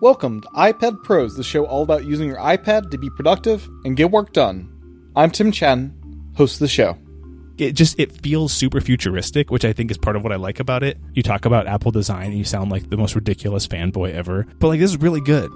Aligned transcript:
Welcome 0.00 0.42
to 0.42 0.48
iPad 0.50 1.02
Pros, 1.02 1.34
the 1.36 1.42
show 1.42 1.64
all 1.66 1.82
about 1.82 2.04
using 2.04 2.28
your 2.28 2.36
iPad 2.36 2.92
to 2.92 2.98
be 2.98 3.10
productive 3.10 3.68
and 3.84 3.96
get 3.96 4.12
work 4.12 4.32
done. 4.32 4.72
I'm 5.16 5.32
Tim 5.32 5.50
Chen, 5.50 5.92
host 6.36 6.54
of 6.54 6.60
the 6.60 6.68
show. 6.68 6.96
it 7.58 7.72
just 7.72 7.98
it 7.98 8.12
feels 8.12 8.52
super 8.52 8.80
futuristic, 8.80 9.50
which 9.50 9.64
I 9.64 9.72
think 9.72 9.90
is 9.90 9.98
part 9.98 10.14
of 10.14 10.22
what 10.22 10.32
I 10.32 10.36
like 10.36 10.60
about 10.60 10.84
it. 10.84 10.98
You 11.14 11.24
talk 11.24 11.46
about 11.46 11.66
Apple 11.66 11.90
design 11.90 12.26
and 12.26 12.38
you 12.38 12.44
sound 12.44 12.70
like 12.70 12.88
the 12.90 12.96
most 12.96 13.16
ridiculous 13.16 13.66
fanboy 13.66 14.14
ever. 14.14 14.46
But 14.60 14.68
like 14.68 14.78
this 14.78 14.92
is 14.92 14.98
really 14.98 15.20
good. 15.20 15.50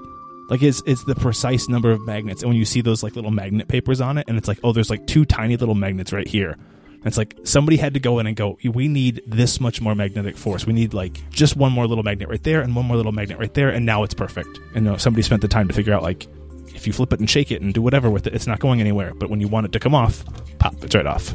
Like 0.50 0.60
it's 0.60 0.82
it's 0.86 1.04
the 1.04 1.14
precise 1.14 1.68
number 1.68 1.92
of 1.92 2.04
magnets. 2.04 2.42
And 2.42 2.50
when 2.50 2.58
you 2.58 2.64
see 2.64 2.80
those 2.80 3.04
like 3.04 3.14
little 3.14 3.30
magnet 3.30 3.68
papers 3.68 4.00
on 4.00 4.18
it 4.18 4.24
and 4.26 4.36
it's 4.36 4.48
like, 4.48 4.58
oh, 4.64 4.72
there's 4.72 4.90
like 4.90 5.06
two 5.06 5.24
tiny 5.24 5.56
little 5.56 5.76
magnets 5.76 6.12
right 6.12 6.26
here. 6.26 6.58
And 7.02 7.08
it's 7.08 7.16
like 7.16 7.36
somebody 7.42 7.78
had 7.78 7.94
to 7.94 8.00
go 8.00 8.20
in 8.20 8.28
and 8.28 8.36
go, 8.36 8.58
we 8.64 8.86
need 8.86 9.22
this 9.26 9.60
much 9.60 9.80
more 9.80 9.96
magnetic 9.96 10.36
force. 10.36 10.64
We 10.66 10.72
need 10.72 10.94
like 10.94 11.18
just 11.30 11.56
one 11.56 11.72
more 11.72 11.88
little 11.88 12.04
magnet 12.04 12.28
right 12.28 12.42
there 12.44 12.60
and 12.60 12.76
one 12.76 12.86
more 12.86 12.96
little 12.96 13.10
magnet 13.10 13.38
right 13.38 13.52
there, 13.54 13.70
and 13.70 13.84
now 13.84 14.04
it's 14.04 14.14
perfect. 14.14 14.56
And 14.76 14.86
you 14.86 14.92
know, 14.92 14.96
somebody 14.98 15.22
spent 15.22 15.42
the 15.42 15.48
time 15.48 15.66
to 15.66 15.74
figure 15.74 15.92
out 15.92 16.04
like 16.04 16.28
if 16.68 16.86
you 16.86 16.92
flip 16.92 17.12
it 17.12 17.18
and 17.18 17.28
shake 17.28 17.50
it 17.50 17.60
and 17.60 17.74
do 17.74 17.82
whatever 17.82 18.08
with 18.08 18.28
it, 18.28 18.34
it's 18.34 18.46
not 18.46 18.60
going 18.60 18.80
anywhere. 18.80 19.14
But 19.14 19.30
when 19.30 19.40
you 19.40 19.48
want 19.48 19.66
it 19.66 19.72
to 19.72 19.80
come 19.80 19.96
off, 19.96 20.24
pop, 20.60 20.74
it's 20.84 20.94
right 20.94 21.04
off. 21.04 21.34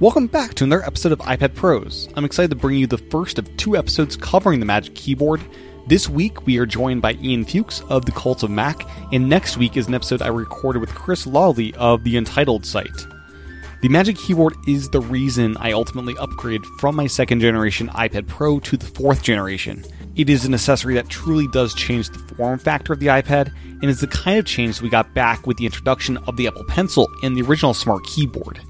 Welcome 0.00 0.26
back 0.26 0.54
to 0.54 0.64
another 0.64 0.84
episode 0.84 1.12
of 1.12 1.20
iPad 1.20 1.54
Pros. 1.54 2.08
I'm 2.16 2.24
excited 2.24 2.50
to 2.50 2.56
bring 2.56 2.76
you 2.76 2.88
the 2.88 2.98
first 2.98 3.38
of 3.38 3.56
two 3.56 3.76
episodes 3.76 4.16
covering 4.16 4.58
the 4.58 4.66
Magic 4.66 4.96
Keyboard. 4.96 5.40
This 5.86 6.08
week, 6.08 6.44
we 6.44 6.58
are 6.58 6.66
joined 6.66 7.02
by 7.02 7.12
Ian 7.22 7.44
Fuchs 7.44 7.80
of 7.82 8.04
the 8.04 8.12
Cult 8.12 8.42
of 8.42 8.50
Mac, 8.50 8.82
and 9.12 9.28
next 9.28 9.56
week 9.56 9.76
is 9.76 9.86
an 9.86 9.94
episode 9.94 10.20
I 10.20 10.26
recorded 10.26 10.80
with 10.80 10.92
Chris 10.92 11.24
Lawley 11.24 11.72
of 11.76 12.02
the 12.02 12.16
Entitled 12.16 12.66
site. 12.66 13.06
The 13.82 13.90
Magic 13.90 14.16
Keyboard 14.16 14.54
is 14.66 14.88
the 14.88 15.02
reason 15.02 15.54
I 15.58 15.72
ultimately 15.72 16.14
upgraded 16.14 16.64
from 16.80 16.96
my 16.96 17.06
second 17.06 17.40
generation 17.40 17.88
iPad 17.88 18.26
Pro 18.26 18.58
to 18.60 18.76
the 18.78 18.86
fourth 18.86 19.22
generation. 19.22 19.84
It 20.16 20.30
is 20.30 20.46
an 20.46 20.54
accessory 20.54 20.94
that 20.94 21.10
truly 21.10 21.46
does 21.48 21.74
change 21.74 22.08
the 22.08 22.18
form 22.34 22.58
factor 22.58 22.94
of 22.94 23.00
the 23.00 23.08
iPad, 23.08 23.52
and 23.82 23.84
is 23.84 24.00
the 24.00 24.06
kind 24.06 24.38
of 24.38 24.46
change 24.46 24.80
we 24.80 24.88
got 24.88 25.12
back 25.12 25.46
with 25.46 25.58
the 25.58 25.66
introduction 25.66 26.16
of 26.26 26.38
the 26.38 26.46
Apple 26.46 26.64
Pencil 26.64 27.06
and 27.22 27.36
the 27.36 27.42
original 27.42 27.74
Smart 27.74 28.02
Keyboard. 28.06 28.60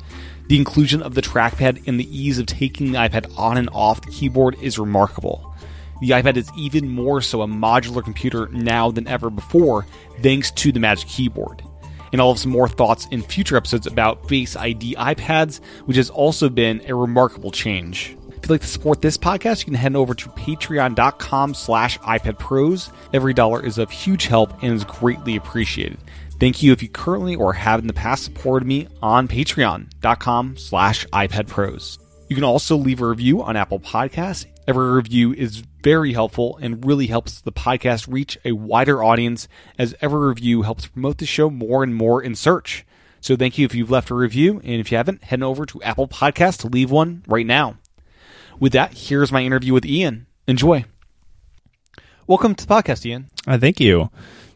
The 0.48 0.58
inclusion 0.58 1.02
of 1.02 1.14
the 1.14 1.22
trackpad 1.22 1.86
and 1.86 2.00
the 2.00 2.18
ease 2.18 2.40
of 2.40 2.46
taking 2.46 2.90
the 2.90 2.98
iPad 2.98 3.32
on 3.38 3.58
and 3.58 3.70
off 3.72 4.02
the 4.02 4.10
keyboard 4.10 4.56
is 4.60 4.76
remarkable. 4.76 5.54
The 6.00 6.10
iPad 6.10 6.36
is 6.36 6.50
even 6.58 6.88
more 6.88 7.20
so 7.20 7.42
a 7.42 7.46
modular 7.46 8.02
computer 8.02 8.48
now 8.48 8.90
than 8.90 9.06
ever 9.06 9.30
before, 9.30 9.86
thanks 10.20 10.50
to 10.50 10.72
the 10.72 10.80
Magic 10.80 11.08
Keyboard. 11.08 11.62
And 12.12 12.20
I'll 12.20 12.32
have 12.32 12.38
some 12.38 12.52
more 12.52 12.68
thoughts 12.68 13.06
in 13.10 13.22
future 13.22 13.56
episodes 13.56 13.86
about 13.86 14.28
Face 14.28 14.56
ID 14.56 14.94
iPads, 14.96 15.62
which 15.86 15.96
has 15.96 16.10
also 16.10 16.48
been 16.48 16.82
a 16.86 16.94
remarkable 16.94 17.50
change. 17.50 18.16
If 18.28 18.34
you'd 18.42 18.50
like 18.50 18.60
to 18.60 18.66
support 18.66 19.02
this 19.02 19.16
podcast, 19.16 19.60
you 19.60 19.64
can 19.66 19.74
head 19.74 19.96
over 19.96 20.14
to 20.14 20.28
patreon.com 20.30 21.54
slash 21.54 21.98
iPadPros. 21.98 22.92
Every 23.12 23.34
dollar 23.34 23.64
is 23.64 23.78
of 23.78 23.90
huge 23.90 24.26
help 24.26 24.62
and 24.62 24.74
is 24.74 24.84
greatly 24.84 25.36
appreciated. 25.36 25.98
Thank 26.38 26.62
you 26.62 26.72
if 26.72 26.82
you 26.82 26.88
currently 26.88 27.34
or 27.34 27.54
have 27.54 27.80
in 27.80 27.86
the 27.86 27.92
past 27.92 28.24
supported 28.24 28.66
me 28.66 28.88
on 29.02 29.26
patreon.com 29.26 30.56
slash 30.58 31.06
iPadPros. 31.06 31.98
You 32.28 32.36
can 32.36 32.44
also 32.44 32.76
leave 32.76 33.00
a 33.00 33.08
review 33.08 33.42
on 33.42 33.56
Apple 33.56 33.80
Podcasts. 33.80 34.46
Every 34.66 34.90
review 34.90 35.32
is 35.32 35.62
very 35.82 36.12
helpful 36.12 36.58
and 36.60 36.84
really 36.84 37.06
helps 37.06 37.40
the 37.40 37.52
podcast 37.52 38.12
reach 38.12 38.36
a 38.44 38.50
wider 38.50 39.00
audience 39.00 39.46
as 39.78 39.94
every 40.00 40.26
review 40.26 40.62
helps 40.62 40.88
promote 40.88 41.18
the 41.18 41.26
show 41.26 41.48
more 41.48 41.84
and 41.84 41.94
more 41.94 42.20
in 42.20 42.34
search. 42.34 42.84
So 43.20 43.36
thank 43.36 43.58
you 43.58 43.64
if 43.64 43.76
you've 43.76 43.92
left 43.92 44.10
a 44.10 44.14
review, 44.14 44.60
and 44.64 44.80
if 44.80 44.90
you 44.90 44.96
haven't, 44.96 45.22
head 45.22 45.42
over 45.42 45.66
to 45.66 45.82
Apple 45.82 46.08
Podcasts 46.08 46.58
to 46.62 46.66
leave 46.66 46.90
one 46.90 47.22
right 47.28 47.46
now. 47.46 47.76
With 48.58 48.72
that, 48.72 48.94
here's 48.94 49.30
my 49.30 49.42
interview 49.42 49.72
with 49.72 49.86
Ian. 49.86 50.26
Enjoy. 50.48 50.84
Welcome 52.26 52.56
to 52.56 52.66
the 52.66 52.74
podcast, 52.74 53.06
Ian. 53.06 53.30
Uh, 53.46 53.58
thank 53.58 53.78
you. 53.78 54.10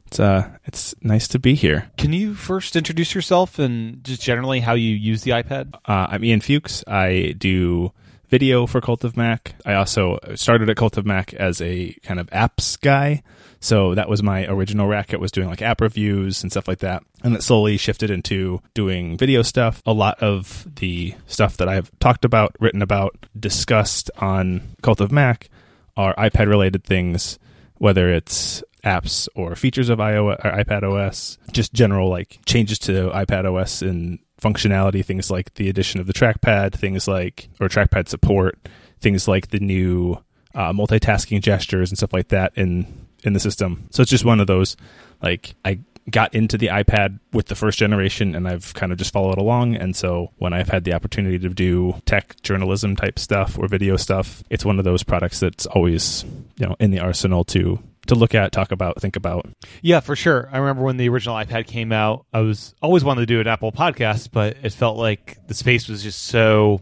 It's 0.07 0.19
uh, 0.19 0.51
it's 0.65 0.93
nice 1.03 1.29
to 1.29 1.39
be 1.39 1.55
here. 1.55 1.89
Can 1.97 2.13
you 2.13 2.35
first 2.35 2.75
introduce 2.75 3.15
yourself 3.15 3.61
and 3.61 4.03
just 4.03 4.23
generally 4.23 4.59
how 4.59 4.75
you 4.75 4.93
use 4.93 5.23
the 5.23 5.31
iPad? 5.31 5.75
Uh, 5.85 6.09
I'm 6.11 6.25
Ian 6.25 6.41
Fuchs. 6.41 6.83
I 6.89 7.37
do 7.39 7.93
video 8.31 8.67
for 8.67 8.81
Cult 8.81 9.05
of 9.05 9.17
Mac. 9.17 9.55
I 9.67 9.75
also 9.75 10.19
started 10.37 10.71
at 10.71 10.77
Cult 10.77 10.97
of 10.97 11.05
Mac 11.05 11.35
as 11.35 11.61
a 11.61 11.93
kind 12.05 12.21
of 12.21 12.29
apps 12.29 12.81
guy. 12.81 13.23
So 13.59 13.95
that 13.95 14.09
was 14.09 14.23
my 14.23 14.47
original 14.47 14.87
racket 14.87 15.21
was 15.21 15.33
doing 15.33 15.49
like 15.49 15.61
app 15.61 15.81
reviews 15.81 16.43
and 16.43 16.51
stuff 16.51 16.69
like 16.69 16.79
that. 16.79 17.03
And 17.23 17.37
it 17.37 17.43
slowly 17.43 17.77
shifted 17.77 18.11
into 18.11 18.63
doing 18.73 19.19
video 19.19 19.43
stuff. 19.43 19.83
A 19.85 19.93
lot 19.93 20.23
of 20.23 20.67
the 20.77 21.15
stuff 21.27 21.59
that 21.59 21.69
I've 21.69 21.91
talked 21.99 22.25
about, 22.25 22.55
written 22.59 22.81
about, 22.81 23.27
discussed 23.39 24.11
on 24.17 24.63
Cult 24.81 25.01
of 25.01 25.13
Mac 25.13 25.51
are 25.97 26.15
iPad 26.15 26.49
related 26.49 26.85
things, 26.85 27.39
whether 27.77 28.11
it's 28.11 28.63
apps 28.85 29.29
or 29.35 29.55
features 29.55 29.91
of 29.91 29.99
iOS 29.99 30.43
or 30.43 30.51
iPad 30.53 30.83
OS, 30.83 31.37
just 31.53 31.75
general 31.75 32.09
like 32.09 32.39
changes 32.47 32.79
to 32.79 33.11
iPad 33.11 33.45
OS 33.45 33.83
and 33.83 34.21
functionality, 34.41 35.05
things 35.05 35.31
like 35.31 35.55
the 35.55 35.69
addition 35.69 36.01
of 36.01 36.07
the 36.07 36.13
trackpad, 36.13 36.75
things 36.75 37.07
like 37.07 37.49
or 37.61 37.69
trackpad 37.69 38.09
support, 38.09 38.59
things 39.01 39.29
like 39.29 39.49
the 39.49 39.61
new 39.61 40.19
uh, 40.55 40.73
multitasking 40.73 41.41
gestures 41.41 41.91
and 41.91 41.99
stuff 41.99 42.13
like 42.13 42.29
that 42.29 42.53
in 42.57 43.07
in 43.23 43.33
the 43.35 43.41
system. 43.41 43.89
So 43.91 44.03
it's 44.03 44.11
just 44.11 44.25
one 44.25 44.41
of 44.41 44.47
those 44.47 44.77
like 45.23 45.55
I 45.65 45.81
got 46.11 46.35
into 46.35 46.57
the 46.57 46.69
iPad 46.69 47.21
with 47.33 47.47
the 47.47 47.55
first 47.55 47.79
generation 47.79 48.35
and 48.35 48.49
I've 48.49 48.75
kind 48.75 48.91
of 48.91 48.99
just 48.99 49.13
followed 49.13 49.39
along 49.39 49.77
and 49.77 49.95
so 49.95 50.31
when 50.39 50.53
I've 50.53 50.69
had 50.69 50.85
the 50.85 50.95
opportunity 50.95 51.39
to 51.39 51.49
do 51.51 51.95
tech 52.07 52.41
journalism 52.43 52.97
type 52.97 53.19
stuff 53.19 53.59
or 53.59 53.69
video 53.69 53.97
stuff, 53.97 54.43
it's 54.51 54.65
one 54.65 54.79
of 54.79 54.85
those 54.85 55.03
products 55.03 55.41
that's 55.41 55.67
always, 55.67 56.25
you 56.57 56.67
know, 56.67 56.77
in 56.81 56.91
the 56.91 57.01
arsenal 57.01 57.45
to 57.45 57.79
to 58.11 58.15
look 58.15 58.35
at, 58.35 58.53
talk 58.53 58.71
about, 58.71 59.01
think 59.01 59.17
about. 59.17 59.49
Yeah, 59.83 60.01
for 60.01 60.15
sure. 60.15 60.49
I 60.53 60.59
remember 60.59 60.83
when 60.83 60.99
the 60.99 61.09
original 61.09 61.35
iPad 61.35 61.67
came 61.67 61.91
out, 61.91 62.27
I 62.33 62.41
was 62.41 62.75
always 62.81 63.03
wanted 63.03 63.23
to 63.23 63.27
do 63.27 63.41
an 63.41 63.47
Apple 63.47 63.73
podcast, 63.73 64.31
but 64.31 64.59
it 64.63 64.73
felt 64.73 64.99
like 64.99 65.39
the 65.49 65.55
space 65.55 65.89
was 65.89 66.03
just 66.03 66.23
so 66.23 66.81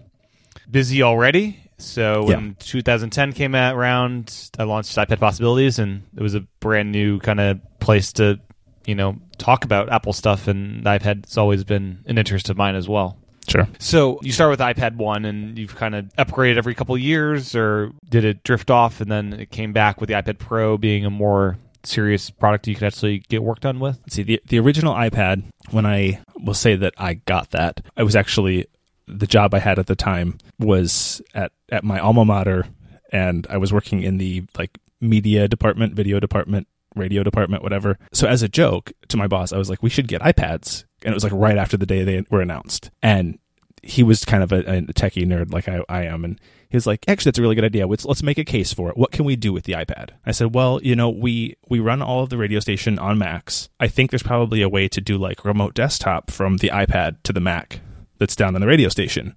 busy 0.71 1.03
already. 1.03 1.61
So 1.79 2.25
when 2.25 2.57
2010 2.59 3.33
came 3.33 3.55
around, 3.55 4.51
I 4.59 4.65
launched 4.65 4.97
iPad 4.97 5.21
Possibilities, 5.21 5.79
and 5.79 6.03
it 6.17 6.21
was 6.21 6.35
a 6.35 6.41
brand 6.61 6.91
new 6.91 7.21
kind 7.21 7.39
of 7.39 7.61
place 7.79 8.13
to, 8.15 8.41
you 8.85 8.97
know, 8.97 9.17
talk 9.39 9.65
about 9.65 9.93
Apple 9.93 10.13
stuff. 10.13 10.49
And 10.49 10.85
iPad's 10.85 11.39
always 11.39 11.63
been 11.63 12.01
an 12.07 12.19
interest 12.19 12.51
of 12.51 12.57
mine 12.57 12.75
as 12.75 12.89
well. 12.89 13.17
Sure. 13.49 13.67
So 13.79 14.19
you 14.23 14.33
start 14.33 14.51
with 14.51 14.61
iPad 14.61 14.97
one, 14.97 15.25
and 15.25 15.59
you've 15.59 15.75
kind 15.75 15.95
of 15.95 16.05
upgraded 16.19 16.57
every 16.57 16.75
couple 16.75 16.95
of 16.95 17.01
years, 17.01 17.55
or 17.55 17.93
did 18.09 18.25
it 18.25 18.43
drift 18.43 18.71
off, 18.71 19.01
and 19.01 19.11
then 19.11 19.33
it 19.33 19.51
came 19.51 19.73
back 19.73 20.01
with 20.01 20.09
the 20.09 20.15
iPad 20.15 20.39
Pro 20.39 20.77
being 20.77 21.05
a 21.05 21.11
more 21.11 21.57
serious 21.85 22.31
product 22.31 22.67
you 22.67 22.75
could 22.75 22.85
actually 22.85 23.21
get 23.29 23.43
work 23.43 23.61
done 23.61 23.81
with? 23.81 23.99
Let's 24.03 24.15
see 24.17 24.23
the 24.23 24.41
the 24.47 24.59
original 24.59 24.95
iPad. 24.95 25.45
When 25.71 25.87
I 25.87 26.21
will 26.39 26.55
say 26.55 26.77
that 26.77 26.95
I 26.99 27.15
got 27.15 27.51
that, 27.51 27.81
I 27.97 28.03
was 28.03 28.17
actually 28.17 28.67
the 29.07 29.27
job 29.27 29.55
I 29.55 29.59
had 29.59 29.79
at 29.79 29.87
the 29.87 29.97
time 29.97 30.39
was 30.59 31.23
at 31.35 31.53
at 31.71 31.85
my 31.85 31.99
alma 31.99 32.25
mater, 32.25 32.67
and 33.13 33.47
I 33.49 33.57
was 33.57 33.73
working 33.73 34.03
in 34.03 34.19
the 34.19 34.45
like 34.57 34.79
media 35.01 35.49
department, 35.49 35.95
video 35.95 36.21
department, 36.21 36.67
radio 36.95 37.23
department, 37.23 37.63
whatever. 37.63 37.99
So 38.13 38.27
as 38.27 38.43
a 38.43 38.49
joke 38.49 38.93
to 39.09 39.17
my 39.17 39.27
boss, 39.27 39.53
I 39.53 39.59
was 39.59 39.71
like, 39.71 39.83
"We 39.83 39.91
should 39.91 40.09
get 40.09 40.23
iPads," 40.23 40.85
and 41.03 41.13
it 41.13 41.15
was 41.15 41.25
like 41.25 41.33
right 41.33 41.59
after 41.59 41.77
the 41.77 41.87
day 41.87 42.05
they 42.05 42.25
were 42.31 42.41
announced, 42.41 42.91
and 43.03 43.39
he 43.83 44.03
was 44.03 44.25
kind 44.25 44.43
of 44.43 44.53
a, 44.53 44.59
a 44.59 44.83
techie 44.83 45.27
nerd 45.27 45.53
like 45.53 45.69
I, 45.69 45.83
I 45.89 46.03
am, 46.05 46.25
and 46.25 46.41
he 46.69 46.77
was 46.77 46.87
like, 46.87 47.05
"Actually, 47.09 47.31
that's 47.31 47.39
a 47.39 47.43
really 47.43 47.55
good 47.55 47.65
idea. 47.65 47.87
Let's 47.87 48.05
let's 48.05 48.23
make 48.23 48.39
a 48.39 48.45
case 48.45 48.73
for 48.73 48.91
it. 48.91 48.97
What 48.97 49.13
can 49.13 49.25
we 49.25 49.37
do 49.37 49.53
with 49.53 49.65
the 49.65 49.75
iPad?" 49.75 50.11
I 50.27 50.33
said, 50.33 50.55
"Well, 50.55 50.81
you 50.83 50.97
know, 50.97 51.09
we 51.09 51.57
we 51.69 51.81
run 51.81 52.03
all 52.03 52.23
of 52.23 52.31
the 52.31 52.39
radio 52.39 52.61
station 52.61 52.99
on 52.99 53.19
Macs. 53.19 53.69
I 53.79 53.89
think 53.89 54.11
there's 54.11 54.23
probably 54.23 54.63
a 54.63 54.69
way 54.69 54.89
to 54.89 55.01
do 55.01 55.17
like 55.19 55.45
remote 55.45 55.75
desktop 55.75 56.31
from 56.31 56.59
the 56.59 56.69
iPad 56.69 57.17
to 57.25 57.33
the 57.33 57.41
Mac 57.41 57.81
that's 58.19 58.37
down 58.37 58.55
on 58.55 58.61
the 58.61 58.67
radio 58.67 58.89
station. 58.89 59.37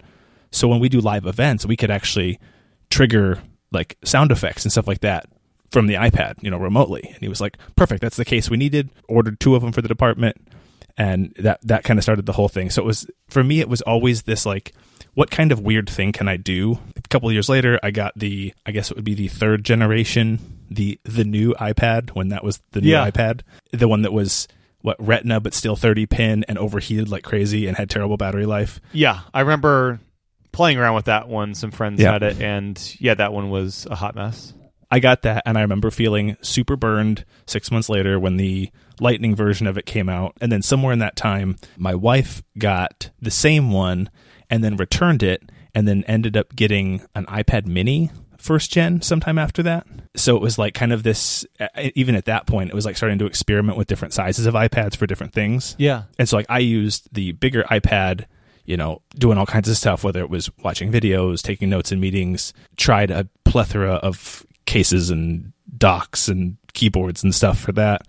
So 0.51 0.68
when 0.68 0.80
we 0.80 0.89
do 0.89 1.00
live 1.00 1.25
events, 1.25 1.65
we 1.65 1.77
could 1.77 1.92
actually 1.92 2.39
trigger 2.89 3.42
like 3.71 3.97
sound 4.04 4.31
effects 4.31 4.65
and 4.65 4.71
stuff 4.71 4.88
like 4.88 5.00
that 5.00 5.25
from 5.71 5.88
the 5.88 5.95
iPad, 5.95 6.35
you 6.41 6.51
know, 6.51 6.57
remotely." 6.57 7.01
And 7.07 7.18
he 7.19 7.27
was 7.27 7.41
like, 7.41 7.57
"Perfect. 7.75 8.01
That's 8.01 8.18
the 8.18 8.25
case 8.25 8.50
we 8.50 8.57
needed. 8.57 8.89
Ordered 9.07 9.39
two 9.39 9.56
of 9.56 9.62
them 9.62 9.71
for 9.71 9.81
the 9.81 9.88
department." 9.88 10.38
And 10.97 11.33
that 11.39 11.59
that 11.63 11.83
kind 11.83 11.97
of 11.97 12.03
started 12.03 12.25
the 12.25 12.33
whole 12.33 12.50
thing. 12.50 12.69
So 12.69 12.81
it 12.81 12.85
was 12.85 13.07
for 13.29 13.44
me 13.44 13.59
it 13.59 13.69
was 13.69 13.81
always 13.81 14.23
this 14.23 14.45
like 14.45 14.73
what 15.13 15.29
kind 15.31 15.51
of 15.51 15.59
weird 15.59 15.89
thing 15.89 16.12
can 16.13 16.27
I 16.29 16.38
do? 16.38 16.79
A 16.95 17.01
couple 17.09 17.27
of 17.27 17.33
years 17.33 17.50
later, 17.50 17.79
I 17.83 17.91
got 17.91 18.13
the 18.18 18.53
I 18.65 18.71
guess 18.71 18.91
it 18.91 18.95
would 18.97 19.06
be 19.06 19.13
the 19.15 19.27
third 19.27 19.63
generation, 19.65 20.39
the 20.69 21.00
the 21.03 21.23
new 21.23 21.53
iPad 21.56 22.12
when 22.12 22.29
that 22.29 22.44
was 22.44 22.62
the 22.71 22.81
new 22.81 22.91
Yeah. 22.91 23.09
iPad, 23.09 23.41
the 23.71 23.88
one 23.88 24.01
that 24.03 24.13
was 24.13 24.47
what 24.81 24.95
Retina 25.00 25.39
but 25.39 25.53
still 25.53 25.75
30 25.75 26.06
pin 26.07 26.44
and 26.47 26.57
overheated 26.57 27.07
like 27.09 27.23
crazy 27.23 27.68
and 27.68 27.77
had 27.77 27.89
terrible 27.89 28.18
battery 28.18 28.45
life. 28.45 28.79
Yeah, 28.94 29.19
I 29.33 29.41
remember 29.41 30.00
playing 30.51 30.77
around 30.77 30.95
with 30.95 31.06
that 31.06 31.27
one. 31.29 31.53
Some 31.56 31.71
friends 31.71 32.01
Yeah. 32.01 32.12
had 32.13 32.23
it, 32.23 32.41
and 32.41 32.95
yeah, 33.00 33.13
that 33.13 33.31
one 33.31 33.50
was 33.50 33.88
a 33.89 33.95
hot 33.95 34.15
mess. 34.15 34.53
I 34.91 34.99
got 34.99 35.21
that 35.21 35.43
and 35.45 35.57
I 35.57 35.61
remember 35.61 35.89
feeling 35.89 36.38
super 36.41 36.75
burned 36.75 37.25
6 37.47 37.71
months 37.71 37.89
later 37.89 38.19
when 38.19 38.38
the 38.38 38.69
lightning 38.99 39.35
version 39.35 39.65
of 39.65 39.77
it 39.77 39.85
came 39.85 40.09
out 40.09 40.35
and 40.41 40.51
then 40.51 40.61
somewhere 40.61 40.93
in 40.93 40.99
that 40.99 41.15
time 41.15 41.55
my 41.77 41.95
wife 41.95 42.43
got 42.57 43.09
the 43.19 43.31
same 43.31 43.71
one 43.71 44.09
and 44.49 44.63
then 44.63 44.75
returned 44.75 45.23
it 45.23 45.49
and 45.73 45.88
then 45.88 46.03
ended 46.03 46.35
up 46.35 46.55
getting 46.55 47.01
an 47.15 47.25
iPad 47.27 47.65
mini 47.65 48.11
first 48.38 48.71
gen 48.71 49.01
sometime 49.01 49.38
after 49.38 49.63
that. 49.63 49.88
So 50.15 50.35
it 50.35 50.41
was 50.41 50.57
like 50.57 50.73
kind 50.73 50.91
of 50.91 51.03
this, 51.03 51.45
even 51.95 52.15
at 52.15 52.25
that 52.25 52.47
point, 52.47 52.69
it 52.69 52.75
was 52.75 52.85
like 52.85 52.97
starting 52.97 53.19
to 53.19 53.25
experiment 53.25 53.77
with 53.77 53.87
different 53.87 54.13
sizes 54.13 54.45
of 54.45 54.55
iPads 54.55 54.97
for 54.97 55.07
different 55.07 55.31
things. 55.31 55.75
Yeah. 55.77 56.03
And 56.19 56.27
so 56.27 56.37
like 56.37 56.47
I 56.49 56.59
used 56.59 57.07
the 57.13 57.31
bigger 57.33 57.63
iPad, 57.63 58.25
you 58.65 58.77
know, 58.77 59.03
doing 59.15 59.37
all 59.37 59.45
kinds 59.45 59.69
of 59.69 59.77
stuff, 59.77 60.03
whether 60.03 60.19
it 60.21 60.29
was 60.29 60.49
watching 60.63 60.91
videos, 60.91 61.41
taking 61.41 61.69
notes 61.69 61.91
in 61.91 61.99
meetings, 61.99 62.53
tried 62.77 63.11
a 63.11 63.27
plethora 63.45 63.94
of 63.94 64.45
cases 64.71 65.09
and 65.09 65.51
docks 65.77 66.29
and 66.29 66.56
keyboards 66.71 67.23
and 67.23 67.35
stuff 67.35 67.59
for 67.59 67.73
that. 67.73 68.07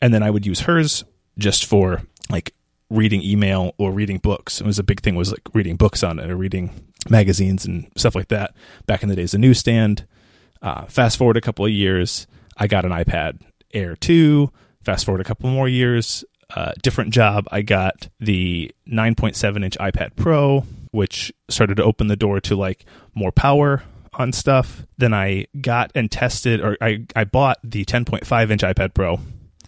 And 0.00 0.14
then 0.14 0.22
I 0.22 0.30
would 0.30 0.46
use 0.46 0.60
hers 0.60 1.04
just 1.38 1.64
for 1.64 2.02
like 2.30 2.54
reading 2.88 3.20
email 3.20 3.74
or 3.78 3.90
reading 3.90 4.18
books. 4.18 4.60
It 4.60 4.66
was 4.66 4.78
a 4.78 4.84
big 4.84 5.00
thing 5.00 5.16
was 5.16 5.32
like 5.32 5.42
reading 5.52 5.74
books 5.74 6.04
on 6.04 6.20
it 6.20 6.30
or 6.30 6.36
reading 6.36 6.70
magazines 7.10 7.64
and 7.64 7.90
stuff 7.96 8.14
like 8.14 8.28
that. 8.28 8.54
Back 8.86 9.02
in 9.02 9.08
the 9.08 9.16
days, 9.16 9.34
of 9.34 9.40
newsstand. 9.40 10.06
Uh, 10.62 10.86
fast 10.86 11.18
forward 11.18 11.36
a 11.36 11.40
couple 11.40 11.64
of 11.64 11.72
years, 11.72 12.28
I 12.56 12.68
got 12.68 12.84
an 12.84 12.92
iPad 12.92 13.40
Air 13.74 13.96
2. 13.96 14.50
Fast 14.84 15.04
forward 15.04 15.20
a 15.20 15.24
couple 15.24 15.50
more 15.50 15.68
years, 15.68 16.24
uh, 16.54 16.72
different 16.82 17.12
job. 17.12 17.48
I 17.50 17.62
got 17.62 18.08
the 18.20 18.70
9.7 18.88 19.64
inch 19.64 19.76
iPad 19.78 20.14
Pro, 20.14 20.60
which 20.92 21.32
started 21.50 21.78
to 21.78 21.84
open 21.84 22.06
the 22.06 22.16
door 22.16 22.40
to 22.42 22.54
like 22.54 22.84
more 23.14 23.32
power 23.32 23.82
on 24.18 24.32
stuff. 24.32 24.86
Then 24.98 25.12
I 25.14 25.46
got 25.60 25.90
and 25.94 26.10
tested, 26.10 26.60
or 26.60 26.76
I, 26.80 27.06
I 27.16 27.24
bought 27.24 27.58
the 27.64 27.84
10.5 27.84 28.50
inch 28.50 28.62
iPad 28.62 28.94
Pro 28.94 29.20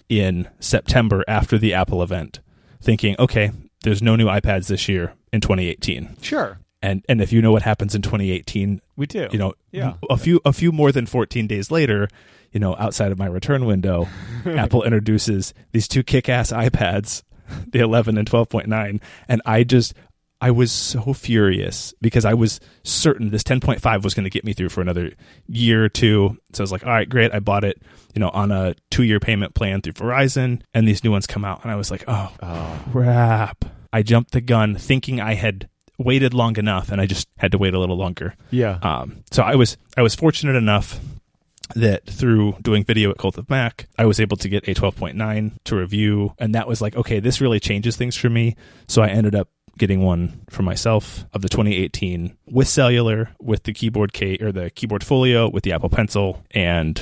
in 0.08 0.48
September 0.60 1.24
after 1.26 1.58
the 1.58 1.74
Apple 1.74 2.02
event, 2.02 2.40
thinking, 2.80 3.16
okay, 3.18 3.50
there's 3.82 4.02
no 4.02 4.16
new 4.16 4.26
iPads 4.26 4.68
this 4.68 4.88
year 4.88 5.14
in 5.32 5.40
2018. 5.40 6.16
Sure. 6.22 6.58
And 6.82 7.04
and 7.08 7.20
if 7.20 7.32
you 7.32 7.40
know 7.42 7.52
what 7.52 7.62
happens 7.62 7.94
in 7.94 8.02
2018, 8.02 8.80
We 8.96 9.06
do. 9.06 9.28
you 9.32 9.38
know, 9.38 9.54
Yeah. 9.72 9.94
a 10.10 10.16
few 10.16 10.40
a 10.44 10.52
few 10.52 10.70
more 10.72 10.92
than 10.92 11.06
14 11.06 11.46
days 11.46 11.70
later, 11.70 12.08
you 12.52 12.60
know, 12.60 12.76
outside 12.78 13.10
of 13.12 13.18
my 13.18 13.26
return 13.26 13.64
window, 13.64 14.08
Apple 14.46 14.82
introduces 14.84 15.52
these 15.72 15.88
two 15.88 16.02
kick-ass 16.02 16.52
iPads, 16.52 17.22
the 17.68 17.80
11 17.80 18.18
and 18.18 18.28
12.9, 18.30 19.00
and 19.28 19.42
I 19.46 19.64
just 19.64 19.94
I 20.40 20.50
was 20.50 20.70
so 20.70 21.12
furious 21.12 21.94
because 22.00 22.24
I 22.24 22.34
was 22.34 22.60
certain 22.82 23.30
this 23.30 23.42
10.5 23.42 24.02
was 24.02 24.14
going 24.14 24.24
to 24.24 24.30
get 24.30 24.44
me 24.44 24.52
through 24.52 24.68
for 24.68 24.80
another 24.82 25.12
year 25.46 25.84
or 25.84 25.88
two. 25.88 26.36
So 26.52 26.62
I 26.62 26.64
was 26.64 26.72
like, 26.72 26.84
all 26.84 26.92
right, 26.92 27.08
great. 27.08 27.32
I 27.32 27.40
bought 27.40 27.64
it, 27.64 27.80
you 28.14 28.20
know, 28.20 28.28
on 28.28 28.52
a 28.52 28.74
two 28.90 29.02
year 29.02 29.18
payment 29.18 29.54
plan 29.54 29.80
through 29.80 29.94
Verizon, 29.94 30.60
and 30.74 30.86
these 30.86 31.02
new 31.02 31.10
ones 31.10 31.26
come 31.26 31.44
out, 31.44 31.62
and 31.62 31.72
I 31.72 31.76
was 31.76 31.90
like, 31.90 32.04
oh, 32.06 32.32
oh, 32.42 32.84
crap. 32.92 33.64
I 33.92 34.02
jumped 34.02 34.32
the 34.32 34.42
gun 34.42 34.76
thinking 34.76 35.20
I 35.20 35.34
had 35.34 35.68
waited 35.98 36.34
long 36.34 36.58
enough, 36.58 36.90
and 36.90 37.00
I 37.00 37.06
just 37.06 37.28
had 37.38 37.52
to 37.52 37.58
wait 37.58 37.72
a 37.72 37.78
little 37.78 37.96
longer. 37.96 38.34
Yeah. 38.50 38.78
Um, 38.82 39.24
so 39.30 39.42
I 39.42 39.54
was 39.54 39.78
I 39.96 40.02
was 40.02 40.14
fortunate 40.14 40.56
enough 40.56 41.00
that 41.74 42.06
through 42.06 42.56
doing 42.62 42.84
video 42.84 43.10
at 43.10 43.18
Cult 43.18 43.38
of 43.38 43.50
Mac, 43.50 43.88
I 43.98 44.04
was 44.04 44.20
able 44.20 44.36
to 44.36 44.48
get 44.48 44.68
a 44.68 44.74
12.9 44.74 45.52
to 45.64 45.76
review, 45.76 46.34
and 46.38 46.54
that 46.54 46.68
was 46.68 46.80
like, 46.80 46.94
okay, 46.96 47.20
this 47.20 47.40
really 47.40 47.58
changes 47.58 47.96
things 47.96 48.16
for 48.16 48.28
me. 48.28 48.54
So 48.86 49.02
I 49.02 49.08
ended 49.08 49.34
up 49.34 49.48
getting 49.78 50.02
one 50.02 50.40
for 50.50 50.62
myself 50.62 51.24
of 51.32 51.42
the 51.42 51.48
2018 51.48 52.36
with 52.46 52.68
cellular, 52.68 53.30
with 53.40 53.64
the 53.64 53.72
keyboard 53.72 54.12
K 54.12 54.38
or 54.40 54.52
the 54.52 54.70
keyboard 54.70 55.04
Folio, 55.04 55.48
with 55.48 55.64
the 55.64 55.72
Apple 55.72 55.88
Pencil, 55.88 56.42
and 56.52 56.98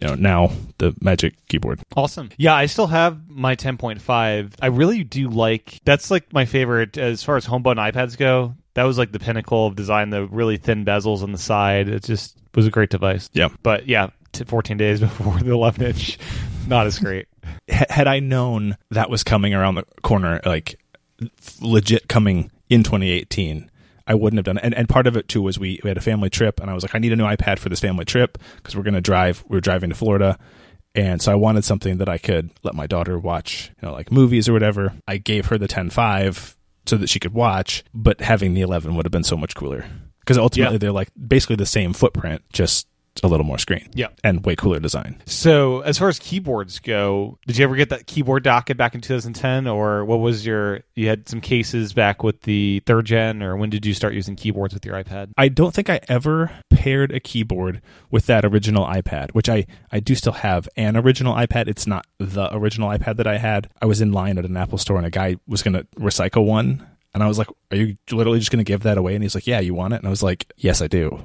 you 0.00 0.08
know 0.08 0.14
now 0.14 0.52
the 0.78 0.94
Magic 1.00 1.34
Keyboard. 1.48 1.80
Awesome. 1.96 2.30
Yeah, 2.36 2.54
I 2.54 2.66
still 2.66 2.88
have 2.88 3.28
my 3.28 3.56
10.5. 3.56 4.54
I 4.60 4.66
really 4.66 5.04
do 5.04 5.28
like 5.28 5.80
that's 5.84 6.10
like 6.10 6.32
my 6.32 6.44
favorite 6.44 6.98
as 6.98 7.22
far 7.22 7.36
as 7.36 7.44
home 7.44 7.62
button 7.62 7.82
iPads 7.82 8.16
go. 8.16 8.54
That 8.74 8.84
was 8.84 8.98
like 8.98 9.12
the 9.12 9.18
pinnacle 9.18 9.66
of 9.66 9.76
design, 9.76 10.10
the 10.10 10.26
really 10.26 10.56
thin 10.56 10.84
bezels 10.84 11.22
on 11.22 11.32
the 11.32 11.38
side. 11.38 11.88
It 11.88 12.04
just 12.04 12.36
was 12.54 12.66
a 12.66 12.70
great 12.70 12.90
device. 12.90 13.28
Yeah. 13.32 13.48
But 13.62 13.86
yeah, 13.86 14.10
t- 14.32 14.44
14 14.44 14.76
days 14.76 15.00
before 15.00 15.38
the 15.38 15.52
11 15.52 15.84
inch, 15.84 16.18
not 16.66 16.86
as 16.86 16.98
great. 16.98 17.28
Had 17.68 18.06
I 18.06 18.20
known 18.20 18.76
that 18.90 19.10
was 19.10 19.24
coming 19.24 19.52
around 19.54 19.74
the 19.74 19.84
corner, 20.02 20.40
like 20.44 20.78
legit 21.60 22.08
coming 22.08 22.50
in 22.68 22.82
2018, 22.82 23.70
I 24.06 24.14
wouldn't 24.14 24.38
have 24.38 24.44
done 24.44 24.58
it. 24.58 24.64
And, 24.64 24.74
and 24.74 24.88
part 24.88 25.06
of 25.06 25.16
it 25.16 25.28
too 25.28 25.42
was 25.42 25.58
we, 25.58 25.80
we 25.84 25.88
had 25.88 25.96
a 25.98 26.02
family 26.02 26.30
trip, 26.30 26.60
and 26.60 26.70
I 26.70 26.74
was 26.74 26.82
like, 26.84 26.94
I 26.94 26.98
need 26.98 27.12
a 27.12 27.16
new 27.16 27.24
iPad 27.24 27.58
for 27.58 27.68
this 27.68 27.80
family 27.80 28.04
trip 28.04 28.38
because 28.56 28.76
we're 28.76 28.82
going 28.82 28.94
to 28.94 29.00
drive. 29.00 29.44
We 29.48 29.56
are 29.58 29.60
driving 29.60 29.90
to 29.90 29.96
Florida. 29.96 30.38
And 30.94 31.22
so 31.22 31.32
I 31.32 31.36
wanted 31.36 31.64
something 31.64 31.98
that 31.98 32.08
I 32.08 32.18
could 32.18 32.50
let 32.62 32.74
my 32.74 32.86
daughter 32.86 33.18
watch, 33.18 33.70
you 33.80 33.88
know, 33.88 33.94
like 33.94 34.12
movies 34.12 34.48
or 34.48 34.52
whatever. 34.52 34.92
I 35.08 35.16
gave 35.16 35.46
her 35.46 35.56
the 35.56 35.68
10.5 35.68 36.54
so 36.86 36.96
that 36.96 37.08
she 37.08 37.18
could 37.18 37.32
watch, 37.32 37.82
but 37.94 38.20
having 38.20 38.54
the 38.54 38.60
11 38.60 38.94
would 38.96 39.06
have 39.06 39.12
been 39.12 39.24
so 39.24 39.36
much 39.36 39.54
cooler 39.54 39.86
because 40.20 40.36
ultimately 40.36 40.74
Yeah. 40.74 40.78
they're 40.78 40.92
like 40.92 41.08
basically 41.26 41.56
the 41.56 41.64
same 41.64 41.92
footprint, 41.94 42.42
just 42.52 42.86
a 43.22 43.28
little 43.28 43.44
more 43.44 43.58
screen. 43.58 43.88
Yeah. 43.94 44.08
And 44.24 44.44
way 44.44 44.56
cooler 44.56 44.80
design. 44.80 45.20
So, 45.26 45.80
as 45.80 45.98
far 45.98 46.08
as 46.08 46.18
keyboards 46.18 46.78
go, 46.78 47.38
did 47.46 47.58
you 47.58 47.64
ever 47.64 47.76
get 47.76 47.90
that 47.90 48.06
keyboard 48.06 48.42
docket 48.42 48.76
back 48.76 48.94
in 48.94 49.00
2010, 49.00 49.66
or 49.66 50.04
what 50.04 50.20
was 50.20 50.46
your? 50.46 50.80
You 50.94 51.08
had 51.08 51.28
some 51.28 51.40
cases 51.40 51.92
back 51.92 52.22
with 52.22 52.42
the 52.42 52.82
third 52.86 53.06
gen, 53.06 53.42
or 53.42 53.56
when 53.56 53.70
did 53.70 53.84
you 53.84 53.94
start 53.94 54.14
using 54.14 54.36
keyboards 54.36 54.74
with 54.74 54.84
your 54.84 54.94
iPad? 54.94 55.32
I 55.36 55.48
don't 55.48 55.74
think 55.74 55.90
I 55.90 56.00
ever 56.08 56.50
paired 56.70 57.12
a 57.12 57.20
keyboard 57.20 57.80
with 58.10 58.26
that 58.26 58.44
original 58.44 58.84
iPad, 58.84 59.30
which 59.32 59.48
I, 59.48 59.66
I 59.90 60.00
do 60.00 60.14
still 60.14 60.32
have 60.32 60.68
an 60.76 60.96
original 60.96 61.34
iPad. 61.34 61.68
It's 61.68 61.86
not 61.86 62.06
the 62.18 62.54
original 62.54 62.88
iPad 62.88 63.16
that 63.16 63.26
I 63.26 63.38
had. 63.38 63.68
I 63.80 63.86
was 63.86 64.00
in 64.00 64.12
line 64.12 64.38
at 64.38 64.44
an 64.44 64.56
Apple 64.56 64.78
store 64.78 64.96
and 64.96 65.06
a 65.06 65.10
guy 65.10 65.36
was 65.46 65.62
going 65.62 65.74
to 65.74 65.84
recycle 65.98 66.44
one. 66.44 66.86
And 67.14 67.22
I 67.22 67.28
was 67.28 67.38
like, 67.38 67.48
Are 67.70 67.76
you 67.76 67.96
literally 68.10 68.38
just 68.38 68.50
going 68.50 68.64
to 68.64 68.68
give 68.70 68.82
that 68.82 68.98
away? 68.98 69.14
And 69.14 69.22
he's 69.22 69.34
like, 69.34 69.46
Yeah, 69.46 69.60
you 69.60 69.74
want 69.74 69.94
it? 69.94 69.98
And 69.98 70.06
I 70.06 70.10
was 70.10 70.22
like, 70.22 70.52
Yes, 70.56 70.80
I 70.80 70.86
do. 70.86 71.20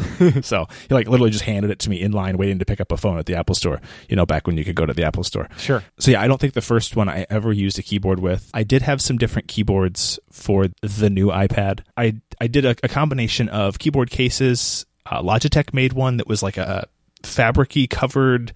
so 0.42 0.66
he 0.88 0.94
like 0.94 1.08
literally 1.08 1.30
just 1.30 1.44
handed 1.44 1.70
it 1.70 1.78
to 1.80 1.90
me 1.90 2.00
in 2.00 2.12
line 2.12 2.36
waiting 2.36 2.58
to 2.58 2.64
pick 2.64 2.80
up 2.80 2.92
a 2.92 2.96
phone 2.96 3.18
at 3.18 3.26
the 3.26 3.34
Apple 3.34 3.54
store, 3.54 3.80
you 4.08 4.16
know, 4.16 4.26
back 4.26 4.46
when 4.46 4.56
you 4.56 4.64
could 4.64 4.74
go 4.74 4.84
to 4.84 4.92
the 4.92 5.04
Apple 5.04 5.24
store. 5.24 5.48
Sure. 5.56 5.82
So 5.98 6.10
yeah, 6.10 6.20
I 6.20 6.28
don't 6.28 6.40
think 6.40 6.54
the 6.54 6.60
first 6.60 6.96
one 6.96 7.08
I 7.08 7.26
ever 7.30 7.52
used 7.52 7.78
a 7.78 7.82
keyboard 7.82 8.20
with. 8.20 8.50
I 8.52 8.62
did 8.62 8.82
have 8.82 9.00
some 9.00 9.16
different 9.16 9.48
keyboards 9.48 10.18
for 10.30 10.68
the 10.82 11.10
new 11.10 11.28
iPad. 11.28 11.80
I 11.96 12.20
I 12.40 12.46
did 12.46 12.64
a, 12.64 12.76
a 12.82 12.88
combination 12.88 13.48
of 13.48 13.78
keyboard 13.78 14.10
cases. 14.10 14.84
Uh, 15.06 15.22
Logitech 15.22 15.72
made 15.72 15.94
one 15.94 16.18
that 16.18 16.28
was 16.28 16.42
like 16.42 16.56
a 16.58 16.86
fabricy 17.22 17.88
covered. 17.88 18.52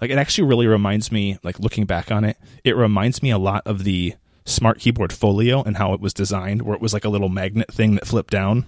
Like 0.00 0.10
it 0.10 0.18
actually 0.18 0.48
really 0.48 0.66
reminds 0.66 1.10
me, 1.10 1.38
like 1.42 1.58
looking 1.58 1.86
back 1.86 2.10
on 2.10 2.24
it, 2.24 2.36
it 2.64 2.76
reminds 2.76 3.22
me 3.22 3.30
a 3.30 3.38
lot 3.38 3.62
of 3.66 3.84
the 3.84 4.14
Smart 4.46 4.78
Keyboard 4.78 5.12
Folio 5.12 5.62
and 5.62 5.76
how 5.76 5.92
it 5.92 6.00
was 6.00 6.14
designed, 6.14 6.62
where 6.62 6.74
it 6.74 6.80
was 6.80 6.94
like 6.94 7.04
a 7.04 7.10
little 7.10 7.28
magnet 7.28 7.70
thing 7.70 7.94
that 7.96 8.06
flipped 8.06 8.30
down. 8.30 8.64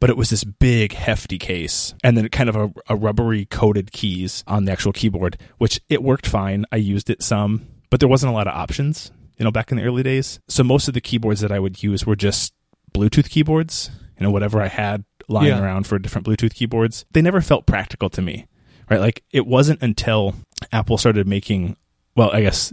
But 0.00 0.10
it 0.10 0.16
was 0.16 0.30
this 0.30 0.42
big 0.44 0.92
hefty 0.92 1.38
case 1.38 1.94
and 2.02 2.16
then 2.18 2.28
kind 2.28 2.48
of 2.50 2.56
a, 2.56 2.72
a 2.88 2.96
rubbery 2.96 3.46
coated 3.46 3.92
keys 3.92 4.42
on 4.48 4.64
the 4.64 4.72
actual 4.72 4.92
keyboard 4.92 5.38
which 5.58 5.80
it 5.88 6.02
worked 6.02 6.26
fine. 6.26 6.66
I 6.72 6.76
used 6.76 7.08
it 7.08 7.22
some 7.22 7.66
but 7.88 8.00
there 8.00 8.08
wasn't 8.08 8.32
a 8.32 8.34
lot 8.34 8.48
of 8.48 8.54
options 8.54 9.12
you 9.38 9.44
know 9.44 9.52
back 9.52 9.70
in 9.70 9.76
the 9.78 9.84
early 9.84 10.02
days. 10.02 10.40
So 10.48 10.64
most 10.64 10.88
of 10.88 10.94
the 10.94 11.00
keyboards 11.00 11.40
that 11.40 11.52
i 11.52 11.58
would 11.60 11.84
use 11.84 12.04
were 12.04 12.16
just 12.16 12.52
bluetooth 12.92 13.30
keyboards 13.30 13.90
you 14.18 14.24
know 14.24 14.30
whatever 14.32 14.60
i 14.60 14.66
had 14.66 15.04
lying 15.28 15.48
Yeah. 15.48 15.62
around 15.62 15.86
for 15.86 16.00
different 16.00 16.26
bluetooth 16.26 16.54
keyboards. 16.54 17.04
They 17.12 17.22
never 17.22 17.40
felt 17.40 17.66
practical 17.66 18.10
to 18.10 18.20
me 18.22 18.46
right? 18.90 18.98
Like 19.00 19.22
it 19.30 19.46
wasn't 19.46 19.82
until 19.82 20.34
apple 20.72 20.98
started 20.98 21.28
making 21.28 21.76
well 22.16 22.30
i 22.32 22.40
guess 22.40 22.72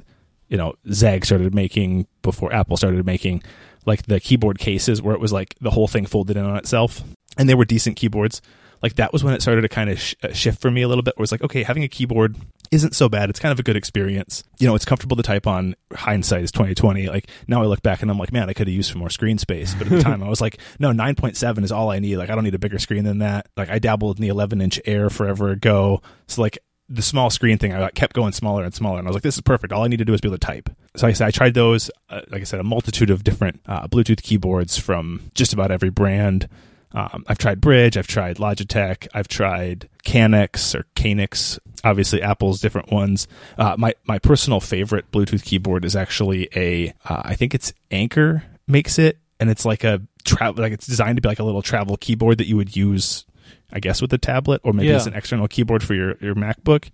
you 0.50 0.58
know 0.58 0.74
ZAGG 0.90 1.26
started 1.26 1.56
making 1.56 2.08
before 2.22 2.54
apple 2.54 2.76
started 2.76 3.06
making 3.06 3.42
like 3.86 4.04
the 4.04 4.20
keyboard 4.20 4.60
cases 4.60 5.02
where 5.02 5.16
it 5.16 5.20
was 5.20 5.34
like 5.34 5.56
the 5.62 5.72
whole 5.72 5.88
thing 5.88 6.06
folded 6.06 6.38
in 6.38 6.46
on 6.46 6.58
itself. 6.58 7.04
And 7.38 7.48
they 7.48 7.56
were 7.56 7.66
decent 7.66 7.96
keyboards. 7.96 8.42
Like 8.82 8.96
that 8.96 9.12
was 9.12 9.26
when 9.26 9.34
it 9.34 9.42
started 9.42 9.62
to 9.62 9.70
kind 9.70 9.90
of 9.90 10.00
sh- 10.00 10.16
uh, 10.24 10.32
shift 10.32 10.62
for 10.62 10.72
me 10.72 10.84
a 10.84 10.88
little 10.88 11.02
bit. 11.02 11.18
Where 11.18 11.24
it's 11.24 11.34
like 11.34 11.44
okay 11.44 11.64
having 11.64 11.84
a 11.84 11.90
keyboard 11.90 12.38
isn't 12.72 12.96
so 12.96 13.10
bad. 13.10 13.30
It's 13.30 13.40
kind 13.40 13.52
of 13.52 13.60
a 13.60 13.64
good 13.64 13.76
experience. 13.76 14.44
You 14.58 14.68
know 14.68 14.76
it's 14.76 14.86
comfortable 14.86 15.18
to 15.18 15.24
type 15.24 15.48
on 15.48 15.76
hindsight 15.94 16.44
is 16.44 16.52
2020 16.52 17.08
like 17.10 17.30
now 17.48 17.62
i 17.62 17.66
look 17.66 17.82
back 17.82 18.02
and 18.02 18.12
i'm 18.12 18.18
like 18.18 18.32
man 18.32 18.48
i 18.48 18.54
could 18.54 18.68
have 18.68 18.74
used 18.74 18.92
some 18.92 19.00
more 19.00 19.10
screen 19.10 19.38
space. 19.38 19.74
But 19.74 19.88
at 19.88 19.98
the 19.98 20.04
time 20.04 20.24
i 20.24 20.30
was 20.30 20.40
like 20.40 20.60
no 20.80 20.92
9.7 20.92 21.64
is 21.64 21.72
all 21.74 21.90
i 21.90 22.00
need. 22.00 22.18
Like 22.18 22.30
i 22.30 22.36
don't 22.36 22.46
need 22.46 22.56
a 22.56 22.60
bigger 22.60 22.80
screen 22.80 23.04
than 23.04 23.18
that. 23.20 23.48
Like 23.58 23.70
i 23.70 23.80
dabbled 23.80 24.18
in 24.18 24.22
the 24.22 24.30
11 24.30 24.62
inch 24.62 24.80
air 24.86 25.10
forever 25.10 25.50
ago. 25.50 26.02
So 26.28 26.42
like 26.42 26.60
the 26.90 27.02
small 27.02 27.30
screen 27.30 27.58
thing, 27.58 27.74
I 27.74 27.90
kept 27.92 28.14
going 28.14 28.34
smaller 28.34 28.64
and 28.64 28.74
smaller, 28.74 28.98
and 29.00 29.08
I 29.08 29.10
was 29.10 29.16
like, 29.16 29.24
"This 29.24 29.36
is 29.36 29.42
perfect. 29.42 29.72
All 29.72 29.84
I 29.84 29.88
need 29.88 29.98
to 29.98 30.06
do 30.06 30.14
is 30.14 30.22
be 30.22 30.28
able 30.28 30.38
to 30.38 30.46
type." 30.46 30.70
So 30.96 31.08
I 31.08 31.14
said, 31.14 31.28
I 31.28 31.32
tried 31.32 31.54
those. 31.54 31.92
Uh, 32.10 32.22
like 32.30 32.42
I 32.42 32.46
said, 32.46 32.60
a 32.60 32.64
multitude 32.64 33.10
of 33.10 33.24
different 33.24 33.62
uh, 33.68 33.88
Bluetooth 33.88 34.22
keyboards 34.24 34.78
from 34.78 35.22
just 35.36 35.54
about 35.54 35.72
every 35.72 35.90
brand. 35.90 36.50
Um, 36.92 37.24
I've 37.28 37.38
tried 37.38 37.62
Brydge, 37.62 37.98
I've 37.98 38.08
tried 38.08 38.38
Logitech, 38.38 39.08
I've 39.14 39.28
tried 39.28 39.88
Kanex 40.04 40.74
or 40.74 40.86
Canix. 40.96 41.60
Obviously, 41.84 42.22
Apple's 42.22 42.60
different 42.62 42.92
ones. 42.92 43.28
Uh, 43.58 43.76
my 43.78 43.94
my 44.06 44.18
personal 44.18 44.60
favorite 44.60 45.12
Bluetooth 45.12 45.44
keyboard 45.44 45.86
is 45.86 45.96
actually 45.96 46.50
a, 46.56 46.90
uh, 47.08 47.22
I 47.24 47.36
think 47.36 47.54
it's 47.54 47.74
Anker 47.92 48.44
makes 48.68 48.98
it, 48.98 49.18
and 49.40 49.52
it's 49.52 49.66
like 49.66 49.84
a 49.84 50.02
travel, 50.26 50.64
like 50.64 50.74
it's 50.74 50.88
designed 50.88 51.18
to 51.18 51.22
be 51.22 51.30
like 51.30 51.40
a 51.40 51.44
little 51.44 51.62
travel 51.62 51.96
keyboard 51.98 52.40
that 52.40 52.48
you 52.48 52.58
would 52.58 52.76
use 52.76 53.26
I 53.72 53.80
guess 53.80 54.02
with 54.02 54.12
a 54.14 54.18
tablet 54.18 54.62
or 54.64 54.74
maybe 54.74 54.90
Yeah. 54.90 54.96
it's 54.98 55.06
an 55.06 55.14
external 55.14 55.48
keyboard 55.48 55.84
for 55.84 55.94
your, 55.94 56.16
your 56.22 56.36
MacBook. 56.36 56.90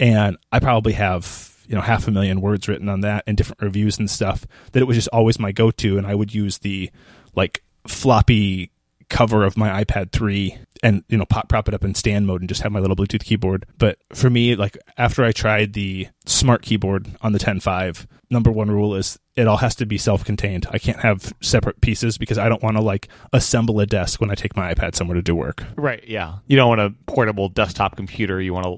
And 0.00 0.36
I 0.52 0.60
probably 0.60 0.92
have, 0.92 1.56
you 1.66 1.74
know, 1.74 1.80
half 1.80 2.06
a 2.06 2.10
million 2.10 2.40
words 2.40 2.68
written 2.68 2.88
on 2.88 3.00
that 3.00 3.24
and 3.26 3.36
different 3.36 3.62
reviews 3.62 3.98
and 3.98 4.10
stuff 4.10 4.46
that 4.72 4.80
it 4.80 4.84
was 4.86 4.96
just 4.96 5.08
always 5.08 5.38
my 5.38 5.52
go 5.52 5.70
to. 5.72 5.98
And 5.98 6.06
I 6.06 6.14
would 6.14 6.34
use 6.34 6.58
the 6.58 6.90
like 7.34 7.62
floppy 7.86 8.70
cover 9.08 9.44
of 9.44 9.56
my 9.56 9.82
iPad 9.82 10.12
3 10.12 10.56
and 10.82 11.02
you 11.08 11.16
know 11.16 11.24
pop, 11.24 11.48
prop 11.48 11.66
it 11.66 11.74
up 11.74 11.82
in 11.82 11.94
stand 11.94 12.26
mode 12.26 12.40
and 12.42 12.48
just 12.48 12.60
have 12.62 12.70
my 12.70 12.78
little 12.78 12.94
Bluetooth 12.94 13.24
keyboard. 13.24 13.66
But 13.78 13.98
for 14.14 14.30
me, 14.30 14.54
like 14.54 14.76
after 14.96 15.24
I 15.24 15.32
tried 15.32 15.72
the 15.72 16.08
smart 16.26 16.62
keyboard 16.62 17.08
on 17.22 17.32
the 17.32 17.38
10.5, 17.38 18.06
number 18.30 18.50
one 18.50 18.70
rule 18.70 18.94
is 18.94 19.18
it 19.36 19.46
all 19.46 19.56
has 19.58 19.74
to 19.76 19.86
be 19.86 19.98
self-contained. 19.98 20.66
I 20.70 20.78
can't 20.78 21.00
have 21.00 21.32
separate 21.40 21.80
pieces 21.80 22.18
because 22.18 22.38
I 22.38 22.48
don't 22.48 22.62
want 22.62 22.76
to 22.76 22.82
like 22.82 23.08
assemble 23.32 23.80
a 23.80 23.86
desk 23.86 24.20
when 24.20 24.30
I 24.30 24.34
take 24.34 24.56
my 24.56 24.72
iPad 24.74 24.94
somewhere 24.94 25.14
to 25.14 25.22
do 25.22 25.34
work. 25.34 25.64
Right. 25.76 26.02
Yeah. 26.06 26.38
You 26.46 26.56
don't 26.56 26.68
want 26.68 26.80
a 26.80 26.94
portable 27.06 27.48
desktop 27.48 27.96
computer. 27.96 28.40
You 28.40 28.52
want 28.52 28.66
a 28.66 28.76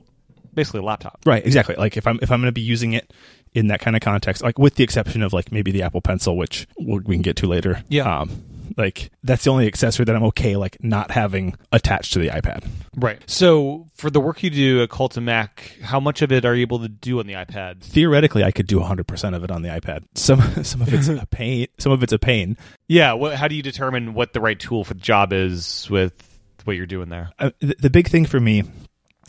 basically 0.55 0.81
a 0.81 0.85
laptop. 0.85 1.21
Right. 1.25 1.45
Exactly. 1.45 1.75
Like 1.77 1.97
if 1.97 2.07
I'm 2.07 2.19
if 2.23 2.31
I'm 2.31 2.41
going 2.41 2.49
to 2.49 2.53
be 2.53 2.61
using 2.61 2.93
it 2.93 3.13
in 3.53 3.69
that 3.69 3.81
kind 3.81 3.97
of 3.97 4.03
context, 4.03 4.43
like 4.43 4.59
with 4.59 4.77
the 4.77 4.85
exception 4.85 5.23
of 5.23 5.33
like 5.33 5.51
maybe 5.51 5.73
the 5.73 5.83
Apple 5.83 6.01
Pencil, 6.01 6.37
which 6.37 6.69
we 6.79 7.17
can 7.17 7.23
get 7.23 7.37
to 7.37 7.47
later. 7.47 7.83
Yeah. 7.89 8.21
Um, 8.21 8.43
like 8.77 9.11
that's 9.23 9.45
the 9.45 9.51
only 9.51 9.67
accessory 9.67 10.05
that 10.05 10.15
I'm 10.15 10.23
okay 10.25 10.57
like 10.57 10.83
not 10.83 11.11
having 11.11 11.57
attached 11.73 12.13
to 12.15 12.19
the 12.19 12.29
iPad. 12.29 12.67
Right. 12.97 13.21
So 13.27 13.87
for 13.95 14.11
the 14.11 14.21
work 14.21 14.43
you 14.43 14.51
do 14.51 14.83
at 14.83 14.91
Cult 14.91 15.17
Mac, 15.19 15.77
how 15.83 16.01
much 16.01 16.23
of 16.23 16.33
it 16.33 16.45
are 16.45 16.55
you 16.55 16.63
able 16.63 16.81
to 16.81 16.89
do 16.89 17.21
on 17.21 17.27
the 17.27 17.35
iPad? 17.35 17.83
Theoretically, 17.83 18.45
I 18.45 18.51
could 18.51 18.67
do 18.67 18.79
100% 18.79 19.35
of 19.35 19.45
it 19.45 19.51
on 19.51 19.63
the 19.63 19.69
iPad. 19.69 20.05
Some 20.15 20.41
some 20.65 20.83
of 20.83 20.93
it's 20.93 21.09
a 21.09 21.27
pain. 21.31 21.67
Some 21.79 21.93
of 21.93 22.03
it's 22.03 22.13
a 22.13 22.19
pain. 22.19 22.57
Yeah. 22.89 23.15
What, 23.15 23.37
how 23.37 23.49
do 23.49 23.55
you 23.55 23.63
determine 23.63 24.15
what 24.15 24.33
the 24.33 24.41
right 24.41 24.59
tool 24.59 24.85
for 24.85 24.95
the 24.95 25.01
job 25.01 25.33
is 25.33 25.89
with 25.91 26.13
what 26.65 26.77
you're 26.77 26.87
doing 26.87 27.09
there? 27.09 27.31
Uh, 27.39 27.51
the, 27.61 27.77
the 27.79 27.91
big 27.91 28.09
thing 28.09 28.27
for 28.27 28.41
me 28.41 28.65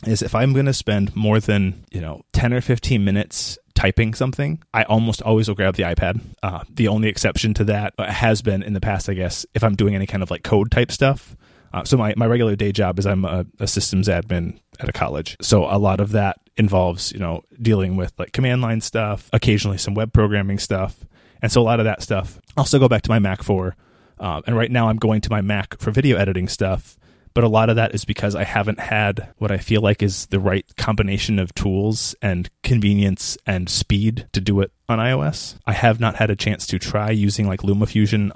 is 0.06 0.22
if 0.22 0.34
I'm 0.34 0.52
going 0.52 0.66
to 0.66 0.72
spend 0.72 1.14
more 1.14 1.40
than 1.40 1.84
you 1.90 2.00
know 2.00 2.22
10 2.32 2.52
or 2.52 2.60
15 2.60 3.04
minutes 3.04 3.58
typing 3.74 4.14
something, 4.14 4.62
I 4.72 4.84
almost 4.84 5.22
always 5.22 5.48
will 5.48 5.54
grab 5.54 5.76
the 5.76 5.84
iPad. 5.84 6.20
Uh, 6.42 6.64
the 6.68 6.88
only 6.88 7.08
exception 7.08 7.54
to 7.54 7.64
that 7.64 7.94
has 7.98 8.42
been 8.42 8.62
in 8.62 8.72
the 8.72 8.80
past, 8.80 9.08
I 9.08 9.14
guess, 9.14 9.46
if 9.54 9.64
I'm 9.64 9.74
doing 9.74 9.94
any 9.94 10.06
kind 10.06 10.22
of 10.22 10.30
like 10.30 10.42
code 10.42 10.70
type 10.70 10.90
stuff. 10.90 11.36
Uh, 11.72 11.84
so 11.84 11.96
my, 11.96 12.12
my 12.16 12.26
regular 12.26 12.54
day 12.54 12.70
job 12.70 12.98
is 12.98 13.06
I'm 13.06 13.24
a, 13.24 13.46
a, 13.58 13.66
systems 13.66 14.06
admin 14.06 14.58
at 14.78 14.88
a 14.88 14.92
college. 14.92 15.36
So 15.40 15.64
a 15.64 15.78
lot 15.78 16.00
of 16.00 16.12
that 16.12 16.38
involves, 16.56 17.12
you 17.12 17.18
know, 17.18 17.44
dealing 17.60 17.96
with 17.96 18.12
like 18.18 18.32
command 18.32 18.60
line 18.60 18.82
stuff, 18.82 19.30
occasionally 19.32 19.78
some 19.78 19.94
web 19.94 20.12
programming 20.12 20.58
stuff. 20.58 21.06
And 21.40 21.50
so 21.50 21.62
a 21.62 21.64
lot 21.64 21.80
of 21.80 21.84
that 21.84 22.02
stuff 22.02 22.40
I'll 22.56 22.66
still 22.66 22.80
go 22.80 22.88
back 22.88 23.02
to 23.02 23.10
my 23.10 23.18
Mac 23.18 23.42
for. 23.42 23.74
Uh, 24.20 24.42
and 24.46 24.56
right 24.56 24.70
now 24.70 24.88
I'm 24.88 24.98
going 24.98 25.22
to 25.22 25.30
my 25.30 25.40
Mac 25.40 25.78
for 25.80 25.90
video 25.90 26.18
editing 26.18 26.46
stuff 26.46 26.96
but 27.34 27.44
a 27.44 27.48
lot 27.48 27.70
of 27.70 27.76
that 27.76 27.94
is 27.94 28.04
because 28.04 28.34
I 28.34 28.44
haven't 28.44 28.80
had 28.80 29.32
what 29.38 29.50
I 29.50 29.58
feel 29.58 29.80
like 29.80 30.02
is 30.02 30.26
the 30.26 30.40
right 30.40 30.64
combination 30.76 31.38
of 31.38 31.54
tools 31.54 32.14
and 32.22 32.48
convenience 32.62 33.38
and 33.46 33.68
speed 33.68 34.28
to 34.32 34.40
do 34.40 34.60
it 34.60 34.72
on 34.88 34.98
iOS. 34.98 35.56
I 35.66 35.72
have 35.72 36.00
not 36.00 36.16
had 36.16 36.30
a 36.30 36.36
chance 36.36 36.66
to 36.68 36.78
try 36.78 37.10
using 37.10 37.46
like 37.46 37.60
LumaFusion 37.60 38.32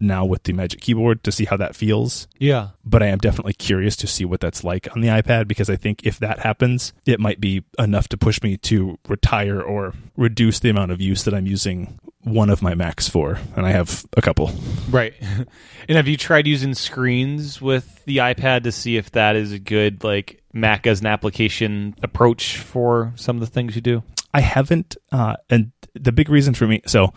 now 0.00 0.24
with 0.24 0.44
the 0.44 0.52
Magic 0.52 0.80
Keyboard 0.80 1.22
to 1.24 1.32
see 1.32 1.44
how 1.44 1.56
that 1.58 1.76
feels. 1.76 2.26
Yeah. 2.38 2.68
But 2.84 3.02
I 3.02 3.06
am 3.06 3.18
definitely 3.18 3.52
curious 3.52 3.96
to 3.96 4.06
see 4.06 4.24
what 4.24 4.40
that's 4.40 4.64
like 4.64 4.88
on 4.94 5.02
the 5.02 5.08
iPad 5.08 5.46
because 5.46 5.68
I 5.68 5.76
think 5.76 6.04
if 6.04 6.18
that 6.18 6.40
happens, 6.40 6.92
it 7.06 7.20
might 7.20 7.40
be 7.40 7.64
enough 7.78 8.08
to 8.08 8.16
push 8.16 8.42
me 8.42 8.56
to 8.58 8.98
retire 9.08 9.60
or 9.60 9.94
reduce 10.16 10.58
the 10.60 10.70
amount 10.70 10.92
of 10.92 11.00
use 11.00 11.24
that 11.24 11.34
I'm 11.34 11.46
using 11.46 11.98
one 12.22 12.50
of 12.50 12.60
my 12.60 12.74
Macs 12.74 13.08
for, 13.08 13.38
and 13.56 13.66
I 13.66 13.70
have 13.70 14.04
a 14.16 14.20
couple. 14.20 14.50
Right. 14.90 15.14
and 15.88 15.96
have 15.96 16.08
you 16.08 16.16
tried 16.16 16.46
using 16.46 16.74
screens 16.74 17.60
with 17.60 18.04
the 18.04 18.18
iPad 18.18 18.64
to 18.64 18.72
see 18.72 18.96
if 18.96 19.12
that 19.12 19.36
is 19.36 19.52
a 19.52 19.58
good 19.58 20.04
like 20.04 20.42
Mac 20.52 20.86
as 20.86 21.00
an 21.00 21.06
application 21.06 21.94
approach 22.02 22.58
for 22.58 23.12
some 23.16 23.36
of 23.36 23.40
the 23.40 23.46
things 23.46 23.74
you 23.74 23.80
do? 23.80 24.02
I 24.34 24.40
haven't, 24.40 24.96
uh, 25.10 25.36
and 25.48 25.72
the 25.94 26.12
big 26.12 26.28
reason 26.28 26.54
for 26.54 26.66
me, 26.66 26.82
so 26.86 27.12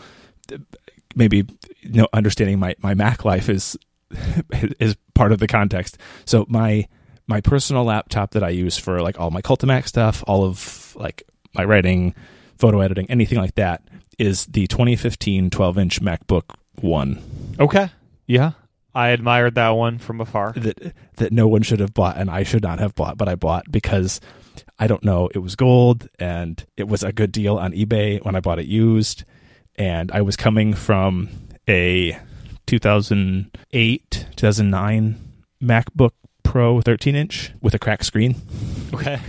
maybe 1.15 1.45
you 1.83 2.01
know, 2.01 2.07
understanding 2.13 2.59
my 2.59 2.75
my 2.81 2.93
Mac 2.93 3.25
life 3.25 3.49
is 3.49 3.77
is 4.79 4.95
part 5.13 5.31
of 5.31 5.39
the 5.39 5.47
context. 5.47 5.97
So 6.25 6.45
my 6.47 6.87
my 7.27 7.41
personal 7.41 7.83
laptop 7.83 8.31
that 8.31 8.43
I 8.43 8.49
use 8.49 8.77
for 8.77 9.01
like 9.01 9.19
all 9.19 9.31
my 9.31 9.41
Cult 9.41 9.63
of 9.63 9.67
Mac 9.67 9.87
stuff, 9.87 10.23
all 10.27 10.43
of 10.43 10.95
like 10.95 11.23
my 11.53 11.63
writing, 11.63 12.13
photo 12.57 12.81
editing, 12.81 13.09
anything 13.09 13.37
like 13.37 13.55
that 13.55 13.81
is 14.17 14.45
the 14.47 14.67
2015 14.67 15.49
12 15.49 15.77
inch 15.77 16.01
MacBook 16.01 16.55
One. 16.81 17.21
Okay. 17.59 17.89
Yeah. 18.27 18.51
I 18.95 19.09
admired 19.09 19.55
that 19.55 19.69
one 19.69 19.97
from 19.97 20.21
afar. 20.21 20.53
That 20.53 20.93
that 21.15 21.31
no 21.31 21.47
one 21.47 21.63
should 21.63 21.79
have 21.79 21.93
bought 21.93 22.17
and 22.17 22.29
I 22.29 22.43
should 22.43 22.63
not 22.63 22.79
have 22.79 22.93
bought, 22.93 23.17
but 23.17 23.27
I 23.27 23.35
bought 23.35 23.71
because 23.71 24.21
I 24.77 24.87
don't 24.87 25.03
know, 25.03 25.29
it 25.33 25.39
was 25.39 25.55
gold 25.55 26.07
and 26.19 26.63
it 26.77 26.87
was 26.87 27.03
a 27.03 27.11
good 27.11 27.31
deal 27.31 27.57
on 27.57 27.71
eBay 27.71 28.23
when 28.23 28.35
I 28.35 28.39
bought 28.39 28.59
it 28.59 28.67
used 28.67 29.23
and 29.75 30.11
I 30.11 30.21
was 30.21 30.35
coming 30.35 30.73
from 30.73 31.29
a 31.67 32.17
2008, 32.67 34.25
2009 34.35 35.15
MacBook 35.61 36.11
Pro 36.43 36.81
13 36.81 37.15
inch 37.15 37.51
with 37.61 37.73
a 37.73 37.79
cracked 37.79 38.05
screen. 38.05 38.35
Okay. 38.93 39.19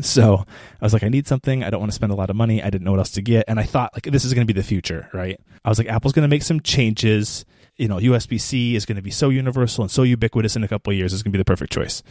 So 0.00 0.44
I 0.80 0.84
was 0.84 0.92
like, 0.92 1.02
I 1.02 1.08
need 1.08 1.26
something. 1.26 1.64
I 1.64 1.70
don't 1.70 1.80
want 1.80 1.90
to 1.90 1.94
spend 1.96 2.12
a 2.12 2.14
lot 2.14 2.30
of 2.30 2.36
money. 2.36 2.62
I 2.62 2.70
didn't 2.70 2.84
know 2.84 2.92
what 2.92 3.00
else 3.00 3.10
to 3.12 3.22
get. 3.22 3.46
And 3.48 3.58
I 3.58 3.64
thought, 3.64 3.92
like, 3.94 4.04
this 4.04 4.24
is 4.24 4.32
going 4.32 4.46
to 4.46 4.52
be 4.52 4.58
the 4.58 4.64
future, 4.64 5.08
right? 5.12 5.40
I 5.64 5.68
was 5.68 5.78
like, 5.78 5.88
Apple's 5.88 6.12
going 6.12 6.22
to 6.22 6.28
make 6.28 6.42
some 6.42 6.60
changes. 6.60 7.44
You 7.76 7.88
know, 7.88 7.96
USB 7.96 8.40
C 8.40 8.76
is 8.76 8.86
going 8.86 8.96
to 8.96 9.02
be 9.02 9.10
so 9.10 9.28
universal 9.28 9.82
and 9.82 9.90
so 9.90 10.04
ubiquitous 10.04 10.54
in 10.54 10.62
a 10.62 10.68
couple 10.68 10.92
of 10.92 10.96
years. 10.96 11.12
It's 11.12 11.22
going 11.22 11.32
to 11.32 11.36
be 11.36 11.40
the 11.40 11.44
perfect 11.44 11.72
choice. 11.72 12.02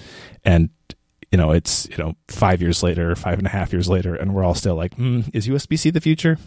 And, 0.44 0.70
you 1.32 1.38
know, 1.38 1.52
it's, 1.52 1.88
you 1.90 1.98
know, 1.98 2.16
five 2.28 2.62
years 2.62 2.84
later, 2.84 3.16
five 3.16 3.38
and 3.38 3.48
a 3.48 3.52
half 3.52 3.72
years 3.72 3.88
later, 3.88 4.16
and 4.16 4.34
we're 4.34 4.44
all 4.44 4.56
still 4.56 4.76
like, 4.76 4.94
hmm, 4.96 5.22
is 5.34 5.48
USB 5.48 5.80
C 5.80 5.90
the 5.90 6.02
future? 6.02 6.38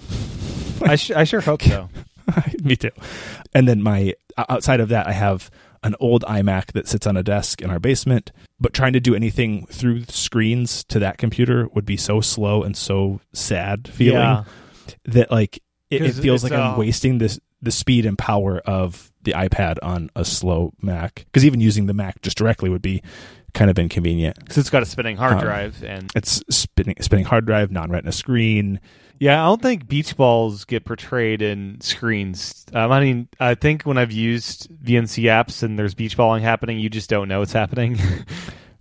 I, 0.82 0.96
sh- 0.96 1.10
I 1.12 1.24
sure 1.24 1.40
hope 1.40 1.62
so. 1.62 1.88
Me 2.62 2.76
too. 2.76 2.90
And 3.54 3.66
then 3.68 3.82
my, 3.82 4.14
outside 4.36 4.80
of 4.80 4.88
that, 4.90 5.06
I 5.06 5.12
have 5.12 5.50
an 5.82 5.94
old 5.98 6.22
iMac 6.24 6.72
that 6.72 6.86
sits 6.86 7.06
on 7.06 7.16
a 7.16 7.22
desk 7.22 7.62
in 7.62 7.70
our 7.70 7.78
basement, 7.80 8.32
but 8.60 8.74
trying 8.74 8.92
to 8.92 9.00
do 9.00 9.14
anything 9.14 9.64
through 9.66 10.04
screens 10.04 10.84
to 10.84 10.98
that 10.98 11.16
computer 11.18 11.68
would 11.74 11.86
be 11.86 11.96
so 11.96 12.20
slow 12.20 12.62
and 12.62 12.76
so 12.76 13.20
sad 13.32 13.88
feeling 13.88 14.20
Yeah. 14.20 14.44
that 15.06 15.30
like 15.30 15.62
it, 15.90 16.02
it 16.02 16.12
feels 16.12 16.44
like 16.44 16.52
I'm 16.52 16.74
uh, 16.74 16.76
wasting 16.76 17.18
this 17.18 17.40
the 17.62 17.70
speed 17.70 18.06
and 18.06 18.16
power 18.16 18.58
of 18.58 19.10
the 19.22 19.32
iPad 19.32 19.76
on 19.82 20.10
a 20.14 20.24
slow 20.24 20.72
Mac 20.80 21.24
because 21.26 21.44
even 21.44 21.60
using 21.60 21.86
the 21.86 21.94
Mac 21.94 22.20
just 22.22 22.36
directly 22.38 22.68
would 22.70 22.80
be 22.82 23.02
kind 23.54 23.70
of 23.70 23.78
inconvenient. 23.78 24.38
Because 24.38 24.58
it's 24.58 24.70
got 24.70 24.82
a 24.82 24.86
spinning 24.86 25.16
hard 25.16 25.34
Um, 25.38 25.40
drive. 25.40 25.82
And 25.82 26.10
It's 26.14 26.42
spinning 26.50 26.96
spinning 27.00 27.24
hard 27.24 27.46
drive, 27.46 27.70
non-retina 27.70 28.12
screen. 28.12 28.80
Yeah, 29.20 29.40
I 29.40 29.46
don't 29.46 29.62
think 29.62 29.86
beach 29.86 30.16
balls 30.16 30.64
get 30.64 30.84
portrayed 30.84 31.42
in 31.42 31.80
screens. 31.80 32.66
Um, 32.72 32.90
I 32.90 33.00
mean, 33.00 33.28
I 33.38 33.54
think 33.54 33.82
when 33.82 33.98
I've 33.98 34.10
used 34.10 34.68
VNC 34.82 35.24
apps 35.24 35.62
and 35.62 35.78
there's 35.78 35.94
beach 35.94 36.16
balling 36.16 36.42
happening, 36.42 36.80
you 36.80 36.90
just 36.90 37.08
don't 37.08 37.28
know 37.28 37.42
it's 37.42 37.52
happening. 37.52 37.98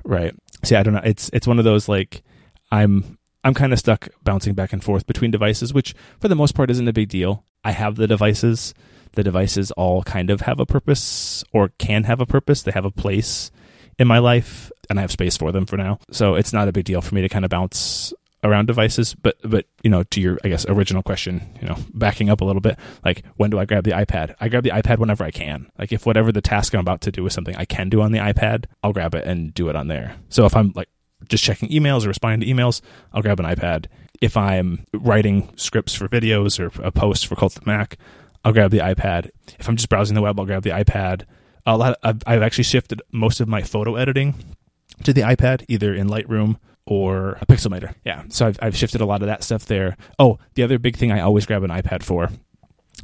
Right. 0.09 0.33
See, 0.63 0.75
I 0.75 0.81
don't 0.81 0.95
know. 0.95 1.01
It's 1.03 1.29
it's 1.33 1.45
one 1.45 1.59
of 1.59 1.65
those 1.65 1.87
like 1.87 2.23
I'm 2.71 3.19
I'm 3.43 3.53
kind 3.53 3.71
of 3.73 3.79
stuck 3.79 4.09
bouncing 4.23 4.55
back 4.55 4.73
and 4.73 4.83
forth 4.83 5.05
between 5.05 5.29
devices, 5.29 5.71
which 5.71 5.93
for 6.19 6.27
the 6.27 6.35
most 6.35 6.55
part 6.55 6.71
isn't 6.71 6.87
a 6.87 6.93
big 6.93 7.09
deal. 7.09 7.45
I 7.63 7.71
have 7.71 7.95
the 7.95 8.07
devices. 8.07 8.73
The 9.13 9.23
devices 9.23 9.69
all 9.71 10.01
kind 10.03 10.31
of 10.31 10.41
have 10.41 10.59
a 10.59 10.65
purpose 10.65 11.43
or 11.53 11.69
can 11.77 12.05
have 12.05 12.21
a 12.21 12.25
purpose. 12.25 12.63
They 12.63 12.71
have 12.71 12.85
a 12.85 12.91
place 12.91 13.51
in 13.99 14.07
my 14.07 14.17
life 14.17 14.71
and 14.89 14.97
I 14.97 15.01
have 15.01 15.11
space 15.11 15.37
for 15.37 15.51
them 15.51 15.67
for 15.67 15.77
now. 15.77 15.99
So 16.11 16.35
it's 16.35 16.53
not 16.53 16.67
a 16.67 16.71
big 16.71 16.85
deal 16.85 17.01
for 17.01 17.13
me 17.13 17.21
to 17.21 17.29
kind 17.29 17.45
of 17.45 17.51
bounce 17.51 18.11
around 18.43 18.67
devices, 18.67 19.15
but 19.15 19.37
but 19.43 19.65
you 19.83 19.89
know, 19.89 20.03
to 20.03 20.21
your 20.21 20.37
I 20.43 20.49
guess 20.49 20.65
original 20.67 21.03
question, 21.03 21.41
you 21.61 21.67
know, 21.67 21.75
backing 21.93 22.29
up 22.29 22.41
a 22.41 22.45
little 22.45 22.61
bit, 22.61 22.77
like 23.03 23.23
when 23.37 23.49
do 23.49 23.59
I 23.59 23.65
grab 23.65 23.83
the 23.83 23.91
iPad? 23.91 24.35
I 24.39 24.49
grab 24.49 24.63
the 24.63 24.69
iPad 24.69 24.99
whenever 24.99 25.23
I 25.23 25.31
can. 25.31 25.69
Like 25.77 25.91
if 25.91 26.05
whatever 26.05 26.31
the 26.31 26.41
task 26.41 26.73
I'm 26.73 26.81
about 26.81 27.01
to 27.01 27.11
do 27.11 27.25
is 27.25 27.33
something 27.33 27.55
I 27.55 27.65
can 27.65 27.89
do 27.89 28.01
on 28.01 28.11
the 28.11 28.19
iPad, 28.19 28.65
I'll 28.83 28.93
grab 28.93 29.15
it 29.15 29.25
and 29.25 29.53
do 29.53 29.69
it 29.69 29.75
on 29.75 29.87
there. 29.87 30.15
So 30.29 30.45
if 30.45 30.55
I'm 30.55 30.71
like 30.75 30.89
just 31.27 31.43
checking 31.43 31.69
emails 31.69 32.05
or 32.05 32.07
responding 32.07 32.47
to 32.47 32.53
emails, 32.53 32.81
I'll 33.13 33.21
grab 33.21 33.39
an 33.39 33.45
iPad. 33.45 33.87
If 34.21 34.37
I'm 34.37 34.85
writing 34.93 35.51
scripts 35.55 35.95
for 35.95 36.07
videos 36.07 36.59
or 36.59 36.71
a 36.83 36.91
post 36.91 37.27
for 37.27 37.35
Cult 37.35 37.57
of 37.57 37.65
Mac, 37.65 37.97
I'll 38.43 38.53
grab 38.53 38.71
the 38.71 38.79
iPad. 38.79 39.31
If 39.59 39.67
I'm 39.67 39.75
just 39.75 39.89
browsing 39.89 40.15
the 40.15 40.21
web, 40.21 40.39
I'll 40.39 40.45
grab 40.45 40.63
the 40.63 40.69
iPad. 40.69 41.23
A 41.65 41.77
lot. 41.77 41.97
I've, 42.03 42.21
I've 42.25 42.41
actually 42.41 42.63
shifted 42.63 43.01
most 43.11 43.41
of 43.41 43.47
my 43.47 43.61
photo 43.61 43.95
editing 43.95 44.55
to 45.03 45.13
the 45.13 45.21
iPad, 45.21 45.65
either 45.67 45.93
in 45.93 46.07
Lightroom 46.07 46.57
or 46.89 47.37
a 47.41 47.45
Pixelmator. 47.45 47.93
Yeah, 48.03 48.23
so 48.29 48.47
I've, 48.47 48.59
I've 48.61 48.75
shifted 48.75 48.99
a 48.99 49.05
lot 49.05 49.21
of 49.21 49.27
that 49.27 49.43
stuff 49.43 49.65
there. 49.65 49.95
Oh, 50.17 50.39
the 50.55 50.63
other 50.63 50.79
big 50.79 50.97
thing 50.97 51.11
I 51.11 51.21
always 51.21 51.45
grab 51.45 51.63
an 51.63 51.69
iPad 51.69 52.03
for 52.03 52.29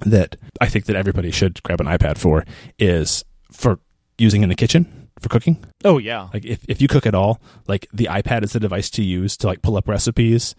that 0.05 0.35
I 0.59 0.67
think 0.67 0.85
that 0.85 0.95
everybody 0.95 1.31
should 1.31 1.61
grab 1.63 1.79
an 1.79 1.87
iPad 1.87 2.17
for 2.17 2.43
is 2.79 3.23
for 3.51 3.79
using 4.17 4.43
in 4.43 4.49
the 4.49 4.55
kitchen 4.55 5.09
for 5.19 5.29
cooking. 5.29 5.63
oh 5.85 5.97
yeah, 5.97 6.27
Like 6.33 6.43
if, 6.43 6.59
if 6.67 6.81
you 6.81 6.87
cook 6.89 7.05
at 7.05 7.15
all, 7.15 7.39
like 7.67 7.87
the 7.93 8.05
iPad 8.11 8.43
is 8.43 8.51
the 8.51 8.59
device 8.59 8.89
to 8.91 9.03
use 9.03 9.37
to 9.37 9.47
like 9.47 9.61
pull 9.61 9.77
up 9.77 9.87
recipes. 9.87 10.55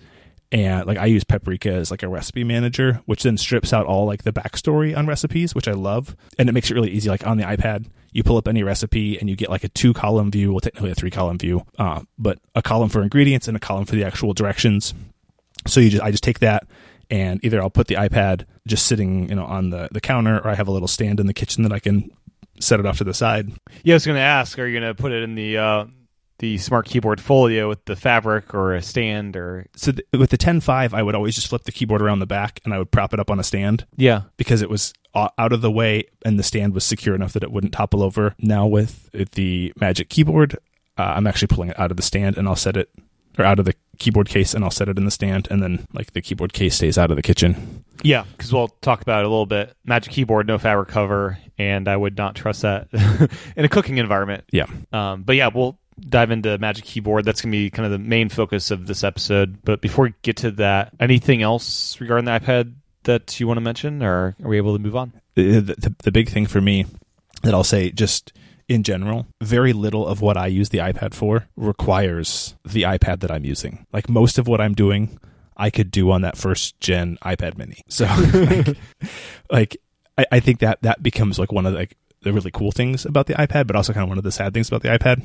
And 0.52 0.87
like 0.87 0.97
I 0.97 1.06
use 1.06 1.25
Paprika 1.25 1.73
as 1.73 1.90
like 1.90 2.04
a 2.04 2.09
recipe 2.09 2.45
manager, 2.45 3.00
which 3.06 3.25
then 3.25 3.37
strips 3.37 3.73
out 3.73 3.85
all 3.85 4.06
like 4.06 4.23
the 4.23 4.33
backstory 4.33 4.97
on 4.97 5.06
recipes, 5.06 5.54
which 5.54 5.66
I 5.68 5.73
love. 5.73 6.14
And 6.38 6.49
it 6.49 6.52
makes 6.52 6.71
it 6.71 6.75
really 6.75 6.90
easy. 6.90 7.11
Like 7.11 7.26
on 7.26 7.37
the 7.37 7.42
iPad, 7.45 7.87
you 8.16 8.23
pull 8.23 8.38
up 8.38 8.49
any 8.49 8.62
recipe 8.62 9.18
and 9.18 9.28
you 9.28 9.37
get 9.37 9.50
like 9.50 9.62
a 9.62 9.68
two 9.68 9.92
column 9.92 10.30
view, 10.30 10.50
well, 10.50 10.61
technically 10.61 10.90
a 10.90 10.94
three 10.94 11.11
column 11.11 11.38
view, 11.38 11.66
uh, 11.78 12.00
but 12.18 12.38
a 12.54 12.62
column 12.62 12.88
for 12.88 13.02
ingredients 13.02 13.46
and 13.46 13.56
a 13.56 13.61
column 13.61 13.85
for 13.85 13.94
the 13.94 14.04
actual 14.04 14.32
directions. 14.32 14.94
So 15.66 15.80
you 15.80 15.90
just, 15.90 16.02
I 16.02 16.11
just 16.11 16.25
take 16.25 16.38
that 16.38 16.66
and 17.11 17.44
either 17.44 17.61
I'll 17.61 17.68
put 17.68 17.88
the 17.88 17.96
iPad 17.96 18.46
just 18.66 18.87
sitting, 18.87 19.28
you 19.28 19.35
know, 19.35 19.44
on 19.44 19.68
the, 19.68 19.88
the 19.92 20.00
counter 20.00 20.38
or 20.38 20.49
I 20.49 20.54
have 20.54 20.66
a 20.66 20.73
little 20.73 20.88
stand 20.88 21.20
in 21.20 21.26
the 21.26 21.35
kitchen 21.35 21.62
that 21.64 21.73
I 21.73 21.78
can 21.78 22.11
set 22.58 22.80
it 22.80 22.87
off 22.87 22.99
to 22.99 23.04
the 23.04 23.12
side. 23.12 23.52
Yeah, 23.82 23.94
I 23.94 23.96
was 23.96 24.06
going 24.06 24.16
to 24.16 24.23
ask, 24.23 24.58
are 24.58 24.66
you 24.66 24.80
going 24.80 24.96
to 24.96 25.00
put 25.00 25.12
it 25.12 25.23
in 25.23 25.35
the 25.35 25.58
uh, 25.58 25.85
the 26.38 26.59
smart 26.59 26.87
keyboard 26.87 27.21
folio 27.21 27.69
with 27.69 27.85
the 27.87 27.97
fabric 27.97 28.55
or 28.55 28.75
a 28.75 28.83
stand 28.83 29.37
or? 29.37 29.66
So 29.76 29.93
th- 29.93 30.07
with 30.12 30.31
the 30.31 30.38
10.5, 30.38 30.93
I 30.93 31.02
would 31.02 31.14
always 31.14 31.35
just 31.35 31.49
flip 31.49 31.64
the 31.64 31.73
keyboard 31.73 32.02
around 32.02 32.19
the 32.21 32.26
back 32.26 32.61
and 32.64 32.75
I 32.75 32.78
would 32.78 32.90
prop 32.90 33.14
it 33.14 33.21
up 33.21 33.31
on 33.31 33.38
a 33.40 33.45
stand 33.45 33.87
Yeah, 33.97 34.23
because 34.37 34.62
it 34.62 34.71
was 34.71 34.93
out 35.14 35.52
of 35.52 35.62
the 35.62 35.71
way 35.71 36.05
and 36.26 36.38
the 36.38 36.43
stand 36.43 36.75
was 36.75 36.85
secure 36.85 37.14
enough 37.14 37.33
that 37.33 37.43
it 37.43 37.50
wouldn't 37.50 37.73
topple 37.73 38.02
over. 38.02 38.35
Now 38.38 38.66
with 38.66 39.11
the 39.33 39.73
Magic 39.81 40.11
Keyboard, 40.11 40.59
uh, 40.99 41.14
I'm 41.16 41.26
actually 41.26 41.49
pulling 41.49 41.71
it 41.71 41.78
out 41.78 41.90
of 41.90 41.97
the 41.97 42.02
stand 42.02 42.37
and 42.37 42.47
I'll 42.47 42.55
set 42.57 42.76
it 42.76 42.90
or 43.38 43.45
out 43.45 43.59
of 43.59 43.64
the 43.66 43.75
keyboard 43.99 44.28
case 44.28 44.52
and 44.55 44.62
I'll 44.64 44.71
set 44.71 44.88
it 44.88 44.99
in 44.99 45.05
the 45.07 45.11
stand 45.11 45.49
and 45.50 45.62
then 45.62 45.87
like 45.95 46.12
the 46.12 46.21
keyboard 46.23 46.52
case 46.52 46.75
stays 46.76 46.97
out 46.99 47.11
of 47.11 47.16
the 47.16 47.23
kitchen. 47.23 47.85
yeah, 48.02 48.25
because 48.37 48.52
we'll 48.52 48.69
talk 48.69 49.00
about 49.02 49.21
it 49.21 49.26
a 49.26 49.28
little 49.28 49.47
bit. 49.47 49.75
Magic 49.85 50.12
keyboard, 50.12 50.47
no 50.47 50.59
fabric 50.59 50.88
cover, 50.88 51.38
and 51.59 51.88
I 51.88 51.97
would 51.97 52.16
not 52.19 52.35
trust 52.35 52.62
that 52.62 52.88
in 53.57 53.64
a 53.64 53.69
cooking 53.71 53.97
environment. 53.99 54.45
Yeah. 54.52 54.66
Um, 54.93 55.23
but 55.23 55.37
yeah, 55.37 55.49
we'll 55.55 55.78
dive 56.00 56.31
into 56.31 56.59
Magic 56.59 56.85
Keyboard. 56.85 57.25
That's 57.25 57.41
going 57.41 57.53
to 57.53 57.57
be 57.57 57.71
kind 57.71 57.87
of 57.87 57.93
the 57.93 57.99
main 57.99 58.29
focus 58.29 58.71
of 58.71 58.87
this 58.87 59.05
episode. 59.05 59.62
But 59.65 59.81
before 59.81 60.07
we 60.07 60.15
get 60.23 60.38
to 60.38 60.50
that, 60.53 60.93
anything 61.00 61.43
else 61.43 62.00
regarding 62.00 62.26
the 62.26 62.33
iPad 62.33 62.75
that 63.05 63.38
you 63.38 63.47
want 63.47 63.59
to 63.59 63.62
mention, 63.62 64.03
or 64.03 64.37
are 64.43 64.49
we 64.49 64.57
able 64.57 64.76
to 64.76 64.83
move 64.83 64.97
on? 64.97 65.12
the, 65.37 65.61
the, 65.61 65.95
the 66.03 66.12
big 66.12 66.29
thing 66.31 66.47
for 66.47 66.61
me 66.61 66.87
that 67.43 67.55
I'll 67.55 67.65
say 67.65 67.91
just 67.93 68.33
in 68.69 68.83
general, 68.83 69.26
very 69.41 69.73
little 69.73 70.07
of 70.07 70.21
what 70.21 70.37
I 70.37 70.49
use 70.49 70.71
the 70.71 70.79
iPad 70.79 71.15
for 71.15 71.47
requires 71.57 72.57
the 72.65 72.83
iPad 72.83 73.21
that 73.21 73.31
I'm 73.31 73.45
using. 73.45 73.87
Like 73.93 74.09
most 74.09 74.38
of 74.38 74.49
what 74.49 74.61
I'm 74.61 74.75
doing, 74.75 75.21
I 75.57 75.71
could 75.71 75.91
do 75.91 76.11
on 76.11 76.23
that 76.23 76.37
first 76.37 76.81
gen 76.81 77.19
iPad 77.23 77.57
mini. 77.57 77.83
So 77.88 78.07
like, 78.35 78.76
like 79.50 79.76
I, 80.19 80.26
I 80.33 80.41
think 80.41 80.61
that 80.61 80.83
that 80.83 81.03
becomes 81.03 81.38
like 81.38 81.53
one 81.53 81.67
of 81.67 81.75
the, 81.75 81.79
like 81.79 81.97
the 82.23 82.33
really 82.33 82.50
cool 82.50 82.73
things 82.73 83.05
about 83.05 83.26
the 83.26 83.35
iPad, 83.35 83.67
but 83.67 83.76
also 83.76 83.93
kind 83.93 84.03
of 84.03 84.09
one 84.09 84.19
of 84.19 84.25
the 84.25 84.33
sad 84.33 84.53
things 84.53 84.69
about 84.69 84.83
the 84.83 84.88
iPad. 84.88 85.23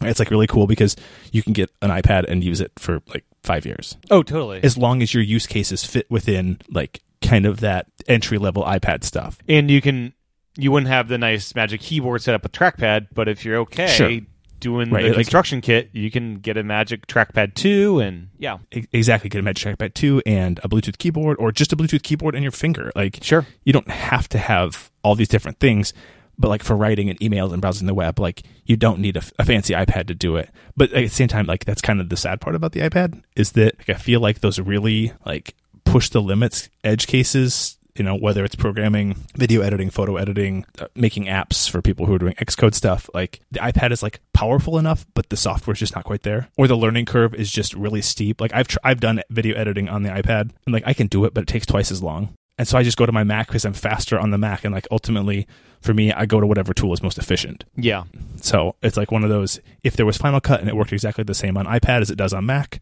It's 0.00 0.18
like 0.18 0.30
really 0.30 0.46
cool 0.46 0.66
because 0.66 0.96
you 1.32 1.42
can 1.42 1.52
get 1.52 1.70
an 1.82 1.90
iPad 1.90 2.24
and 2.28 2.42
use 2.44 2.60
it 2.60 2.72
for 2.78 3.00
like 3.08 3.24
five 3.42 3.64
years 3.66 3.96
Oh, 4.10 4.22
totally. 4.22 4.60
as 4.62 4.76
long 4.78 5.02
as 5.02 5.12
your 5.14 5.22
use 5.22 5.46
cases 5.46 5.84
fit 5.84 6.10
within 6.10 6.58
like 6.70 7.02
kind 7.22 7.46
of 7.46 7.60
that 7.60 7.86
entry 8.08 8.38
level 8.38 8.64
iPad 8.64 9.04
stuff. 9.04 9.38
and 9.48 9.70
you 9.70 9.80
can 9.80 10.12
you 10.56 10.70
wouldn't 10.70 10.88
have 10.88 11.08
the 11.08 11.18
nice 11.18 11.54
Magic 11.54 11.80
Keyboard 11.80 12.22
set 12.22 12.34
up 12.34 12.42
with 12.44 12.52
trackpad, 12.52 13.08
but 13.12 13.28
if 13.28 13.44
you're 13.44 13.56
okay 13.60 13.88
Sure. 13.88 14.20
doing 14.60 14.88
Right, 14.90 15.02
the 15.02 15.08
like- 15.08 15.16
construction 15.16 15.60
kit, 15.60 15.90
you 15.92 16.10
can 16.12 16.36
get 16.36 16.56
a 16.56 16.62
Magic 16.62 17.06
Trackpad 17.08 17.54
two, 17.54 17.98
and 17.98 18.28
yeah, 18.38 18.58
exactly 18.92 19.28
get 19.28 19.40
a 19.40 19.42
Magic 19.42 19.76
Trackpad 19.78 19.94
2 19.94 20.22
and 20.24 20.60
a 20.62 20.68
Bluetooth 20.68 20.96
keyboard 20.98 21.36
or 21.40 21.50
just 21.50 21.72
a 21.72 21.76
Bluetooth 21.76 22.02
keyboard 22.04 22.34
and 22.36 22.42
your 22.44 22.52
finger. 22.52 22.92
Like 22.94 23.18
sure, 23.20 23.46
you 23.64 23.72
don't 23.72 23.90
have 23.90 24.28
to 24.30 24.38
have 24.38 24.90
all 25.02 25.14
these 25.16 25.28
different 25.28 25.58
things, 25.58 25.92
but 26.38 26.48
like 26.48 26.62
for 26.62 26.76
writing 26.76 27.10
and 27.10 27.18
emails 27.20 27.52
and 27.52 27.62
browsing 27.62 27.86
the 27.86 27.94
web, 27.94 28.18
like 28.18 28.42
you 28.64 28.76
don't 28.76 29.00
need 29.00 29.16
a 29.16 29.44
fancy 29.44 29.74
iPad 29.74 30.06
to 30.08 30.14
do 30.14 30.36
it. 30.36 30.50
But 30.76 30.92
at 30.92 31.02
the 31.02 31.08
same 31.08 31.28
time, 31.28 31.46
like 31.46 31.64
that's 31.64 31.82
kind 31.82 32.00
of 32.00 32.08
the 32.08 32.16
sad 32.16 32.40
part 32.40 32.56
about 32.56 32.72
the 32.72 32.80
iPad 32.80 33.22
is 33.36 33.52
that 33.52 33.78
like, 33.78 33.90
I 33.90 33.94
feel 33.94 34.20
like 34.20 34.40
those 34.40 34.58
really 34.58 35.12
like 35.24 35.54
push 35.84 36.08
the 36.08 36.22
limits 36.22 36.68
edge 36.82 37.06
cases. 37.06 37.78
You 37.96 38.02
know, 38.02 38.16
whether 38.16 38.44
it's 38.44 38.56
programming, 38.56 39.14
video 39.36 39.60
editing, 39.60 39.88
photo 39.88 40.16
editing, 40.16 40.66
uh, 40.80 40.88
making 40.96 41.26
apps 41.26 41.70
for 41.70 41.80
people 41.80 42.06
who 42.06 42.14
are 42.14 42.18
doing 42.18 42.34
Xcode 42.34 42.74
stuff, 42.74 43.08
like 43.14 43.38
the 43.52 43.60
iPad 43.60 43.92
is 43.92 44.02
like 44.02 44.18
powerful 44.32 44.78
enough, 44.78 45.06
but 45.14 45.28
the 45.28 45.36
software's 45.36 45.78
just 45.78 45.94
not 45.94 46.04
quite 46.04 46.24
there, 46.24 46.48
or 46.58 46.66
the 46.66 46.76
learning 46.76 47.04
curve 47.04 47.36
is 47.36 47.52
just 47.52 47.72
really 47.74 48.02
steep. 48.02 48.40
Like 48.40 48.52
I've 48.52 48.66
tr- 48.66 48.78
I've 48.82 48.98
done 48.98 49.22
video 49.30 49.54
editing 49.54 49.88
on 49.88 50.02
the 50.02 50.10
iPad, 50.10 50.50
and 50.66 50.72
like 50.72 50.82
I 50.84 50.92
can 50.92 51.06
do 51.06 51.24
it, 51.24 51.34
but 51.34 51.42
it 51.42 51.46
takes 51.46 51.66
twice 51.66 51.92
as 51.92 52.02
long. 52.02 52.34
And 52.58 52.66
so 52.66 52.76
I 52.76 52.82
just 52.82 52.96
go 52.96 53.06
to 53.06 53.12
my 53.12 53.22
Mac 53.22 53.46
because 53.46 53.64
I'm 53.64 53.74
faster 53.74 54.18
on 54.18 54.32
the 54.32 54.38
Mac, 54.38 54.64
and 54.64 54.74
like 54.74 54.88
ultimately 54.90 55.46
for 55.84 55.92
me, 55.92 56.12
I 56.12 56.24
go 56.24 56.40
to 56.40 56.46
whatever 56.46 56.72
tool 56.72 56.94
is 56.94 57.02
most 57.02 57.18
efficient. 57.18 57.64
yeah, 57.76 58.04
So 58.40 58.74
it's 58.82 58.96
like 58.96 59.12
one 59.12 59.22
of 59.22 59.28
those. 59.28 59.60
If 59.82 59.96
there 59.96 60.06
was 60.06 60.16
Final 60.16 60.40
Cut 60.40 60.60
and 60.60 60.68
it 60.68 60.74
worked 60.74 60.92
exactly 60.92 61.24
the 61.24 61.34
same 61.34 61.58
on 61.58 61.66
iPad 61.66 62.00
as 62.00 62.10
it 62.10 62.16
does 62.16 62.32
on 62.32 62.46
Mac, 62.46 62.80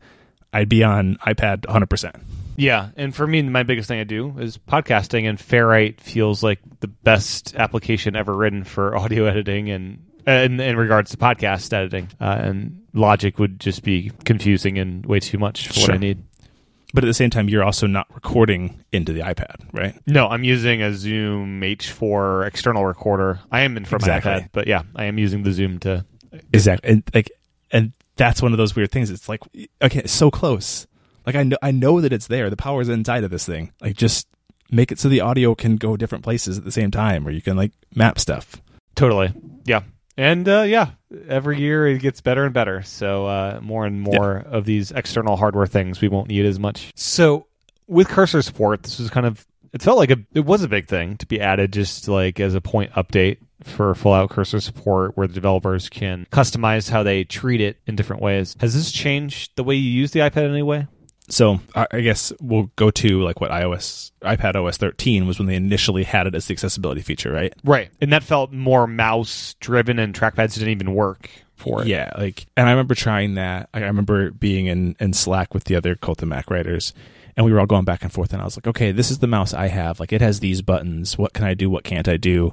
I'd 0.53 0.69
be 0.69 0.85
on 0.85 1.17
iPad 1.27 1.67
100. 1.67 1.91
percent 1.91 2.17
yeah. 2.57 2.91
And 2.97 3.15
for 3.15 3.27
me, 3.27 3.43
my 3.43 3.62
biggest 3.62 3.88
thing 3.88 3.99
I 3.99 4.05
do 4.05 4.38
is 4.38 4.59
podcasting, 4.59 5.29
and 5.29 5.38
Ferrite 5.38 6.01
feels 6.01 6.43
like 6.43 6.61
the 6.81 6.87
best 6.87 7.57
application 7.57 8.15
ever 8.15 8.35
written 8.35 8.62
for 8.65 8.97
audio 9.03 9.25
editing 9.27 9.71
and. 9.71 10.07
In, 10.25 10.61
in 10.61 10.77
regards 10.77 11.11
to 11.11 11.17
podcast 11.17 11.73
editing, 11.73 12.09
uh, 12.21 12.38
and 12.41 12.83
Logic 12.95 13.37
would 13.41 13.59
just 13.59 13.83
be 13.83 14.12
confusing 14.25 14.79
and 14.79 15.05
way 15.05 15.19
too 15.19 15.37
much 15.37 15.67
for 15.67 15.81
what 15.81 15.91
I 15.95 15.97
need. 15.97 16.23
But 16.95 17.05
at 17.05 17.07
the 17.07 17.15
same 17.15 17.31
time, 17.31 17.49
you're 17.49 17.65
also 17.65 17.87
not 17.87 18.07
recording 18.15 18.85
into 18.93 19.13
the 19.15 19.21
iPad, 19.21 19.57
right? 19.73 19.99
No, 20.07 20.29
I'm 20.29 20.45
using 20.45 20.83
a 20.83 20.93
Zoom 20.93 21.61
H4 21.63 22.47
external 22.47 22.85
recorder. 22.85 23.41
I 23.51 23.63
am 23.63 23.77
in 23.79 23.85
from 23.87 23.97
Exactly. 23.97 24.31
my 24.31 24.41
iPad, 24.41 24.49
but 24.53 24.67
yeah, 24.67 24.83
I 24.95 25.05
am 25.07 25.19
using 25.19 25.43
the 25.43 25.53
Zoom 25.53 25.79
to. 25.81 26.05
Exactly. 26.53 26.91
And 26.91 27.03
like, 27.15 27.31
and 27.71 27.93
that's 28.17 28.43
one 28.43 28.53
of 28.53 28.59
those 28.59 28.77
weird 28.77 28.91
things. 28.91 29.11
It's 29.11 29.29
like, 29.29 29.41
okay, 29.81 30.01
it's 30.01 30.13
so 30.13 30.31
close. 30.31 30.87
Like 31.25 31.35
I 31.35 31.45
know, 31.45 31.57
I 31.63 31.71
know 31.71 32.01
that 32.03 32.13
it's 32.13 32.27
there. 32.27 32.51
The 32.51 32.57
power 32.57 32.83
is 32.83 32.89
inside 32.91 33.25
of 33.25 33.31
this 33.31 33.47
thing. 33.47 33.73
Like 33.81 33.97
just 33.97 34.27
make 34.71 34.93
it 34.93 34.99
so 34.99 35.09
the 35.09 35.21
audio 35.21 35.55
can 35.55 35.77
go 35.77 35.97
different 35.97 36.25
places 36.25 36.59
at 36.59 36.65
the 36.65 36.73
same 36.73 36.91
time, 36.91 37.27
or 37.27 37.31
you 37.31 37.41
can 37.41 37.57
like 37.57 37.73
map 37.95 38.19
stuff. 38.19 38.61
Totally. 38.95 39.33
Yeah. 39.65 39.83
And 40.16 40.48
uh, 40.48 40.62
yeah, 40.62 40.90
every 41.29 41.61
year 41.61 41.87
it 41.87 42.01
gets 42.01 42.20
better 42.20 42.44
and 42.44 42.53
better. 42.53 42.83
So 42.83 43.27
uh, 43.27 43.61
more 43.62 43.87
and 43.87 44.01
more 44.01 44.38
of 44.38 44.64
these 44.64 44.90
external 44.92 45.37
hardware 45.37 45.66
things 45.66 46.01
we 46.01 46.09
won't 46.09 46.29
need 46.29 46.44
as 46.44 46.59
much. 46.59 46.92
So 46.94 47.46
with 47.87 48.09
cursor 48.09 48.42
support, 48.42 48.83
this 48.83 48.98
was 48.98 49.11
kind 49.11 49.27
of 49.27 49.46
it 49.72 49.83
felt 49.83 49.98
like 49.98 50.11
a 50.11 50.18
it 50.35 50.44
was 50.44 50.62
a 50.62 50.68
big 50.68 50.87
thing 50.87 51.16
to 51.16 51.27
be 51.27 51.40
added 51.40 51.72
just 51.72 52.09
like 52.09 52.40
as 52.40 52.55
a 52.55 52.61
point 52.61 52.92
update 52.92 53.38
for 53.62 53.94
full 53.94 54.12
out 54.12 54.31
cursor 54.31 54.61
support 54.61 55.16
where 55.16 55.27
the 55.27 55.35
developers 55.35 55.88
can 55.88 56.27
customize 56.31 56.90
how 56.90 57.03
they 57.03 57.25
treat 57.25 57.61
it 57.61 57.79
in 57.87 57.96
different 57.96 58.22
ways. 58.22 58.57
Has 58.61 58.75
this 58.75 58.92
changed 58.92 59.53
the 59.57 59.64
way 59.64 59.75
you 59.77 59.90
use 59.90 60.11
the 60.11 60.20
iPad 60.20 60.44
in 60.44 60.51
any 60.51 60.62
way? 60.62 60.87
So 61.33 61.61
I 61.75 61.87
I 61.90 62.01
guess 62.01 62.33
we'll 62.40 62.71
go 62.77 62.90
to 62.90 63.23
like 63.23 63.40
what 63.40 63.51
iOS, 63.51 64.12
iPad 64.23 64.55
OS 64.55 64.77
13 64.77 65.27
was 65.27 65.38
when 65.38 65.49
they 65.49 65.57
initially 65.57 66.05
had 66.05 66.27
it 66.27 66.35
as 66.35 66.47
the 66.47 66.53
accessibility 66.53 67.01
feature, 67.01 67.33
right? 67.33 67.55
Right. 67.64 67.90
And 68.01 68.12
that 68.12 68.23
felt 68.23 68.53
more 68.53 68.87
mouse 68.87 69.55
driven 69.59 69.99
and 69.99 70.14
trackpads 70.14 70.55
didn't 70.55 70.68
even 70.68 70.95
work 70.95 71.31
for 71.57 71.83
it. 71.83 71.88
Yeah, 71.88 72.11
like, 72.18 72.47
and 72.57 72.68
I 72.68 72.73
remember 72.73 72.95
trying 72.95 73.35
that. 73.35 73.71
I 73.73 73.81
remember 73.81 74.31
being 74.31 74.66
in 74.66 74.95
in 75.01 75.14
Slack 75.14 75.55
with 75.55 75.64
the 75.64 75.77
other 75.77 75.95
Cult 75.95 76.23
of 76.23 76.29
Mac 76.29 76.51
writers, 76.51 76.92
and 77.37 77.47
we 77.47 77.53
were 77.53 77.61
all 77.61 77.66
going 77.66 77.85
back 77.85 78.03
and 78.03 78.12
forth. 78.12 78.33
And 78.33 78.42
I 78.42 78.45
was 78.45 78.57
like, 78.57 78.66
okay, 78.66 78.92
this 78.92 79.11
is 79.11 79.21
the 79.21 79.27
mouse 79.27 79.55
I 79.55 79.68
have. 79.68 80.01
Like, 80.01 80.12
it 80.12 80.21
has 80.21 80.40
these 80.40 80.61
buttons. 80.61 81.16
What 81.16 81.33
can 81.33 81.45
I 81.45 81.55
do? 81.55 81.71
What 81.71 81.85
can't 81.85 82.09
I 82.09 82.16
do? 82.18 82.53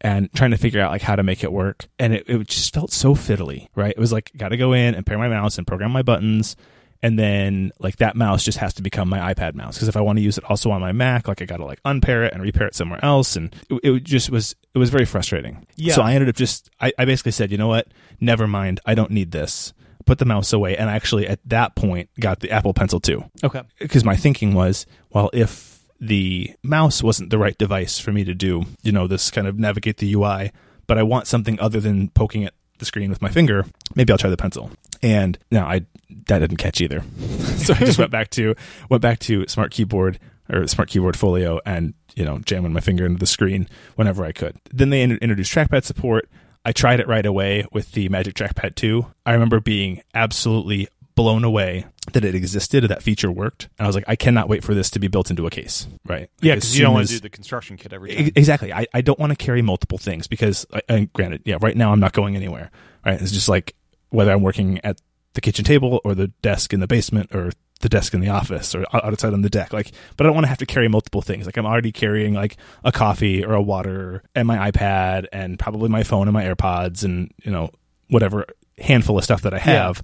And 0.00 0.32
trying 0.32 0.50
to 0.50 0.56
figure 0.56 0.80
out 0.80 0.90
like 0.90 1.02
how 1.02 1.16
to 1.16 1.22
make 1.22 1.42
it 1.42 1.52
work. 1.52 1.86
And 1.98 2.12
it, 2.12 2.28
it 2.28 2.46
just 2.48 2.74
felt 2.74 2.92
so 2.92 3.14
fiddly, 3.14 3.68
right? 3.74 3.94
It 3.96 3.98
was 3.98 4.12
like, 4.12 4.32
got 4.36 4.48
to 4.48 4.56
go 4.56 4.72
in 4.72 4.94
and 4.94 5.06
pair 5.06 5.16
my 5.16 5.28
mouse 5.28 5.58
and 5.58 5.66
program 5.66 5.92
my 5.92 6.02
buttons. 6.02 6.56
And 7.02 7.18
then 7.18 7.72
like 7.80 7.96
that 7.96 8.14
mouse 8.14 8.44
just 8.44 8.58
has 8.58 8.74
to 8.74 8.82
become 8.82 9.08
my 9.08 9.34
iPad 9.34 9.54
mouse 9.54 9.74
because 9.74 9.88
if 9.88 9.96
I 9.96 10.00
want 10.00 10.18
to 10.18 10.22
use 10.22 10.38
it 10.38 10.44
also 10.44 10.70
on 10.70 10.80
my 10.80 10.92
Mac, 10.92 11.26
like 11.26 11.42
I 11.42 11.46
got 11.46 11.56
to 11.56 11.64
like 11.64 11.80
unpair 11.84 12.22
it 12.24 12.32
and 12.32 12.42
repair 12.42 12.66
it 12.68 12.74
somewhere 12.74 13.04
else, 13.04 13.34
and 13.34 13.54
it, 13.68 13.80
it 13.82 14.04
just 14.04 14.30
was 14.30 14.54
it 14.74 14.78
was 14.78 14.90
very 14.90 15.04
frustrating. 15.04 15.66
Yeah. 15.76 15.94
So 15.94 16.02
I 16.02 16.14
ended 16.14 16.28
up 16.28 16.36
just 16.36 16.70
I, 16.80 16.92
I 16.98 17.04
basically 17.04 17.32
said, 17.32 17.50
you 17.50 17.58
know 17.58 17.68
what, 17.68 17.88
never 18.20 18.46
mind, 18.46 18.80
I 18.86 18.94
don't 18.94 19.10
need 19.10 19.32
this. 19.32 19.72
Put 20.04 20.18
the 20.18 20.24
mouse 20.24 20.52
away, 20.52 20.76
and 20.76 20.90
I 20.90 20.94
actually 20.94 21.26
at 21.28 21.40
that 21.46 21.76
point 21.76 22.08
got 22.18 22.40
the 22.40 22.50
Apple 22.50 22.74
Pencil 22.74 23.00
too. 23.00 23.24
Okay. 23.42 23.62
because 23.78 24.04
my 24.04 24.16
thinking 24.16 24.52
was, 24.54 24.86
well, 25.10 25.30
if 25.32 25.84
the 26.00 26.52
mouse 26.64 27.02
wasn't 27.02 27.30
the 27.30 27.38
right 27.38 27.56
device 27.56 28.00
for 28.00 28.12
me 28.12 28.24
to 28.24 28.34
do, 28.34 28.64
you 28.82 28.90
know, 28.90 29.06
this 29.06 29.30
kind 29.30 29.46
of 29.46 29.58
navigate 29.58 29.98
the 29.98 30.12
UI, 30.14 30.50
but 30.88 30.98
I 30.98 31.04
want 31.04 31.28
something 31.28 31.58
other 31.60 31.78
than 31.78 32.08
poking 32.08 32.44
at 32.44 32.54
the 32.78 32.84
screen 32.84 33.08
with 33.08 33.22
my 33.22 33.28
finger, 33.28 33.64
maybe 33.94 34.12
I'll 34.12 34.18
try 34.18 34.28
the 34.28 34.36
pencil. 34.36 34.72
And 35.02 35.38
no, 35.50 35.62
I 35.64 35.86
that 36.26 36.38
didn't 36.40 36.58
catch 36.58 36.80
either. 36.80 37.02
so 37.58 37.74
I 37.74 37.78
just 37.78 37.98
went 37.98 38.10
back 38.10 38.30
to 38.30 38.54
went 38.88 39.02
back 39.02 39.18
to 39.20 39.46
Smart 39.48 39.70
Keyboard 39.72 40.18
or 40.50 40.66
Smart 40.66 40.88
Keyboard 40.88 41.16
Folio 41.16 41.60
and 41.66 41.94
you 42.14 42.24
know 42.24 42.38
jamming 42.40 42.72
my 42.72 42.80
finger 42.80 43.04
into 43.06 43.18
the 43.18 43.26
screen 43.26 43.68
whenever 43.96 44.24
I 44.24 44.32
could. 44.32 44.56
Then 44.72 44.90
they 44.90 45.02
in- 45.02 45.18
introduced 45.18 45.52
trackpad 45.52 45.84
support. 45.84 46.28
I 46.64 46.70
tried 46.72 47.00
it 47.00 47.08
right 47.08 47.26
away 47.26 47.66
with 47.72 47.90
the 47.90 48.08
Magic 48.08 48.34
Trackpad 48.34 48.76
2. 48.76 49.04
I 49.26 49.32
remember 49.32 49.58
being 49.58 50.00
absolutely 50.14 50.86
blown 51.16 51.42
away 51.42 51.86
that 52.12 52.24
it 52.24 52.36
existed, 52.36 52.84
that 52.84 53.02
feature 53.02 53.32
worked. 53.32 53.68
And 53.80 53.84
I 53.84 53.88
was 53.88 53.96
like, 53.96 54.04
I 54.06 54.14
cannot 54.14 54.48
wait 54.48 54.62
for 54.62 54.72
this 54.72 54.88
to 54.90 55.00
be 55.00 55.08
built 55.08 55.28
into 55.28 55.44
a 55.44 55.50
case, 55.50 55.88
right? 56.06 56.30
Yeah, 56.40 56.52
Like, 56.52 56.58
as 56.58 56.62
because 56.64 56.78
you 56.78 56.84
don't 56.84 56.94
want 56.94 57.08
to 57.08 57.14
do 57.14 57.20
the 57.20 57.30
construction 57.30 57.76
kit 57.76 57.92
every 57.92 58.14
time. 58.14 58.30
Exactly. 58.36 58.72
I, 58.72 58.86
I 58.94 59.00
don't 59.00 59.18
want 59.18 59.30
to 59.30 59.36
carry 59.36 59.60
multiple 59.60 59.98
things 59.98 60.28
because, 60.28 60.64
I- 60.72 60.82
and 60.88 61.12
granted, 61.12 61.42
yeah, 61.46 61.58
right 61.60 61.76
now 61.76 61.90
I'm 61.90 61.98
not 62.00 62.12
going 62.12 62.36
anywhere. 62.36 62.70
Right. 63.04 63.20
It's 63.20 63.32
just 63.32 63.48
like 63.48 63.74
whether 64.12 64.32
I'm 64.32 64.42
working 64.42 64.80
at 64.84 65.00
the 65.34 65.40
kitchen 65.40 65.64
table 65.64 66.00
or 66.04 66.14
the 66.14 66.28
desk 66.42 66.72
in 66.72 66.80
the 66.80 66.86
basement 66.86 67.34
or 67.34 67.52
the 67.80 67.88
desk 67.88 68.14
in 68.14 68.20
the 68.20 68.28
office 68.28 68.74
or 68.74 68.84
outside 68.92 69.32
on 69.32 69.42
the 69.42 69.50
deck. 69.50 69.72
Like, 69.72 69.90
but 70.16 70.24
I 70.24 70.28
don't 70.28 70.34
want 70.34 70.44
to 70.44 70.48
have 70.48 70.58
to 70.58 70.66
carry 70.66 70.88
multiple 70.88 71.22
things. 71.22 71.46
Like 71.46 71.56
I'm 71.56 71.66
already 71.66 71.90
carrying 71.90 72.34
like 72.34 72.56
a 72.84 72.92
coffee 72.92 73.44
or 73.44 73.54
a 73.54 73.62
water 73.62 74.22
and 74.34 74.46
my 74.46 74.70
iPad 74.70 75.26
and 75.32 75.58
probably 75.58 75.88
my 75.88 76.04
phone 76.04 76.28
and 76.28 76.32
my 76.32 76.44
AirPods 76.44 77.02
and, 77.02 77.32
you 77.42 77.50
know, 77.50 77.70
whatever 78.08 78.46
handful 78.78 79.18
of 79.18 79.24
stuff 79.24 79.42
that 79.42 79.54
I 79.54 79.58
have. 79.58 80.02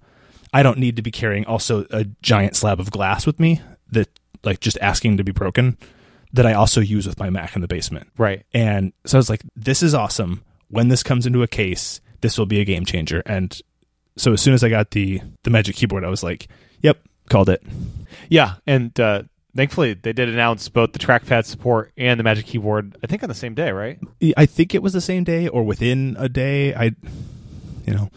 I 0.52 0.62
don't 0.62 0.78
need 0.78 0.96
to 0.96 1.02
be 1.02 1.10
carrying 1.10 1.44
also 1.46 1.86
a 1.90 2.04
giant 2.22 2.56
slab 2.56 2.80
of 2.80 2.90
glass 2.90 3.26
with 3.26 3.38
me 3.38 3.60
that 3.92 4.08
like 4.42 4.60
just 4.60 4.78
asking 4.80 5.18
to 5.18 5.24
be 5.24 5.32
broken 5.32 5.76
that 6.32 6.46
I 6.46 6.54
also 6.54 6.80
use 6.80 7.06
with 7.06 7.18
my 7.18 7.30
Mac 7.30 7.54
in 7.54 7.62
the 7.62 7.68
basement. 7.68 8.08
Right. 8.18 8.44
And 8.52 8.92
so 9.06 9.18
I 9.18 9.20
was 9.20 9.30
like, 9.30 9.42
this 9.54 9.82
is 9.82 9.94
awesome. 9.94 10.42
when 10.68 10.88
this 10.88 11.02
comes 11.02 11.26
into 11.26 11.42
a 11.42 11.48
case, 11.48 12.00
this 12.20 12.38
will 12.38 12.46
be 12.46 12.60
a 12.60 12.64
game 12.64 12.84
changer. 12.84 13.22
And 13.26 13.58
so 14.18 14.32
as 14.34 14.42
soon 14.42 14.52
as 14.52 14.62
I 14.62 14.68
got 14.68 14.90
the 14.90 15.20
the 15.44 15.50
Magic 15.50 15.76
Keyboard, 15.76 16.04
I 16.04 16.08
was 16.10 16.22
like, 16.22 16.48
"Yep, 16.82 16.98
called 17.30 17.48
it." 17.48 17.62
Yeah, 18.28 18.54
and 18.66 18.98
uh, 19.00 19.22
thankfully 19.56 19.94
they 19.94 20.12
did 20.12 20.28
announce 20.28 20.68
both 20.68 20.92
the 20.92 20.98
trackpad 20.98 21.44
support 21.46 21.92
and 21.96 22.18
the 22.20 22.24
Magic 22.24 22.46
Keyboard. 22.46 22.96
I 23.02 23.06
think 23.06 23.22
on 23.22 23.28
the 23.28 23.34
same 23.34 23.54
day, 23.54 23.70
right? 23.70 23.98
I 24.36 24.44
think 24.46 24.74
it 24.74 24.82
was 24.82 24.92
the 24.92 25.00
same 25.00 25.24
day 25.24 25.48
or 25.48 25.62
within 25.62 26.16
a 26.18 26.28
day. 26.28 26.74
I, 26.74 26.92
you 27.86 27.94
know, 27.94 28.10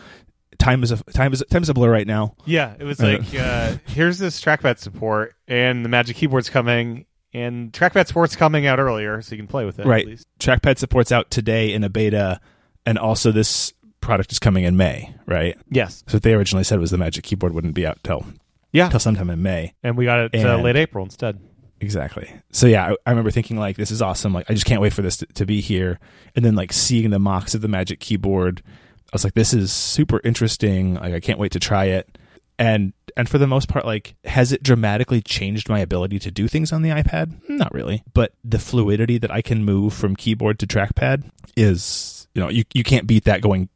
time 0.59 0.83
is 0.83 0.91
a 0.91 0.97
time 1.11 1.33
is 1.33 1.43
time 1.49 1.63
is 1.63 1.69
a 1.69 1.73
blur 1.73 1.91
right 1.91 2.07
now. 2.07 2.35
Yeah, 2.45 2.73
it 2.77 2.83
was 2.83 2.99
Uh, 2.99 3.17
like 3.19 3.35
uh, 3.35 3.75
here's 3.87 4.17
this 4.17 4.41
trackpad 4.41 4.79
support, 4.79 5.35
and 5.47 5.85
the 5.85 5.89
Magic 5.89 6.17
Keyboard's 6.17 6.49
coming, 6.49 7.05
and 7.33 7.71
trackpad 7.71 8.07
support's 8.07 8.35
coming 8.35 8.65
out 8.65 8.79
earlier, 8.79 9.21
so 9.21 9.33
you 9.35 9.37
can 9.41 9.47
play 9.47 9.65
with 9.65 9.79
it. 9.79 9.85
Right. 9.85 10.03
At 10.03 10.07
least. 10.09 10.27
Trackpad 10.39 10.77
support's 10.77 11.11
out 11.11 11.29
today 11.31 11.73
in 11.73 11.83
a 11.83 11.89
beta, 11.89 12.39
and 12.85 12.97
also 12.97 13.31
this 13.31 13.73
product 14.01 14.31
is 14.31 14.39
coming 14.39 14.63
in 14.65 14.75
May. 14.77 15.13
Right. 15.25 15.57
Yes. 15.69 16.03
So 16.07 16.15
what 16.15 16.23
they 16.23 16.33
originally 16.33 16.63
said 16.63 16.79
was 16.79 16.91
the 16.91 16.97
Magic 16.97 17.23
Keyboard 17.23 17.53
wouldn't 17.53 17.73
be 17.75 17.85
out 17.85 17.99
till 18.03 18.25
Yeah. 18.73 18.89
till 18.89 18.99
sometime 18.99 19.29
in 19.29 19.41
May. 19.41 19.73
And 19.83 19.95
we 19.97 20.05
got 20.05 20.19
it 20.19 20.35
uh, 20.45 20.55
And- 20.55 20.63
late 20.63 20.75
April 20.75 21.05
instead. 21.05 21.39
Exactly. 21.79 22.31
So 22.51 22.67
yeah, 22.67 22.91
I, 22.91 22.95
I 23.07 23.09
remember 23.09 23.31
thinking 23.31 23.57
like, 23.57 23.75
this 23.75 23.89
is 23.89 24.01
awesome. 24.03 24.33
Like, 24.33 24.49
I 24.49 24.53
just 24.53 24.65
can't 24.67 24.81
wait 24.81 24.93
for 24.93 25.01
this 25.01 25.17
to, 25.17 25.25
to 25.27 25.45
be 25.47 25.61
here. 25.61 25.99
And 26.35 26.45
then 26.45 26.53
like 26.55 26.71
seeing 26.73 27.09
the 27.09 27.17
mocks 27.17 27.55
of 27.55 27.61
the 27.61 27.67
Magic 27.67 27.99
Keyboard, 27.99 28.61
I 28.67 29.09
was 29.13 29.23
like, 29.23 29.33
this 29.33 29.51
is 29.53 29.71
super 29.73 30.21
interesting. 30.23 30.93
Like, 30.95 31.13
I 31.15 31.19
can't 31.19 31.39
wait 31.39 31.51
to 31.53 31.59
try 31.59 31.85
it. 31.85 32.17
And 32.59 32.93
and 33.17 33.27
for 33.27 33.39
the 33.39 33.47
most 33.47 33.67
part, 33.67 33.83
like, 33.85 34.13
has 34.25 34.51
it 34.51 34.61
dramatically 34.61 35.21
changed 35.21 35.67
my 35.69 35.79
ability 35.79 36.19
to 36.19 36.29
do 36.31 36.47
things 36.47 36.71
on 36.71 36.83
the 36.83 36.89
iPad? 36.91 37.49
Not 37.49 37.73
really. 37.73 38.03
But 38.13 38.33
the 38.43 38.59
fluidity 38.59 39.17
that 39.17 39.31
I 39.31 39.41
can 39.41 39.65
move 39.65 39.93
from 39.93 40.15
keyboard 40.15 40.59
to 40.59 40.67
trackpad 40.67 41.29
is, 41.57 42.27
you 42.35 42.41
know, 42.43 42.49
you 42.49 42.63
you 42.75 42.83
can't 42.83 43.07
beat 43.07 43.23
that 43.25 43.41
going 43.41 43.69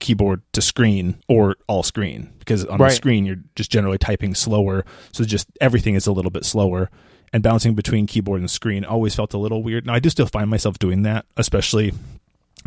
keyboard 0.00 0.42
to 0.52 0.60
screen 0.60 1.16
or 1.28 1.56
all 1.66 1.82
screen 1.82 2.32
because 2.40 2.64
on 2.66 2.78
Right. 2.78 2.90
the 2.90 2.94
screen 2.96 3.24
you're 3.24 3.40
just 3.56 3.70
generally 3.70 3.96
typing 3.98 4.34
slower 4.34 4.84
so 5.12 5.24
just 5.24 5.46
everything 5.60 5.94
is 5.94 6.06
a 6.06 6.12
little 6.12 6.30
bit 6.30 6.44
slower. 6.44 6.90
And 7.32 7.42
bouncing 7.42 7.74
between 7.74 8.06
keyboard 8.06 8.40
and 8.40 8.48
screen 8.50 8.84
always 8.84 9.14
felt 9.16 9.34
a 9.34 9.38
little 9.38 9.62
weird. 9.62 9.86
Now 9.86 9.94
i 9.94 9.98
do 10.00 10.08
still 10.10 10.26
find 10.26 10.48
myself 10.50 10.78
doing 10.78 11.02
that 11.02 11.26
especially 11.36 11.92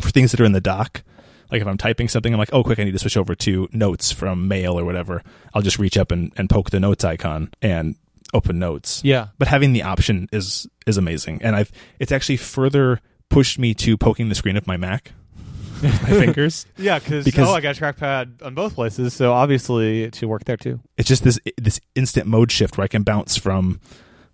for 0.00 0.10
things 0.10 0.30
that 0.32 0.40
are 0.40 0.44
in 0.44 0.52
the 0.52 0.60
dock. 0.60 1.02
Like 1.50 1.60
if 1.62 1.66
i'm 1.66 1.78
typing 1.78 2.08
something 2.08 2.32
i'm 2.32 2.38
like 2.38 2.52
oh 2.52 2.62
quick 2.64 2.78
i 2.78 2.84
need 2.84 2.92
to 2.92 2.98
switch 2.98 3.16
over 3.16 3.34
to 3.34 3.68
notes 3.72 4.10
from 4.12 4.48
mail 4.48 4.78
or 4.78 4.84
whatever. 4.84 5.22
I'll 5.54 5.62
just 5.62 5.78
reach 5.78 5.96
up 5.96 6.10
and, 6.10 6.32
and 6.36 6.48
poke 6.50 6.70
the 6.70 6.80
notes 6.80 7.04
icon 7.04 7.50
and 7.62 7.96
open 8.34 8.58
notes. 8.58 9.00
Yeah. 9.04 9.28
but 9.38 9.48
having 9.48 9.72
the 9.72 9.82
option 9.84 10.28
is 10.32 10.66
is 10.86 10.96
amazing. 10.98 11.40
And 11.42 11.54
i've 11.56 11.70
it's 11.98 12.12
actually 12.12 12.36
further 12.38 13.00
pushed 13.30 13.58
me 13.58 13.74
to 13.74 13.96
poking 13.96 14.28
the 14.30 14.34
screen 14.34 14.56
of 14.56 14.66
my 14.66 14.76
mac 14.76 15.12
with 15.82 16.02
my 16.02 16.08
fingers 16.10 16.66
Yeah, 16.76 16.98
cause, 17.00 17.24
Because- 17.24 17.48
oh, 17.48 17.52
I 17.54 17.60
got 17.60 17.76
a 17.76 17.80
trackpad 17.80 18.42
on 18.44 18.54
both 18.54 18.74
places, 18.74 19.14
so 19.14 19.32
obviously 19.32 20.02
it 20.04 20.14
should 20.14 20.28
work 20.28 20.44
there 20.44 20.56
too. 20.56 20.80
it's 20.96 21.08
just 21.08 21.24
this 21.24 21.38
this 21.56 21.80
instant 21.94 22.26
mode 22.26 22.50
shift 22.52 22.76
where 22.78 22.84
I 22.84 22.88
can 22.88 23.02
bounce 23.02 23.36
from 23.36 23.80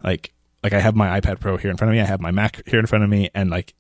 like 0.02 0.32
like 0.62 0.72
I 0.72 0.80
have 0.80 0.94
my 0.96 1.20
iPad 1.20 1.40
Pro 1.40 1.56
here 1.56 1.70
in 1.70 1.76
front 1.76 1.90
of 1.90 1.94
me, 1.94 2.00
I 2.00 2.04
have 2.06 2.20
my 2.20 2.30
Mac 2.30 2.62
here 2.66 2.80
in 2.80 2.86
front 2.86 3.04
of 3.04 3.10
me, 3.10 3.28
and 3.34 3.50
like 3.50 3.74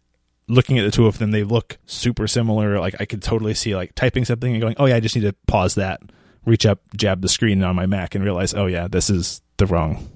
looking 0.48 0.78
at 0.78 0.84
the 0.84 0.90
two 0.90 1.06
of 1.06 1.16
them, 1.18 1.30
they 1.30 1.42
look 1.42 1.78
super 1.86 2.26
similar. 2.26 2.78
Like 2.78 2.94
I 3.00 3.06
could 3.06 3.22
totally 3.22 3.54
see 3.54 3.74
like 3.74 3.94
typing 3.94 4.24
something 4.26 4.52
and 4.52 4.60
going, 4.60 4.74
oh 4.78 4.84
yeah, 4.84 4.96
I 4.96 5.00
just 5.00 5.14
need 5.16 5.22
to 5.22 5.34
pause 5.46 5.76
that, 5.76 6.02
reach 6.44 6.66
up, 6.66 6.80
jab 6.94 7.22
the 7.22 7.28
screen 7.28 7.62
on 7.64 7.74
my 7.74 7.86
Mac, 7.86 8.14
and 8.14 8.22
realize, 8.22 8.52
oh 8.52 8.66
yeah, 8.66 8.86
this 8.86 9.08
is 9.08 9.40
the 9.56 9.64
wrong 9.66 10.10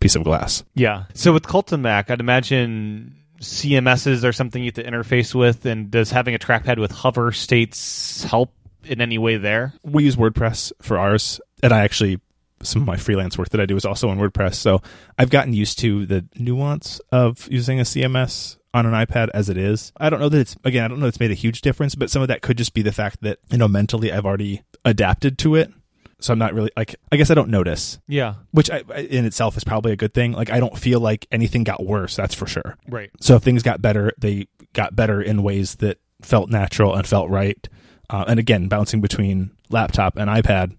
piece 0.00 0.16
of 0.16 0.24
glass. 0.24 0.64
Yeah. 0.74 1.04
So 1.12 1.32
with 1.34 1.46
Cult 1.46 1.70
of 1.72 1.80
Mac, 1.80 2.10
I'd 2.10 2.20
imagine 2.20 3.14
CMSs 3.40 4.24
are 4.24 4.32
something 4.32 4.62
you 4.62 4.68
have 4.68 4.74
to 4.74 4.84
interface 4.84 5.34
with, 5.34 5.66
and 5.66 5.90
does 5.90 6.10
having 6.10 6.34
a 6.34 6.38
trackpad 6.38 6.78
with 6.78 6.90
hover 6.90 7.32
states 7.32 8.24
help 8.24 8.52
in 8.84 9.00
any 9.00 9.18
way 9.18 9.36
there? 9.36 9.74
we 9.82 10.04
use 10.04 10.16
WordPress 10.16 10.72
for 10.80 10.98
ours, 10.98 11.40
and 11.62 11.72
I 11.72 11.80
actually 11.80 12.20
some 12.62 12.82
of 12.82 12.86
my 12.86 12.96
freelance 12.96 13.36
work 13.36 13.50
that 13.50 13.60
I 13.60 13.66
do 13.66 13.76
is 13.76 13.84
also 13.84 14.08
on 14.08 14.18
WordPress. 14.18 14.54
So 14.54 14.80
I've 15.18 15.30
gotten 15.30 15.52
used 15.52 15.78
to 15.80 16.06
the 16.06 16.24
nuance 16.36 17.00
of 17.12 17.46
using 17.50 17.80
a 17.80 17.82
CMS 17.82 18.56
on 18.72 18.86
an 18.86 18.92
iPad 18.92 19.28
as 19.34 19.48
it 19.48 19.56
is. 19.56 19.92
I 19.96 20.10
don't 20.10 20.20
know 20.20 20.28
that 20.28 20.38
it's 20.38 20.56
again, 20.64 20.84
I 20.84 20.88
don't 20.88 21.00
know 21.00 21.06
it's 21.06 21.20
made 21.20 21.30
a 21.30 21.34
huge 21.34 21.60
difference, 21.60 21.94
but 21.94 22.10
some 22.10 22.22
of 22.22 22.28
that 22.28 22.42
could 22.42 22.58
just 22.58 22.74
be 22.74 22.82
the 22.82 22.92
fact 22.92 23.22
that 23.22 23.38
you 23.50 23.58
know 23.58 23.68
mentally 23.68 24.12
I've 24.12 24.26
already 24.26 24.62
adapted 24.84 25.38
to 25.38 25.54
it. 25.54 25.72
So 26.20 26.32
I'm 26.32 26.38
not 26.38 26.54
really 26.54 26.70
like 26.76 26.96
I 27.12 27.16
guess 27.16 27.30
I 27.30 27.34
don't 27.34 27.50
notice, 27.50 27.98
Yeah. 28.08 28.34
which 28.52 28.70
I, 28.70 28.78
in 29.10 29.24
itself 29.26 29.56
is 29.56 29.64
probably 29.64 29.92
a 29.92 29.96
good 29.96 30.14
thing. 30.14 30.32
Like 30.32 30.50
I 30.50 30.60
don't 30.60 30.78
feel 30.78 30.98
like 31.00 31.26
anything 31.30 31.62
got 31.64 31.84
worse, 31.84 32.16
that's 32.16 32.34
for 32.34 32.46
sure. 32.46 32.76
Right. 32.88 33.10
So 33.20 33.36
if 33.36 33.42
things 33.42 33.62
got 33.62 33.82
better, 33.82 34.12
they 34.18 34.46
got 34.72 34.96
better 34.96 35.20
in 35.20 35.42
ways 35.42 35.76
that 35.76 35.98
felt 36.22 36.48
natural 36.50 36.94
and 36.94 37.06
felt 37.06 37.28
right. 37.30 37.68
Uh, 38.08 38.24
and 38.28 38.38
again, 38.40 38.68
bouncing 38.68 39.00
between 39.00 39.50
laptop 39.68 40.16
and 40.16 40.30
iPad, 40.30 40.78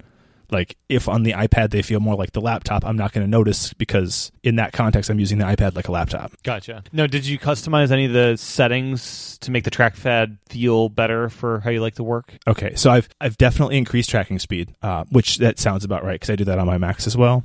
like 0.52 0.78
if 0.90 1.08
on 1.10 1.24
the 1.24 1.34
iPad 1.34 1.72
they 1.72 1.82
feel 1.82 2.00
more 2.00 2.16
like 2.16 2.32
the 2.32 2.42
laptop, 2.42 2.86
I'm 2.86 2.96
not 2.98 3.12
going 3.12 3.26
to 3.26 3.30
notice 3.30 3.74
because 3.74 4.32
in 4.44 4.56
that 4.58 4.72
context, 4.74 5.10
I'm 5.10 5.20
using 5.20 5.38
the 5.38 5.46
iPad 5.46 5.76
like 5.76 5.88
a 5.88 5.92
laptop. 5.92 6.32
Gotcha. 6.44 6.84
No, 6.94 7.08
did 7.08 7.26
you 7.26 7.38
customize 7.38 7.92
any 7.92 8.06
of 8.06 8.14
the 8.14 8.38
settings 8.38 9.38
to 9.40 9.52
make 9.52 9.64
the 9.64 9.72
trackpad 9.72 10.38
feel 10.48 10.90
better 10.90 11.30
for 11.30 11.60
how 11.62 11.70
you 11.70 11.82
like 11.82 11.96
to 11.96 12.04
work? 12.04 12.34
Okay, 12.48 12.76
so 12.76 12.90
I've 12.92 13.10
I've 13.20 13.38
definitely 13.38 13.78
increased 13.78 14.10
tracking 14.10 14.40
speed, 14.40 14.74
uh, 14.82 15.04
which 15.10 15.38
that 15.38 15.60
sounds 15.60 15.84
about 15.84 16.04
right 16.04 16.14
because 16.16 16.30
I 16.30 16.36
do 16.36 16.46
that 16.46 16.60
on 16.60 16.68
my 16.68 16.78
Macs 16.78 17.08
as 17.08 17.18
well. 17.18 17.44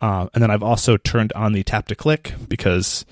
Uh, 0.00 0.28
and 0.32 0.42
then 0.42 0.50
I've 0.50 0.62
also 0.62 0.96
turned 0.96 1.32
on 1.34 1.52
the 1.52 1.62
tap 1.64 1.88
to 1.88 1.94
click 1.94 2.34
because 2.48 3.04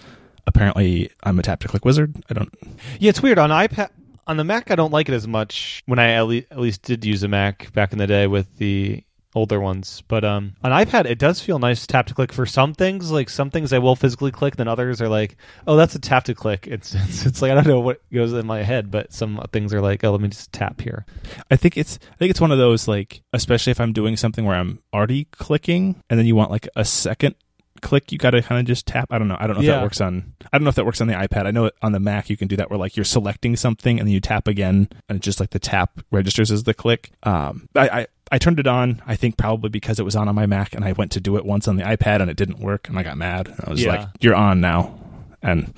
apparently 0.47 1.11
I'm 1.23 1.39
a 1.39 1.43
tap 1.43 1.61
to 1.61 1.69
click 1.69 1.85
wizard. 1.85 2.15
I 2.31 2.35
don't 2.35 2.53
Yeah, 2.99 3.11
it's 3.11 3.23
weird 3.23 3.39
on 3.39 3.51
iPad. 3.51 3.91
On 4.29 4.37
the 4.37 4.45
Mac, 4.45 4.71
I 4.73 4.75
don't 4.75 4.93
like 4.93 5.09
it 5.09 5.15
as 5.15 5.29
much. 5.29 5.83
When 5.87 5.99
I 6.01 6.13
at, 6.13 6.23
le- 6.23 6.37
at 6.51 6.59
least 6.59 6.83
did 6.83 7.05
use 7.05 7.23
a 7.23 7.29
Mac 7.29 7.73
back 7.73 7.93
in 7.93 7.99
the 7.99 8.07
day 8.09 8.27
with 8.27 8.57
the 8.57 9.05
older 9.37 9.61
ones, 9.61 10.03
but 10.09 10.25
um, 10.25 10.55
on 10.65 10.73
iPad, 10.73 11.05
it 11.05 11.19
does 11.19 11.41
feel 11.41 11.59
nice 11.61 11.83
to 11.83 11.87
tap 11.87 12.07
to 12.07 12.15
click 12.15 12.33
for 12.33 12.47
some 12.47 12.75
things. 12.75 13.11
Like 13.13 13.29
some 13.31 13.51
things 13.51 13.73
I 13.73 13.79
will 13.79 13.95
physically 13.95 14.33
click, 14.33 14.57
then 14.57 14.67
others 14.67 15.01
are 15.03 15.09
like, 15.09 15.37
oh, 15.67 15.77
that's 15.77 15.95
a 15.95 16.01
tap 16.01 16.25
to 16.25 16.35
click. 16.35 16.67
It's 16.77 16.95
it's, 16.95 17.25
it's 17.27 17.43
like 17.43 17.53
I 17.53 17.55
don't 17.55 17.67
know 17.69 17.81
what 17.81 18.01
goes 18.13 18.33
in 18.33 18.47
my 18.47 18.63
head, 18.63 18.91
but 18.91 19.13
some 19.13 19.41
things 19.53 19.73
are 19.73 19.81
like, 19.81 20.03
oh, 20.03 20.11
let 20.11 20.21
me 20.21 20.29
just 20.29 20.53
tap 20.53 20.81
here. 20.81 21.07
I 21.51 21.57
think 21.57 21.77
it's 21.77 21.99
I 22.13 22.17
think 22.17 22.31
it's 22.31 22.41
one 22.41 22.51
of 22.51 22.59
those 22.59 22.89
like 22.89 23.23
especially 23.33 23.71
if 23.71 23.81
I'm 23.81 23.93
doing 23.93 24.17
something 24.17 24.45
where 24.45 24.57
I'm 24.57 24.81
already 24.93 25.27
clicking 25.33 26.03
and 26.11 26.19
then 26.19 26.27
you 26.27 26.35
want 26.35 26.51
like 26.51 26.69
a 26.75 26.85
second 26.85 27.35
click 27.83 28.11
you 28.11 28.17
got 28.17 28.31
to 28.31 28.41
kind 28.41 28.59
of 28.59 28.67
just 28.67 28.87
tap 28.87 29.07
I 29.11 29.19
don't 29.19 29.29
know 29.29 29.37
I 29.39 29.47
don't 29.47 29.55
know 29.57 29.61
if 29.61 29.67
Yeah. 29.67 29.75
that 29.77 29.83
works 29.83 30.01
on 30.01 30.33
I 30.51 30.57
don't 30.57 30.65
know 30.65 30.71
if 30.71 30.77
that 30.77 30.87
works 30.87 31.03
on 31.03 31.09
the 31.09 31.15
iPad 31.15 31.45
I 31.47 31.51
know 31.51 31.71
on 31.83 31.93
the 31.93 32.01
Mac 32.01 32.31
you 32.31 32.37
can 32.37 32.49
do 32.49 32.57
that 32.57 32.71
where 32.71 32.79
like 32.79 32.97
you're 32.97 33.05
selecting 33.05 33.55
something 33.55 33.99
and 34.01 34.09
then 34.09 34.15
you 34.15 34.19
tap 34.21 34.49
again 34.49 34.89
and 35.11 35.17
it's 35.17 35.25
just 35.27 35.41
like 35.41 35.51
the 35.51 35.59
tap 35.59 36.01
registers 36.11 36.51
as 36.51 36.63
the 36.63 36.73
click 36.73 37.11
um 37.23 37.69
I, 37.77 37.89
I 37.89 38.07
I 38.33 38.39
turned 38.39 38.59
it 38.59 38.67
on 38.67 39.01
I 39.07 39.17
think 39.17 39.37
probably 39.37 39.71
because 39.71 39.99
it 40.01 40.05
was 40.05 40.17
on 40.17 40.29
on 40.29 40.35
my 40.35 40.47
Mac 40.47 40.75
and 40.75 40.85
I 40.85 40.93
went 40.93 41.13
to 41.13 41.21
do 41.21 41.37
it 41.37 41.45
once 41.45 41.69
on 41.69 41.77
the 41.77 41.85
iPad 41.85 42.21
and 42.21 42.31
it 42.31 42.37
didn't 42.37 42.59
work 42.59 42.89
and 42.89 42.99
I 42.99 43.03
got 43.03 43.17
mad 43.17 43.55
I 43.65 43.71
was 43.71 43.83
Yeah. 43.83 43.91
like 43.97 44.09
you're 44.21 44.35
on 44.35 44.61
now 44.61 44.99
and 45.43 45.73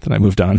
then 0.00 0.12
I 0.12 0.18
moved 0.18 0.40
on 0.40 0.58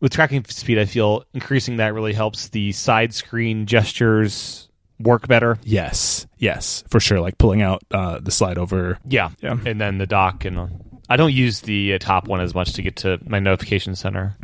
With 0.00 0.12
tracking 0.12 0.44
speed, 0.46 0.78
I 0.78 0.86
feel 0.86 1.24
increasing 1.34 1.76
that 1.76 1.92
really 1.92 2.14
helps 2.14 2.48
the 2.48 2.72
side 2.72 3.12
screen 3.12 3.66
gestures 3.66 4.68
work 4.98 5.28
better. 5.28 5.58
yes 5.64 6.26
yes 6.38 6.84
for 6.88 7.00
sure 7.00 7.20
like 7.20 7.36
pulling 7.38 7.62
out 7.62 7.82
uh 7.90 8.18
the 8.20 8.30
slide 8.30 8.56
over 8.58 8.98
Yeah, 9.04 9.30
yeah 9.40 9.56
and 9.66 9.80
then 9.80 9.98
the 9.98 10.06
dock 10.06 10.44
and. 10.44 10.58
uh, 10.58 10.66
I 11.08 11.16
don't 11.16 11.32
use 11.34 11.62
the 11.62 11.94
uh, 11.94 11.98
top 11.98 12.28
one 12.28 12.40
as 12.40 12.54
much 12.54 12.72
to 12.74 12.82
get 12.82 12.94
to 12.96 13.18
my 13.26 13.40
notification 13.40 13.96
center. 13.96 14.36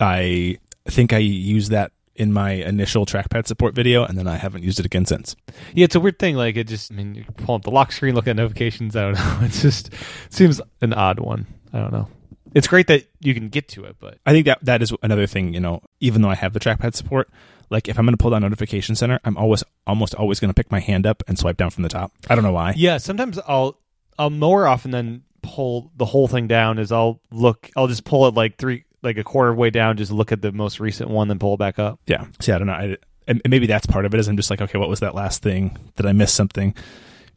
I 0.00 0.56
think 0.88 1.12
I 1.12 1.18
use 1.18 1.68
that 1.68 1.92
in 2.20 2.32
my 2.32 2.50
initial 2.52 3.06
trackpad 3.06 3.46
support 3.46 3.74
video, 3.74 4.04
and 4.04 4.18
then 4.18 4.26
I 4.28 4.36
haven't 4.36 4.62
used 4.62 4.78
it 4.78 4.86
again 4.86 5.06
since. 5.06 5.34
Yeah, 5.74 5.84
it's 5.86 5.94
a 5.94 6.00
weird 6.00 6.18
thing. 6.18 6.36
Like 6.36 6.56
it 6.56 6.68
just, 6.68 6.92
I 6.92 6.94
mean, 6.94 7.14
you 7.14 7.24
pull 7.38 7.54
up 7.54 7.62
the 7.62 7.70
lock 7.70 7.92
screen, 7.92 8.14
look 8.14 8.28
at 8.28 8.36
notifications. 8.36 8.94
I 8.94 9.02
don't 9.02 9.14
know. 9.14 9.38
It 9.46 9.52
just 9.52 9.88
it 9.92 10.32
seems 10.32 10.60
an 10.82 10.92
odd 10.92 11.18
one. 11.18 11.46
I 11.72 11.78
don't 11.80 11.92
know. 11.92 12.08
It's 12.54 12.66
great 12.66 12.88
that 12.88 13.06
you 13.20 13.32
can 13.32 13.48
get 13.48 13.68
to 13.68 13.84
it, 13.84 13.96
but 14.00 14.18
I 14.26 14.32
think 14.32 14.46
that 14.46 14.58
that 14.62 14.82
is 14.82 14.92
another 15.02 15.26
thing. 15.26 15.54
You 15.54 15.60
know, 15.60 15.82
even 16.00 16.20
though 16.22 16.28
I 16.30 16.34
have 16.34 16.52
the 16.52 16.60
trackpad 16.60 16.94
support, 16.94 17.30
like 17.70 17.88
if 17.88 17.98
I'm 17.98 18.04
going 18.04 18.16
to 18.16 18.22
pull 18.22 18.32
down 18.32 18.42
notification 18.42 18.94
center, 18.96 19.18
I'm 19.24 19.36
always 19.36 19.64
almost 19.86 20.14
always 20.14 20.40
going 20.40 20.50
to 20.50 20.54
pick 20.54 20.70
my 20.70 20.80
hand 20.80 21.06
up 21.06 21.22
and 21.26 21.38
swipe 21.38 21.56
down 21.56 21.70
from 21.70 21.84
the 21.84 21.88
top. 21.88 22.12
I 22.28 22.34
don't 22.34 22.44
know 22.44 22.52
why. 22.52 22.74
yeah, 22.76 22.98
sometimes 22.98 23.38
I'll 23.46 23.78
I'll 24.18 24.30
more 24.30 24.66
often 24.66 24.90
than 24.90 25.22
pull 25.42 25.90
the 25.96 26.04
whole 26.04 26.28
thing 26.28 26.48
down 26.48 26.78
is 26.78 26.92
I'll 26.92 27.20
look. 27.30 27.70
I'll 27.76 27.86
just 27.86 28.04
pull 28.04 28.26
it 28.26 28.34
like 28.34 28.58
three, 28.58 28.84
like 29.02 29.18
a 29.18 29.24
quarter 29.24 29.50
of 29.50 29.56
way 29.56 29.70
down, 29.70 29.96
just 29.96 30.12
look 30.12 30.32
at 30.32 30.42
the 30.42 30.52
most 30.52 30.80
recent 30.80 31.10
one, 31.10 31.28
then 31.28 31.38
pull 31.38 31.54
it 31.54 31.58
back 31.58 31.78
up. 31.78 32.00
Yeah. 32.06 32.26
See, 32.40 32.52
I 32.52 32.58
don't 32.58 32.66
know. 32.66 32.74
I, 32.74 32.96
and 33.26 33.40
and 33.44 33.50
maybe 33.50 33.66
that's 33.66 33.86
part 33.86 34.04
of 34.04 34.14
it. 34.14 34.20
Is 34.20 34.28
I'm 34.28 34.36
just 34.36 34.50
like, 34.50 34.60
okay, 34.60 34.78
what 34.78 34.88
was 34.88 35.00
that 35.00 35.14
last 35.14 35.42
thing? 35.42 35.76
Did 35.96 36.06
I 36.06 36.12
miss 36.12 36.32
something? 36.32 36.74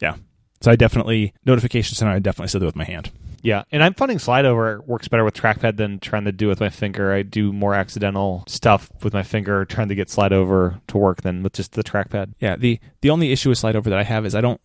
Yeah. 0.00 0.16
So 0.60 0.70
I 0.70 0.76
definitely 0.76 1.34
notification 1.44 1.94
center. 1.94 2.12
I 2.12 2.18
definitely 2.18 2.48
still 2.48 2.60
do 2.60 2.66
with 2.66 2.76
my 2.76 2.84
hand. 2.84 3.10
Yeah, 3.42 3.64
and 3.70 3.84
I'm 3.84 3.92
finding 3.92 4.18
slide 4.18 4.46
over 4.46 4.80
works 4.86 5.06
better 5.06 5.22
with 5.22 5.34
trackpad 5.34 5.76
than 5.76 5.98
trying 5.98 6.24
to 6.24 6.32
do 6.32 6.48
with 6.48 6.60
my 6.60 6.70
finger. 6.70 7.12
I 7.12 7.20
do 7.20 7.52
more 7.52 7.74
accidental 7.74 8.42
stuff 8.48 8.90
with 9.02 9.12
my 9.12 9.22
finger 9.22 9.66
trying 9.66 9.88
to 9.88 9.94
get 9.94 10.08
slide 10.08 10.32
over 10.32 10.80
to 10.88 10.96
work 10.96 11.20
than 11.20 11.42
with 11.42 11.52
just 11.52 11.72
the 11.72 11.84
trackpad. 11.84 12.32
Yeah. 12.40 12.56
The 12.56 12.80
the 13.02 13.10
only 13.10 13.32
issue 13.32 13.50
with 13.50 13.58
slide 13.58 13.76
over 13.76 13.90
that 13.90 13.98
I 13.98 14.04
have 14.04 14.24
is 14.24 14.34
I 14.34 14.40
don't 14.40 14.62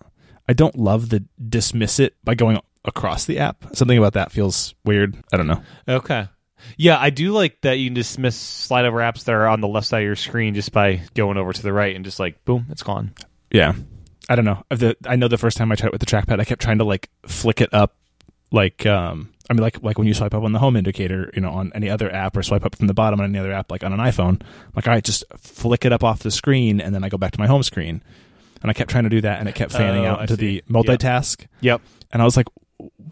I 0.48 0.54
don't 0.54 0.78
love 0.78 1.10
the 1.10 1.26
dismiss 1.50 2.00
it 2.00 2.16
by 2.24 2.36
going 2.36 2.58
across 2.86 3.26
the 3.26 3.40
app. 3.40 3.66
Something 3.74 3.98
about 3.98 4.14
that 4.14 4.32
feels 4.32 4.74
weird. 4.86 5.18
I 5.34 5.38
don't 5.38 5.48
know. 5.48 5.62
Okay. 5.86 6.30
Yeah, 6.78 6.98
I 7.00 7.10
do 7.10 7.32
like 7.32 7.62
that 7.62 7.74
you 7.80 7.88
can 7.88 7.94
dismiss 7.94 8.36
slide 8.36 8.86
over 8.86 8.98
apps 9.00 9.24
that 9.26 9.34
are 9.34 9.48
on 9.48 9.62
the 9.62 9.68
left 9.68 9.88
side 9.88 10.00
of 10.00 10.06
your 10.06 10.16
screen 10.16 10.54
just 10.54 10.72
by 10.72 11.02
going 11.14 11.38
over 11.38 11.54
to 11.54 11.62
the 11.64 11.74
right 11.74 11.96
and 11.96 12.06
just 12.06 12.20
like 12.20 12.44
boom, 12.46 12.66
it's 12.70 12.84
gone. 12.84 13.14
Yeah. 13.52 13.74
I 14.30 14.36
don't 14.36 14.46
know. 14.46 14.64
The, 14.70 14.96
I 15.08 15.16
know 15.16 15.28
the 15.28 15.38
first 15.40 15.58
time 15.58 15.72
I 15.72 15.76
tried 15.76 15.88
it 15.88 15.92
with 15.94 16.02
the 16.02 16.06
trackpad, 16.06 16.40
I 16.40 16.44
kept 16.46 16.62
trying 16.62 16.78
to 16.78 16.84
like 16.84 17.10
flick 17.26 17.62
it 17.62 17.74
up, 17.74 17.96
like 18.52 18.86
um, 18.86 19.34
I 19.50 19.54
mean, 19.54 19.64
like 19.64 19.82
like 19.82 19.98
when 19.98 20.06
you 20.08 20.14
swipe 20.14 20.36
up 20.36 20.44
on 20.44 20.52
the 20.52 20.60
home 20.60 20.76
indicator, 20.76 21.32
you 21.34 21.42
know, 21.42 21.50
on 21.50 21.72
any 21.74 21.90
other 21.90 22.14
app, 22.14 22.38
or 22.38 22.44
swipe 22.44 22.64
up 22.64 22.76
from 22.76 22.86
the 22.86 22.94
bottom 22.94 23.20
on 23.20 23.26
any 23.26 23.40
other 23.40 23.52
app, 23.52 23.72
like 23.72 23.84
on 23.84 23.92
an 23.92 24.00
iPhone. 24.00 24.40
I'm 24.42 24.72
like, 24.76 24.88
all 24.88 24.94
right, 24.94 25.04
just 25.04 25.24
flick 25.40 25.84
it 25.84 25.92
up 25.92 26.04
off 26.04 26.20
the 26.20 26.30
screen, 26.30 26.80
and 26.80 26.94
then 26.94 27.04
I 27.04 27.10
go 27.10 27.18
back 27.18 27.32
to 27.32 27.40
my 27.40 27.48
home 27.48 27.64
screen. 27.64 28.04
And 28.62 28.70
I 28.70 28.74
kept 28.74 28.92
trying 28.92 29.06
to 29.06 29.10
do 29.10 29.22
that, 29.22 29.40
and 29.40 29.50
it 29.50 29.56
kept 29.56 29.72
fanning 29.72 30.06
Oh, 30.06 30.10
out 30.10 30.20
I 30.20 30.22
into 30.24 30.36
see. 30.36 30.62
the 30.68 30.74
multitask. 30.74 31.48
Yep. 31.62 31.82
And 32.12 32.22
I 32.22 32.26
was 32.26 32.38
like, 32.38 32.48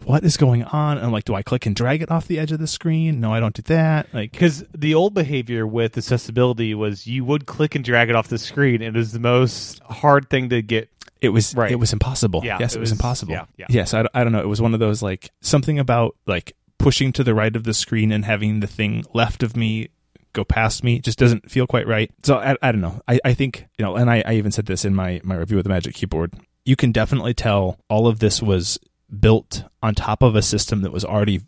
what 0.04 0.24
is 0.24 0.36
going 0.36 0.64
on? 0.64 0.96
And 0.96 1.06
I'm 1.06 1.12
like, 1.12 1.24
do 1.24 1.34
I 1.34 1.42
click 1.42 1.66
and 1.66 1.76
drag 1.76 2.02
it 2.02 2.10
off 2.10 2.26
the 2.26 2.38
edge 2.38 2.52
of 2.52 2.58
the 2.58 2.66
screen? 2.66 3.20
No, 3.20 3.32
I 3.32 3.40
don't 3.40 3.54
do 3.54 3.62
that. 3.62 4.12
Like, 4.14 4.32
Because 4.32 4.64
the 4.76 4.94
old 4.94 5.14
behavior 5.14 5.66
with 5.66 5.96
accessibility 5.98 6.74
was 6.74 7.06
you 7.06 7.24
would 7.24 7.46
click 7.46 7.74
and 7.74 7.84
drag 7.84 8.08
it 8.08 8.16
off 8.16 8.28
the 8.28 8.38
screen. 8.38 8.80
It 8.82 8.94
was 8.94 9.12
the 9.12 9.20
most 9.20 9.80
hard 9.84 10.30
thing 10.30 10.48
to 10.50 10.62
get. 10.62 10.88
it 11.20 11.28
was 11.30 11.54
Right. 11.54 11.70
it 11.70 11.76
was 11.78 11.92
impossible. 11.92 12.42
Yeah, 12.44 12.58
yes, 12.60 12.74
it 12.74 12.78
it, 12.78 12.80
was, 12.80 12.90
was- 12.90 12.98
impossible. 12.98 13.32
yeah, 13.32 13.44
yeah. 13.56 13.66
Yes, 13.68 13.92
I, 13.94 14.04
I 14.14 14.24
don't 14.24 14.32
know. 14.32 14.40
It 14.40 14.48
was 14.48 14.62
one 14.62 14.72
of 14.74 14.80
those 14.80 15.02
like 15.02 15.30
something 15.40 15.78
about 15.78 16.16
like 16.26 16.54
pushing 16.78 17.12
to 17.12 17.24
the 17.24 17.34
right 17.34 17.54
of 17.56 17.64
the 17.64 17.74
screen 17.74 18.12
and 18.12 18.24
having 18.24 18.60
the 18.60 18.66
thing 18.68 19.04
left 19.12 19.42
of 19.42 19.56
me 19.56 19.88
go 20.34 20.44
past 20.44 20.84
me 20.84 21.00
just 21.00 21.18
doesn't 21.18 21.50
feel 21.50 21.66
quite 21.66 21.86
right. 21.88 22.10
So 22.22 22.36
I, 22.38 22.56
I 22.62 22.70
don't 22.70 22.80
know. 22.80 23.00
I, 23.08 23.18
I 23.24 23.34
think 23.34 23.66
you 23.78 23.84
know, 23.84 23.96
and 23.96 24.08
I, 24.10 24.22
I 24.24 24.34
even 24.34 24.52
said 24.52 24.66
this 24.66 24.84
in 24.84 24.94
my 24.94 25.20
my 25.24 25.34
review 25.34 25.58
of 25.58 25.64
the 25.64 25.70
Magic 25.70 25.94
Keyboard. 25.94 26.32
You 26.64 26.76
can 26.76 26.92
definitely 26.92 27.34
tell 27.34 27.78
all 27.90 28.06
of 28.06 28.18
this 28.20 28.40
was 28.42 28.78
built 29.16 29.64
on 29.82 29.94
top 29.94 30.22
of 30.22 30.34
a 30.34 30.42
system 30.42 30.82
that 30.82 30.92
was 30.92 31.04
already 31.04 31.40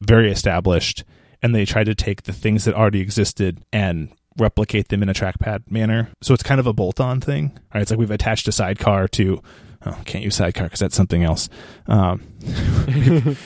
very 0.00 0.30
established, 0.30 1.04
and 1.42 1.54
they 1.54 1.64
tried 1.64 1.84
to 1.84 1.94
take 1.94 2.24
the 2.24 2.32
things 2.32 2.64
that 2.64 2.74
already 2.74 3.00
existed 3.00 3.62
and 3.72 4.10
replicate 4.36 4.88
them 4.88 5.02
in 5.02 5.08
a 5.08 5.14
trackpad 5.14 5.70
manner. 5.70 6.10
So 6.22 6.34
it's 6.34 6.42
kind 6.42 6.60
of 6.60 6.66
a 6.66 6.72
bolt-on 6.72 7.20
thing. 7.20 7.52
All 7.54 7.62
right, 7.74 7.82
it's 7.82 7.90
like 7.90 7.98
we've 7.98 8.10
attached 8.10 8.48
a 8.48 8.52
sidecar 8.52 9.08
to. 9.08 9.42
Oh, 9.86 9.96
can't 10.04 10.24
use 10.24 10.34
sidecar 10.34 10.64
because 10.64 10.80
that's 10.80 10.96
something 10.96 11.22
else. 11.22 11.48
Um, 11.86 12.20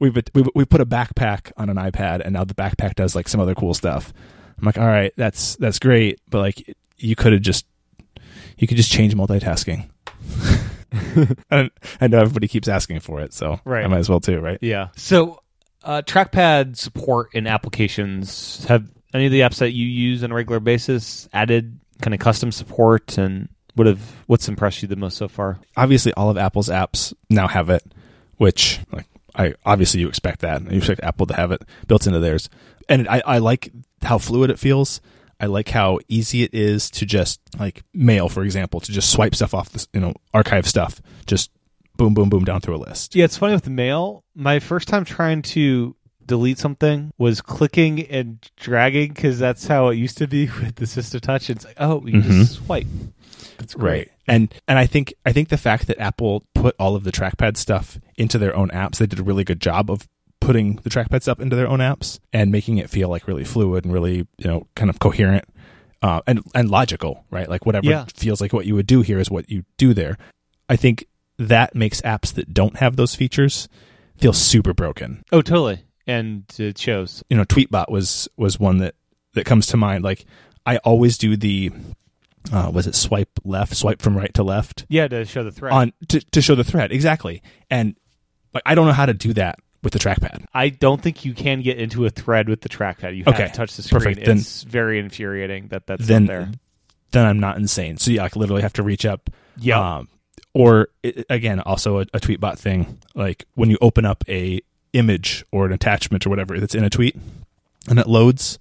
we've, 0.00 0.16
we've 0.34 0.48
we 0.52 0.64
put 0.64 0.80
a 0.80 0.86
backpack 0.86 1.52
on 1.56 1.70
an 1.70 1.76
iPad, 1.76 2.22
and 2.24 2.32
now 2.32 2.44
the 2.44 2.54
backpack 2.54 2.96
does 2.96 3.14
like 3.14 3.28
some 3.28 3.40
other 3.40 3.54
cool 3.54 3.72
stuff. 3.72 4.12
I'm 4.58 4.64
like, 4.64 4.78
all 4.78 4.86
right, 4.86 5.12
that's 5.16 5.54
that's 5.56 5.78
great, 5.78 6.20
but 6.28 6.40
like 6.40 6.76
you 6.98 7.14
could 7.14 7.32
have 7.32 7.42
just 7.42 7.66
you 8.58 8.66
could 8.66 8.76
just 8.76 8.90
change 8.90 9.14
multitasking. 9.14 9.88
and 11.50 11.70
I 12.00 12.06
know 12.08 12.20
everybody 12.20 12.48
keeps 12.48 12.68
asking 12.68 13.00
for 13.00 13.20
it, 13.20 13.32
so 13.32 13.60
Right. 13.64 13.84
I 13.84 13.88
might 13.88 13.98
as 13.98 14.08
well 14.08 14.20
too, 14.20 14.40
right? 14.40 14.58
Yeah. 14.60 14.88
So, 14.96 15.40
uh, 15.82 16.02
trackpad 16.02 16.76
support 16.76 17.34
in 17.34 17.46
applications 17.46 18.64
have 18.66 18.86
any 19.12 19.26
of 19.26 19.32
the 19.32 19.40
apps 19.40 19.58
that 19.58 19.72
you 19.72 19.86
use 19.86 20.24
on 20.24 20.32
a 20.32 20.34
regular 20.34 20.60
basis 20.60 21.28
added 21.32 21.78
kind 22.00 22.14
of 22.14 22.20
custom 22.20 22.50
support 22.52 23.18
and 23.18 23.48
what 23.74 23.86
have 23.86 24.00
what's 24.26 24.48
impressed 24.48 24.82
you 24.82 24.88
the 24.88 24.96
most 24.96 25.16
so 25.16 25.28
far? 25.28 25.58
obviously 25.76 26.12
all 26.14 26.30
of 26.30 26.38
Apple's 26.38 26.68
apps 26.68 27.12
now 27.28 27.46
have 27.48 27.68
it, 27.70 27.82
which 28.38 28.80
like 28.92 29.06
I 29.34 29.54
obviously 29.66 30.00
you 30.00 30.08
expect 30.08 30.40
that. 30.40 30.62
You 30.70 30.78
expect 30.78 31.02
Apple 31.02 31.26
to 31.26 31.34
have 31.34 31.50
it 31.50 31.62
built 31.88 32.06
into 32.06 32.20
theirs. 32.20 32.48
And 32.88 33.08
I, 33.08 33.22
I 33.26 33.38
like 33.38 33.72
how 34.02 34.18
fluid 34.18 34.50
it 34.50 34.58
feels. 34.58 35.00
I 35.40 35.46
like 35.46 35.68
how 35.68 35.98
easy 36.08 36.42
it 36.42 36.54
is 36.54 36.90
to 36.92 37.06
just 37.06 37.40
like 37.58 37.82
mail, 37.92 38.28
for 38.28 38.42
example, 38.44 38.80
to 38.80 38.92
just 38.92 39.10
swipe 39.10 39.34
stuff 39.34 39.54
off 39.54 39.70
this, 39.70 39.88
you 39.92 40.00
know, 40.00 40.14
archive 40.32 40.66
stuff, 40.66 41.00
just 41.26 41.50
boom, 41.96 42.14
boom, 42.14 42.28
boom 42.28 42.44
down 42.44 42.60
through 42.60 42.76
a 42.76 42.78
list. 42.78 43.14
Yeah, 43.14 43.24
it's 43.24 43.36
funny 43.38 43.54
with 43.54 43.68
mail. 43.68 44.24
My 44.34 44.58
first 44.58 44.88
time 44.88 45.04
trying 45.04 45.42
to 45.42 45.94
delete 46.26 46.58
something 46.58 47.12
was 47.18 47.40
clicking 47.42 48.00
and 48.06 48.38
dragging 48.56 49.12
because 49.12 49.38
that's 49.38 49.66
how 49.66 49.88
it 49.88 49.96
used 49.96 50.16
to 50.18 50.26
be 50.26 50.46
with 50.60 50.76
the 50.76 50.86
AssistiveTouch. 50.86 51.50
It's 51.50 51.64
like, 51.64 51.76
oh, 51.78 52.04
you 52.06 52.20
Mhm. 52.20 52.22
just 52.22 52.54
swipe. 52.64 52.86
That's 53.58 53.74
great. 53.74 53.92
Right. 53.98 54.10
And 54.26 54.54
and 54.66 54.78
I 54.78 54.86
think 54.86 55.12
I 55.26 55.32
think 55.32 55.50
the 55.50 55.58
fact 55.58 55.86
that 55.88 56.00
Apple 56.00 56.44
put 56.54 56.74
all 56.78 56.96
of 56.96 57.04
the 57.04 57.12
trackpad 57.12 57.56
stuff 57.58 57.98
into 58.16 58.38
their 58.38 58.56
own 58.56 58.70
apps, 58.70 58.96
they 58.96 59.06
did 59.06 59.18
a 59.18 59.22
really 59.22 59.44
good 59.44 59.60
job 59.60 59.90
of 59.90 60.08
putting 60.44 60.76
the 60.76 60.90
trackpads 60.90 61.26
up 61.28 61.40
into 61.40 61.56
their 61.56 61.66
own 61.68 61.78
apps 61.80 62.18
and 62.32 62.52
making 62.52 62.78
it 62.78 62.90
feel 62.90 63.08
like 63.08 63.26
really 63.26 63.44
fluid 63.44 63.84
and 63.84 63.92
really, 63.92 64.16
you 64.38 64.46
know, 64.46 64.66
kind 64.76 64.90
of 64.90 64.98
coherent. 64.98 65.44
Uh, 66.02 66.20
and 66.26 66.40
and 66.54 66.68
logical, 66.70 67.24
right? 67.30 67.48
Like 67.48 67.64
whatever 67.64 67.86
Yeah. 67.86 68.04
feels 68.14 68.40
like 68.42 68.52
what 68.52 68.66
you 68.66 68.74
would 68.74 68.86
do 68.86 69.00
here 69.00 69.18
is 69.18 69.30
what 69.30 69.48
you 69.50 69.64
do 69.78 69.94
there. 69.94 70.18
I 70.68 70.76
think 70.76 71.06
that 71.38 71.74
makes 71.74 72.02
apps 72.02 72.32
that 72.34 72.52
don't 72.52 72.76
have 72.76 72.96
those 72.96 73.14
features 73.14 73.68
feel 74.18 74.34
super 74.34 74.74
broken. 74.74 75.24
Oh, 75.32 75.40
totally. 75.40 75.80
And 76.06 76.44
it 76.58 76.76
shows. 76.76 77.24
You 77.30 77.38
know, 77.38 77.44
Tweetbot 77.44 77.90
was 77.90 78.28
was 78.36 78.60
one 78.60 78.78
that 78.78 78.94
that 79.32 79.46
comes 79.46 79.66
to 79.68 79.78
mind. 79.78 80.04
Like 80.04 80.26
I 80.66 80.76
always 80.78 81.16
do 81.16 81.38
the 81.38 81.70
uh, 82.52 82.70
was 82.70 82.86
it 82.86 82.94
swipe 82.94 83.30
left, 83.42 83.74
swipe 83.74 84.02
from 84.02 84.14
right 84.14 84.32
to 84.34 84.42
left 84.42 84.84
Yeah, 84.90 85.08
to 85.08 85.24
show 85.24 85.42
the 85.42 85.52
thread. 85.52 85.72
on 85.72 85.92
to, 86.08 86.20
to 86.20 86.42
show 86.42 86.54
the 86.54 86.64
thread 86.64 86.92
exactly 86.92 87.42
and 87.70 87.96
like 88.52 88.62
i 88.66 88.74
don't 88.74 88.86
know 88.86 88.92
how 88.92 89.06
to 89.06 89.14
do 89.14 89.32
that 89.32 89.58
with 89.84 89.92
the 89.92 89.98
trackpad 90.00 90.44
I 90.54 90.70
don't 90.70 91.00
think 91.02 91.24
you 91.24 91.34
can 91.34 91.60
get 91.62 91.78
into 91.78 92.04
a 92.06 92.10
thread 92.10 92.48
with 92.48 92.62
the 92.62 92.68
trackpad. 92.68 93.16
You 93.16 93.24
have 93.24 93.34
Okay, 93.34 93.46
to 93.46 93.52
touch 93.52 93.76
the 93.76 93.82
screen. 93.82 94.00
perfect. 94.00 94.26
Then- 94.26 94.38
it's 94.38 94.62
very 94.64 94.98
infuriating 94.98 95.68
that 95.68 95.86
that's 95.86 96.06
then 96.06 96.24
not 96.24 96.28
there. 96.32 96.52
then 97.12 97.26
i'm 97.26 97.38
not 97.38 97.56
insane 97.58 97.96
so 97.98 98.10
yeah 98.10 98.24
i 98.24 98.30
literally 98.34 98.62
have 98.62 98.72
to 98.72 98.82
reach 98.82 99.04
up 99.06 99.30
Yeah. 99.58 99.98
um, 99.98 100.08
or 100.54 100.88
it, 101.02 101.26
again 101.30 101.60
also 101.60 101.98
a, 101.98 102.02
a 102.14 102.18
tweetbot 102.20 102.58
thing 102.58 102.98
like 103.14 103.44
when 103.54 103.70
you 103.70 103.78
open 103.80 104.04
up 104.04 104.24
a 104.28 104.60
image 104.92 105.44
or 105.52 105.66
an 105.66 105.72
attachment 105.72 106.26
or 106.26 106.30
whatever 106.30 106.58
that's 106.58 106.74
in 106.74 106.82
a 106.84 106.90
tweet 106.90 107.16
and 107.88 107.98
it 107.98 108.06
loads 108.08 108.58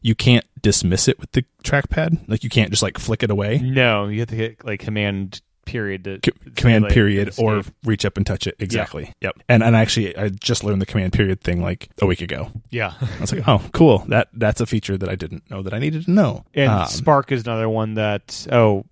you 0.00 0.14
can't 0.14 0.44
dismiss 0.62 1.06
it 1.08 1.18
with 1.20 1.30
the 1.32 1.44
trackpad 1.64 2.18
like 2.28 2.42
you 2.44 2.50
can't 2.50 2.70
just 2.70 2.82
like 2.82 2.98
flick 2.98 3.22
it 3.22 3.30
away 3.30 3.58
no, 3.58 4.06
you 4.08 4.20
have 4.20 4.28
to 4.28 4.34
hit 4.36 4.64
like 4.64 4.80
command 4.80 5.40
period 5.64 6.04
to 6.04 6.16
C- 6.24 6.32
command 6.56 6.82
simulate 6.82 6.92
period 6.92 7.28
escape. 7.28 7.44
or 7.44 7.62
reach 7.84 8.04
up 8.04 8.16
and 8.16 8.26
touch 8.26 8.46
it 8.46 8.56
exactly 8.58 9.12
yep 9.20 9.36
and 9.48 9.62
and 9.62 9.76
actually 9.76 10.16
i 10.16 10.28
just 10.28 10.64
learned 10.64 10.82
the 10.82 10.86
command 10.86 11.12
period 11.12 11.40
thing 11.40 11.62
like 11.62 11.88
a 12.00 12.06
week 12.06 12.20
ago 12.20 12.50
yeah. 12.70 12.94
I 13.00 13.20
was 13.20 13.32
like, 13.32 13.46
oh, 13.46 13.62
cool. 13.72 13.98
That 14.08 14.28
that's 14.32 14.60
a 14.62 14.66
feature 14.66 14.96
that 14.96 15.08
I 15.08 15.14
didn't 15.14 15.48
know 15.50 15.62
that 15.62 15.74
I 15.74 15.78
needed 15.78 16.06
to 16.06 16.10
know. 16.10 16.44
And 16.54 16.70
Um, 16.70 16.86
Spark 16.86 17.30
is 17.30 17.42
another 17.44 17.68
one 17.68 17.94
that 17.94 18.46
oh 18.50 18.86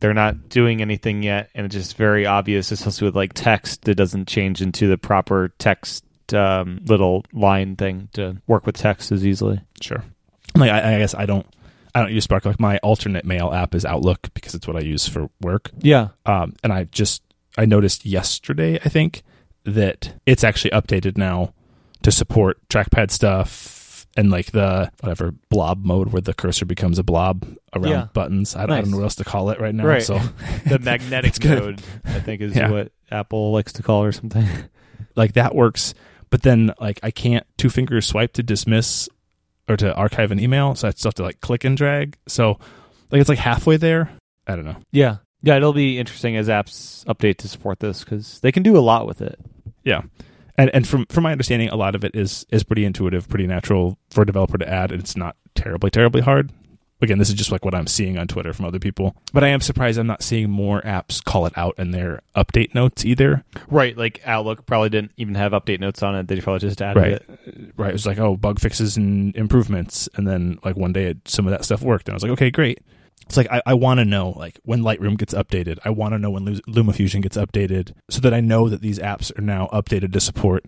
they're 0.00 0.12
not 0.12 0.48
doing 0.50 0.82
anything 0.82 1.22
yet, 1.22 1.48
and 1.54 1.64
it's 1.64 1.74
just 1.74 1.96
very 1.96 2.26
obvious, 2.26 2.70
especially 2.72 3.06
with 3.06 3.16
like 3.16 3.32
text. 3.32 3.88
It 3.88 3.94
doesn't 3.94 4.28
change 4.28 4.60
into 4.60 4.86
the 4.88 4.98
proper 4.98 5.52
text 5.58 6.04
um, 6.34 6.80
little 6.86 7.24
line 7.32 7.76
thing 7.76 8.08
to 8.14 8.36
work 8.46 8.66
with 8.66 8.76
text 8.76 9.12
as 9.12 9.24
easily. 9.26 9.60
sure. 9.80 10.04
Like 10.54 10.70
I, 10.70 10.96
I 10.96 10.98
guess 10.98 11.14
I 11.14 11.24
don't 11.24 11.46
I 11.94 12.00
don't 12.00 12.12
use 12.12 12.24
Spark. 12.24 12.44
Like 12.44 12.58
my 12.60 12.78
alternate 12.78 13.24
mail 13.24 13.52
app 13.52 13.74
is 13.74 13.84
Outlook 13.84 14.28
because 14.34 14.54
it's 14.54 14.66
what 14.66 14.76
I 14.76 14.80
use 14.80 15.06
for 15.08 15.28
work. 15.40 15.70
Yeah. 15.80 16.08
Um, 16.26 16.54
and 16.62 16.72
I 16.72 16.84
just 16.84 17.22
I 17.58 17.64
noticed 17.66 18.06
yesterday 18.06 18.78
I 18.84 18.88
think 18.88 19.22
that 19.64 20.14
it's 20.26 20.42
actually 20.44 20.70
updated 20.70 21.16
now 21.16 21.52
to 22.02 22.10
support 22.10 22.58
trackpad 22.68 23.10
stuff 23.10 24.06
and 24.16 24.30
like 24.30 24.52
the 24.52 24.90
whatever 25.00 25.32
blob 25.50 25.84
mode 25.84 26.12
where 26.12 26.20
the 26.22 26.34
cursor 26.34 26.64
becomes 26.66 26.98
a 26.98 27.02
blob 27.02 27.46
around 27.74 27.88
Yeah. 27.90 28.08
buttons. 28.12 28.54
I, 28.56 28.64
I 28.64 28.66
don't 28.66 28.90
know 28.90 28.96
what 28.98 29.04
else 29.04 29.14
to 29.16 29.24
call 29.24 29.50
it 29.50 29.60
right 29.60 29.74
now. 29.74 29.84
Right. 29.86 30.02
So 30.02 30.18
The 30.66 30.78
magnetic 30.78 31.36
It's 31.36 31.44
mode, 31.44 31.80
I 32.04 32.20
think, 32.20 32.40
is 32.42 32.56
Yeah. 32.56 32.70
what 32.70 32.92
Apple 33.10 33.52
likes 33.52 33.72
to 33.74 33.82
call 33.82 34.04
it 34.04 34.08
or 34.08 34.12
something. 34.12 34.46
like 35.14 35.34
that 35.34 35.54
works 35.54 35.92
but 36.30 36.40
then 36.40 36.72
like 36.80 36.98
i 37.02 37.10
can't 37.10 37.44
two 37.58 37.68
fingers 37.68 38.06
swipe 38.06 38.32
to 38.32 38.42
dismiss 38.42 39.10
or 39.68 39.76
to 39.76 39.94
archive 39.94 40.30
an 40.32 40.40
email 40.40 40.74
so 40.74 40.88
i 40.88 40.90
still 40.90 41.10
have 41.10 41.14
to 41.14 41.22
like 41.22 41.40
click 41.40 41.64
and 41.64 41.76
drag. 41.76 42.16
So 42.26 42.58
like 43.10 43.20
it's 43.20 43.28
like 43.28 43.38
halfway 43.38 43.76
there. 43.76 44.10
I 44.46 44.56
don't 44.56 44.64
know. 44.64 44.76
Yeah. 44.90 45.16
Yeah, 45.42 45.56
it'll 45.56 45.72
be 45.72 45.98
interesting 45.98 46.36
as 46.36 46.48
apps 46.48 47.04
update 47.04 47.36
to 47.38 47.48
support 47.48 47.80
this 47.80 48.04
because 48.04 48.40
they 48.40 48.52
can 48.52 48.62
do 48.62 48.76
a 48.76 48.80
lot 48.80 49.06
with 49.06 49.20
it. 49.20 49.38
yeah. 49.84 50.02
And 50.58 50.70
and 50.74 50.86
from 50.86 51.06
from 51.06 51.24
my 51.24 51.32
understanding 51.32 51.68
a 51.70 51.76
lot 51.76 51.94
of 51.94 52.04
it 52.04 52.14
is 52.14 52.44
is 52.50 52.62
pretty 52.62 52.84
intuitive 52.84 53.28
pretty 53.28 53.46
natural 53.46 53.98
for 54.10 54.22
a 54.22 54.26
developer 54.26 54.58
to 54.58 54.68
add 54.68 54.92
and 54.92 55.00
it's 55.00 55.16
not 55.16 55.36
terribly 55.54 55.90
terribly 55.90 56.20
hard 56.20 56.52
again 57.02 57.18
this 57.18 57.28
is 57.28 57.34
just 57.34 57.50
like 57.52 57.64
what 57.64 57.74
i'm 57.74 57.86
seeing 57.86 58.16
on 58.16 58.26
twitter 58.26 58.52
from 58.52 58.64
other 58.64 58.78
people 58.78 59.14
but 59.32 59.42
i 59.44 59.48
am 59.48 59.60
surprised 59.60 59.98
i'm 59.98 60.06
not 60.06 60.22
seeing 60.22 60.48
more 60.48 60.80
apps 60.82 61.22
call 61.22 61.44
it 61.46 61.52
out 61.56 61.74
in 61.78 61.90
their 61.90 62.20
update 62.36 62.74
notes 62.74 63.04
either 63.04 63.44
Right. 63.68 63.96
Like 63.96 64.20
Outlook 64.26 64.66
probably 64.66 64.88
didn't 64.90 65.12
even 65.16 65.34
have 65.34 65.52
update 65.52 65.80
notes 65.80 66.02
on 66.02 66.14
it. 66.14 66.28
They 66.28 66.40
probably 66.40 66.60
just 66.60 66.80
added 66.82 67.00
Right. 67.00 67.12
it. 67.12 67.72
right 67.76 67.90
it 67.90 67.92
was 67.94 68.06
like 68.06 68.18
oh 68.18 68.36
bug 68.36 68.58
fixes 68.60 68.96
and 68.96 69.34
improvements 69.36 70.08
and 70.14 70.26
then 70.28 70.58
like 70.64 70.76
one 70.76 70.92
day 70.92 71.06
it, 71.06 71.26
some 71.28 71.46
of 71.46 71.50
that 71.52 71.64
stuff 71.64 71.82
worked 71.82 72.06
and 72.08 72.12
i 72.12 72.16
was 72.16 72.22
like 72.22 72.32
okay 72.32 72.50
great 72.50 72.80
it's 73.22 73.36
like 73.36 73.50
i, 73.50 73.62
I 73.66 73.74
want 73.74 73.98
to 73.98 74.04
know 74.04 74.30
like 74.30 74.58
when 74.64 74.82
lightroom 74.82 75.16
gets 75.16 75.32
updated 75.34 75.78
i 75.84 75.90
want 75.90 76.12
to 76.12 76.18
know 76.18 76.30
when 76.30 76.44
Lu- 76.44 76.60
lumafusion 76.68 77.22
gets 77.22 77.36
updated 77.36 77.92
so 78.10 78.20
that 78.20 78.34
i 78.34 78.40
know 78.40 78.68
that 78.68 78.80
these 78.82 78.98
apps 78.98 79.36
are 79.38 79.42
now 79.42 79.68
updated 79.72 80.12
to 80.12 80.20
support 80.20 80.64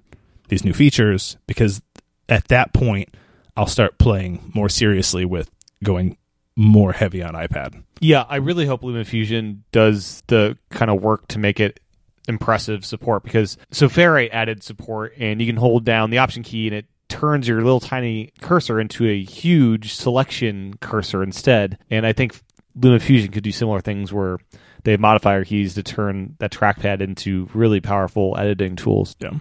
these 0.49 0.65
new 0.65 0.73
features 0.73 1.37
because 1.47 1.83
at 2.29 2.49
that 2.49 2.73
point 2.73 3.15
i'll 3.57 3.67
start 3.67 3.99
playing 3.99 4.51
more 4.55 4.69
seriously 4.69 5.25
with 5.25 5.51
going 5.83 6.17
more 6.57 6.93
heavy 6.93 7.23
on 7.23 7.35
ipad 7.35 7.83
Yeah, 8.01 8.25
I 8.29 8.37
really 8.37 8.67
hope 8.67 8.83
LumaFusion 8.83 9.61
does 9.73 10.23
the 10.29 10.57
kind 10.71 10.91
of 10.91 11.03
work 11.03 11.29
to 11.29 11.39
make 11.39 11.59
it 11.61 11.81
impressive 12.29 12.85
support 12.85 13.23
because 13.23 13.59
so 13.71 13.89
Ferrite 13.89 14.31
added 14.33 14.63
support 14.63 15.13
and 15.19 15.41
you 15.41 15.47
can 15.47 15.57
hold 15.57 15.85
down 15.85 16.11
the 16.11 16.19
option 16.19 16.43
key 16.43 16.67
and 16.67 16.77
it 16.77 16.87
turns 17.09 17.47
your 17.47 17.59
little 17.63 17.81
tiny 17.81 18.33
cursor 18.41 18.81
into 18.81 19.07
a 19.07 19.23
huge 19.23 19.95
selection 19.95 20.75
cursor 20.81 21.23
instead. 21.23 21.79
And 21.91 22.07
I 22.07 22.13
think 22.13 22.41
Luma 22.75 22.99
Fusion 22.99 23.31
could 23.31 23.45
do 23.45 23.53
similar 23.53 23.81
things 23.81 24.13
where 24.13 24.39
they 24.83 24.93
have 24.93 25.01
modifier 25.01 25.45
keys 25.45 25.75
to 25.75 25.83
turn 25.83 26.37
that 26.39 26.51
trackpad 26.51 27.01
into 27.01 27.49
really 27.55 27.81
powerful 27.81 28.37
editing 28.39 28.77
tools. 28.77 29.17
Yeah. 29.21 29.35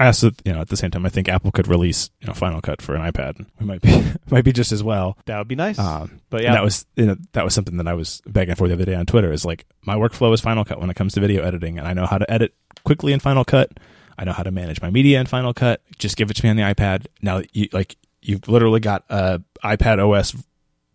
I 0.00 0.06
also, 0.06 0.30
you 0.46 0.54
know, 0.54 0.62
at 0.62 0.70
the 0.70 0.78
same 0.78 0.90
time, 0.90 1.04
I 1.04 1.10
think 1.10 1.28
Apple 1.28 1.52
could 1.52 1.68
release, 1.68 2.08
you 2.22 2.26
know, 2.26 2.32
Final 2.32 2.62
Cut 2.62 2.80
for 2.80 2.94
an 2.94 3.02
iPad. 3.02 3.38
It 3.38 3.66
might 3.66 3.82
be, 3.82 4.02
might 4.30 4.44
be 4.44 4.52
just 4.52 4.72
as 4.72 4.82
well. 4.82 5.18
That 5.26 5.36
would 5.36 5.46
be 5.46 5.56
nice. 5.56 5.78
Um, 5.78 6.22
but 6.30 6.42
yeah, 6.42 6.54
that 6.54 6.64
was, 6.64 6.86
you 6.96 7.04
know, 7.04 7.16
that 7.32 7.44
was 7.44 7.52
something 7.52 7.76
that 7.76 7.86
I 7.86 7.92
was 7.92 8.22
begging 8.26 8.54
for 8.54 8.66
the 8.66 8.72
other 8.72 8.86
day 8.86 8.94
on 8.94 9.04
Twitter. 9.04 9.30
Is 9.30 9.44
like 9.44 9.66
my 9.82 9.96
workflow 9.96 10.32
is 10.32 10.40
Final 10.40 10.64
Cut 10.64 10.80
when 10.80 10.88
it 10.88 10.96
comes 10.96 11.12
to 11.14 11.20
video 11.20 11.42
editing, 11.42 11.78
and 11.78 11.86
I 11.86 11.92
know 11.92 12.06
how 12.06 12.16
to 12.16 12.30
edit 12.32 12.54
quickly 12.84 13.12
in 13.12 13.20
Final 13.20 13.44
Cut. 13.44 13.78
I 14.16 14.24
know 14.24 14.32
how 14.32 14.42
to 14.42 14.50
manage 14.50 14.80
my 14.80 14.88
media 14.88 15.20
in 15.20 15.26
Final 15.26 15.52
Cut. 15.52 15.82
Just 15.98 16.16
give 16.16 16.30
it 16.30 16.34
to 16.36 16.44
me 16.44 16.48
on 16.48 16.56
the 16.56 16.62
iPad. 16.62 17.06
Now, 17.20 17.42
you 17.52 17.68
like 17.74 17.96
you've 18.22 18.48
literally 18.48 18.80
got 18.80 19.04
a 19.10 19.42
iPad 19.62 19.98
OS 19.98 20.34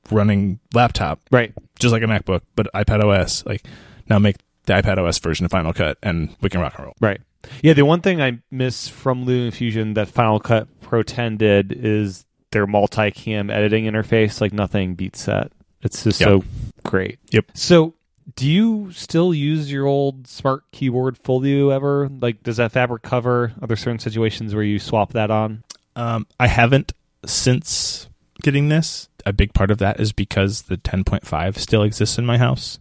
running 0.09 0.59
laptop, 0.73 1.21
right. 1.29 1.53
just 1.77 1.91
like 1.91 2.01
a 2.01 2.07
MacBook, 2.07 2.41
but 2.55 2.73
iPad 2.73 3.03
OS. 3.03 3.45
Like 3.45 3.67
now, 4.09 4.17
make 4.17 4.37
the 4.65 4.73
iPad 4.73 4.97
OS 4.97 5.19
version 5.19 5.45
of 5.45 5.51
Final 5.51 5.73
Cut, 5.73 5.99
and 6.01 6.35
we 6.41 6.49
can 6.49 6.59
rock 6.59 6.73
and 6.77 6.85
roll. 6.85 6.95
Right. 6.99 7.21
Yeah, 7.61 7.73
the 7.73 7.85
one 7.85 8.01
thing 8.01 8.21
I 8.21 8.39
miss 8.51 8.87
from 8.87 9.25
LumaFusion 9.25 9.95
that 9.95 10.07
Final 10.07 10.39
Cut 10.39 10.67
Pro 10.81 11.03
10 11.03 11.37
did 11.37 11.71
is 11.71 12.25
their 12.51 12.67
multi-cam 12.67 13.49
editing 13.49 13.85
interface. 13.85 14.39
Like 14.41 14.53
nothing 14.53 14.95
beats 14.95 15.25
that. 15.25 15.51
It's 15.81 16.03
just 16.03 16.19
Yep. 16.21 16.27
so 16.27 16.43
great. 16.83 17.19
Yep. 17.31 17.45
So, 17.53 17.93
do 18.35 18.47
you 18.49 18.91
still 18.91 19.33
use 19.33 19.71
your 19.71 19.85
old 19.85 20.27
smart 20.27 20.63
keyboard 20.71 21.17
Folio 21.17 21.69
ever? 21.69 22.09
Like, 22.21 22.41
does 22.43 22.57
that 22.57 22.71
fabric 22.71 23.03
cover? 23.03 23.53
Are 23.61 23.67
there 23.67 23.77
certain 23.77 23.99
situations 23.99 24.55
where 24.55 24.63
you 24.63 24.79
swap 24.79 25.13
that 25.13 25.29
on? 25.29 25.63
Um, 25.95 26.25
I 26.39 26.47
haven't 26.47 26.93
since 27.25 28.09
getting 28.41 28.69
this. 28.69 29.09
A 29.27 29.33
big 29.33 29.53
part 29.53 29.71
of 29.71 29.77
that 29.79 29.99
is 29.99 30.11
because 30.11 30.63
the 30.63 30.77
10.5 30.77 31.57
still 31.57 31.83
exists 31.83 32.17
in 32.17 32.25
my 32.25 32.37
house. 32.37 32.79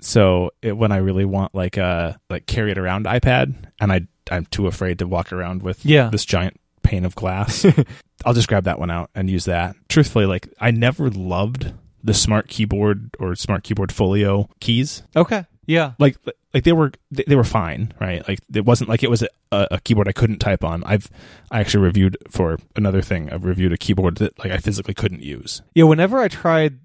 So 0.00 0.50
it, 0.62 0.76
when 0.76 0.92
I 0.92 0.98
really 0.98 1.24
want 1.24 1.54
like 1.54 1.76
a 1.76 2.20
like 2.30 2.46
carry 2.46 2.70
it 2.70 2.78
around 2.78 3.06
iPad, 3.06 3.54
and 3.80 3.92
I 3.92 4.06
I'm 4.30 4.46
too 4.46 4.66
afraid 4.66 4.98
to 5.00 5.06
walk 5.06 5.32
around 5.32 5.62
with 5.62 5.84
Yeah. 5.84 6.08
this 6.10 6.24
giant 6.24 6.60
pane 6.82 7.04
of 7.04 7.14
glass, 7.14 7.66
I'll 8.24 8.34
just 8.34 8.48
grab 8.48 8.64
that 8.64 8.78
one 8.78 8.90
out 8.90 9.10
and 9.14 9.28
use 9.28 9.44
that. 9.46 9.74
Truthfully, 9.88 10.26
like 10.26 10.48
I 10.60 10.70
never 10.70 11.10
loved 11.10 11.72
the 12.04 12.14
smart 12.14 12.48
keyboard 12.48 13.10
or 13.18 13.34
smart 13.34 13.64
keyboard 13.64 13.90
folio 13.92 14.48
keys. 14.60 15.02
Okay. 15.16 15.44
Yeah. 15.66 15.92
Like 15.98 16.16
like 16.54 16.64
they 16.64 16.72
were 16.72 16.92
they, 17.10 17.24
they 17.26 17.36
were 17.36 17.44
fine, 17.44 17.92
right? 18.00 18.26
Like 18.26 18.38
it 18.54 18.64
wasn't 18.64 18.88
like 18.88 19.02
it 19.02 19.10
was 19.10 19.22
a, 19.22 19.28
a 19.72 19.80
keyboard 19.80 20.08
I 20.08 20.12
couldn't 20.12 20.38
type 20.38 20.62
on. 20.64 20.84
I've 20.84 21.10
I 21.50 21.60
actually 21.60 21.84
reviewed 21.84 22.16
for 22.30 22.58
another 22.76 23.02
thing. 23.02 23.30
I've 23.32 23.44
reviewed 23.44 23.72
a 23.72 23.76
keyboard 23.76 24.16
that 24.18 24.38
like 24.38 24.52
I 24.52 24.58
physically 24.58 24.94
couldn't 24.94 25.22
use. 25.22 25.60
Yeah, 25.74 25.84
whenever 25.84 26.20
I 26.20 26.28
tried 26.28 26.78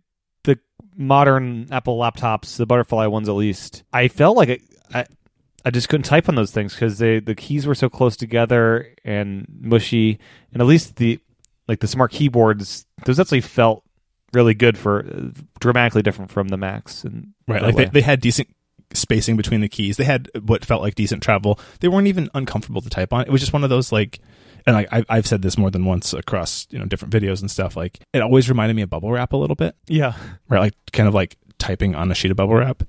the 0.44 0.60
modern 0.96 1.68
Apple 1.72 1.98
laptops, 1.98 2.58
the 2.58 2.66
butterfly 2.66 3.08
ones 3.08 3.30
at 3.30 3.34
least, 3.34 3.84
I 3.92 4.08
felt 4.08 4.38
like 4.38 4.50
I, 4.94 5.00
I, 5.00 5.06
I 5.66 5.72
just 5.72 5.90
couldn't 5.90 6.04
type 6.04 6.30
on 6.30 6.36
those 6.36 6.52
things 6.52 6.74
because 6.74 6.98
they 6.98 7.20
the 7.20 7.36
keys 7.36 7.66
were 7.66 7.76
so 7.76 7.90
close 7.90 8.16
together 8.16 8.94
and 9.04 9.46
mushy, 9.62 10.20
and 10.52 10.62
at 10.62 10.68
least 10.68 10.98
the 10.98 11.20
like 11.68 11.80
the 11.80 11.88
smart 11.88 12.12
keyboards, 12.12 12.86
those 13.06 13.20
actually 13.20 13.42
felt 13.42 13.84
really 14.34 14.54
good 14.54 14.78
for 14.78 15.32
dramatically 15.60 16.02
different 16.02 16.32
from 16.32 16.50
the 16.50 16.58
Macs 16.58 17.04
and 17.04 17.34
Right. 17.48 17.62
Like 17.62 17.76
they, 17.76 17.86
they 17.86 18.02
had 18.02 18.22
decent 18.22 18.50
spacing 18.94 19.38
between 19.38 19.62
the 19.62 19.70
keys. 19.70 19.98
They 19.98 20.04
had 20.04 20.30
what 20.44 20.66
felt 20.66 20.82
like 20.82 20.96
decent 20.96 21.24
travel. 21.24 21.60
They 21.80 21.88
weren't 21.88 22.08
even 22.08 22.30
uncomfortable 22.34 22.82
to 22.82 22.90
type 22.90 23.14
on. 23.14 23.22
It 23.22 23.30
was 23.30 23.42
just 23.42 23.54
one 23.54 23.64
of 23.64 23.70
those 23.70 23.92
like 23.92 24.20
and 24.66 24.76
like 24.76 24.88
I, 24.92 25.04
I've 25.10 25.28
said 25.28 25.42
this 25.42 25.58
more 25.58 25.72
than 25.72 25.86
once 25.86 26.14
across 26.14 26.68
you 26.70 26.80
know 26.80 26.86
different 26.86 27.14
videos 27.14 27.42
and 27.42 27.50
stuff. 27.50 27.76
Like 27.76 28.00
it 28.14 28.22
always 28.22 28.50
reminded 28.50 28.76
me 28.76 28.82
of 28.82 28.90
bubble 28.90 29.12
wrap 29.12 29.34
a 29.34 29.38
little 29.38 29.56
bit, 29.56 29.76
yeah, 29.88 30.14
right? 30.50 30.60
Like 30.60 30.74
kind 30.92 31.08
of 31.08 31.14
like 31.14 31.38
typing 31.60 31.96
on 31.96 32.12
a 32.12 32.16
sheet 32.16 32.32
of 32.32 32.38
bubble 32.38 32.56
wrap, 32.56 32.84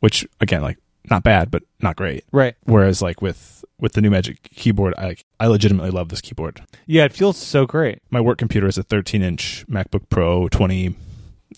which 0.00 0.26
again, 0.40 0.62
like 0.62 0.78
not 1.10 1.22
bad, 1.22 1.50
but 1.50 1.62
not 1.80 1.96
great. 1.96 2.24
right. 2.32 2.54
Whereas 2.64 3.02
like 3.02 3.20
with 3.20 3.64
with 3.78 3.94
the 3.94 4.00
new 4.00 4.10
Magic 4.10 4.42
keyboard, 4.42 4.94
I 4.96 5.16
I 5.40 5.48
legitimately 5.48 5.90
love 5.90 6.08
this 6.08 6.20
keyboard. 6.20 6.62
Yeah, 6.86 7.04
it 7.04 7.12
feels 7.12 7.36
so 7.36 7.66
great. 7.66 8.00
My 8.10 8.20
work 8.20 8.38
computer 8.38 8.66
is 8.66 8.78
a 8.78 8.82
13 8.82 9.22
inch 9.22 9.64
MacBook 9.68 10.08
Pro 10.08 10.48
20, 10.48 10.94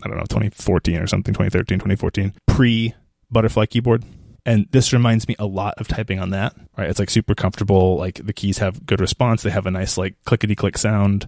I 0.02 0.08
don't 0.08 0.16
know, 0.16 0.24
2014 0.24 0.96
or 0.96 1.06
something, 1.06 1.34
2013, 1.34 1.78
2014, 1.78 2.32
pre 2.46 2.94
butterfly 3.30 3.66
keyboard. 3.66 4.04
And 4.46 4.66
this 4.72 4.92
reminds 4.92 5.26
me 5.26 5.36
a 5.38 5.46
lot 5.46 5.74
of 5.78 5.88
typing 5.88 6.20
on 6.20 6.30
that, 6.30 6.54
right? 6.76 6.90
It's 6.90 6.98
like 6.98 7.10
super 7.10 7.34
comfortable. 7.34 7.96
Like 7.96 8.24
the 8.26 8.32
keys 8.32 8.58
have 8.58 8.84
good 8.84 9.00
response. 9.00 9.42
They 9.42 9.50
have 9.50 9.66
a 9.66 9.70
nice 9.70 9.96
like 9.96 10.16
clickety 10.24 10.54
click 10.54 10.76
sound, 10.76 11.26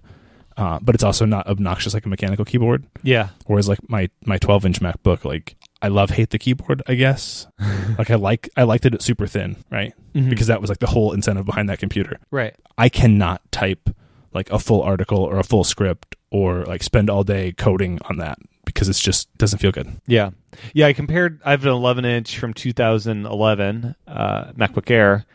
uh, 0.55 0.77
but 0.81 0.93
it's 0.95 1.03
also 1.03 1.25
not 1.25 1.47
obnoxious 1.47 1.93
like 1.95 2.05
a 2.05 2.09
mechanical 2.09 2.45
keyboard. 2.45 2.85
Yeah, 3.03 3.29
Whereas 3.47 3.67
like 3.67 3.79
my 3.89 4.09
my 4.25 4.37
12 4.37 4.65
inch 4.67 4.81
MacBook, 4.81 5.25
like 5.25 5.55
I 5.81 5.87
love 5.87 6.11
hate 6.11 6.29
the 6.29 6.37
keyboard. 6.39 6.83
I 6.87 6.93
guess 6.93 7.47
like 7.97 8.11
I 8.11 8.15
like 8.15 8.49
I 8.55 8.63
liked 8.63 8.85
it 8.85 9.01
super 9.01 9.25
thin, 9.25 9.55
right? 9.71 9.93
Mhm. 10.13 10.29
Because 10.29 10.47
that 10.47 10.61
was 10.61 10.69
like 10.69 10.79
the 10.79 10.87
whole 10.87 11.11
incentive 11.13 11.45
behind 11.45 11.69
that 11.69 11.79
computer. 11.79 12.19
right. 12.29 12.55
I 12.77 12.89
cannot 12.89 13.41
type 13.51 13.89
like 14.33 14.51
a 14.51 14.59
full 14.59 14.83
article 14.83 15.17
or 15.23 15.39
a 15.39 15.43
full 15.43 15.63
script 15.63 16.15
or 16.29 16.63
like 16.65 16.83
spend 16.83 17.09
all 17.09 17.23
day 17.23 17.51
coding 17.53 17.97
on 18.07 18.17
that 18.17 18.37
because 18.77 18.89
it's 18.89 19.01
just 19.01 19.35
doesn't 19.39 19.57
feel 19.57 19.71
good. 19.71 19.91
Yeah, 20.05 20.29
yeah. 20.71 20.85
I 20.85 20.93
compared. 20.93 21.41
I 21.43 21.49
have 21.49 21.65
an 21.65 21.71
11 21.71 22.05
inch 22.05 22.37
from 22.37 22.53
2011 22.53 23.95
uh, 24.07 24.51
MacBook 24.51 24.91
Air, 24.91 25.25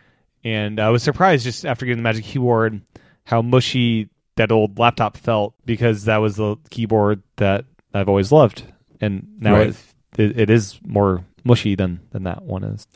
and 0.44 0.78
I 0.78 0.90
was 0.90 1.02
surprised 1.02 1.42
just 1.42 1.66
after 1.66 1.84
getting 1.84 1.98
the 1.98 2.04
Magic 2.04 2.24
Keyboard 2.24 2.80
how 3.24 3.42
mushy 3.42 4.08
that 4.36 4.52
old 4.52 4.78
laptop 4.78 5.16
felt 5.16 5.54
because 5.66 6.04
that 6.04 6.18
was 6.18 6.36
the 6.36 6.54
keyboard 6.70 7.24
that 7.36 7.64
I've 7.92 8.08
always 8.08 8.30
loved, 8.30 8.62
and 9.00 9.26
now 9.40 9.54
Right. 9.54 9.76
it, 10.18 10.38
it, 10.38 10.50
is 10.50 10.78
more 10.86 11.24
mushy 11.42 11.74
than 11.74 11.98
than 12.12 12.22
that 12.22 12.44
one 12.44 12.62
is. 12.62 12.86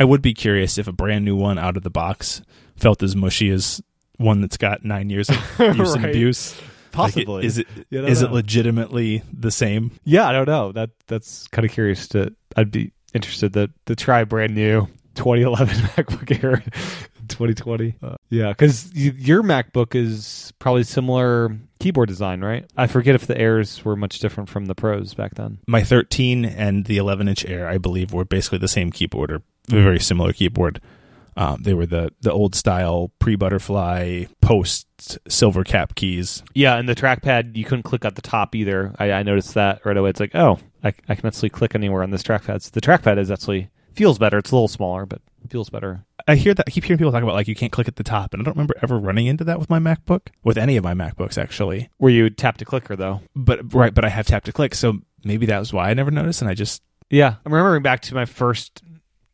I 0.00 0.04
would 0.04 0.20
be 0.20 0.34
curious 0.34 0.78
if 0.78 0.88
a 0.88 0.92
brand 0.92 1.24
new 1.24 1.36
one 1.36 1.58
out 1.58 1.76
of 1.76 1.84
the 1.84 1.90
box 1.90 2.42
felt 2.74 3.04
as 3.04 3.14
mushy 3.14 3.50
as 3.50 3.80
one 4.16 4.40
that's 4.40 4.56
got 4.56 4.84
nine 4.84 5.10
years 5.10 5.30
of 5.30 5.36
use 5.60 5.94
and 5.94 6.04
Right. 6.04 6.14
Abuse. 6.94 7.16
Like, 7.16 7.26
Possibly. 7.26 7.46
is 7.46 7.58
it 7.58 7.66
is 7.90 8.22
it 8.22 8.32
legitimately 8.32 9.22
the 9.32 9.50
same? 9.50 9.90
Yeah, 10.04 10.28
I 10.28 10.32
don't 10.32 10.48
know. 10.48 10.72
That 10.72 10.90
that's 11.06 11.46
kind 11.48 11.64
of 11.64 11.72
curious 11.72 12.08
to. 12.08 12.34
I'd 12.56 12.70
be 12.70 12.92
interested 13.14 13.52
to 13.54 13.70
to 13.86 13.96
try 13.96 14.24
brand 14.24 14.54
new 14.54 14.86
2011 15.14 15.74
MacBook 15.76 16.44
Air 16.44 16.62
2020. 17.28 17.96
Uh, 18.02 18.16
yeah, 18.30 18.48
because 18.50 18.92
your 18.94 19.42
MacBook 19.42 19.94
is 19.94 20.52
probably 20.58 20.84
similar 20.84 21.56
keyboard 21.80 22.08
design, 22.08 22.42
right? 22.42 22.64
I 22.76 22.86
forget 22.86 23.14
if 23.14 23.26
the 23.26 23.36
Airs 23.36 23.84
were 23.84 23.96
much 23.96 24.18
different 24.18 24.48
from 24.48 24.66
the 24.66 24.74
Pros 24.74 25.14
back 25.14 25.34
then. 25.34 25.58
My 25.66 25.82
13 25.82 26.44
and 26.44 26.84
the 26.86 26.98
11 26.98 27.28
inch 27.28 27.44
Air, 27.44 27.68
I 27.68 27.78
believe, 27.78 28.12
were 28.12 28.24
basically 28.24 28.58
the 28.58 28.68
same 28.68 28.90
keyboard 28.90 29.30
or 29.30 29.36
a 29.70 29.82
very 29.82 30.00
similar 30.00 30.32
keyboard. 30.32 30.80
Um, 31.36 31.62
they 31.62 31.74
were 31.74 31.86
the 31.86 32.12
the 32.20 32.32
old 32.32 32.54
style 32.54 33.10
pre 33.18 33.36
butterfly 33.36 34.24
post 34.40 35.18
silver 35.28 35.64
cap 35.64 35.94
keys. 35.94 36.42
Yeah, 36.54 36.76
and 36.76 36.88
the 36.88 36.94
trackpad 36.94 37.56
you 37.56 37.64
couldn't 37.64 37.84
click 37.84 38.04
at 38.04 38.16
the 38.16 38.22
top 38.22 38.54
either. 38.54 38.94
I, 38.98 39.12
I 39.12 39.22
noticed 39.22 39.54
that 39.54 39.84
right 39.84 39.96
away. 39.96 40.10
It's 40.10 40.20
like, 40.20 40.34
oh, 40.34 40.58
I, 40.84 40.92
I 41.08 41.14
can 41.14 41.26
actually 41.26 41.50
click 41.50 41.74
anywhere 41.74 42.02
on 42.02 42.10
this 42.10 42.22
trackpad. 42.22 42.62
So 42.62 42.70
the 42.72 42.80
trackpad 42.80 43.18
is 43.18 43.30
actually 43.30 43.70
feels 43.94 44.18
better. 44.18 44.38
It's 44.38 44.50
a 44.50 44.54
little 44.54 44.68
smaller, 44.68 45.06
but 45.06 45.22
feels 45.48 45.70
better. 45.70 46.04
I 46.28 46.36
hear 46.36 46.54
that 46.54 46.64
I 46.68 46.70
keep 46.70 46.84
hearing 46.84 46.98
people 46.98 47.12
talk 47.12 47.22
about 47.22 47.34
like 47.34 47.48
you 47.48 47.54
can't 47.54 47.72
click 47.72 47.88
at 47.88 47.96
the 47.96 48.04
top, 48.04 48.32
and 48.32 48.42
I 48.42 48.44
don't 48.44 48.54
remember 48.54 48.74
ever 48.82 48.98
running 48.98 49.26
into 49.26 49.44
that 49.44 49.58
with 49.58 49.68
my 49.70 49.78
MacBook, 49.78 50.28
with 50.44 50.56
any 50.56 50.76
of 50.76 50.84
my 50.84 50.94
MacBooks 50.94 51.36
actually. 51.36 51.90
Where 51.98 52.12
you 52.12 52.30
tap 52.30 52.58
to 52.58 52.64
clicker 52.64 52.94
though. 52.94 53.20
But 53.34 53.74
right, 53.74 53.92
but 53.92 54.04
I 54.04 54.08
have 54.08 54.26
tap 54.26 54.44
to 54.44 54.52
click, 54.52 54.74
so 54.74 54.98
maybe 55.24 55.46
that 55.46 55.58
was 55.58 55.72
why 55.72 55.90
I 55.90 55.94
never 55.94 56.10
noticed, 56.10 56.42
and 56.42 56.48
I 56.50 56.54
just 56.54 56.82
Yeah, 57.10 57.36
I'm 57.44 57.52
remembering 57.52 57.82
back 57.82 58.02
to 58.02 58.14
my 58.14 58.24
first 58.24 58.82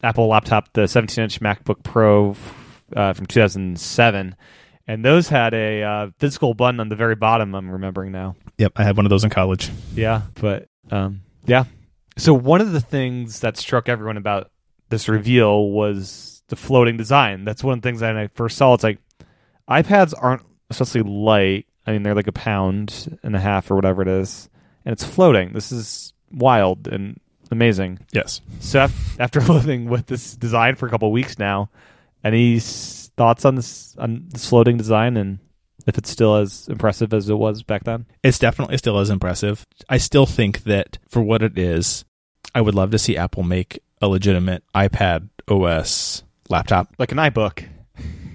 Apple 0.02 0.28
laptop, 0.28 0.72
the 0.72 0.82
17-inch 0.82 1.40
MacBook 1.40 1.82
Pro 1.82 2.36
uh, 2.94 3.12
from 3.12 3.26
2007, 3.26 4.36
and 4.86 5.04
those 5.04 5.28
had 5.28 5.54
a 5.54 5.82
uh, 5.82 6.10
physical 6.18 6.54
button 6.54 6.80
on 6.80 6.88
the 6.88 6.96
very 6.96 7.14
bottom. 7.14 7.54
I'm 7.54 7.70
remembering 7.70 8.12
now. 8.12 8.36
yep, 8.56 8.72
I 8.76 8.84
had 8.84 8.96
one 8.96 9.06
of 9.06 9.10
those 9.10 9.24
in 9.24 9.30
college. 9.30 9.70
Yeah, 9.94 10.22
but 10.34 10.68
um, 10.90 11.20
yeah. 11.44 11.64
So 12.16 12.32
one 12.32 12.60
of 12.60 12.72
the 12.72 12.80
things 12.80 13.40
that 13.40 13.56
struck 13.56 13.88
everyone 13.88 14.16
about 14.16 14.50
this 14.88 15.08
reveal 15.08 15.70
was 15.70 16.42
the 16.48 16.56
floating 16.56 16.96
design. 16.96 17.44
That's 17.44 17.62
one 17.62 17.74
of 17.74 17.82
the 17.82 17.88
things 17.88 18.00
that 18.00 18.16
I 18.16 18.28
first 18.28 18.56
saw. 18.56 18.74
It's 18.74 18.82
like 18.82 18.98
iPads 19.68 20.14
aren't 20.16 20.42
especially 20.70 21.02
light. 21.02 21.66
I 21.86 21.92
mean, 21.92 22.02
they're 22.02 22.14
like 22.14 22.26
a 22.26 22.32
pound 22.32 23.18
and 23.22 23.36
a 23.36 23.40
half 23.40 23.70
or 23.70 23.76
whatever 23.76 24.02
it 24.02 24.08
is, 24.08 24.48
and 24.84 24.92
it's 24.92 25.04
floating. 25.04 25.52
This 25.52 25.72
is 25.72 26.12
wild 26.30 26.88
and 26.88 27.20
amazing. 27.50 27.98
Yes, 28.12 28.40
So 28.60 28.86
after 29.18 29.40
living 29.48 29.88
with 29.88 30.06
this 30.06 30.34
design 30.36 30.74
for 30.76 30.86
a 30.86 30.90
couple 30.90 31.08
of 31.08 31.12
weeks 31.12 31.38
now, 31.38 31.70
any 32.24 32.58
thoughts 32.60 33.44
on 33.44 33.54
this 33.54 33.96
on 33.98 34.26
this 34.30 34.48
floating 34.48 34.76
design 34.76 35.16
and 35.16 35.38
if 35.86 35.96
it's 35.96 36.10
still 36.10 36.36
as 36.36 36.68
impressive 36.68 37.14
as 37.14 37.28
it 37.30 37.34
was 37.34 37.62
back 37.62 37.84
then? 37.84 38.06
it's 38.22 38.38
definitely 38.38 38.76
still 38.76 38.98
as 38.98 39.10
impressive. 39.10 39.64
I 39.88 39.98
still 39.98 40.26
think 40.26 40.64
that 40.64 40.98
for 41.08 41.22
what 41.22 41.42
it 41.42 41.56
is, 41.56 42.04
I 42.54 42.60
would 42.60 42.74
love 42.74 42.90
to 42.90 42.98
see 42.98 43.16
Apple 43.16 43.42
make 43.42 43.80
a 44.02 44.08
legitimate 44.08 44.62
iPad 44.74 45.28
OS 45.48 46.24
laptop. 46.48 46.94
Like 46.98 47.12
an 47.12 47.18
iBook. 47.18 47.64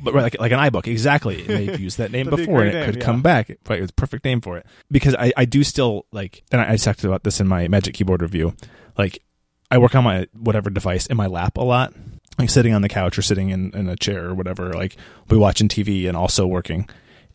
But 0.03 0.13
right, 0.13 0.23
like 0.23 0.39
like 0.39 0.51
an 0.51 0.59
iBook, 0.59 0.87
exactly. 0.87 1.41
It 1.41 1.47
may 1.47 1.65
have 1.65 1.79
used 1.79 1.97
that 1.97 2.11
name 2.11 2.29
before, 2.29 2.61
and 2.61 2.69
it 2.69 2.73
name, 2.73 2.85
could 2.85 2.95
yeah. 2.97 3.05
come 3.05 3.21
back. 3.21 3.49
Right, 3.67 3.81
it's 3.81 3.91
a 3.91 3.95
perfect 3.95 4.25
name 4.25 4.41
for 4.41 4.57
it 4.57 4.65
because 4.91 5.15
I 5.15 5.33
I 5.37 5.45
do 5.45 5.63
still 5.63 6.05
like, 6.11 6.43
and 6.51 6.61
I, 6.61 6.73
I 6.73 6.75
talked 6.75 7.03
about 7.03 7.23
this 7.23 7.39
in 7.39 7.47
my 7.47 7.67
Magic 7.67 7.95
Keyboard 7.95 8.21
review. 8.21 8.55
Like, 8.97 9.23
I 9.71 9.77
work 9.77 9.95
on 9.95 10.03
my 10.03 10.27
whatever 10.33 10.69
device 10.69 11.07
in 11.07 11.17
my 11.17 11.27
lap 11.27 11.57
a 11.57 11.63
lot, 11.63 11.93
like 12.37 12.49
sitting 12.49 12.73
on 12.73 12.81
the 12.81 12.89
couch 12.89 13.17
or 13.17 13.21
sitting 13.21 13.49
in, 13.49 13.71
in 13.71 13.89
a 13.89 13.95
chair 13.95 14.29
or 14.29 14.33
whatever. 14.33 14.73
Like, 14.73 14.97
we 15.29 15.37
watching 15.37 15.67
TV 15.67 16.07
and 16.07 16.17
also 16.17 16.45
working, 16.45 16.89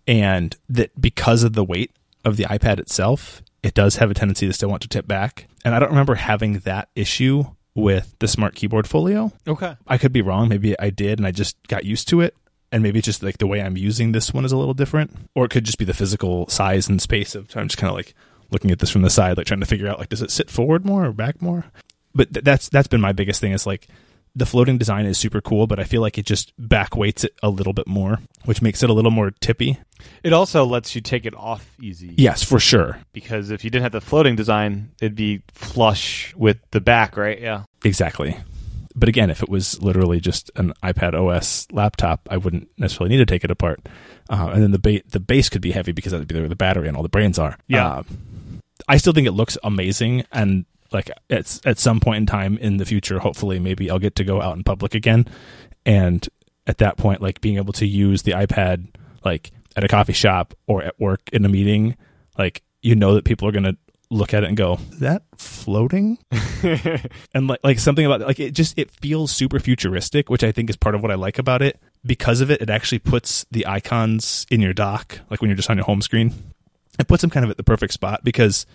and 0.07 0.57
that 0.69 0.99
because 1.01 1.43
of 1.43 1.55
the 1.55 1.65
weight 1.65 1.93
of 2.25 2.37
the 2.37 2.45
iPad 2.45 2.79
itself, 2.79 3.43
it 3.63 3.75
does 3.75 3.97
have 3.97 4.11
a 4.11 4.15
tendency 4.15 4.47
to 4.47 4.53
still 4.53 4.69
want 4.69 4.83
to 4.83 4.89
tip 4.89 5.07
back. 5.07 5.49
And 5.65 5.75
I 5.75 5.79
don't 5.79 5.91
remember 5.91 6.15
having 6.15 6.61
that 6.61 6.89
issue 6.95 7.45
with 7.75 8.15
the 8.19 8.29
Smart 8.29 8.55
Keyboard 8.55 8.87
Folio. 8.87 9.33
Okay. 9.47 9.77
I 9.87 9.99
could 9.99 10.13
be 10.13 10.23
wrong. 10.23 10.49
Maybe 10.49 10.79
I 10.79 10.91
did, 10.91 11.19
and 11.19 11.27
I 11.27 11.31
just 11.31 11.57
got 11.69 11.85
used 11.85 12.09
to 12.09 12.21
it. 12.21 12.37
And 12.71 12.83
maybe 12.83 12.99
it's 12.99 13.07
just 13.07 13.23
like 13.23 13.39
the 13.39 13.47
way 13.47 13.63
I'm 13.63 13.77
using 13.77 14.13
this 14.13 14.35
one 14.35 14.45
is 14.45 14.53
a 14.53 14.57
little 14.57 14.75
different, 14.75 15.17
or 15.35 15.45
it 15.47 15.51
could 15.51 15.65
just 15.65 15.79
be 15.79 15.85
the 15.87 15.95
physical 15.95 16.47
size 16.49 16.89
and 16.89 17.01
space 17.01 17.35
of. 17.35 17.49
I'm 17.57 17.69
just 17.69 17.79
kind 17.79 17.89
of 17.91 17.97
like 17.97 18.15
looking 18.51 18.71
at 18.71 18.79
this 18.79 18.91
from 18.91 19.03
the 19.03 19.11
side, 19.11 19.37
like 19.37 19.47
trying 19.47 19.61
to 19.61 19.67
figure 19.67 19.89
out 19.89 19.99
like 19.99 20.11
does 20.11 20.23
it 20.23 20.31
sit 20.31 20.51
forward 20.51 20.85
more 20.85 21.07
or 21.07 21.13
back 21.13 21.41
more. 21.41 21.65
But 22.15 22.33
th- 22.35 22.45
that's 22.45 22.69
that's 22.69 22.89
been 22.89 23.01
my 23.01 23.13
biggest 23.13 23.41
thing. 23.41 23.53
Is 23.53 23.67
like 23.67 23.89
the 24.35 24.47
floating 24.47 24.79
design 24.79 25.07
is 25.07 25.19
super 25.19 25.41
cool, 25.41 25.67
but 25.67 25.81
I 25.81 25.85
feel 25.85 26.01
like 26.01 26.19
it 26.19 26.27
just 26.27 26.53
back 26.59 26.97
weights 26.97 27.25
it 27.25 27.35
a 27.43 27.49
little 27.51 27.73
bit 27.73 27.87
more, 27.87 28.21
which 28.45 28.63
makes 28.63 28.83
it 28.83 28.91
a 28.91 28.93
little 28.93 29.11
more 29.11 29.31
tippy. 29.31 29.79
It 30.23 30.33
also 30.33 30.65
lets 30.65 30.95
you 30.95 31.01
take 31.01 31.27
it 31.27 31.35
off 31.35 31.75
easy. 31.81 32.15
Yes, 32.17 32.43
for 32.43 32.61
sure. 32.61 32.99
Because 33.13 33.51
if 33.51 33.65
you 33.65 33.71
didn't 33.71 33.83
have 33.83 33.93
the 33.93 34.01
floating 34.01 34.37
design, 34.37 34.91
it'd 35.01 35.17
be 35.17 35.43
flush 35.53 36.35
with 36.37 36.59
the 36.71 36.81
back, 36.81 37.17
right? 37.17 37.41
Yeah. 37.41 37.65
Exactly. 37.85 38.37
But 38.99 39.09
again, 39.09 39.31
if 39.31 39.43
it 39.43 39.49
was 39.49 39.81
literally 39.83 40.21
just 40.21 40.51
an 40.57 40.73
iPad 40.83 41.15
OS 41.15 41.69
laptop, 41.71 42.27
I 42.31 42.37
wouldn't 42.37 42.69
necessarily 42.77 43.11
need 43.17 43.23
to 43.23 43.27
take 43.27 43.45
it 43.45 43.51
apart. 43.51 43.81
Uh, 44.29 44.51
and 44.53 44.63
then 44.63 44.71
the 44.73 44.79
ba- 44.79 45.03
the 45.09 45.21
base 45.21 45.49
could 45.49 45.63
be 45.63 45.71
heavy 45.71 45.93
because 45.93 46.13
that 46.13 46.19
would 46.19 46.29
be 46.29 46.35
where 46.35 46.49
the 46.49 46.57
battery 46.57 46.89
and 46.89 46.97
all 46.97 47.03
the 47.03 47.09
brains 47.09 47.39
are. 47.39 47.57
Yeah. 47.69 47.87
Uh, 47.87 48.03
I 48.89 48.97
still 48.97 49.13
think 49.13 49.27
it 49.27 49.33
looks 49.33 49.57
amazing, 49.63 50.25
and 50.33 50.65
like 50.93 51.11
at 51.31 51.61
at 51.65 51.79
some 51.79 52.01
point 52.01 52.19
in 52.19 52.27
time 52.27 52.59
in 52.59 52.77
the 52.77 52.85
future, 52.85 53.19
hopefully, 53.19 53.59
maybe 53.59 53.91
I'll 53.91 53.99
get 53.99 54.17
to 54.17 54.25
go 54.25 54.41
out 54.41 54.57
in 54.57 54.65
public 54.65 54.95
again, 54.95 55.27
and 55.85 56.27
at 56.67 56.79
that 56.79 56.97
point, 56.97 57.23
like 57.23 57.41
being 57.41 57.57
able 57.57 57.73
to 57.75 57.87
use 57.87 58.23
the 58.23 58.33
iPad 58.33 58.89
like 59.25 59.51
at 59.77 59.85
a 59.85 59.89
coffee 59.89 60.13
shop 60.13 60.55
or 60.67 60.83
at 60.83 60.99
work 61.01 61.21
in 61.33 61.45
a 61.45 61.49
meeting, 61.49 61.97
like 62.37 62.63
you 62.83 62.95
know 62.95 63.15
that 63.15 63.25
people 63.25 63.49
are 63.49 63.53
gonna 63.53 63.77
look 64.11 64.35
at 64.35 64.45
it 64.45 64.49
and 64.49 64.57
go, 64.57 64.79
"That 65.01 65.23
floating?" 65.37 66.19
and 67.35 67.47
like 67.49 67.61
like 67.63 67.79
something 67.79 68.05
about 68.05 68.21
like 68.21 68.41
it 68.41 68.53
just 68.53 68.79
it 68.79 68.91
feels 68.91 69.33
super 69.33 69.59
futuristic, 69.59 70.31
which 70.31 70.45
I 70.45 70.53
think 70.53 70.71
is 70.71 70.77
part 70.77 70.95
of 70.95 71.03
what 71.03 71.11
I 71.11 71.15
like 71.15 71.39
about 71.39 71.63
it. 71.63 71.81
Because 72.05 72.41
of 72.41 72.51
it, 72.51 72.63
it 72.63 72.71
actually 72.71 73.01
puts 73.01 73.45
the 73.51 73.67
icons 73.67 74.47
in 74.51 74.61
your 74.61 74.73
dock, 74.73 75.21
like 75.31 75.41
when 75.41 75.51
you're 75.51 75.57
just 75.57 75.71
on 75.71 75.77
your 75.77 75.87
home 75.87 76.03
screen. 76.03 76.35
It 76.99 77.07
puts 77.07 77.21
them 77.21 77.31
kind 77.31 77.45
of 77.45 77.51
at 77.51 77.57
the 77.57 77.65
perfect 77.65 77.93
spot 77.93 78.25
because 78.25 78.67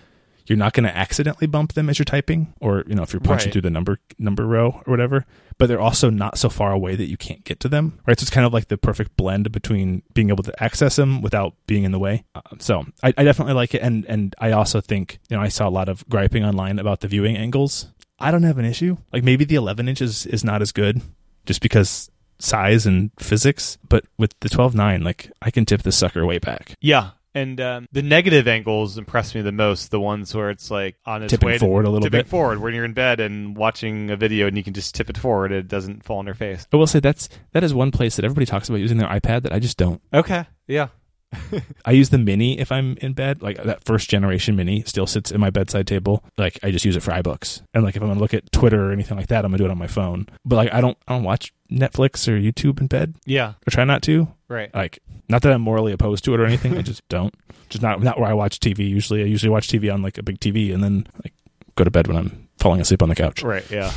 you're 0.45 0.57
not 0.57 0.73
going 0.73 0.83
to 0.85 0.95
accidentally 0.95 1.47
bump 1.47 1.73
them 1.73 1.89
as 1.89 1.97
you're 1.97 2.05
typing, 2.05 2.53
or 2.59 2.83
you 2.87 2.95
know 2.95 3.03
if 3.03 3.13
you're 3.13 3.19
punching 3.19 3.47
Right. 3.47 3.53
through 3.53 3.61
the 3.61 3.69
number 3.69 3.99
number 4.19 4.45
row 4.45 4.81
or 4.85 4.91
whatever. 4.91 5.25
But 5.57 5.67
they're 5.67 5.79
also 5.79 6.09
not 6.09 6.37
so 6.37 6.49
far 6.49 6.71
away 6.71 6.95
that 6.95 7.05
you 7.09 7.15
can't 7.17 7.43
get 7.43 7.59
to 7.61 7.69
them, 7.69 7.99
right? 8.07 8.19
So 8.19 8.23
it's 8.23 8.31
kind 8.31 8.45
of 8.45 8.53
like 8.53 8.67
the 8.69 8.77
perfect 8.77 9.15
blend 9.15 9.51
between 9.51 10.01
being 10.13 10.29
able 10.29 10.43
to 10.43 10.63
access 10.63 10.95
them 10.95 11.21
without 11.21 11.53
being 11.67 11.83
in 11.83 11.91
the 11.91 11.99
way. 11.99 12.23
Uh, 12.33 12.41
so 12.57 12.85
I, 13.03 13.13
I 13.17 13.23
definitely 13.23 13.53
like 13.53 13.73
it, 13.75 13.81
and 13.81 14.05
and 14.07 14.35
I 14.39 14.51
also 14.51 14.81
think 14.81 15.19
you 15.29 15.37
know 15.37 15.43
I 15.43 15.49
saw 15.49 15.67
a 15.67 15.71
lot 15.71 15.89
of 15.89 16.07
griping 16.09 16.43
online 16.43 16.79
about 16.79 17.01
the 17.01 17.07
viewing 17.07 17.37
angles. 17.37 17.87
I 18.19 18.31
don't 18.31 18.43
have 18.43 18.57
an 18.57 18.65
issue. 18.65 18.97
Like 19.11 19.23
maybe 19.23 19.43
the 19.45 19.55
11 19.55 19.87
inches 19.87 20.25
is 20.25 20.43
not 20.43 20.61
as 20.61 20.71
good, 20.71 21.01
just 21.45 21.61
because 21.61 22.09
size 22.39 22.85
and 22.85 23.11
physics. 23.19 23.77
But 23.89 24.05
with 24.17 24.37
the 24.39 24.49
12.9, 24.49 25.03
like 25.03 25.31
I 25.41 25.51
can 25.51 25.65
tip 25.65 25.83
this 25.83 25.97
sucker 25.97 26.25
way 26.25 26.39
back. 26.39 26.75
Yeah. 26.81 27.11
And 27.35 27.59
um, 27.59 27.87
the 27.91 28.03
negative 28.03 28.47
angles 28.47 28.97
impress 28.97 29.33
me 29.33 29.41
the 29.41 29.51
most. 29.51 29.89
The 29.91 29.99
ones 29.99 30.35
where 30.35 30.49
it's 30.51 30.69
like 30.69 30.97
on 31.05 31.23
its 31.23 31.31
Tipping 31.31 31.47
way 31.47 31.53
to- 31.53 31.59
forward 31.59 31.85
a 31.85 31.89
little 31.89 32.05
tipping 32.05 32.19
bit. 32.19 32.27
forward 32.27 32.59
when 32.59 32.73
you're 32.75 32.85
in 32.85 32.93
bed 32.93 33.19
and 33.19 33.57
watching 33.57 34.11
a 34.11 34.15
video 34.15 34.47
and 34.47 34.55
you 34.55 34.63
can 34.63 34.73
just 34.73 34.93
tip 34.93 35.09
it 35.09 35.17
forward. 35.17 35.51
It 35.51 35.67
doesn't 35.67 36.03
fall 36.05 36.19
on 36.19 36.25
your 36.25 36.35
face. 36.35 36.67
I 36.71 36.77
will 36.77 36.85
say 36.87 36.99
that's 36.99 37.29
that 37.53 37.63
is 37.63 37.73
one 37.73 37.89
place 37.91 38.15
that 38.17 38.25
everybody 38.25 38.45
talks 38.45 38.69
about 38.69 38.81
using 38.81 38.97
their 38.97 39.07
iPad 39.09 39.41
that 39.43 39.53
I 39.53 39.59
just 39.59 39.77
don't. 39.77 40.01
Okay. 40.13 40.45
Yeah. 40.67 40.89
I 41.85 41.91
use 41.91 42.09
the 42.09 42.17
mini 42.17 42.59
if 42.59 42.71
I'm 42.71 42.97
in 43.01 43.13
bed. 43.13 43.41
Like 43.41 43.61
that 43.63 43.83
first 43.83 44.09
generation 44.09 44.55
mini 44.55 44.83
still 44.83 45.07
sits 45.07 45.31
in 45.31 45.39
my 45.39 45.49
bedside 45.49 45.87
table. 45.87 46.23
Like 46.37 46.59
I 46.63 46.71
just 46.71 46.85
use 46.85 46.95
it 46.95 47.01
for 47.01 47.11
iBooks. 47.11 47.61
And 47.73 47.83
like 47.83 47.95
if 47.95 48.01
I'm 48.01 48.07
gonna 48.07 48.19
look 48.19 48.33
at 48.33 48.51
Twitter 48.51 48.89
or 48.89 48.91
anything 48.91 49.17
like 49.17 49.27
that, 49.27 49.45
I'm 49.45 49.51
gonna 49.51 49.57
do 49.57 49.65
it 49.65 49.71
on 49.71 49.77
my 49.77 49.87
phone. 49.87 50.27
But 50.45 50.55
like 50.57 50.73
I 50.73 50.81
don't 50.81 50.97
I 51.07 51.13
don't 51.13 51.23
watch 51.23 51.53
Netflix 51.71 52.27
or 52.27 52.39
YouTube 52.39 52.79
in 52.79 52.87
bed. 52.87 53.15
Yeah. 53.25 53.53
Or 53.67 53.71
try 53.71 53.83
not 53.83 54.01
to. 54.03 54.27
Right. 54.47 54.73
Like 54.73 54.99
not 55.29 55.41
that 55.41 55.51
I'm 55.51 55.61
morally 55.61 55.91
opposed 55.91 56.23
to 56.25 56.33
it 56.33 56.39
or 56.39 56.45
anything. 56.45 56.77
I 56.77 56.81
just 56.81 57.01
don't. 57.09 57.33
Just 57.69 57.81
not 57.81 58.01
not 58.01 58.19
where 58.19 58.29
I 58.29 58.33
watch 58.33 58.59
TV 58.59 58.87
usually. 58.87 59.21
I 59.21 59.25
usually 59.25 59.49
watch 59.49 59.67
TV 59.67 59.93
on 59.93 60.01
like 60.01 60.17
a 60.17 60.23
big 60.23 60.39
TV 60.39 60.73
and 60.73 60.83
then 60.83 61.07
like 61.23 61.33
go 61.75 61.83
to 61.83 61.91
bed 61.91 62.07
when 62.07 62.17
I'm 62.17 62.47
falling 62.57 62.81
asleep 62.81 63.01
on 63.01 63.09
the 63.09 63.15
couch. 63.15 63.43
Right. 63.43 63.69
Yeah. 63.69 63.91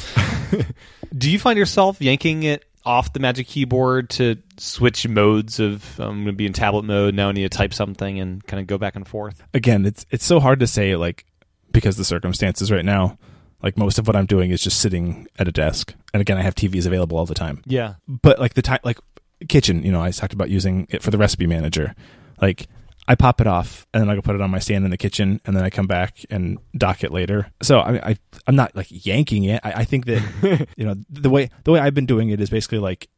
Do 1.17 1.31
you 1.31 1.39
find 1.39 1.59
yourself 1.59 2.01
yanking 2.01 2.43
it 2.43 2.65
off 2.87 3.13
the 3.13 3.21
Magic 3.21 3.49
Keyboard 3.49 4.11
to 4.11 4.37
switch 4.57 5.07
modes 5.07 5.61
of 5.61 5.99
um, 6.01 6.09
I'm 6.09 6.15
going 6.17 6.27
to 6.27 6.33
be 6.33 6.47
in 6.47 6.53
tablet 6.53 6.85
mode 6.85 7.15
now? 7.15 7.29
I 7.29 7.33
need 7.33 7.43
to 7.43 7.49
type 7.49 7.75
something 7.75 8.21
and 8.21 8.45
kind 8.47 8.61
of 8.61 8.67
go 8.67 8.79
back 8.79 8.97
and 8.97 9.07
forth. 9.07 9.43
again, 9.53 9.85
it's 9.85 10.07
it's 10.11 10.25
so 10.25 10.41
hard 10.41 10.61
to 10.61 10.67
say 10.67 10.97
like 10.97 11.27
because 11.73 11.97
the 11.97 12.05
circumstances 12.05 12.71
right 12.73 12.85
now. 12.85 13.19
Like 13.63 13.79
most 13.79 13.99
of 13.99 14.07
what 14.07 14.15
I'm 14.15 14.27
doing 14.27 14.51
is 14.51 14.63
just 14.63 14.81
sitting 14.81 15.27
at 15.39 15.49
a 15.49 15.53
desk, 15.53 15.95
and 16.13 16.21
again, 16.21 16.37
I 16.37 16.43
have 16.43 16.55
TVs 16.55 16.87
available 16.87 17.17
all 17.17 17.27
the 17.27 17.35
time. 17.35 17.63
Yeah. 17.65 17.95
But 18.07 18.39
like 18.39 18.55
the 18.55 18.63
time, 18.63 18.81
like 18.85 18.99
kitchen, 19.49 19.83
you 19.83 19.91
know, 19.91 20.01
I 20.01 20.11
talked 20.11 20.35
about 20.35 20.51
using 20.51 20.87
it 20.91 21.03
for 21.03 21.11
the 21.11 21.19
recipe 21.19 21.47
manager. 21.47 21.95
Like 22.41 22.69
I 23.09 23.15
pop 23.15 23.41
it 23.41 23.47
off, 23.47 23.87
and 23.95 24.03
then 24.03 24.11
I 24.11 24.15
go 24.17 24.23
put 24.23 24.35
it 24.35 24.41
on 24.41 24.51
my 24.51 24.59
stand 24.59 24.85
in 24.85 24.91
the 24.91 24.97
kitchen, 24.97 25.41
and 25.45 25.57
then 25.57 25.63
I 25.65 25.71
come 25.71 25.87
back 25.87 26.25
and 26.31 26.59
dock 26.77 27.05
it 27.05 27.13
later. 27.13 27.51
So 27.63 27.79
I, 27.81 28.11
I 28.11 28.17
I'm 28.47 28.57
not 28.57 28.75
like 28.75 28.89
yanking 28.91 29.45
it. 29.45 29.61
I, 29.65 29.73
I 29.73 29.85
think 29.85 30.07
that 30.07 30.67
you 30.77 30.85
know 30.85 30.95
the 31.09 31.31
way 31.31 31.51
the 31.65 31.71
way 31.73 31.81
I've 31.81 31.95
been 31.95 32.07
doing 32.07 32.31
it 32.31 32.41
is 32.41 32.51
basically 32.51 32.79
like 32.79 33.09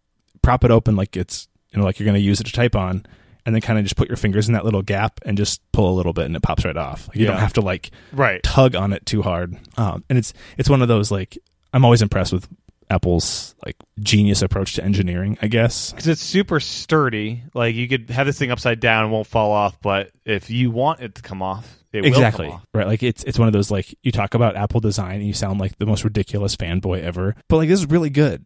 prop 0.42 0.62
it 0.64 0.70
open 0.70 0.94
like 0.96 1.16
it's 1.16 1.48
you 1.70 1.78
know 1.78 1.84
like 1.84 1.98
you're 1.98 2.04
going 2.04 2.14
to 2.14 2.20
use 2.20 2.40
it 2.40 2.44
to 2.44 2.52
type 2.52 2.76
on 2.76 3.04
and 3.44 3.54
then 3.54 3.60
kind 3.62 3.78
of 3.78 3.84
just 3.84 3.96
put 3.96 4.08
your 4.08 4.16
fingers 4.16 4.46
in 4.46 4.54
that 4.54 4.64
little 4.64 4.82
gap 4.82 5.20
and 5.24 5.36
just 5.38 5.60
pull 5.72 5.90
a 5.92 5.96
little 5.96 6.12
bit 6.12 6.26
and 6.26 6.36
it 6.36 6.42
pops 6.42 6.64
right 6.64 6.76
off 6.76 7.08
like 7.08 7.16
you 7.16 7.26
don't 7.26 7.38
have 7.38 7.52
to 7.54 7.60
like 7.60 7.90
Right. 8.12 8.42
tug 8.42 8.76
on 8.76 8.92
it 8.92 9.04
too 9.06 9.22
hard 9.22 9.56
um, 9.76 10.04
and 10.08 10.16
it's 10.18 10.32
it's 10.58 10.68
one 10.70 10.80
of 10.82 10.88
those 10.88 11.10
like 11.10 11.36
i'm 11.72 11.84
always 11.84 12.02
impressed 12.02 12.32
with 12.32 12.46
apple's 12.90 13.54
like 13.64 13.76
genius 14.00 14.42
approach 14.42 14.74
to 14.74 14.84
engineering 14.84 15.38
i 15.42 15.48
guess. 15.48 15.90
Because 15.90 16.08
it's 16.08 16.20
super 16.20 16.60
sturdy. 16.60 17.42
Like 17.54 17.74
you 17.74 17.88
could 17.88 18.10
have 18.10 18.26
this 18.26 18.38
thing 18.38 18.50
upside 18.50 18.80
down 18.80 19.04
and 19.04 19.12
won't 19.12 19.26
fall 19.26 19.50
off, 19.50 19.80
but 19.80 20.10
if 20.24 20.50
you 20.50 20.70
want 20.70 21.00
it 21.00 21.16
to 21.16 21.22
come 21.22 21.42
off, 21.42 21.76
it 21.92 22.04
exactly. 22.04 22.48
off. 22.48 22.66
right 22.74 22.86
like 22.86 23.02
it's 23.02 23.24
it's 23.24 23.38
one 23.38 23.48
of 23.48 23.54
those 23.54 23.70
like 23.70 23.96
you 24.02 24.12
talk 24.12 24.34
about 24.34 24.56
apple 24.56 24.78
design 24.78 25.16
and 25.16 25.26
you 25.26 25.32
sound 25.32 25.58
like 25.58 25.78
the 25.78 25.86
most 25.86 26.04
ridiculous 26.04 26.56
fanboy 26.56 27.02
ever. 27.02 27.34
But 27.48 27.56
like 27.56 27.68
this 27.68 27.80
is 27.80 27.86
really 27.86 28.10
good. 28.10 28.44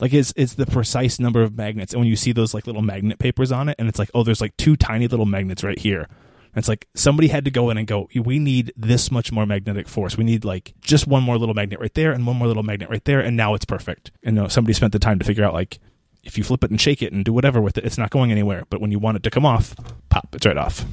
Like 0.00 0.12
it's 0.12 0.32
it's 0.36 0.54
the 0.54 0.66
precise 0.66 1.18
number 1.18 1.42
of 1.42 1.56
magnets 1.56 1.92
and 1.92 2.00
when 2.00 2.08
you 2.08 2.16
see 2.16 2.32
those 2.32 2.54
like 2.54 2.66
little 2.66 2.82
magnet 2.82 3.18
papers 3.18 3.52
on 3.52 3.68
it 3.68 3.76
and 3.78 3.88
it's 3.88 3.98
like 3.98 4.10
oh 4.14 4.22
there's 4.22 4.40
like 4.40 4.56
two 4.56 4.76
tiny 4.76 5.08
little 5.08 5.26
magnets 5.26 5.62
right 5.64 5.78
here 5.78 6.08
and 6.54 6.58
it's 6.58 6.68
like 6.68 6.86
somebody 6.94 7.28
had 7.28 7.44
to 7.44 7.50
go 7.50 7.70
in 7.70 7.76
and 7.76 7.86
go 7.86 8.08
we 8.14 8.38
need 8.38 8.72
this 8.76 9.10
much 9.10 9.32
more 9.32 9.46
magnetic 9.46 9.88
force 9.88 10.16
we 10.16 10.24
need 10.24 10.44
like 10.44 10.72
just 10.80 11.06
one 11.06 11.22
more 11.22 11.36
little 11.38 11.54
magnet 11.54 11.80
right 11.80 11.94
there 11.94 12.12
and 12.12 12.26
one 12.26 12.36
more 12.36 12.48
little 12.48 12.62
magnet 12.62 12.88
right 12.88 13.04
there 13.04 13.20
and 13.20 13.36
now 13.36 13.54
it's 13.54 13.64
perfect 13.64 14.10
and 14.22 14.36
you 14.36 14.42
know 14.42 14.48
somebody 14.48 14.72
spent 14.72 14.92
the 14.92 14.98
time 14.98 15.18
to 15.18 15.24
figure 15.24 15.44
out 15.44 15.52
like 15.54 15.78
if 16.22 16.38
you 16.38 16.44
flip 16.44 16.64
it 16.64 16.70
and 16.70 16.80
shake 16.80 17.02
it 17.02 17.12
and 17.12 17.24
do 17.24 17.32
whatever 17.32 17.60
with 17.60 17.76
it 17.76 17.84
it's 17.84 17.98
not 17.98 18.10
going 18.10 18.30
anywhere 18.32 18.64
but 18.70 18.80
when 18.80 18.90
you 18.90 18.98
want 18.98 19.16
it 19.16 19.22
to 19.22 19.30
come 19.30 19.44
off 19.44 19.74
pop 20.08 20.28
it's 20.34 20.46
right 20.46 20.56
off 20.56 20.84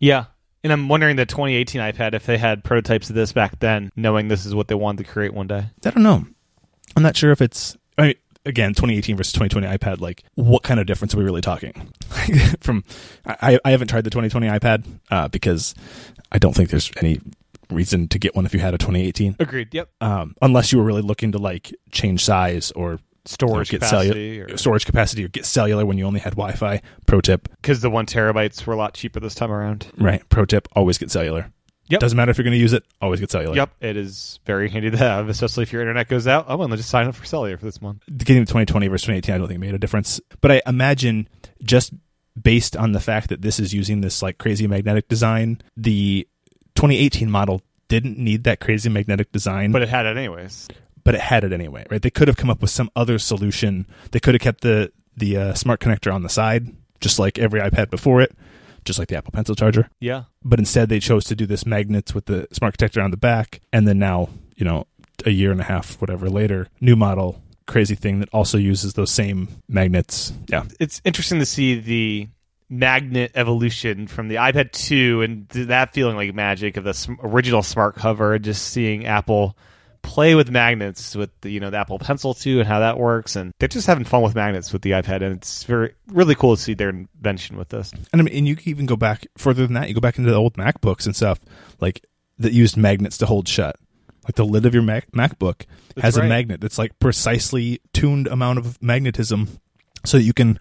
Yeah. 0.00 0.26
And 0.64 0.72
I'm 0.72 0.88
wondering 0.88 1.16
the 1.16 1.24
2018 1.24 1.80
iPad 1.80 2.14
if 2.14 2.26
they 2.26 2.36
had 2.36 2.64
prototypes 2.64 3.08
of 3.08 3.14
this 3.14 3.32
back 3.32 3.60
then, 3.60 3.92
knowing 3.94 4.26
this 4.28 4.44
is 4.44 4.54
what 4.54 4.66
they 4.68 4.74
wanted 4.74 5.04
to 5.04 5.10
create 5.12 5.32
one 5.32 5.46
day. 5.46 5.66
I 5.84 5.90
don't 5.90 6.02
know. 6.02 6.26
I'm 6.96 7.02
not 7.02 7.16
sure 7.16 7.30
if 7.30 7.40
it's. 7.40 7.76
Again, 8.48 8.70
2018 8.70 9.16
versus 9.16 9.32
2020 9.34 9.66
iPad. 9.78 10.00
Like, 10.00 10.24
what 10.34 10.62
kind 10.62 10.80
of 10.80 10.86
difference 10.86 11.14
are 11.14 11.18
we 11.18 11.24
really 11.24 11.42
talking? 11.42 11.92
From, 12.60 12.82
I, 13.26 13.58
I 13.64 13.70
haven't 13.70 13.88
tried 13.88 14.04
the 14.04 14.10
2020 14.10 14.46
iPad 14.46 14.86
uh, 15.10 15.28
because 15.28 15.74
I 16.32 16.38
don't 16.38 16.54
think 16.54 16.70
there's 16.70 16.90
any 16.96 17.20
reason 17.70 18.08
to 18.08 18.18
get 18.18 18.34
one 18.34 18.46
if 18.46 18.54
you 18.54 18.60
had 18.60 18.74
a 18.74 18.78
2018, 18.78 19.36
Agreed. 19.38 19.74
Yep. 19.74 19.90
um, 20.00 20.34
unless 20.40 20.72
you 20.72 20.78
were 20.78 20.84
really 20.84 21.02
looking 21.02 21.32
to 21.32 21.38
like 21.38 21.74
change 21.90 22.24
size 22.24 22.70
or 22.72 22.98
Storage 23.26 23.68
get 23.68 23.82
capacity, 23.82 24.38
cellular 24.38 24.56
storage 24.56 24.86
capacity 24.86 25.22
or 25.22 25.28
get 25.28 25.44
cellular 25.44 25.84
when 25.84 25.98
you 25.98 26.06
only 26.06 26.20
had 26.20 26.32
Wi-Fi. 26.32 26.80
Pro 27.04 27.20
tip, 27.20 27.46
because 27.60 27.82
the 27.82 27.90
one 27.90 28.06
terabytes 28.06 28.66
were 28.66 28.72
a 28.72 28.76
lot 28.78 28.94
cheaper 28.94 29.20
this 29.20 29.34
time 29.34 29.52
around. 29.52 29.86
right? 29.98 30.26
Pro 30.30 30.46
tip: 30.46 30.66
always 30.74 30.96
get 30.96 31.10
cellular. 31.10 31.52
Yep. 31.90 32.00
Doesn't 32.00 32.16
matter 32.16 32.30
if 32.30 32.38
you're 32.38 32.44
going 32.44 32.52
to 32.56 32.58
use 32.60 32.72
it. 32.74 32.84
Always 33.00 33.20
get 33.20 33.30
cellular. 33.30 33.56
Yep, 33.56 33.70
it 33.80 33.96
is 33.96 34.40
very 34.44 34.68
handy 34.68 34.90
to 34.90 34.96
have, 34.98 35.28
especially 35.28 35.62
if 35.62 35.72
your 35.72 35.80
internet 35.82 36.08
goes 36.08 36.26
out. 36.26 36.46
Oh, 36.48 36.56
well, 36.56 36.68
just 36.68 36.90
sign 36.90 37.06
up 37.06 37.14
for 37.14 37.24
cellular 37.24 37.56
for 37.56 37.64
this 37.64 37.80
month. 37.80 38.02
getting 38.06 38.44
to 38.44 38.46
2020 38.46 38.88
versus 38.88 39.06
2018, 39.06 39.34
I 39.34 39.38
don't 39.38 39.48
think 39.48 39.60
made 39.60 39.74
a 39.74 39.78
difference. 39.78 40.20
But 40.40 40.52
I 40.52 40.62
imagine 40.66 41.28
just 41.62 41.92
based 42.40 42.76
on 42.76 42.92
the 42.92 43.00
fact 43.00 43.30
that 43.30 43.40
this 43.42 43.58
is 43.58 43.72
using 43.72 44.00
this 44.02 44.22
like 44.22 44.38
crazy 44.38 44.66
magnetic 44.66 45.08
design, 45.08 45.60
the 45.76 46.28
2018 46.74 47.30
model 47.30 47.62
didn't 47.88 48.18
need 48.18 48.44
that 48.44 48.60
crazy 48.60 48.88
magnetic 48.90 49.32
design, 49.32 49.72
But 49.72 49.82
it 49.82 49.88
had 49.88 50.04
it 50.06 50.16
anyways. 50.16 50.68
but 51.04 51.14
it 51.14 51.20
had 51.22 51.42
it 51.44 51.52
anyway, 51.52 51.86
right? 51.90 52.02
They 52.02 52.10
could 52.10 52.28
have 52.28 52.36
come 52.36 52.50
up 52.50 52.60
with 52.60 52.70
some 52.70 52.90
other 52.94 53.18
solution. 53.18 53.86
They 54.12 54.20
could 54.20 54.34
have 54.34 54.42
kept 54.42 54.60
the 54.60 54.92
the 55.16 55.36
uh, 55.36 55.54
smart 55.54 55.80
connector 55.80 56.14
on 56.14 56.22
the 56.22 56.28
side, 56.28 56.68
just 57.00 57.18
like 57.18 57.38
every 57.38 57.60
iPad 57.60 57.90
before 57.90 58.20
it, 58.20 58.36
just 58.88 58.98
like 58.98 59.06
the 59.06 59.16
Apple 59.16 59.30
Pencil 59.30 59.54
charger. 59.54 59.88
Yeah. 60.00 60.24
But 60.42 60.58
instead, 60.58 60.88
they 60.88 60.98
chose 60.98 61.24
to 61.26 61.36
do 61.36 61.46
this 61.46 61.64
magnets 61.64 62.12
with 62.14 62.26
the 62.26 62.48
smart 62.50 62.76
connector 62.76 63.04
on 63.04 63.12
the 63.12 63.16
back, 63.16 63.60
and 63.72 63.86
then 63.86 64.00
now, 64.00 64.30
you 64.56 64.64
know, 64.64 64.86
a 65.24 65.30
year 65.30 65.52
and 65.52 65.60
a 65.60 65.64
half, 65.64 66.00
whatever 66.00 66.28
later, 66.28 66.68
new 66.80 66.96
model, 66.96 67.40
crazy 67.66 67.94
thing 67.94 68.18
that 68.20 68.28
also 68.32 68.58
uses 68.58 68.94
those 68.94 69.12
same 69.12 69.48
magnets. 69.68 70.32
Yeah, 70.48 70.64
It's 70.80 71.00
interesting 71.04 71.38
to 71.38 71.46
see 71.46 71.78
the 71.78 72.28
magnet 72.70 73.32
evolution 73.34 74.06
from 74.06 74.28
the 74.28 74.36
iPad 74.36 74.72
2 74.72 75.22
and 75.22 75.48
that 75.48 75.94
feeling 75.94 76.16
like 76.16 76.34
magic 76.34 76.76
of 76.76 76.84
the 76.84 77.16
original 77.22 77.62
smart 77.62 77.94
cover, 77.96 78.38
just 78.38 78.66
seeing 78.66 79.06
Apple 79.06 79.56
play 80.02 80.34
with 80.34 80.50
magnets 80.50 81.14
with 81.14 81.30
the 81.40 81.50
you 81.50 81.60
know 81.60 81.70
the 81.70 81.76
Apple 81.78 81.98
Pencil 81.98 82.34
too, 82.34 82.60
and 82.60 82.68
how 82.68 82.80
that 82.80 82.98
works 82.98 83.36
and 83.36 83.52
they're 83.58 83.68
just 83.68 83.86
having 83.86 84.04
fun 84.04 84.22
with 84.22 84.34
magnets 84.34 84.72
with 84.72 84.82
the 84.82 84.92
iPad 84.92 85.22
and 85.22 85.36
it's 85.36 85.64
very 85.64 85.94
really 86.08 86.34
cool 86.34 86.56
to 86.56 86.62
see 86.62 86.74
their 86.74 86.90
invention 86.90 87.56
with 87.56 87.68
this. 87.68 87.92
and 88.12 88.20
I 88.20 88.24
mean, 88.24 88.34
and 88.34 88.48
you 88.48 88.56
can 88.56 88.68
even 88.70 88.86
go 88.86 88.96
back 88.96 89.26
further 89.36 89.66
than 89.66 89.74
that. 89.74 89.88
You 89.88 89.94
go 89.94 90.00
back 90.00 90.18
into 90.18 90.30
the 90.30 90.36
old 90.36 90.54
MacBooks 90.54 91.06
and 91.06 91.14
stuff 91.14 91.40
like 91.80 92.04
that 92.38 92.52
used 92.52 92.76
magnets 92.76 93.18
to 93.18 93.26
hold 93.26 93.48
shut. 93.48 93.76
Like 94.24 94.34
the 94.34 94.44
lid 94.44 94.66
of 94.66 94.74
your 94.74 94.82
Mac- 94.82 95.10
MacBook 95.12 95.64
has 96.02 96.16
right. 96.16 96.26
a 96.26 96.28
magnet 96.28 96.60
that's 96.60 96.78
like 96.78 96.98
precisely 96.98 97.80
tuned 97.94 98.26
amount 98.26 98.58
of 98.58 98.80
magnetism, 98.82 99.48
so 100.04 100.18
that 100.18 100.24
you 100.24 100.34
can 100.34 100.58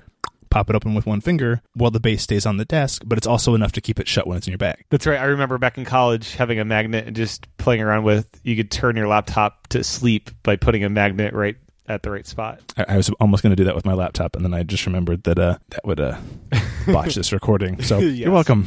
pop 0.50 0.70
it 0.70 0.76
open 0.76 0.94
with 0.94 1.06
one 1.06 1.22
finger 1.22 1.62
while 1.74 1.92
the 1.92 2.00
base 2.00 2.22
stays 2.24 2.46
on 2.46 2.58
the 2.58 2.66
desk, 2.66 3.04
but 3.06 3.18
it's 3.18 3.28
also 3.28 3.56
enough 3.56 3.72
to 3.74 3.82
keep 3.82 4.00
it 4.00 4.08
shut 4.08 4.28
when 4.28 4.38
it's 4.38 4.48
in 4.48 4.52
your 4.52 4.58
bag. 4.58 4.84
That's 4.90 5.06
right. 5.06 5.20
I 5.20 5.26
remember 5.26 5.58
back 5.58 5.78
in 5.78 5.86
college 5.86 6.36
having 6.36 6.60
a 6.60 6.66
magnet 6.66 7.08
and 7.08 7.16
just 7.16 7.48
playing 7.58 7.82
around 7.82 8.04
with 8.04 8.28
you 8.44 8.56
could 8.56 8.72
turn 8.72 8.96
your 8.96 9.08
laptop 9.08 9.68
to 9.68 9.84
sleep 9.84 10.32
by 10.44 10.56
putting 10.56 10.84
a 10.84 10.90
magnet 10.90 11.34
right 11.34 11.56
at 11.88 12.04
the 12.04 12.12
right 12.12 12.28
spot. 12.28 12.60
I, 12.78 12.86
I 12.90 12.98
was 12.98 13.10
almost 13.20 13.44
going 13.44 13.52
to 13.52 13.56
do 13.56 13.64
that 13.66 13.76
with 13.76 13.86
my 13.86 13.94
laptop, 13.94 14.36
and 14.36 14.44
then 14.44 14.54
I 14.54 14.64
just 14.64 14.86
remembered 14.86 15.24
that 15.24 15.40
uh, 15.40 15.58
that 15.70 15.86
would 15.86 16.00
uh, 16.00 16.18
botch 16.88 17.16
this 17.16 17.32
recording. 17.32 17.82
So 17.82 18.00
Yes. 18.00 18.18
you're 18.18 18.32
welcome. 18.32 18.66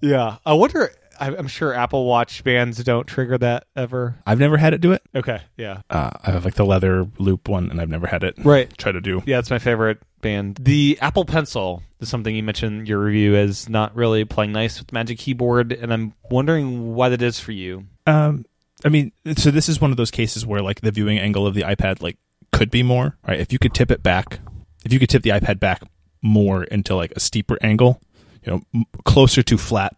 Yeah. 0.00 0.36
I 0.46 0.52
wonder 0.54 0.90
I'm 1.20 1.48
sure 1.48 1.72
Apple 1.74 2.06
Watch 2.06 2.42
bands 2.44 2.82
don't 2.84 3.06
trigger 3.06 3.38
that 3.38 3.66
ever. 3.76 4.16
I've 4.26 4.38
never 4.38 4.56
had 4.56 4.74
it 4.74 4.80
do 4.80 4.92
it. 4.92 5.02
Okay. 5.14 5.40
Yeah. 5.56 5.82
Uh, 5.90 6.10
I 6.24 6.30
have 6.32 6.44
like 6.44 6.54
the 6.54 6.64
leather 6.64 7.06
loop 7.18 7.48
one, 7.48 7.70
and 7.70 7.80
I've 7.80 7.88
never 7.88 8.06
had 8.06 8.22
it 8.24 8.34
Right. 8.44 8.76
try 8.78 8.92
to 8.92 9.00
do. 9.00 9.22
Yeah, 9.26 9.38
it's 9.38 9.50
my 9.50 9.58
favorite 9.58 9.98
band. 10.20 10.58
The 10.60 10.98
Apple 11.00 11.24
Pencil 11.24 11.82
is 12.00 12.08
something 12.08 12.34
you 12.34 12.42
mentioned 12.42 12.80
in 12.80 12.86
your 12.86 13.00
review 13.00 13.34
as 13.36 13.68
not 13.68 13.94
really 13.94 14.24
playing 14.24 14.52
nice 14.52 14.78
with 14.78 14.92
Magic 14.92 15.18
Keyboard, 15.18 15.72
and 15.72 15.92
I'm 15.92 16.12
wondering 16.30 16.94
why 16.94 17.08
that 17.08 17.22
is 17.22 17.38
for 17.40 17.52
you. 17.52 17.84
Um, 18.06 18.44
I 18.84 18.88
mean, 18.88 19.12
so 19.36 19.50
this 19.50 19.68
is 19.68 19.80
one 19.80 19.90
of 19.90 19.96
those 19.96 20.10
cases 20.10 20.46
where 20.46 20.62
like 20.62 20.80
the 20.80 20.90
viewing 20.92 21.18
angle 21.18 21.46
of 21.46 21.54
the 21.54 21.62
iPad 21.62 22.00
like 22.02 22.16
could 22.52 22.70
be 22.70 22.82
more 22.82 23.16
right. 23.26 23.40
If 23.40 23.52
you 23.52 23.58
could 23.58 23.74
tip 23.74 23.90
it 23.90 24.02
back, 24.02 24.40
if 24.84 24.92
you 24.92 24.98
could 24.98 25.08
tip 25.08 25.22
the 25.22 25.30
iPad 25.30 25.58
back 25.60 25.82
more 26.22 26.64
into 26.64 26.94
like 26.94 27.12
a 27.16 27.20
steeper 27.20 27.58
angle, 27.60 28.00
you 28.44 28.52
know, 28.52 28.62
m- 28.74 28.84
closer 29.04 29.42
to 29.42 29.58
flat 29.58 29.96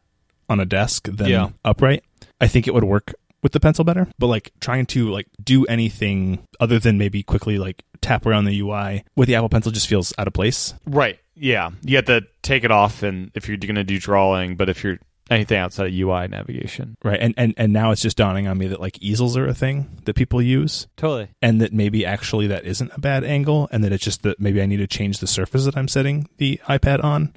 on 0.51 0.61
a 0.61 0.67
desk 0.67 1.09
than 1.11 1.29
Yeah. 1.29 1.49
upright, 1.65 2.05
I 2.41 2.47
think 2.49 2.67
it 2.67 2.75
would 2.75 2.85
work 2.85 3.15
with 3.43 3.53
the 3.53 3.61
pencil 3.61 3.85
better. 3.85 4.09
But 4.19 4.27
like 4.27 4.53
trying 4.61 4.85
to 4.87 5.09
like 5.11 5.29
do 5.43 5.65
anything 5.67 6.41
other 6.59 6.79
than 6.79 6.99
maybe 6.99 7.23
quickly 7.23 7.59
like 7.59 7.83
tap 8.03 8.27
around 8.27 8.45
the 8.47 8.59
UI 8.61 9.05
with 9.17 9.29
the 9.29 9.35
Apple 9.35 9.49
Pencil 9.49 9.73
just 9.73 9.87
feels 9.89 10.13
out 10.19 10.27
of 10.27 10.33
place. 10.35 10.75
Right. 10.87 11.19
Yeah. 11.35 11.71
You 11.83 11.97
have 11.97 12.05
to 12.07 12.23
take 12.43 12.65
it 12.65 12.71
off, 12.71 13.03
and 13.03 13.31
if 13.35 13.49
you're 13.49 13.57
going 13.57 13.75
to 13.77 13.85
do 13.85 13.99
drawing, 13.99 14.57
but 14.57 14.69
if 14.69 14.85
you're 14.85 14.99
anything 15.31 15.57
outside 15.59 15.87
of 15.87 15.95
UI 15.95 16.27
navigation, 16.29 16.97
Right. 17.05 17.19
And, 17.21 17.33
and 17.37 17.55
and 17.57 17.73
now 17.73 17.93
it's 17.93 18.03
just 18.03 18.17
dawning 18.17 18.47
on 18.49 18.59
me 18.59 18.67
that 18.67 18.81
like 18.81 19.01
easels 19.01 19.37
are 19.37 19.47
a 19.47 19.55
thing 19.55 19.89
that 20.05 20.15
people 20.15 20.43
use. 20.43 20.87
totally. 20.97 21.29
and 21.41 21.61
that 21.63 21.73
maybe 21.73 22.05
actually 22.05 22.49
that 22.49 22.65
isn't 22.67 22.91
a 22.95 23.01
bad 23.01 23.23
angle 23.25 23.69
and 23.71 23.85
that 23.85 23.93
it's 23.93 24.05
just 24.05 24.23
that 24.25 24.41
maybe 24.41 24.61
I 24.61 24.67
need 24.67 24.79
to 24.79 24.87
change 24.89 25.19
the 25.21 25.27
surface 25.29 25.65
that 25.67 25.77
I'm 25.77 25.89
setting 25.89 26.29
the 26.39 26.61
iPad 26.69 27.03
on 27.05 27.33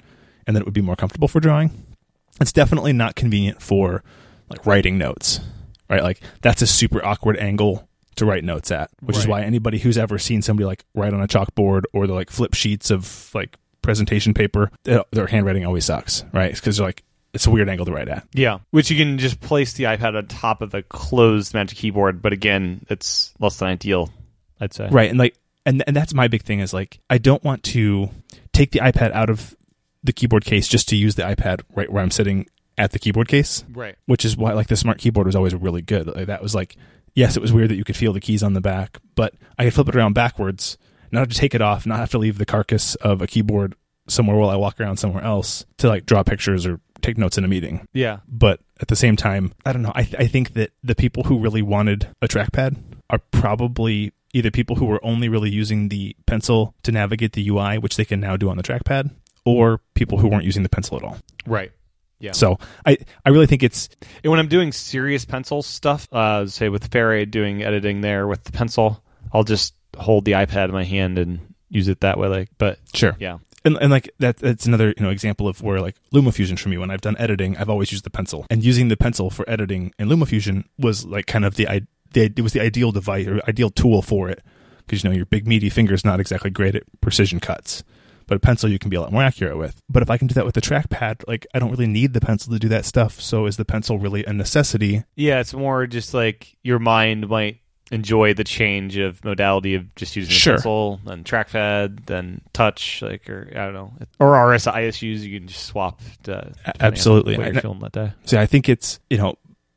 and 0.46 0.56
that 0.56 0.60
it 0.62 0.64
would 0.66 0.74
be 0.74 0.80
more 0.82 0.96
comfortable 0.96 1.28
for 1.28 1.38
drawing. 1.40 1.83
It's 2.40 2.52
definitely 2.52 2.92
not 2.92 3.14
convenient 3.14 3.62
for 3.62 4.02
like 4.48 4.66
writing 4.66 4.98
notes. 4.98 5.40
Right? 5.88 6.02
Like 6.02 6.20
that's 6.42 6.62
a 6.62 6.66
super 6.66 7.04
awkward 7.04 7.36
angle 7.36 7.88
to 8.16 8.24
write 8.24 8.44
notes 8.44 8.70
at, 8.70 8.90
which 9.00 9.16
is 9.16 9.26
why 9.26 9.42
anybody 9.42 9.78
who's 9.78 9.98
ever 9.98 10.18
seen 10.18 10.40
somebody 10.42 10.66
like 10.66 10.84
write 10.94 11.12
on 11.12 11.20
a 11.20 11.26
chalkboard 11.28 11.82
or 11.92 12.06
the 12.06 12.14
like 12.14 12.30
flip 12.30 12.54
sheets 12.54 12.90
of 12.90 13.30
like 13.34 13.58
presentation 13.82 14.34
paper, 14.34 14.70
their 14.84 15.04
their 15.10 15.26
handwriting 15.26 15.64
always 15.66 15.84
sucks, 15.84 16.24
right? 16.32 16.54
Because 16.54 16.76
they're 16.76 16.86
like 16.86 17.02
it's 17.32 17.46
a 17.46 17.50
weird 17.50 17.68
angle 17.68 17.84
to 17.86 17.92
write 17.92 18.08
at. 18.08 18.26
Yeah, 18.32 18.60
which 18.70 18.90
you 18.90 18.96
can 18.96 19.18
just 19.18 19.40
place 19.40 19.72
the 19.72 19.84
iPad 19.84 20.16
on 20.16 20.26
top 20.28 20.62
of 20.62 20.72
a 20.74 20.82
closed 20.82 21.52
Magic 21.54 21.76
Keyboard, 21.76 22.22
but 22.22 22.32
again, 22.32 22.86
it's 22.88 23.34
less 23.40 23.58
than 23.58 23.68
ideal. 23.68 24.10
I'd 24.60 24.72
say. 24.72 24.88
right 24.88 25.10
and 25.10 25.18
like 25.18 25.36
and 25.66 25.82
and 25.86 25.96
that's 25.96 26.14
my 26.14 26.28
big 26.28 26.42
thing 26.42 26.60
is 26.60 26.72
like 26.72 27.00
i 27.10 27.18
don't 27.18 27.42
want 27.42 27.64
to 27.64 28.08
take 28.52 28.70
the 28.70 28.78
ipad 28.78 29.10
out 29.12 29.28
of 29.28 29.54
the 30.04 30.12
keyboard 30.12 30.44
case 30.44 30.68
just 30.68 30.88
to 30.90 30.96
use 30.96 31.14
the 31.16 31.22
ipad 31.22 31.62
right 31.74 31.90
where 31.90 32.02
i'm 32.02 32.10
sitting 32.10 32.46
at 32.78 32.92
the 32.92 32.98
keyboard 32.98 33.26
case 33.28 33.64
Right. 33.72 33.96
which 34.06 34.24
is 34.24 34.36
why 34.36 34.52
like 34.52 34.68
the 34.68 34.76
smart 34.76 34.98
keyboard 34.98 35.26
was 35.26 35.34
always 35.34 35.54
really 35.54 35.82
good 35.82 36.06
like, 36.06 36.26
that 36.26 36.42
was 36.42 36.54
like 36.54 36.76
yes 37.14 37.36
it 37.36 37.40
was 37.40 37.52
weird 37.52 37.70
that 37.70 37.76
you 37.76 37.84
could 37.84 37.96
feel 37.96 38.12
the 38.12 38.20
keys 38.20 38.42
on 38.42 38.52
the 38.52 38.60
back 38.60 38.98
but 39.16 39.34
i 39.58 39.64
could 39.64 39.74
flip 39.74 39.88
it 39.88 39.96
around 39.96 40.12
backwards 40.12 40.78
not 41.10 41.20
have 41.20 41.28
to 41.28 41.34
take 41.36 41.54
it 41.54 41.62
off 41.62 41.86
not 41.86 41.98
have 41.98 42.10
to 42.10 42.18
leave 42.18 42.38
the 42.38 42.46
carcass 42.46 42.94
of 42.96 43.20
a 43.22 43.26
keyboard 43.26 43.74
somewhere 44.08 44.36
while 44.36 44.50
i 44.50 44.56
walk 44.56 44.80
around 44.80 44.96
somewhere 44.98 45.24
else 45.24 45.64
to 45.78 45.88
like 45.88 46.04
draw 46.06 46.22
pictures 46.22 46.66
or 46.66 46.78
take 47.00 47.16
notes 47.18 47.36
in 47.38 47.44
a 47.44 47.48
meeting 47.48 47.86
Yeah. 47.92 48.18
but 48.28 48.60
at 48.80 48.88
the 48.88 48.96
same 48.96 49.14
time, 49.14 49.52
I 49.64 49.72
don't 49.72 49.82
know. 49.82 49.92
I, 49.94 50.02
th- 50.02 50.16
I 50.18 50.26
think 50.26 50.54
that 50.54 50.72
the 50.82 50.96
people 50.96 51.22
who 51.22 51.38
really 51.38 51.62
wanted 51.62 52.08
a 52.20 52.26
trackpad 52.26 52.76
are 53.08 53.20
probably 53.30 54.12
either 54.32 54.50
people 54.50 54.76
who 54.76 54.86
were 54.86 54.98
only 55.04 55.28
really 55.28 55.48
using 55.50 55.90
the 55.90 56.16
pencil 56.26 56.74
to 56.82 56.90
navigate 56.90 57.34
the 57.34 57.48
UI, 57.48 57.78
which 57.78 57.96
they 57.96 58.04
can 58.04 58.18
now 58.20 58.36
do 58.36 58.48
on 58.50 58.56
the 58.56 58.62
trackpad, 58.64 59.10
or 59.44 59.80
people 59.94 60.18
who 60.18 60.28
weren't 60.28 60.44
using 60.44 60.62
the 60.62 60.68
pencil 60.68 60.96
at 60.96 61.02
all. 61.02 61.18
Right. 61.46 61.72
Yeah. 62.18 62.32
So 62.32 62.58
I, 62.86 62.98
I 63.24 63.30
really 63.30 63.46
think 63.46 63.62
it's 63.62 63.88
And 64.22 64.30
when 64.30 64.40
I'm 64.40 64.48
doing 64.48 64.72
serious 64.72 65.24
pencil 65.24 65.62
stuff, 65.62 66.08
uh, 66.12 66.46
say 66.46 66.68
with 66.68 66.90
Ferrite 66.90 67.30
doing 67.30 67.62
editing 67.62 68.00
there 68.00 68.26
with 68.26 68.44
the 68.44 68.52
pencil, 68.52 69.02
I'll 69.32 69.44
just 69.44 69.74
hold 69.96 70.24
the 70.24 70.32
iPad 70.32 70.66
in 70.66 70.72
my 70.72 70.84
hand 70.84 71.18
and 71.18 71.54
use 71.68 71.88
it 71.88 72.00
that 72.00 72.18
way. 72.18 72.28
Like, 72.28 72.48
but 72.56 72.78
sure, 72.94 73.16
yeah, 73.18 73.38
and, 73.64 73.76
and 73.76 73.90
like 73.90 74.10
that 74.20 74.36
that's 74.38 74.66
another 74.66 74.94
you 74.96 75.02
know 75.02 75.10
example 75.10 75.48
of 75.48 75.62
where 75.62 75.80
like 75.80 75.96
LumaFusion 76.12 76.58
for 76.58 76.68
me 76.68 76.78
when 76.78 76.90
I've 76.90 77.00
done 77.00 77.16
editing, 77.18 77.56
I've 77.56 77.70
always 77.70 77.92
used 77.92 78.04
the 78.04 78.10
pencil, 78.10 78.46
and 78.50 78.64
using 78.64 78.88
the 78.88 78.96
pencil 78.96 79.30
for 79.30 79.48
editing 79.48 79.92
in 79.98 80.08
LumaFusion 80.08 80.64
was 80.78 81.04
like 81.04 81.26
kind 81.26 81.44
of 81.44 81.56
the 81.56 81.68
I 81.68 81.82
the, 82.12 82.24
it 82.24 82.40
was 82.40 82.52
the 82.52 82.60
ideal 82.60 82.92
device 82.92 83.26
or 83.26 83.40
ideal 83.48 83.70
tool 83.70 84.02
for 84.02 84.28
it 84.28 84.42
because 84.78 85.02
you 85.02 85.10
know 85.10 85.16
your 85.16 85.26
big 85.26 85.46
meaty 85.46 85.68
finger's 85.68 86.04
not 86.04 86.20
exactly 86.20 86.50
great 86.50 86.74
at 86.74 86.84
precision 87.00 87.40
cuts. 87.40 87.82
But 88.26 88.36
a 88.36 88.40
pencil 88.40 88.70
you 88.70 88.78
can 88.78 88.90
be 88.90 88.96
a 88.96 89.00
lot 89.00 89.12
more 89.12 89.22
accurate 89.22 89.56
with. 89.58 89.80
But 89.88 90.02
if 90.02 90.10
I 90.10 90.16
can 90.18 90.26
do 90.26 90.34
that 90.34 90.44
with 90.44 90.54
the 90.54 90.60
trackpad, 90.60 91.24
like 91.28 91.46
I 91.54 91.58
don't 91.58 91.70
really 91.70 91.86
need 91.86 92.12
the 92.14 92.20
pencil 92.20 92.52
to 92.52 92.58
do 92.58 92.68
that 92.68 92.84
stuff. 92.84 93.20
So 93.20 93.46
is 93.46 93.56
the 93.56 93.64
pencil 93.64 93.98
really 93.98 94.24
a 94.24 94.32
necessity? 94.32 95.04
yeah, 95.16 95.40
it's 95.40 95.54
more 95.54 95.86
just 95.86 96.14
like 96.14 96.56
your 96.62 96.78
mind 96.78 97.28
might 97.28 97.58
enjoy 97.92 98.32
the 98.32 98.44
change 98.44 98.96
of 98.96 99.22
modality 99.24 99.74
of 99.74 99.94
just 99.94 100.16
using 100.16 100.30
the 100.30 100.34
Sure. 100.34 100.54
pencil 100.54 101.00
and 101.06 101.24
trackpad, 101.24 102.06
then 102.06 102.40
touch, 102.54 103.02
like, 103.02 103.28
or 103.28 103.46
I 103.54 103.66
don't 103.66 103.74
know, 103.74 103.92
or 104.18 104.32
RS 104.52 104.64
ISUs, 104.66 105.20
you 105.20 105.38
can 105.38 105.46
just 105.48 105.66
swap. 105.66 106.00
To, 106.24 106.50
absolutely. 106.80 107.36
I- 107.36 107.52
feeling 107.60 107.80
that 107.80 107.92
day. 107.92 108.12
So 108.24 108.40
I 108.40 108.46
think 108.46 108.68
it's 108.70 109.00
you 109.10 109.18
know 109.18 109.36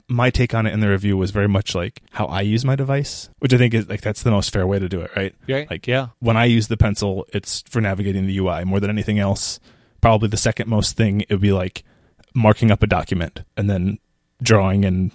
my 0.10 0.30
take 0.30 0.54
on 0.54 0.66
it 0.66 0.74
in 0.74 0.80
the 0.80 0.90
review 0.90 1.18
was 1.18 1.32
very 1.32 1.48
much 1.48 1.76
like 1.76 2.02
how 2.12 2.26
I 2.28 2.42
use 2.42 2.64
my 2.64 2.76
device, 2.76 3.30
which 3.40 3.54
I 3.54 3.58
think 3.58 3.74
is 3.74 3.90
like 3.90 4.02
that's 4.02 4.24
the 4.24 4.32
most 4.32 4.52
fair 4.54 4.66
way 4.66 4.80
to 4.80 4.88
do 4.88 5.02
it, 5.02 5.12
right? 5.16 5.36
Right. 5.48 5.70
Like 5.70 5.88
yeah, 5.88 6.10
when 6.20 6.38
I 6.38 6.46
use 6.46 6.68
the 6.68 6.78
pencil, 6.78 7.26
it's 7.34 7.62
for 7.70 7.82
navigating 7.82 8.26
the 8.26 8.38
UI 8.38 8.64
more 8.64 8.80
than 8.80 8.90
anything 8.90 9.20
else. 9.20 9.60
Probably 10.00 10.30
the 10.30 10.38
second 10.38 10.70
most 10.70 10.96
thing 10.96 11.22
it 11.22 11.32
would 11.32 11.42
be 11.42 11.52
like 11.52 11.84
marking 12.34 12.72
up 12.72 12.84
a 12.84 12.88
document 12.88 13.42
and 13.58 13.70
then 13.70 14.00
drawing 14.42 14.86
and 14.86 15.12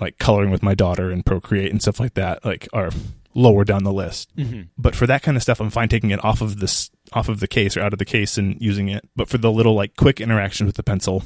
like 0.00 0.18
coloring 0.18 0.50
with 0.50 0.62
my 0.62 0.74
daughter 0.74 1.10
and 1.10 1.24
Procreate 1.24 1.70
and 1.70 1.80
stuff 1.80 2.00
like 2.00 2.14
that. 2.14 2.44
Like 2.44 2.68
are 2.72 2.90
lower 3.34 3.64
down 3.64 3.84
the 3.84 3.92
list. 3.92 4.34
mm-hmm. 4.36 4.62
But 4.76 4.94
for 4.94 5.06
that 5.06 5.22
kind 5.22 5.36
of 5.36 5.42
stuff, 5.42 5.60
I'm 5.60 5.70
fine 5.70 5.88
taking 5.88 6.10
it 6.10 6.24
off 6.24 6.40
of 6.40 6.60
this 6.60 6.90
off 7.12 7.28
of 7.28 7.40
the 7.40 7.48
case 7.48 7.76
or 7.76 7.80
out 7.80 7.92
of 7.92 7.98
the 7.98 8.04
case 8.04 8.36
and 8.36 8.60
using 8.60 8.88
it. 8.88 9.08
But 9.16 9.28
for 9.28 9.38
the 9.38 9.50
little 9.50 9.74
like 9.74 9.96
quick 9.96 10.20
interaction 10.20 10.66
with 10.66 10.76
the 10.76 10.82
pencil, 10.82 11.22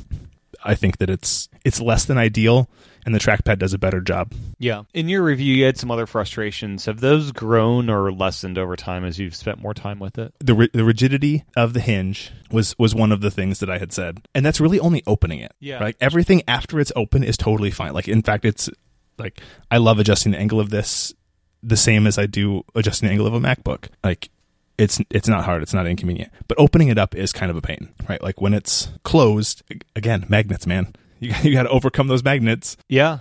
I 0.65 0.75
think 0.75 0.99
that 0.99 1.11
it's 1.11 1.49
it's 1.65 1.81
less 1.81 2.05
than 2.05 2.19
ideal, 2.19 2.69
and 3.07 3.15
the 3.15 3.19
trackpad 3.19 3.59
does 3.59 3.73
a 3.73 3.79
better 3.79 4.01
job. 4.01 4.33
Yeah. 4.59 4.83
In 4.93 5.09
your 5.09 5.23
review, 5.23 5.55
you 5.55 5.65
had 5.65 5.77
some 5.77 5.91
other 5.91 6.07
frustrations. 6.07 6.87
Have 6.87 7.01
those 7.01 7.33
grown 7.33 7.89
or 7.91 8.13
lessened 8.13 8.59
over 8.59 8.77
time 8.77 9.05
as 9.05 9.19
you've 9.19 9.37
spent 9.37 9.61
more 9.61 9.75
time 9.75 9.99
with 9.99 10.19
it? 10.19 10.35
the 10.41 10.55
ri- 10.55 10.71
the 10.73 10.85
rigidity 10.85 11.45
of 11.57 11.73
the 11.75 11.81
hinge 11.81 12.33
was 12.51 12.75
was 12.79 12.95
one 12.95 13.13
of 13.13 13.21
the 13.21 13.31
things 13.31 13.61
that 13.61 13.71
I 13.71 13.79
had 13.79 13.93
said, 13.93 14.27
and 14.35 14.45
that's 14.45 14.61
really 14.61 14.81
only 14.81 15.03
opening 15.07 15.41
it. 15.41 15.53
Yeah. 15.61 15.81
like 15.81 15.97
everything 16.01 16.43
after 16.49 16.81
it's 16.81 16.93
open 16.97 17.23
is 17.23 17.37
totally 17.37 17.71
fine. 17.71 17.93
Like 17.93 18.09
in 18.09 18.23
fact, 18.23 18.45
it's 18.45 18.69
like 19.19 19.41
I 19.71 19.79
love 19.79 19.99
adjusting 19.99 20.33
the 20.33 20.39
angle 20.39 20.61
of 20.61 20.71
this 20.71 21.15
the 21.63 21.77
same 21.77 22.07
as 22.07 22.19
I 22.19 22.27
do 22.27 22.63
adjusting 22.75 23.09
the 23.09 23.13
angle 23.13 23.27
of 23.27 23.35
a 23.35 23.41
MacBook. 23.41 23.89
Like 24.05 24.31
it's 24.79 25.01
it's 25.11 25.29
not 25.29 25.45
hard, 25.45 25.63
it's 25.63 25.75
not 25.75 25.87
inconvenient, 25.87 26.33
but 26.47 26.59
opening 26.59 26.89
it 26.89 26.99
up 26.99 27.15
is 27.15 27.33
kind 27.33 27.51
of 27.51 27.57
a 27.57 27.61
pain, 27.61 27.89
right? 28.09 28.23
Like 28.23 28.41
when 28.41 28.55
it's 28.55 28.89
closed, 29.03 29.63
again, 29.97 30.25
magnets, 30.29 30.67
man. 30.67 30.95
You 31.19 31.35
you 31.43 31.53
got 31.53 31.65
to 31.65 31.71
overcome 31.71 32.07
those 32.07 32.25
magnets. 32.25 32.77
Yeah. 32.89 33.19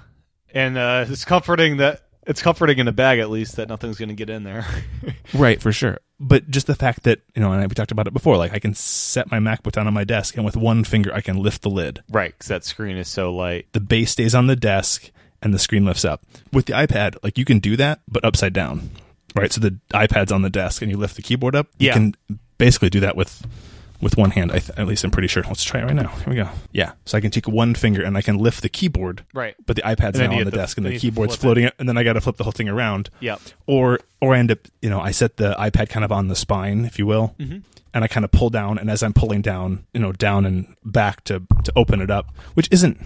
And 0.53 0.77
uh, 0.77 1.05
it's 1.09 1.25
comforting 1.25 1.77
that 1.77 2.03
It's 2.25 2.41
comforting 2.41 2.77
in 2.77 2.87
a 2.87 2.91
bag 2.91 3.19
at 3.19 3.29
least 3.29 3.55
that 3.57 3.67
nothing's 3.69 3.97
going 3.97 4.09
to 4.09 4.15
get 4.15 4.29
in 4.29 4.43
there. 4.43 4.65
right, 5.33 5.61
for 5.61 5.71
sure. 5.71 5.99
But 6.19 6.49
just 6.49 6.67
the 6.67 6.75
fact 6.75 7.03
that 7.03 7.21
you 7.35 7.41
know, 7.41 7.51
and 7.51 7.61
we 7.69 7.75
talked 7.75 7.91
about 7.91 8.07
it 8.07 8.13
before. 8.13 8.37
Like 8.37 8.53
I 8.53 8.59
can 8.59 8.73
set 8.73 9.29
my 9.31 9.39
MacBook 9.39 9.73
down 9.73 9.87
on 9.87 9.93
my 9.93 10.03
desk, 10.03 10.35
and 10.35 10.45
with 10.45 10.55
one 10.55 10.83
finger 10.83 11.13
I 11.13 11.21
can 11.21 11.37
lift 11.37 11.61
the 11.63 11.69
lid. 11.69 12.01
right, 12.09 12.31
because 12.31 12.47
that 12.47 12.63
screen 12.65 12.97
is 12.97 13.07
so 13.07 13.33
light. 13.33 13.67
The 13.73 13.79
base 13.79 14.11
stays 14.11 14.33
on 14.33 14.47
the 14.47 14.55
desk, 14.55 15.11
and 15.41 15.53
the 15.53 15.59
screen 15.59 15.85
lifts 15.85 16.05
up. 16.05 16.23
With 16.51 16.65
the 16.65 16.73
iPad, 16.73 17.17
like 17.23 17.37
you 17.37 17.45
can 17.45 17.59
do 17.59 17.75
that, 17.77 18.01
but 18.07 18.25
upside 18.25 18.53
down. 18.53 18.89
Right, 19.35 19.51
so 19.51 19.61
the 19.61 19.77
iPad's 19.93 20.31
on 20.31 20.41
the 20.41 20.49
desk, 20.49 20.81
and 20.81 20.89
you 20.89 20.97
lift 20.97 21.15
the 21.15 21.21
keyboard 21.21 21.55
up. 21.55 21.67
You 21.77 21.87
Yeah. 21.87 21.93
can 21.93 22.15
basically 22.57 22.89
do 22.89 22.99
that 23.01 23.15
with 23.15 23.45
with 23.99 24.15
one 24.15 24.29
hand. 24.29 24.51
I 24.51 24.59
th- 24.59 24.77
at 24.77 24.85
least 24.87 25.03
I'm 25.03 25.09
pretty 25.11 25.27
sure. 25.27 25.41
Let's 25.47 25.63
try 25.63 25.81
it 25.81 25.85
right 25.85 25.95
now. 25.95 26.09
Here 26.09 26.29
we 26.29 26.35
go. 26.35 26.49
Yeah, 26.71 26.91
so 27.05 27.17
I 27.17 27.21
can 27.21 27.31
take 27.31 27.47
one 27.47 27.73
finger 27.73 28.03
and 28.03 28.15
I 28.15 28.21
can 28.21 28.37
lift 28.37 28.61
the 28.61 28.69
keyboard. 28.69 29.23
Right. 29.33 29.55
But 29.65 29.75
the 29.75 29.81
iPad's 29.81 30.19
now 30.19 30.31
on 30.31 30.37
the 30.43 30.45
to- 30.45 30.51
desk, 30.51 30.77
and 30.77 30.85
the 30.85 30.93
you 30.93 30.99
keyboard's 30.99 31.35
flip 31.35 31.39
it. 31.39 31.41
floating, 31.41 31.69
and 31.79 31.89
then 31.89 31.97
I 31.97 32.03
got 32.03 32.13
to 32.13 32.21
flip 32.21 32.37
the 32.37 32.43
whole 32.43 32.51
thing 32.51 32.69
around 32.69 33.09
Yep. 33.21 33.41
or 33.65 33.99
or 34.21 34.35
I 34.35 34.39
end 34.39 34.51
up 34.51 34.59
you 34.81 34.89
know 34.89 34.99
I 35.01 35.11
set 35.11 35.37
the 35.37 35.55
iPad 35.59 35.89
kind 35.89 36.05
of 36.05 36.11
on 36.11 36.27
the 36.27 36.35
spine, 36.35 36.85
if 36.85 36.97
you 36.99 37.05
will, 37.07 37.33
Mm-hmm. 37.39 37.57
and 37.93 38.03
I 38.03 38.07
kind 38.07 38.23
of 38.23 38.31
pull 38.31 38.49
down, 38.51 38.77
and 38.77 38.89
as 38.89 39.01
I'm 39.01 39.13
pulling 39.13 39.41
down, 39.41 39.83
you 39.93 39.99
know, 39.99 40.11
down 40.11 40.45
and 40.45 40.75
back 40.85 41.23
to 41.25 41.41
to 41.63 41.71
open 41.75 41.99
it 42.01 42.09
up, 42.11 42.33
which 42.53 42.67
isn't. 42.71 42.99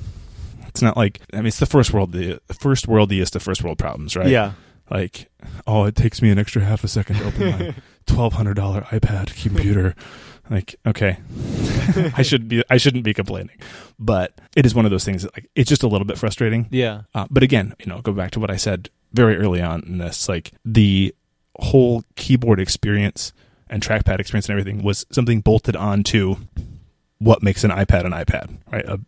It's 0.67 0.81
not 0.81 0.95
like 0.97 1.19
I 1.33 1.37
mean 1.37 1.47
it's 1.47 1.59
the 1.59 1.65
first 1.65 1.93
world 1.93 2.11
the 2.13 2.39
first 2.59 2.87
worldiest 2.87 3.35
of 3.35 3.43
first 3.43 3.63
world 3.63 3.77
problems, 3.77 4.15
right? 4.15 4.27
Yeah. 4.27 4.53
Like, 4.91 5.29
oh, 5.65 5.85
it 5.85 5.95
takes 5.95 6.21
me 6.21 6.29
an 6.31 6.37
extra 6.37 6.61
half 6.63 6.83
a 6.83 6.87
second 6.87 7.17
to 7.17 7.25
open 7.25 7.49
my 7.49 7.75
twelve 8.05 8.33
hundred 8.33 8.55
dollar 8.55 8.81
iPad 8.81 9.41
computer. 9.41 9.95
Like, 10.49 10.75
okay, 10.85 11.17
I 12.17 12.21
should 12.23 12.49
be 12.49 12.61
I 12.69 12.75
shouldn't 12.75 13.05
be 13.05 13.13
complaining, 13.13 13.57
but 13.97 14.33
it 14.55 14.65
is 14.65 14.75
one 14.75 14.83
of 14.83 14.91
those 14.91 15.05
things 15.05 15.23
that 15.23 15.33
like 15.33 15.49
it's 15.55 15.69
just 15.69 15.83
a 15.83 15.87
little 15.87 16.05
bit 16.05 16.17
frustrating. 16.17 16.67
Yeah. 16.71 17.03
Uh, 17.15 17.25
but 17.29 17.41
again, 17.41 17.73
you 17.79 17.85
know, 17.85 18.01
go 18.01 18.11
back 18.11 18.31
to 18.31 18.39
what 18.41 18.51
I 18.51 18.57
said 18.57 18.89
very 19.13 19.37
early 19.37 19.61
on 19.61 19.81
in 19.83 19.97
this. 19.97 20.27
Like 20.27 20.51
the 20.65 21.15
whole 21.57 22.03
keyboard 22.15 22.59
experience 22.59 23.31
and 23.69 23.81
trackpad 23.81 24.19
experience 24.19 24.49
and 24.49 24.59
everything 24.59 24.83
was 24.83 25.05
something 25.11 25.39
bolted 25.39 25.77
onto 25.77 26.35
what 27.19 27.41
makes 27.41 27.63
an 27.63 27.71
iPad 27.71 28.05
an 28.05 28.11
iPad, 28.11 28.57
right? 28.71 28.85
A 28.85 28.99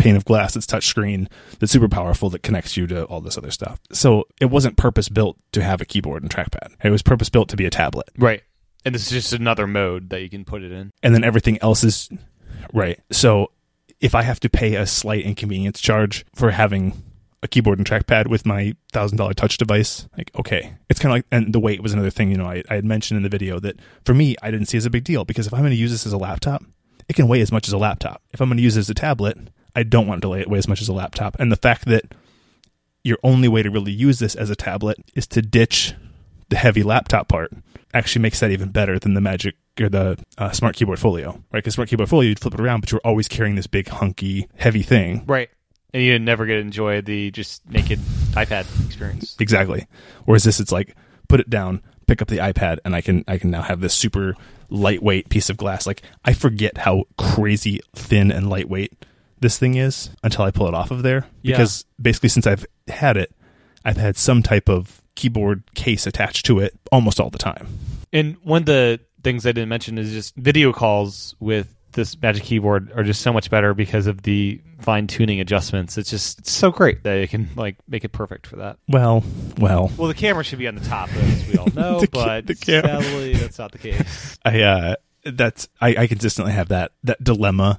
pane 0.00 0.16
of 0.16 0.24
glass 0.24 0.54
that's 0.54 0.66
touchscreen 0.66 1.28
that's 1.58 1.70
super 1.70 1.88
powerful 1.88 2.30
that 2.30 2.42
connects 2.42 2.76
you 2.76 2.86
to 2.88 3.04
all 3.04 3.20
this 3.20 3.38
other 3.38 3.50
stuff. 3.50 3.78
So 3.92 4.24
it 4.40 4.46
wasn't 4.46 4.76
purpose 4.76 5.08
built 5.08 5.36
to 5.52 5.62
have 5.62 5.80
a 5.80 5.84
keyboard 5.84 6.22
and 6.22 6.30
trackpad. 6.30 6.72
It 6.82 6.90
was 6.90 7.02
purpose 7.02 7.28
built 7.28 7.48
to 7.50 7.56
be 7.56 7.66
a 7.66 7.70
tablet. 7.70 8.08
Right. 8.18 8.42
And 8.84 8.94
this 8.94 9.02
is 9.02 9.10
just 9.10 9.32
another 9.32 9.66
mode 9.66 10.08
that 10.10 10.22
you 10.22 10.30
can 10.30 10.44
put 10.44 10.62
it 10.62 10.72
in. 10.72 10.90
and 11.02 11.14
then 11.14 11.22
everything 11.22 11.58
else 11.62 11.84
is 11.84 12.08
right. 12.72 12.98
So 13.12 13.52
if 14.00 14.14
I 14.14 14.22
have 14.22 14.40
to 14.40 14.48
pay 14.48 14.76
a 14.76 14.86
slight 14.86 15.24
inconvenience 15.24 15.80
charge 15.80 16.24
for 16.34 16.50
having 16.50 16.94
a 17.42 17.48
keyboard 17.48 17.78
and 17.78 17.86
trackpad 17.86 18.28
with 18.28 18.44
my 18.46 18.74
thousand 18.92 19.18
dollar 19.18 19.34
touch 19.34 19.58
device, 19.58 20.08
like 20.16 20.30
okay, 20.38 20.74
it's 20.88 20.98
kind 20.98 21.12
of 21.12 21.16
like 21.18 21.26
and 21.30 21.52
the 21.52 21.60
weight 21.60 21.82
was 21.82 21.92
another 21.92 22.10
thing. 22.10 22.30
You 22.30 22.38
know, 22.38 22.46
I, 22.46 22.62
I 22.70 22.74
had 22.76 22.84
mentioned 22.84 23.16
in 23.16 23.22
the 23.22 23.28
video 23.28 23.58
that 23.60 23.76
for 24.04 24.14
me, 24.14 24.36
I 24.42 24.50
didn't 24.50 24.66
see 24.66 24.78
as 24.78 24.86
a 24.86 24.90
big 24.90 25.04
deal 25.04 25.24
because 25.24 25.46
if 25.46 25.52
I'm 25.54 25.60
going 25.60 25.72
to 25.72 25.76
use 25.76 25.90
this 25.90 26.06
as 26.06 26.12
a 26.14 26.18
laptop, 26.18 26.62
it 27.08 27.16
can 27.16 27.28
weigh 27.28 27.40
as 27.40 27.52
much 27.52 27.66
as 27.68 27.72
a 27.74 27.78
laptop. 27.78 28.22
If 28.32 28.40
I'm 28.40 28.48
going 28.48 28.56
to 28.58 28.62
use 28.62 28.76
it 28.76 28.80
as 28.80 28.90
a 28.90 28.94
tablet, 28.94 29.36
I 29.80 29.84
don't 29.84 30.06
want 30.06 30.20
to 30.22 30.28
to 30.28 30.34
it 30.34 30.48
weigh 30.50 30.58
as 30.58 30.68
much 30.68 30.82
as 30.82 30.88
a 30.88 30.92
laptop. 30.92 31.36
And 31.40 31.50
the 31.50 31.56
fact 31.56 31.86
that 31.86 32.04
your 33.02 33.18
only 33.22 33.48
way 33.48 33.62
to 33.62 33.70
really 33.70 33.92
use 33.92 34.18
this 34.18 34.34
as 34.34 34.50
a 34.50 34.56
tablet 34.56 34.98
is 35.14 35.26
to 35.28 35.40
ditch 35.42 35.94
the 36.50 36.56
heavy 36.56 36.82
laptop 36.82 37.28
part 37.28 37.50
actually 37.94 38.20
makes 38.22 38.40
that 38.40 38.50
even 38.50 38.68
better 38.70 38.98
than 38.98 39.14
the 39.14 39.20
magic 39.20 39.56
or 39.80 39.88
the 39.88 40.18
uh, 40.36 40.50
smart 40.50 40.76
keyboard 40.76 40.98
folio 40.98 41.30
right 41.30 41.42
because 41.64 41.74
smart 41.74 41.88
keyboard 41.88 42.08
folio 42.08 42.28
you'd 42.28 42.38
flip 42.38 42.52
it 42.54 42.60
around 42.60 42.80
but 42.80 42.92
you're 42.92 43.00
always 43.04 43.26
carrying 43.28 43.54
this 43.56 43.66
big 43.66 43.88
hunky 43.88 44.46
heavy 44.56 44.82
thing 44.82 45.24
Right. 45.26 45.48
And 45.94 46.02
you 46.02 46.18
never 46.18 46.44
get 46.46 46.54
to 46.54 46.60
enjoy 46.60 47.00
the 47.00 47.30
just 47.30 47.68
naked 47.68 47.98
iPad 48.32 48.66
experience. 48.86 49.36
exactly 49.40 49.86
whereas 50.26 50.44
this 50.44 50.60
it's 50.60 50.70
like 50.72 50.94
put 51.28 51.40
it 51.40 51.48
down 51.48 51.82
pick 52.06 52.20
up 52.20 52.28
the 52.28 52.38
ipad 52.38 52.78
and 52.84 52.94
i 52.94 53.00
can 53.00 53.24
i 53.26 53.38
can 53.38 53.50
now 53.50 53.62
have 53.62 53.80
this 53.80 53.94
super 53.94 54.34
lightweight 54.68 55.28
piece 55.30 55.48
of 55.50 55.56
glass 55.56 55.86
like 55.86 56.02
i 56.24 56.32
forget 56.32 56.78
how 56.78 57.04
crazy 57.16 57.80
thin 57.94 58.30
and 58.30 58.50
lightweight 58.50 58.92
this 59.40 59.58
thing 59.58 59.74
is 59.74 60.10
until 60.22 60.44
i 60.44 60.50
pull 60.50 60.68
it 60.68 60.74
off 60.74 60.90
of 60.90 61.02
there 61.02 61.26
Yeah. 61.42 61.56
because 61.56 61.84
basically 62.00 62.28
since 62.28 62.46
i've 62.46 62.64
had 62.88 63.16
it 63.16 63.32
i've 63.84 63.96
had 63.96 64.16
some 64.16 64.42
type 64.42 64.68
of 64.68 65.00
keyboard 65.14 65.62
case 65.74 66.06
attached 66.06 66.46
to 66.46 66.58
it 66.60 66.78
almost 66.92 67.20
all 67.20 67.30
the 67.30 67.38
time 67.38 67.66
And 68.12 68.36
one 68.42 68.62
of 68.62 68.66
the 68.66 69.00
things 69.22 69.44
I 69.46 69.52
didn't 69.52 69.68
mention 69.68 69.98
is 69.98 70.10
just 70.12 70.34
video 70.36 70.72
calls 70.72 71.34
with 71.40 71.74
this 71.92 72.16
Magic 72.22 72.42
Keyboard 72.44 72.90
are 72.96 73.02
just 73.02 73.20
so 73.20 73.32
much 73.32 73.50
better 73.50 73.74
because 73.74 74.06
of 74.06 74.22
the 74.22 74.60
fine 74.80 75.06
tuning 75.08 75.40
adjustments. 75.40 75.98
It's 75.98 76.08
just 76.08 76.38
it's 76.38 76.52
so 76.52 76.70
great 76.70 77.02
that 77.02 77.16
you 77.16 77.28
can 77.28 77.48
like 77.56 77.76
make 77.88 78.04
it 78.04 78.10
perfect 78.12 78.46
for 78.46 78.56
that. 78.56 78.78
well 78.88 79.22
well 79.58 79.90
Well, 79.98 80.08
the 80.08 80.14
camera 80.14 80.42
should 80.44 80.58
be 80.60 80.68
on 80.68 80.74
the 80.76 80.80
top, 80.84 81.12
as 81.14 81.46
we 81.48 81.56
all 81.58 81.66
know, 81.74 82.00
The 82.00 82.08
but 82.08 82.46
the 82.46 82.54
camera. 82.54 83.02
sadly, 83.02 83.34
that's 83.34 83.58
not 83.58 83.72
the 83.72 83.78
case. 83.78 84.38
I 84.44 84.60
uh 84.62 84.94
that's 85.24 85.68
I, 85.80 85.96
I 85.96 86.06
consistently 86.06 86.52
have 86.52 86.68
that 86.68 86.92
that 87.04 87.22
dilemma 87.22 87.78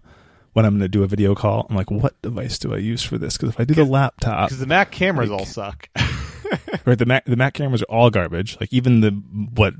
when 0.53 0.65
I'm 0.65 0.71
going 0.73 0.81
to 0.81 0.87
do 0.89 1.03
a 1.03 1.07
video 1.07 1.33
call. 1.35 1.65
I'm 1.69 1.75
like, 1.75 1.89
what 1.91 2.21
device 2.21 2.59
do 2.59 2.73
I 2.73 2.77
use 2.77 3.03
for 3.03 3.17
this? 3.17 3.37
Because 3.37 3.49
if 3.53 3.59
I 3.59 3.63
do 3.63 3.73
the 3.73 3.85
laptop, 3.85 4.49
Because 4.49 4.59
the 4.59 4.65
Mac 4.67 4.91
cameras 4.91 5.29
like- 5.29 5.39
all 5.39 5.45
suck. 5.45 5.87
right, 6.85 6.97
the 6.97 7.05
Mac 7.05 7.25
the 7.25 7.35
Mac 7.37 7.53
cameras 7.53 7.81
are 7.83 7.85
all 7.85 8.09
garbage. 8.09 8.57
Like 8.59 8.71
even 8.73 9.01
the 9.01 9.11
what 9.11 9.73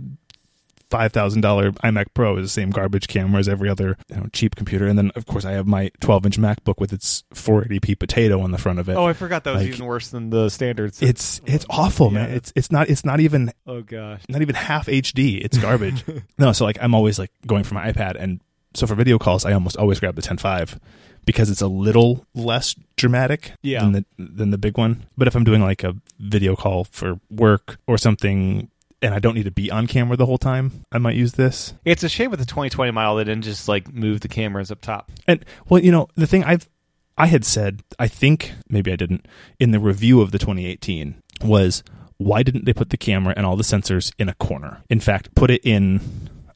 five 0.89 1.13
thousand 1.13 1.39
dollar 1.39 1.71
iMac 1.71 2.07
Pro 2.13 2.35
is 2.37 2.43
the 2.45 2.49
same 2.49 2.69
garbage 2.69 3.07
camera 3.07 3.39
as 3.39 3.47
every 3.47 3.69
other 3.69 3.97
you 4.09 4.15
know, 4.17 4.27
cheap 4.33 4.55
computer. 4.55 4.87
And 4.87 4.97
then 4.97 5.11
of 5.15 5.25
course 5.25 5.45
I 5.45 5.51
have 5.53 5.65
my 5.65 5.89
12 6.01 6.25
inch 6.25 6.37
MacBook 6.39 6.79
with 6.79 6.91
its 6.91 7.23
480p 7.33 7.97
potato 7.97 8.41
on 8.41 8.51
the 8.51 8.57
front 8.57 8.79
of 8.79 8.89
it. 8.89 8.95
oh, 8.95 9.05
I 9.07 9.13
forgot 9.13 9.45
that 9.45 9.53
was 9.53 9.63
Like, 9.63 9.73
even 9.73 9.85
worse 9.85 10.09
than 10.09 10.29
the 10.31 10.49
standards. 10.49 11.01
it's 11.01 11.39
it's 11.45 11.65
awful, 11.69 12.09
man. 12.09 12.31
It's 12.31 12.51
it's 12.57 12.71
not 12.71 12.89
it's 12.89 13.05
not 13.05 13.19
even 13.21 13.51
oh 13.65 13.81
gosh. 13.81 14.21
not 14.27 14.41
even 14.41 14.55
half 14.55 14.87
HD. 14.87 15.43
It's 15.43 15.57
garbage. 15.57 16.03
no, 16.37 16.51
so 16.51 16.65
like 16.65 16.77
I'm 16.81 16.93
always 16.93 17.17
like 17.17 17.31
going 17.47 17.63
for 17.63 17.73
my 17.75 17.89
iPad, 17.91 18.15
and 18.19 18.41
so 18.73 18.87
for 18.87 18.95
video 18.95 19.17
calls, 19.19 19.45
I 19.45 19.53
almost 19.53 19.77
always 19.77 19.99
grab 19.99 20.15
the 20.15 20.21
10.5 20.21 20.77
because 21.25 21.49
it's 21.49 21.61
a 21.61 21.67
little 21.67 22.25
less 22.33 22.75
dramatic 22.95 23.53
Yeah. 23.61 23.81
than 23.81 23.91
the 23.91 24.05
than 24.17 24.51
the 24.51 24.57
big 24.57 24.77
one. 24.77 25.05
But 25.17 25.27
if 25.27 25.35
I'm 25.35 25.43
doing 25.43 25.61
like 25.61 25.83
a 25.83 25.95
video 26.19 26.55
call 26.55 26.85
for 26.85 27.19
work 27.29 27.77
or 27.87 27.97
something. 27.97 28.69
And 29.03 29.15
I 29.15 29.19
don't 29.19 29.33
need 29.33 29.45
to 29.45 29.51
be 29.51 29.71
on 29.71 29.87
camera 29.87 30.15
the 30.15 30.27
whole 30.27 30.37
time. 30.37 30.85
I 30.91 30.99
might 30.99 31.15
use 31.15 31.31
this. 31.33 31.73
It's 31.83 32.03
a 32.03 32.09
shame 32.09 32.29
with 32.29 32.39
the 32.39 32.45
2020 32.45 32.91
model 32.91 33.15
they 33.15 33.23
didn't 33.23 33.41
just 33.45 33.67
like 33.67 33.91
move 33.91 34.19
the 34.21 34.27
cameras 34.27 34.69
up 34.69 34.79
top. 34.79 35.11
And 35.27 35.43
well, 35.67 35.81
you 35.81 35.91
know, 35.91 36.07
the 36.15 36.27
thing 36.27 36.43
I've 36.43 36.69
I 37.17 37.25
had 37.25 37.43
said, 37.43 37.81
I 37.97 38.07
think 38.07 38.51
maybe 38.69 38.91
I 38.91 38.95
didn't 38.95 39.25
in 39.59 39.71
the 39.71 39.79
review 39.79 40.21
of 40.21 40.29
the 40.31 40.37
2018 40.37 41.15
was 41.43 41.81
why 42.17 42.43
didn't 42.43 42.65
they 42.65 42.73
put 42.73 42.91
the 42.91 42.97
camera 42.97 43.33
and 43.35 43.43
all 43.43 43.55
the 43.55 43.63
sensors 43.63 44.11
in 44.19 44.29
a 44.29 44.35
corner? 44.35 44.83
In 44.87 44.99
fact, 44.99 45.33
put 45.33 45.49
it 45.49 45.61
in 45.65 45.99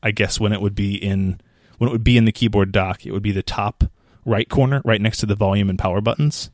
I 0.03 0.11
guess 0.11 0.39
when 0.39 0.53
it 0.53 0.61
would 0.61 0.75
be 0.75 0.93
in 0.93 1.41
when 1.77 1.89
it 1.89 1.91
would 1.91 2.03
be 2.03 2.17
in 2.17 2.25
the 2.25 2.31
keyboard 2.31 2.71
dock, 2.71 3.05
it 3.05 3.11
would 3.11 3.23
be 3.23 3.31
the 3.31 3.43
top 3.43 3.83
right 4.25 4.49
corner 4.49 4.81
right 4.85 5.01
next 5.01 5.17
to 5.19 5.25
the 5.25 5.35
volume 5.35 5.69
and 5.69 5.77
power 5.79 6.01
buttons. 6.01 6.49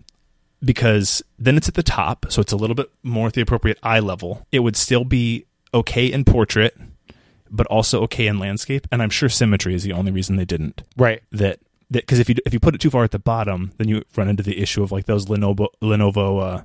Because 0.63 1.23
then 1.39 1.57
it's 1.57 1.67
at 1.67 1.73
the 1.73 1.81
top, 1.81 2.27
so 2.29 2.39
it's 2.39 2.51
a 2.51 2.55
little 2.55 2.75
bit 2.75 2.91
more 3.01 3.25
at 3.27 3.33
the 3.33 3.41
appropriate 3.41 3.79
eye 3.81 3.99
level. 3.99 4.45
It 4.51 4.59
would 4.59 4.75
still 4.75 5.03
be 5.03 5.45
okay 5.73 6.05
in 6.05 6.23
portrait, 6.23 6.77
but 7.49 7.65
also 7.67 8.01
okay 8.03 8.27
in 8.27 8.37
landscape. 8.37 8.87
And 8.91 9.01
I'm 9.01 9.09
sure 9.09 9.27
symmetry 9.27 9.73
is 9.73 9.81
the 9.81 9.93
only 9.93 10.11
reason 10.11 10.35
they 10.35 10.45
didn't 10.45 10.83
Right. 10.97 11.23
that 11.31 11.59
that 11.89 12.03
because 12.03 12.19
if 12.19 12.29
you 12.29 12.35
if 12.45 12.53
you 12.53 12.59
put 12.59 12.75
it 12.75 12.79
too 12.81 12.91
far 12.91 13.03
at 13.03 13.09
the 13.11 13.17
bottom, 13.19 13.71
then 13.77 13.87
you 13.87 14.03
run 14.15 14.29
into 14.29 14.43
the 14.43 14.59
issue 14.61 14.83
of 14.83 14.91
like 14.91 15.05
those 15.07 15.25
Lenovo 15.25 15.67
Lenovo 15.81 16.41
uh, 16.59 16.63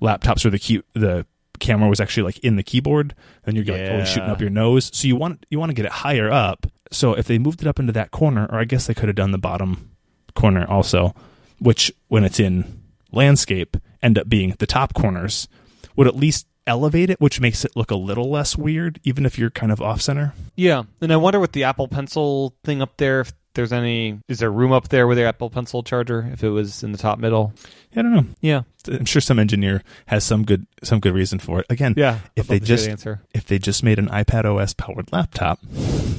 laptops 0.00 0.42
where 0.42 0.50
the 0.50 0.58
key 0.58 0.82
the 0.94 1.26
camera 1.60 1.88
was 1.88 2.00
actually 2.00 2.22
like 2.22 2.38
in 2.38 2.56
the 2.56 2.62
keyboard, 2.62 3.14
and 3.44 3.56
you're 3.56 3.64
like 3.66 3.76
Yeah. 3.86 3.92
always 3.92 4.08
shooting 4.08 4.30
up 4.30 4.40
your 4.40 4.50
nose. 4.50 4.90
So 4.94 5.06
you 5.06 5.16
want 5.16 5.44
you 5.50 5.58
want 5.60 5.68
to 5.68 5.74
get 5.74 5.84
it 5.84 5.92
higher 5.92 6.30
up. 6.30 6.66
So 6.94 7.14
if 7.14 7.26
they 7.26 7.38
moved 7.38 7.60
it 7.60 7.66
up 7.66 7.80
into 7.80 7.92
that 7.92 8.10
corner, 8.10 8.46
or 8.50 8.58
I 8.58 8.64
guess 8.64 8.86
they 8.86 8.94
could 8.94 9.08
have 9.08 9.16
done 9.16 9.32
the 9.32 9.38
bottom 9.38 9.90
corner 10.34 10.66
also, 10.68 11.14
which 11.58 11.92
when 12.08 12.24
it's 12.24 12.40
in 12.40 12.82
landscape 13.12 13.76
end 14.02 14.18
up 14.18 14.28
being 14.28 14.54
the 14.58 14.66
top 14.66 14.94
corners, 14.94 15.48
would 15.96 16.06
at 16.06 16.16
least 16.16 16.46
elevate 16.66 17.10
it, 17.10 17.20
which 17.20 17.40
makes 17.40 17.64
it 17.64 17.72
look 17.76 17.90
a 17.90 17.96
little 17.96 18.30
less 18.30 18.56
weird, 18.56 19.00
even 19.04 19.26
if 19.26 19.38
you're 19.38 19.50
kind 19.50 19.72
of 19.72 19.80
off 19.82 20.00
center. 20.00 20.34
Yeah, 20.56 20.84
and 21.00 21.12
I 21.12 21.16
wonder 21.16 21.40
with 21.40 21.52
the 21.52 21.64
Apple 21.64 21.88
Pencil 21.88 22.54
thing 22.64 22.80
up 22.82 22.96
there, 22.96 23.20
if 23.20 23.32
there's 23.54 23.72
any, 23.72 24.18
is 24.28 24.38
there 24.40 24.50
room 24.50 24.72
up 24.72 24.88
there 24.88 25.06
with 25.06 25.16
the 25.16 25.24
Apple 25.24 25.48
Pencil 25.50 25.82
charger? 25.84 26.28
If 26.32 26.42
it 26.42 26.48
was 26.50 26.82
in 26.82 26.90
the 26.92 26.98
top 26.98 27.18
middle, 27.18 27.52
I 27.94 28.02
don't 28.02 28.12
know. 28.14 28.24
yeah, 28.40 28.62
I'm 28.88 29.04
sure 29.04 29.20
some 29.20 29.38
engineer 29.38 29.82
has 30.06 30.24
some 30.24 30.44
good 30.44 30.66
some 30.82 30.98
good 31.00 31.14
reason 31.14 31.38
for 31.38 31.60
it. 31.60 31.66
Again, 31.70 31.94
yeah. 31.96 32.18
If 32.34 32.48
they 32.48 32.58
just- 32.60 32.88
answer, 32.88 33.22
if 33.32 33.46
they 33.46 33.58
just 33.58 33.82
made 33.84 33.98
an 33.98 34.08
iPad 34.08 34.44
OS 34.44 34.74
powered 34.74 35.12
laptop, 35.12 35.60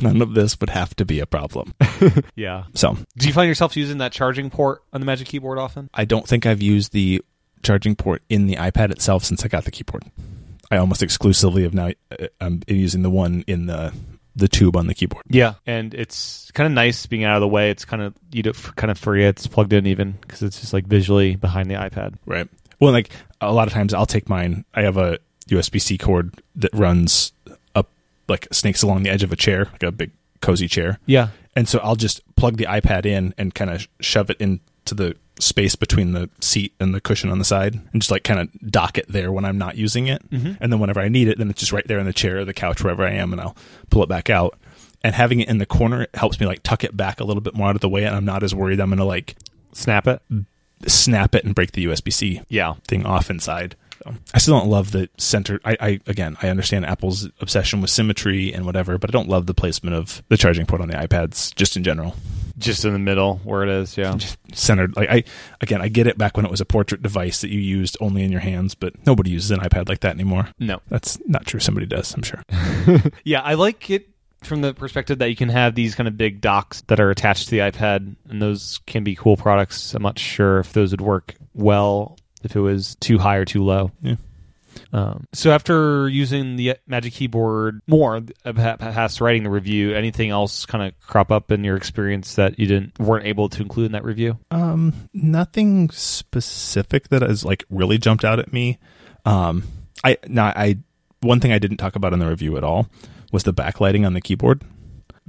none 0.01 0.21
of 0.21 0.33
this 0.33 0.57
would 0.61 0.69
have 0.69 0.95
to 0.95 1.05
be 1.05 1.19
a 1.19 1.25
problem. 1.25 1.73
yeah. 2.35 2.63
So 2.73 2.97
Do 3.17 3.27
you 3.27 3.33
find 3.33 3.47
yourself 3.49 3.75
using 3.75 3.97
that 3.97 4.11
charging 4.13 4.49
port 4.49 4.83
on 4.93 5.01
the 5.01 5.05
Magic 5.05 5.27
Keyboard 5.27 5.57
often? 5.57 5.89
I 5.93 6.05
don't 6.05 6.25
think 6.27 6.45
I've 6.45 6.61
used 6.61 6.93
the 6.93 7.21
charging 7.65 7.95
port 7.95 8.21
in 8.29 8.47
the 8.47 8.55
iPad 8.55 8.91
itself 8.91 9.23
since 9.25 9.43
I 9.43 9.47
got 9.47 9.65
the 9.65 9.71
keyboard. 9.71 10.03
I 10.71 10.77
almost 10.77 11.03
exclusively 11.03 11.63
have 11.63 11.73
now 11.73 11.91
uh, 12.11 12.27
I'm 12.39 12.61
using 12.67 13.01
the 13.01 13.09
one 13.09 13.43
in 13.47 13.65
the 13.65 13.93
the 14.35 14.47
tube 14.47 14.75
on 14.75 14.87
the 14.87 14.93
keyboard. 14.93 15.25
Yeah, 15.29 15.53
and 15.65 15.93
it's 15.93 16.51
kind 16.51 16.67
of 16.67 16.73
nice 16.73 17.05
being 17.05 17.23
out 17.23 17.35
of 17.35 17.41
the 17.41 17.47
way. 17.47 17.71
It's 17.71 17.85
kind 17.85 18.01
of 18.01 18.13
you 18.31 18.43
kind 18.43 18.91
of 18.91 18.97
free. 18.97 19.25
It's 19.25 19.47
plugged 19.47 19.73
in 19.73 19.85
even 19.87 20.13
because 20.13 20.41
it's 20.41 20.59
just 20.59 20.73
like 20.73 20.85
visually 20.85 21.35
behind 21.35 21.69
the 21.69 21.75
iPad. 21.75 22.15
Right. 22.25 22.47
Well, 22.79 22.91
like 22.91 23.09
a 23.41 23.53
lot 23.53 23.67
of 23.67 23.73
times 23.73 23.93
I'll 23.93 24.05
take 24.05 24.29
mine. 24.29 24.65
I 24.73 24.83
have 24.83 24.97
a 24.97 25.19
USB 25.49 25.81
C 25.81 25.97
cord 25.97 26.41
that 26.55 26.73
runs 26.73 27.31
up 27.75 27.89
like 28.27 28.47
snakes 28.51 28.83
along 28.83 29.03
the 29.03 29.09
edge 29.09 29.23
of 29.23 29.31
a 29.31 29.35
chair, 29.35 29.69
like 29.71 29.83
a 29.83 29.91
big 29.91 30.11
cozy 30.41 30.67
chair. 30.67 30.99
Yeah. 31.05 31.29
And 31.55 31.69
so 31.69 31.79
I'll 31.79 31.95
just 31.95 32.21
plug 32.35 32.57
the 32.57 32.65
iPad 32.65 33.05
in 33.05 33.33
and 33.37 33.55
kind 33.55 33.71
of 33.71 33.87
shove 34.01 34.29
it 34.29 34.37
into 34.41 34.93
the 34.93 35.15
space 35.39 35.75
between 35.75 36.13
the 36.13 36.29
seat 36.39 36.73
and 36.79 36.93
the 36.95 37.01
cushion 37.01 37.29
on 37.29 37.39
the 37.39 37.45
side 37.45 37.73
and 37.91 38.01
just 38.01 38.09
like 38.11 38.23
kind 38.23 38.39
of 38.39 38.71
dock 38.71 38.97
it 38.97 39.05
there 39.09 39.31
when 39.31 39.43
I'm 39.45 39.57
not 39.57 39.75
using 39.75 40.07
it. 40.07 40.27
Mm-hmm. 40.29 40.53
And 40.63 40.71
then 40.71 40.79
whenever 40.79 40.99
I 41.01 41.09
need 41.09 41.27
it, 41.27 41.37
then 41.37 41.49
it's 41.49 41.59
just 41.59 41.71
right 41.73 41.85
there 41.87 41.99
in 41.99 42.05
the 42.05 42.13
chair 42.13 42.39
or 42.39 42.45
the 42.45 42.53
couch, 42.53 42.81
wherever 42.83 43.05
I 43.05 43.11
am, 43.11 43.31
and 43.33 43.41
I'll 43.41 43.55
pull 43.89 44.01
it 44.03 44.09
back 44.09 44.29
out. 44.29 44.57
And 45.03 45.13
having 45.13 45.39
it 45.41 45.49
in 45.49 45.57
the 45.59 45.65
corner 45.65 46.03
it 46.03 46.09
helps 46.15 46.39
me 46.39 46.45
like 46.47 46.63
tuck 46.63 46.83
it 46.83 46.95
back 46.97 47.19
a 47.19 47.23
little 47.25 47.41
bit 47.41 47.53
more 47.53 47.67
out 47.69 47.75
of 47.75 47.81
the 47.81 47.89
way, 47.89 48.05
and 48.05 48.15
I'm 48.15 48.25
not 48.25 48.43
as 48.43 48.55
worried 48.55 48.79
I'm 48.79 48.89
going 48.89 48.97
to 48.99 49.03
like 49.05 49.35
Snap 49.73 50.07
it. 50.07 50.21
snap 50.87 51.35
it 51.35 51.43
and 51.43 51.53
break 51.53 51.73
the 51.73 51.85
USB 51.85 52.11
C 52.13 52.41
Yeah. 52.47 52.75
thing 52.87 53.05
off 53.05 53.29
inside. 53.29 53.75
So, 54.05 54.13
I 54.33 54.37
still 54.37 54.57
don't 54.59 54.69
love 54.69 54.91
the 54.91 55.09
center. 55.17 55.59
I, 55.65 55.77
I 55.79 55.99
again, 56.07 56.37
I 56.41 56.49
understand 56.49 56.85
Apple's 56.85 57.27
obsession 57.41 57.81
with 57.81 57.89
symmetry 57.89 58.53
and 58.53 58.65
whatever, 58.65 58.97
but 58.97 59.09
I 59.09 59.11
don't 59.11 59.27
love 59.27 59.47
the 59.47 59.53
placement 59.53 59.95
of 59.95 60.21
the 60.29 60.37
charging 60.37 60.65
port 60.65 60.81
on 60.81 60.87
the 60.89 60.95
iPads 60.95 61.53
just 61.55 61.75
in 61.75 61.83
general. 61.83 62.15
Just 62.57 62.85
in 62.85 62.93
the 62.93 62.99
middle 62.99 63.37
where 63.43 63.63
it 63.63 63.69
is. 63.69 63.97
Yeah. 63.97 64.15
Just 64.15 64.37
centered. 64.53 64.95
Like 64.95 65.09
I 65.09 65.23
again, 65.59 65.81
I 65.81 65.87
get 65.89 66.07
it 66.07 66.17
back 66.17 66.37
when 66.37 66.45
it 66.45 66.51
was 66.51 66.61
a 66.61 66.65
portrait 66.65 67.01
device 67.01 67.41
that 67.41 67.49
you 67.49 67.59
used 67.59 67.97
only 67.99 68.23
in 68.23 68.31
your 68.31 68.41
hands, 68.41 68.75
but 68.75 68.93
nobody 69.05 69.31
uses 69.31 69.51
an 69.51 69.59
iPad 69.59 69.89
like 69.89 70.01
that 70.01 70.13
anymore. 70.13 70.47
No. 70.59 70.81
That's 70.87 71.17
not 71.27 71.45
true. 71.45 71.59
Somebody 71.59 71.85
does, 71.85 72.13
I'm 72.13 72.23
sure. 72.23 72.43
Yeah, 73.23 73.41
I 73.41 73.55
like 73.55 73.89
it 73.89 74.09
from 74.43 74.61
the 74.61 74.73
perspective 74.73 75.19
that 75.19 75.29
you 75.29 75.35
can 75.35 75.49
have 75.49 75.75
these 75.75 75.95
kind 75.95 76.07
of 76.07 76.17
big 76.17 76.39
docks 76.39 76.81
that 76.87 76.99
are 76.99 77.09
attached 77.09 77.45
to 77.45 77.51
the 77.51 77.57
iPad, 77.59 78.15
and 78.29 78.41
those 78.41 78.79
can 78.85 79.03
be 79.03 79.15
cool 79.15 79.35
products. 79.35 79.93
I'm 79.93 80.03
not 80.03 80.19
sure 80.19 80.59
if 80.59 80.73
those 80.73 80.91
would 80.91 81.01
work 81.01 81.35
well 81.53 82.17
if 82.45 82.55
it 82.55 82.61
was 82.61 82.95
too 82.95 83.17
high 83.17 83.35
or 83.35 83.45
too 83.45 83.63
low. 83.63 83.91
Yeah. 84.01 84.15
Um, 84.93 85.27
so 85.33 85.51
after 85.51 86.07
using 86.07 86.55
the 86.55 86.75
Magic 86.87 87.13
Keyboard 87.13 87.81
more, 87.87 88.21
past 88.43 89.21
writing 89.21 89.43
the 89.43 89.49
review, 89.49 89.93
anything 89.93 90.29
else 90.29 90.65
kind 90.65 90.85
of 90.85 90.99
crop 90.99 91.31
up 91.31 91.51
in 91.51 91.63
your 91.63 91.75
experience 91.75 92.35
that 92.35 92.59
you 92.59 92.65
didn't 92.65 92.97
weren't 92.99 93.25
able 93.25 93.49
to 93.49 93.61
include 93.61 93.87
in 93.87 93.91
that 93.93 94.03
review? 94.03 94.37
Um, 94.51 94.93
nothing 95.13 95.89
specific 95.89 97.09
that 97.09 97.21
has 97.21 97.43
like 97.43 97.65
really 97.69 97.97
jumped 97.97 98.23
out 98.23 98.39
at 98.39 98.53
me. 98.53 98.77
Um, 99.25 99.63
I 100.03 100.17
now 100.27 100.45
I 100.55 100.77
one 101.21 101.39
thing 101.39 101.51
I 101.51 101.59
didn't 101.59 101.77
talk 101.77 101.95
about 101.95 102.13
in 102.13 102.19
the 102.19 102.27
review 102.29 102.57
at 102.57 102.63
all 102.63 102.87
was 103.31 103.43
the 103.43 103.53
backlighting 103.53 104.05
on 104.05 104.13
the 104.13 104.21
keyboard 104.21 104.61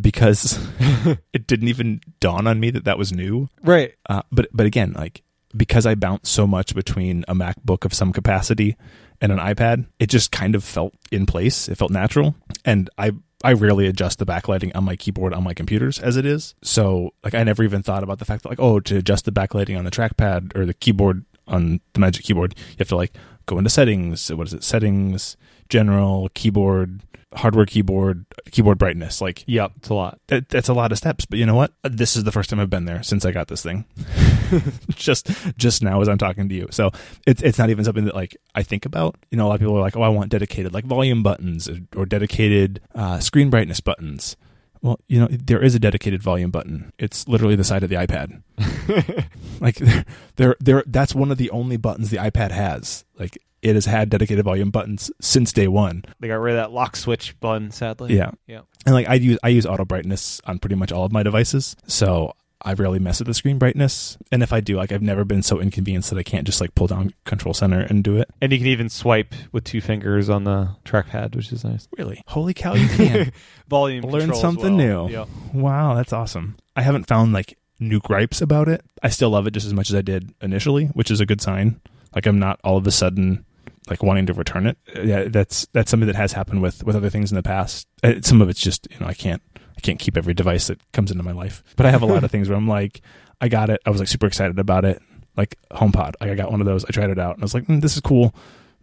because 0.01 0.59
it 1.33 1.47
didn't 1.47 1.69
even 1.69 2.01
dawn 2.21 2.47
on 2.47 2.61
me 2.61 2.71
that 2.71 2.85
that 2.85 2.99
was 2.99 3.13
new. 3.13 3.49
Right. 3.63 3.95
Uh, 4.09 4.23
but 4.31 4.49
but 4.53 4.67
again, 4.67 4.93
like 4.93 5.23
because 5.57 5.87
I 5.87 5.95
bounce 5.95 6.29
so 6.29 6.47
much 6.47 6.75
between 6.75 7.25
a 7.29 7.35
MacBook 7.35 7.85
of 7.85 7.95
some 7.95 8.13
capacity 8.13 8.77
and 9.21 9.33
an 9.33 9.39
iPad, 9.39 9.87
it 9.99 10.09
just 10.09 10.31
kind 10.31 10.55
of 10.55 10.63
felt 10.63 10.95
in 11.11 11.27
place. 11.27 11.69
It 11.69 11.77
felt 11.77 11.91
natural, 11.91 12.35
and 12.65 12.91
I 12.99 13.13
I 13.45 13.53
rarely 13.53 13.87
adjust 13.87 14.19
the 14.19 14.27
backlighting 14.27 14.73
on 14.75 14.85
my 14.85 14.97
keyboard 14.97 15.35
on 15.35 15.45
my 15.45 15.55
computers 15.55 15.99
as 15.99 16.17
it 16.17 16.27
is. 16.27 16.55
So 16.63 17.13
like 17.23 17.35
I 17.35 17.43
never 17.45 17.63
even 17.63 17.83
thought 17.83 18.03
about 18.03 18.19
the 18.19 18.25
fact 18.25 18.43
that 18.43 18.49
like 18.49 18.61
oh 18.61 18.81
to 18.81 18.97
adjust 18.97 19.25
the 19.25 19.33
backlighting 19.33 19.79
on 19.79 19.85
the 19.85 19.91
trackpad 19.91 20.57
or 20.57 20.67
the 20.67 20.75
keyboard 20.75 21.25
on 21.47 21.81
the 21.93 22.01
Magic 22.01 22.25
Keyboard, 22.25 22.55
you 22.57 22.77
have 22.79 22.89
to 22.89 22.97
like 22.97 23.13
go 23.47 23.59
into 23.59 23.71
settings. 23.71 24.33
What 24.33 24.49
is 24.49 24.55
it? 24.55 24.65
Settings, 24.65 25.37
general, 25.69 26.29
keyboard, 26.35 27.03
hardware 27.35 27.67
keyboard, 27.67 28.25
keyboard 28.51 28.79
brightness. 28.79 29.21
Like 29.21 29.45
Yep, 29.47 29.73
it's 29.77 29.89
a 29.89 29.95
lot. 29.95 30.19
that, 30.29 30.49
that's 30.49 30.69
a 30.69 30.75
lot 30.75 30.93
of 30.93 30.99
steps. 30.99 31.25
But 31.27 31.39
you 31.39 31.47
know 31.47 31.55
what? 31.55 31.73
This 31.85 32.17
is 32.17 32.25
the 32.25 32.33
first 32.33 32.51
time 32.51 32.59
I've 32.61 32.71
been 32.71 32.87
there 32.87 33.03
since 33.03 33.25
I 33.25 33.31
got 33.31 33.49
this 33.49 33.63
thing. 33.63 33.85
just 34.91 35.31
just 35.57 35.83
now 35.83 36.01
as 36.01 36.09
I'm 36.09 36.19
talking 36.19 36.49
to 36.49 36.55
you. 36.55 36.69
So 36.71 36.91
it's 37.27 37.43
it's 37.43 37.59
not 37.59 37.71
even 37.71 37.85
something 37.85 38.05
that 38.05 38.15
like 38.15 38.37
I 38.55 38.63
think 38.63 38.87
about. 38.87 39.17
You 39.31 39.39
know, 39.39 39.47
a 39.47 39.49
lot 39.49 39.55
of 39.55 39.61
people 39.61 39.77
are 39.77 39.81
like, 39.81 39.97
oh, 39.97 40.03
I 40.03 40.09
want 40.09 40.31
dedicated 40.31 40.75
like 40.75 40.85
volume 40.85 41.23
buttons 41.23 41.69
or, 41.69 41.79
or 41.97 42.07
dedicated 42.07 42.81
uh, 42.95 43.21
screen 43.21 43.51
brightness 43.51 43.81
buttons. 43.81 44.37
Well, 44.83 45.01
you 45.09 45.19
know, 45.19 45.29
there 45.31 45.63
is 45.63 45.75
a 45.75 45.79
dedicated 45.79 46.23
volume 46.23 46.51
button. 46.51 46.93
It's 46.99 47.27
literally 47.27 47.57
the 47.57 47.65
side 47.65 47.83
of 47.83 47.89
the 47.89 47.97
iPad. 47.97 48.43
like 49.61 49.77
there, 49.77 50.05
there, 50.37 50.57
there. 50.61 50.85
That's 50.87 51.15
one 51.15 51.31
of 51.31 51.39
the 51.39 51.51
only 51.51 51.77
buttons 51.77 52.11
the 52.11 52.19
iPad 52.19 52.51
has. 52.51 53.05
Like 53.19 53.39
it 53.63 53.75
has 53.75 53.87
had 53.87 54.11
dedicated 54.11 54.45
volume 54.45 54.71
buttons 54.71 55.11
since 55.21 55.53
day 55.53 55.67
one. 55.67 56.05
They 56.21 56.29
got 56.29 56.37
rid 56.37 56.57
of 56.57 56.63
that 56.63 56.73
lock 56.73 56.95
switch 56.95 57.39
button, 57.41 57.71
sadly. 57.71 58.17
Yeah. 58.17 58.31
Yeah. 58.47 58.61
And 58.85 58.95
like 58.95 59.09
I 59.09 59.15
use 59.15 59.39
I 59.43 59.49
use 59.49 59.67
auto 59.67 59.85
brightness 59.85 60.41
on 60.45 60.59
pretty 60.59 60.77
much 60.77 60.93
all 60.93 61.05
of 61.05 61.13
my 61.13 61.23
devices. 61.23 61.75
So 61.87 62.35
I 62.67 62.73
rarely 62.73 62.99
mess 62.99 63.21
with 63.21 63.29
the 63.29 63.35
screen 63.35 63.59
brightness. 63.59 64.19
And 64.33 64.43
if 64.43 64.53
I 64.53 64.61
do, 64.61 64.77
like 64.77 64.91
I've 64.91 65.01
never 65.01 65.25
been 65.25 65.43
so 65.43 65.61
inconvenienced 65.61 66.11
that 66.11 66.19
I 66.19 66.23
can't 66.25 66.45
just 66.45 66.61
like 66.61 66.75
pull 66.75 66.89
down 66.89 67.15
control 67.25 67.55
center 67.55 67.81
and 67.81 68.03
do 68.03 68.17
it. 68.19 68.29
And 68.43 68.53
you 68.53 68.59
can 68.59 68.67
even 68.67 68.89
swipe 68.89 69.35
with 69.53 69.63
two 69.65 69.81
fingers 69.81 70.29
on 70.29 70.45
the 70.45 70.71
trackpad, 70.85 71.37
which 71.37 71.53
is 71.53 71.65
nice. 71.65 71.89
Really? 71.97 72.21
Holy 72.27 72.53
cow, 72.55 72.75
you 72.75 72.89
can. 72.89 73.33
Volume 73.69 74.05
Learn 74.05 74.35
something 74.35 74.77
well. 74.77 75.07
new. 75.07 75.13
Yep. 75.13 75.29
wow, 75.55 75.95
that's 75.95 76.13
awesome. 76.13 76.57
I 76.75 76.83
haven't 76.83 77.07
found 77.07 77.33
like 77.33 77.57
new 77.79 78.01
gripes 78.01 78.41
about 78.43 78.69
it. 78.69 78.83
I 79.03 79.11
still 79.11 79.31
love 79.31 79.47
it 79.47 79.53
just 79.53 79.67
as 79.67 79.73
much 79.73 79.89
as 79.89 79.95
I 79.95 80.03
did 80.03 80.35
initially, 80.43 80.87
which 80.87 81.11
is 81.11 81.21
a 81.21 81.27
good 81.27 81.41
sign. 81.41 81.81
Like 82.15 82.27
I'm 82.27 82.39
not 82.41 82.59
all 82.65 82.77
of 82.77 82.87
a 82.87 82.91
sudden 82.91 83.45
like 83.89 84.03
wanting 84.03 84.27
to 84.27 84.33
return 84.33 84.67
it. 84.67 84.77
Yeah, 85.05 85.25
that's 85.29 85.67
that's 85.73 85.91
something 85.91 86.09
that 86.09 86.17
has 86.17 86.33
happened 86.33 86.63
with 86.63 86.83
with 86.83 86.97
other 86.97 87.11
things 87.11 87.31
in 87.31 87.37
the 87.37 87.43
past. 87.43 87.87
Uh, 88.03 88.15
Some 88.23 88.43
of 88.43 88.49
it's 88.49 88.61
just 88.61 88.89
you 88.91 88.99
know 88.99 89.07
I 89.07 89.15
can't 89.15 89.43
I 89.77 89.81
can't 89.81 89.99
keep 89.99 90.17
every 90.17 90.35
device 90.35 90.69
that 90.69 90.81
comes 90.93 91.11
into 91.11 91.23
my 91.23 91.33
life. 91.33 91.63
But 91.77 91.87
I 91.87 91.91
have 91.91 92.03
a 92.03 92.07
lot 92.07 92.25
of 92.25 92.31
things 92.33 92.49
where 92.49 92.57
I'm 92.57 92.69
like 92.69 93.03
I 93.41 93.49
got 93.49 93.71
it. 93.71 93.81
I 93.85 93.91
was 93.91 94.01
like 94.01 94.09
super 94.09 94.27
excited 94.27 94.59
about 94.59 94.85
it. 94.85 95.03
Like 95.37 95.59
HomePod, 95.71 96.15
like 96.21 96.31
I 96.31 96.35
got 96.35 96.51
one 96.51 96.61
of 96.61 96.67
those. 96.67 96.85
I 96.85 96.91
tried 96.91 97.11
it 97.11 97.19
out 97.19 97.35
and 97.35 97.43
I 97.43 97.45
was 97.45 97.53
like, 97.55 97.67
mm, 97.67 97.81
this 97.81 97.95
is 97.95 98.01
cool. 98.01 98.35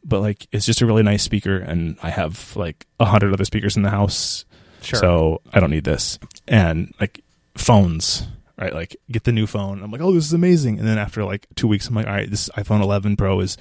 But 0.05 0.21
like 0.21 0.47
it's 0.51 0.65
just 0.65 0.81
a 0.81 0.85
really 0.85 1.01
nice 1.01 1.23
speaker, 1.23 1.57
and 1.57 1.97
I 2.03 2.09
have 2.09 2.55
like 2.55 2.85
a 2.99 3.05
hundred 3.05 3.33
other 3.33 3.45
speakers 3.45 3.77
in 3.77 3.83
the 3.83 3.89
house. 3.89 4.45
Sure. 4.81 4.99
So 4.99 5.41
I 5.53 5.59
don't 5.59 5.71
need 5.71 5.85
this. 5.85 6.19
And 6.47 6.93
like 6.99 7.23
phones, 7.55 8.27
right? 8.59 8.73
Like 8.73 8.97
get 9.09 9.23
the 9.23 9.31
new 9.31 9.47
phone. 9.47 9.81
I'm 9.81 9.91
like, 9.91 10.01
oh, 10.01 10.11
this 10.11 10.25
is 10.25 10.33
amazing. 10.33 10.77
And 10.77 10.87
then 10.87 10.97
after 10.97 11.23
like 11.23 11.47
two 11.55 11.67
weeks, 11.67 11.87
I'm 11.87 11.95
like, 11.95 12.05
all 12.05 12.13
right, 12.13 12.29
this 12.29 12.49
iPhone 12.49 12.83
11 12.83 13.15
Pro 13.15 13.39
is 13.39 13.57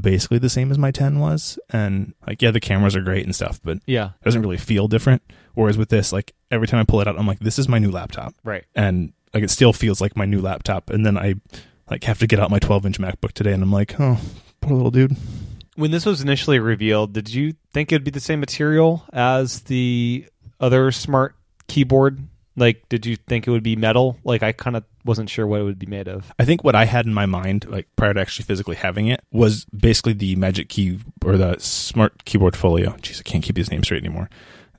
basically 0.00 0.38
the 0.38 0.48
same 0.48 0.70
as 0.70 0.78
my 0.78 0.90
10 0.90 1.18
was. 1.18 1.58
And 1.70 2.14
like, 2.26 2.42
yeah, 2.42 2.50
the 2.50 2.60
cameras 2.60 2.96
are 2.96 3.00
great 3.00 3.24
and 3.24 3.34
stuff, 3.34 3.60
but 3.62 3.78
yeah. 3.86 4.10
it 4.20 4.24
doesn't 4.24 4.42
really 4.42 4.56
feel 4.56 4.88
different. 4.88 5.22
Whereas 5.54 5.78
with 5.78 5.88
this, 5.88 6.12
like 6.12 6.34
every 6.50 6.66
time 6.66 6.80
I 6.80 6.84
pull 6.84 7.00
it 7.00 7.08
out, 7.08 7.18
I'm 7.18 7.26
like, 7.26 7.38
this 7.38 7.58
is 7.58 7.68
my 7.68 7.78
new 7.78 7.90
laptop. 7.90 8.34
Right. 8.44 8.64
And 8.74 9.12
like 9.32 9.42
it 9.42 9.50
still 9.50 9.72
feels 9.72 10.00
like 10.00 10.16
my 10.16 10.24
new 10.24 10.40
laptop. 10.40 10.90
And 10.90 11.04
then 11.04 11.16
I 11.18 11.34
like 11.90 12.04
have 12.04 12.18
to 12.18 12.26
get 12.26 12.40
out 12.40 12.50
my 12.50 12.58
12 12.58 12.86
inch 12.86 12.98
MacBook 12.98 13.32
today, 13.32 13.52
and 13.52 13.62
I'm 13.62 13.72
like, 13.72 13.98
oh, 14.00 14.18
poor 14.60 14.76
little 14.76 14.90
dude. 14.90 15.16
When 15.76 15.90
this 15.90 16.06
was 16.06 16.22
initially 16.22 16.58
revealed, 16.58 17.12
did 17.12 17.32
you 17.32 17.54
think 17.72 17.92
it'd 17.92 18.04
be 18.04 18.10
the 18.10 18.20
same 18.20 18.40
material 18.40 19.04
as 19.12 19.60
the 19.62 20.26
other 20.58 20.90
smart 20.90 21.36
keyboard? 21.68 22.18
Like, 22.56 22.88
did 22.88 23.04
you 23.04 23.16
think 23.16 23.46
it 23.46 23.50
would 23.50 23.62
be 23.62 23.76
metal? 23.76 24.18
Like, 24.24 24.42
I 24.42 24.52
kind 24.52 24.76
of 24.76 24.84
wasn't 25.04 25.30
sure 25.30 25.46
what 25.46 25.60
it 25.60 25.64
would 25.64 25.78
be 25.78 25.86
made 25.86 26.08
of. 26.08 26.32
I 26.38 26.44
think 26.44 26.64
what 26.64 26.74
I 26.74 26.84
had 26.86 27.06
in 27.06 27.14
my 27.14 27.26
mind, 27.26 27.68
like 27.68 27.86
prior 27.96 28.14
to 28.14 28.20
actually 28.20 28.44
physically 28.44 28.76
having 28.76 29.08
it, 29.08 29.22
was 29.30 29.66
basically 29.66 30.14
the 30.14 30.36
Magic 30.36 30.68
Key 30.68 30.98
or 31.24 31.36
the 31.36 31.58
Smart 31.58 32.24
Keyboard 32.24 32.56
Folio. 32.56 32.92
Jeez, 33.02 33.20
I 33.20 33.22
can't 33.22 33.44
keep 33.44 33.56
these 33.56 33.70
names 33.70 33.86
straight 33.86 34.02
anymore. 34.02 34.30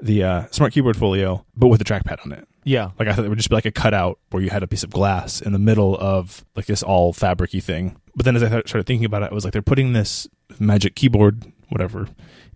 The 0.01 0.23
uh, 0.23 0.45
Smart 0.51 0.73
Keyboard 0.73 0.97
Folio, 0.97 1.45
but 1.55 1.67
with 1.67 1.81
a 1.81 1.83
trackpad 1.83 2.25
on 2.25 2.31
it. 2.31 2.47
Yeah. 2.63 2.91
Like 2.99 3.07
I 3.07 3.13
thought 3.13 3.25
it 3.25 3.29
would 3.29 3.37
just 3.37 3.49
be 3.49 3.55
like 3.55 3.65
a 3.65 3.71
cutout 3.71 4.19
where 4.29 4.43
you 4.43 4.49
had 4.49 4.61
a 4.61 4.67
piece 4.67 4.83
of 4.83 4.89
glass 4.89 5.41
in 5.41 5.53
the 5.53 5.59
middle 5.59 5.97
of 5.97 6.43
like 6.55 6.65
this 6.65 6.83
all 6.83 7.13
fabricy 7.13 7.63
thing. 7.63 7.95
But 8.15 8.25
then 8.25 8.35
as 8.35 8.43
I 8.43 8.47
started 8.47 8.85
thinking 8.85 9.05
about 9.05 9.23
it, 9.23 9.31
I 9.31 9.33
was 9.33 9.43
like, 9.43 9.53
they're 9.53 9.61
putting 9.61 9.93
this 9.93 10.27
Magic 10.59 10.95
Keyboard, 10.95 11.45
whatever, 11.69 12.09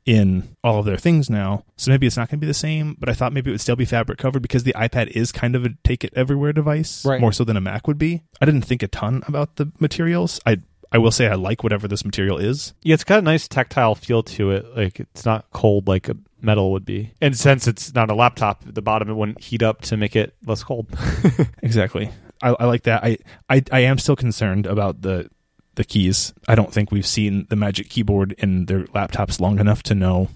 in 0.05 0.55
all 0.63 0.79
of 0.79 0.85
their 0.85 0.97
things 0.97 1.29
now. 1.29 1.63
So 1.77 1.91
maybe 1.91 2.07
it's 2.07 2.17
not 2.17 2.29
going 2.29 2.39
to 2.39 2.45
be 2.45 2.47
the 2.47 2.53
same. 2.53 2.95
But 2.99 3.09
I 3.09 3.13
thought 3.13 3.33
maybe 3.33 3.49
it 3.51 3.53
would 3.53 3.61
still 3.61 3.75
be 3.75 3.85
fabric 3.85 4.17
covered 4.17 4.41
because 4.41 4.63
the 4.63 4.73
iPad 4.73 5.07
is 5.09 5.31
kind 5.31 5.55
of 5.55 5.65
a 5.65 5.69
take 5.83 6.03
it 6.03 6.13
everywhere 6.15 6.53
device, 6.53 7.05
Right. 7.05 7.21
more 7.21 7.31
so 7.31 7.43
than 7.43 7.57
a 7.57 7.61
Mac 7.61 7.87
would 7.87 7.97
be. 7.97 8.23
I 8.41 8.45
didn't 8.45 8.63
think 8.63 8.81
a 8.83 8.87
ton 8.87 9.23
about 9.27 9.57
the 9.57 9.71
materials. 9.79 10.39
I 10.45 10.57
I 10.93 10.97
will 10.97 11.11
say 11.11 11.27
I 11.27 11.35
like 11.35 11.63
whatever 11.63 11.87
this 11.87 12.03
material 12.03 12.37
is. 12.37 12.73
Yeah, 12.81 12.95
it's 12.95 13.05
got 13.05 13.19
a 13.19 13.21
nice 13.21 13.47
tactile 13.47 13.95
feel 13.95 14.23
to 14.23 14.51
it. 14.51 14.75
Like, 14.75 14.99
it's 14.99 15.23
not 15.23 15.45
cold 15.53 15.87
like 15.87 16.09
a 16.09 16.17
metal 16.41 16.73
would 16.73 16.83
be. 16.83 17.13
And 17.21 17.37
since 17.37 17.65
it's 17.65 17.93
not 17.95 18.11
a 18.11 18.13
laptop, 18.13 18.63
the 18.65 18.81
bottom 18.81 19.09
it 19.09 19.13
wouldn't 19.13 19.41
heat 19.41 19.63
up 19.63 19.79
to 19.83 19.95
make 19.95 20.17
it 20.17 20.35
less 20.45 20.63
cold. 20.63 20.87
Exactly. 21.63 22.11
I, 22.41 22.49
I 22.59 22.65
like 22.65 22.83
that. 22.83 23.03
I, 23.03 23.17
I 23.49 23.63
I 23.71 23.79
am 23.81 23.97
still 23.99 24.15
concerned 24.15 24.65
about 24.65 25.01
the 25.01 25.29
the 25.75 25.83
keys. 25.83 26.33
I 26.47 26.55
don't 26.55 26.73
think 26.73 26.91
we've 26.91 27.05
seen 27.07 27.47
the 27.49 27.55
Magic 27.55 27.89
Keyboard 27.89 28.33
in 28.33 28.65
their 28.65 28.83
laptops 28.87 29.39
long 29.39 29.59
enough 29.59 29.83
to 29.83 29.95
know 29.95 30.29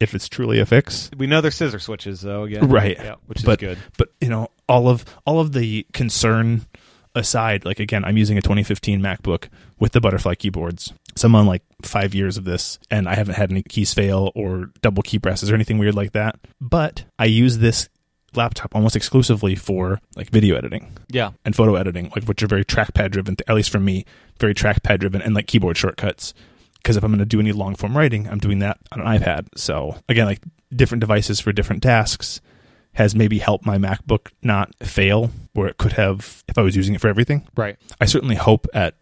if 0.00 0.14
it's 0.14 0.28
truly 0.28 0.58
a 0.60 0.66
fix. 0.66 1.10
we 1.16 1.26
know 1.26 1.40
they're 1.40 1.50
scissor 1.50 1.78
switches, 1.78 2.22
though, 2.22 2.44
again. 2.44 2.68
Right. 2.68 2.96
Yeah, 2.98 3.14
which 3.26 3.44
But- 3.44 3.62
is 3.62 3.68
good. 3.68 3.78
But 3.98 4.08
you 4.20 4.28
know, 4.28 4.48
all 4.68 4.88
of 4.88 5.04
all 5.26 5.40
of 5.40 5.52
the 5.52 5.86
concern 5.92 6.66
aside, 7.14 7.64
like 7.64 7.80
again, 7.80 8.04
I'm 8.04 8.16
using 8.16 8.38
a 8.38 8.42
2015 8.42 9.00
MacBook 9.00 9.48
with 9.78 9.92
the 9.92 10.00
butterfly 10.00 10.34
keyboards. 10.36 10.92
So 11.16 11.26
I'm 11.26 11.34
on 11.34 11.46
like 11.46 11.62
five 11.82 12.14
years 12.14 12.36
of 12.36 12.44
this, 12.44 12.78
and 12.90 13.08
I 13.08 13.14
haven't 13.14 13.34
had 13.34 13.50
any 13.50 13.62
keys 13.62 13.92
fail 13.92 14.30
or 14.34 14.70
double 14.80 15.02
key 15.02 15.18
presses 15.18 15.50
or 15.50 15.54
anything 15.54 15.78
weird 15.78 15.94
like 15.94 16.12
that. 16.12 16.36
But 16.60 17.04
I 17.18 17.24
use 17.26 17.58
this 17.58 17.88
laptop 18.36 18.74
almost 18.74 18.96
exclusively 18.96 19.54
for 19.54 20.00
like 20.16 20.30
video 20.30 20.56
editing 20.56 20.96
Yeah. 21.08 21.30
and 21.44 21.54
photo 21.56 21.74
editing, 21.76 22.10
like 22.14 22.24
which 22.24 22.42
are 22.42 22.46
very 22.46 22.64
trackpad 22.64 23.10
driven. 23.12 23.36
At 23.48 23.54
least 23.54 23.70
for 23.70 23.80
me, 23.80 24.04
very 24.38 24.54
trackpad 24.54 25.00
driven 25.00 25.22
and 25.22 25.34
like 25.34 25.46
keyboard 25.46 25.76
shortcuts. 25.76 26.34
because 26.76 26.96
if 26.96 27.04
I'm 27.04 27.10
going 27.10 27.18
to 27.18 27.24
do 27.26 27.40
any 27.40 27.52
long 27.52 27.74
form 27.74 27.96
writing, 27.96 28.26
I'm 28.28 28.38
doing 28.38 28.60
that 28.60 28.78
on 28.92 29.00
an 29.00 29.06
iPad. 29.06 29.48
So 29.56 29.96
again, 30.08 30.26
like 30.26 30.40
different 30.74 31.00
devices 31.00 31.40
for 31.40 31.52
different 31.52 31.82
tasks 31.82 32.40
has 32.94 33.14
maybe 33.14 33.38
helped 33.38 33.64
my 33.66 33.78
MacBook 33.78 34.28
not 34.42 34.74
fail 34.82 35.30
where 35.52 35.68
it 35.68 35.76
could 35.78 35.92
have 35.92 36.42
if 36.48 36.56
I 36.58 36.62
was 36.62 36.74
using 36.76 36.94
it 36.94 37.00
for 37.00 37.08
everything. 37.08 37.46
Right. 37.56 37.76
I 38.00 38.04
certainly 38.06 38.36
hope 38.36 38.66
at 38.74 38.94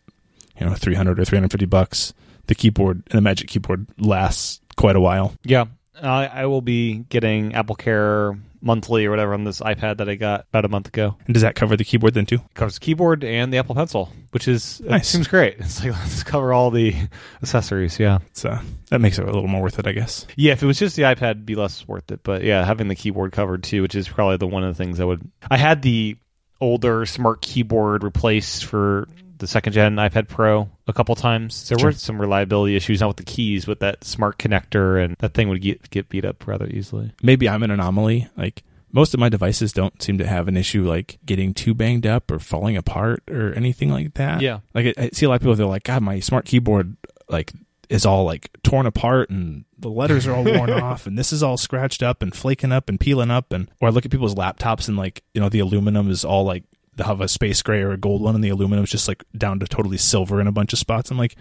you 0.59 0.67
know 0.67 0.75
300 0.75 1.21
or 1.21 1.25
350 1.25 1.67
bucks 1.67 2.13
the 2.49 2.55
keyboard 2.55 3.03
and 3.11 3.17
the 3.19 3.23
Magic 3.23 3.49
Keyboard 3.49 3.87
lasts 3.99 4.61
quite 4.77 4.97
a 4.97 5.01
while. 5.01 5.35
Yeah. 5.45 5.67
I, 6.03 6.27
I 6.27 6.47
will 6.47 6.63
be 6.63 6.95
getting 7.09 7.55
Apple 7.55 7.77
Care 7.77 8.37
monthly 8.61 9.07
or 9.07 9.11
whatever 9.11 9.35
on 9.35 9.45
this 9.45 9.61
iPad 9.61 9.99
that 9.99 10.09
I 10.09 10.17
got 10.17 10.47
about 10.51 10.65
a 10.65 10.69
month 10.69 10.89
ago. 10.89 11.17
And 11.27 11.33
does 11.35 11.43
that 11.43 11.55
cover 11.55 11.77
the 11.77 11.85
keyboard 11.85 12.15
then 12.15 12.27
too? 12.27 12.37
It 12.37 12.55
covers 12.55 12.75
the 12.75 12.81
keyboard 12.81 13.23
and 13.23 13.53
the 13.53 13.59
Apple 13.59 13.77
Pencil, 13.77 14.13
which 14.33 14.49
is 14.49 14.81
it 14.81 14.91
Nice. 14.91 15.09
seems 15.09 15.29
great. 15.29 15.57
It's 15.61 15.83
like 15.83 15.93
let's 15.93 16.25
cover 16.25 16.53
all 16.53 16.71
the 16.73 16.93
accessories. 17.43 17.99
Yeah. 18.01 18.19
It's 18.31 18.45
uh, 18.45 18.61
that 18.91 19.01
makes 19.01 19.19
it 19.19 19.23
a 19.23 19.27
little 19.27 19.47
more 19.47 19.63
worth 19.63 19.79
it, 19.79 19.87
I 19.87 19.93
guess. 19.93 20.27
Yeah, 20.37 20.53
if 20.53 20.63
it 20.63 20.67
was 20.67 20.79
just 20.79 20.97
the 20.97 21.03
iPad, 21.03 21.31
it'd 21.33 21.47
be 21.47 21.55
less 21.55 21.87
worth 21.87 22.11
it. 22.11 22.21
But 22.25 22.43
yeah, 22.43 22.65
having 22.65 22.89
the 22.89 22.97
keyboard 22.97 23.31
covered 23.33 23.63
too, 23.63 23.83
which 23.83 23.95
is 23.95 24.09
probably 24.09 24.39
the 24.39 24.47
one 24.49 24.65
of 24.65 24.77
the 24.77 24.83
things 24.83 24.99
I 24.99 25.05
would. 25.05 25.21
I 25.49 25.57
had 25.57 25.83
the 25.83 26.17
older 26.61 27.07
smart 27.07 27.41
keyboard 27.41 28.03
replaced 28.03 28.65
for 28.65 29.07
the 29.39 29.47
second 29.47 29.73
gen 29.73 29.97
iPad 29.97 30.29
Pro 30.29 30.69
a 30.87 30.93
couple 30.93 31.15
times. 31.15 31.69
There 31.69 31.79
Sure. 31.79 31.89
were 31.89 31.93
some 31.93 32.21
reliability 32.21 32.77
issues, 32.77 33.01
not 33.01 33.09
with 33.09 33.17
the 33.19 33.25
keys, 33.25 33.65
but 33.65 33.81
that 33.81 34.05
smart 34.05 34.39
connector, 34.39 35.03
and 35.03 35.17
that 35.21 35.35
thing 35.35 35.49
would 35.49 35.61
get 35.63 35.91
get 35.91 36.09
beat 36.09 36.25
up 36.25 36.47
rather 36.47 36.67
easily. 36.67 37.13
Maybe 37.23 37.49
I'm 37.49 37.63
an 37.63 37.71
anomaly. 37.71 38.29
Like 38.37 38.63
most 38.93 39.13
of 39.15 39.21
my 39.21 39.29
devices 39.29 39.73
don't 39.73 40.01
seem 40.03 40.17
to 40.19 40.27
have 40.27 40.49
an 40.49 40.57
issue 40.57 40.89
like 40.89 41.19
getting 41.27 41.53
too 41.55 41.75
banged 41.75 42.07
up 42.07 42.31
or 42.31 42.39
falling 42.39 42.77
apart 42.77 43.23
or 43.31 43.53
anything 43.55 43.91
like 43.91 44.15
that. 44.15 44.41
Yeah. 44.41 44.61
Like 44.75 44.95
I, 44.99 45.05
I 45.05 45.11
see 45.13 45.27
a 45.27 45.29
lot 45.29 45.37
of 45.37 45.41
people 45.43 45.55
they're 45.57 45.67
like, 45.67 45.85
God, 45.85 46.03
my 46.03 46.21
smart 46.21 46.47
keyboard 46.47 46.97
like 47.29 47.53
is 47.91 48.05
all 48.07 48.25
like 48.25 48.51
torn 48.63 48.85
apart 48.87 49.31
and 49.31 49.65
the 49.79 49.89
letters 49.91 50.27
are 50.27 50.35
all 50.35 50.45
worn 50.45 50.71
off 50.83 51.07
and 51.07 51.19
this 51.19 51.33
is 51.33 51.43
all 51.43 51.57
scratched 51.57 52.03
up 52.03 52.23
and 52.23 52.35
flaking 52.35 52.71
up 52.73 52.89
and 52.89 53.01
peeling 53.01 53.31
up 53.31 53.53
and 53.53 53.71
or 53.81 53.89
I 53.89 53.91
look 53.91 54.05
at 54.05 54.11
people's 54.11 54.35
laptops 54.35 54.89
and 54.89 54.97
like, 54.97 55.23
you 55.35 55.41
know, 55.41 55.49
the 55.49 55.61
aluminum 55.61 56.11
is 56.11 56.25
all 56.25 56.45
like 56.45 56.65
have 57.05 57.21
a 57.21 57.29
space 57.29 57.63
gray 57.63 57.83
or 57.83 57.93
a 57.93 57.97
gold 57.97 58.23
one 58.23 58.35
and 58.35 58.45
the 58.45 58.49
aluminum 58.49 58.85
is 58.85 58.91
just 58.91 59.09
like 59.09 59.25
down 59.37 59.61
to 59.61 59.67
totally 59.67 59.99
silver 59.99 60.41
in 60.41 60.47
a 60.47 60.53
bunch 60.53 60.73
of 60.73 60.79
spots. 60.79 61.11
I'm 61.11 61.19
like, 61.19 61.37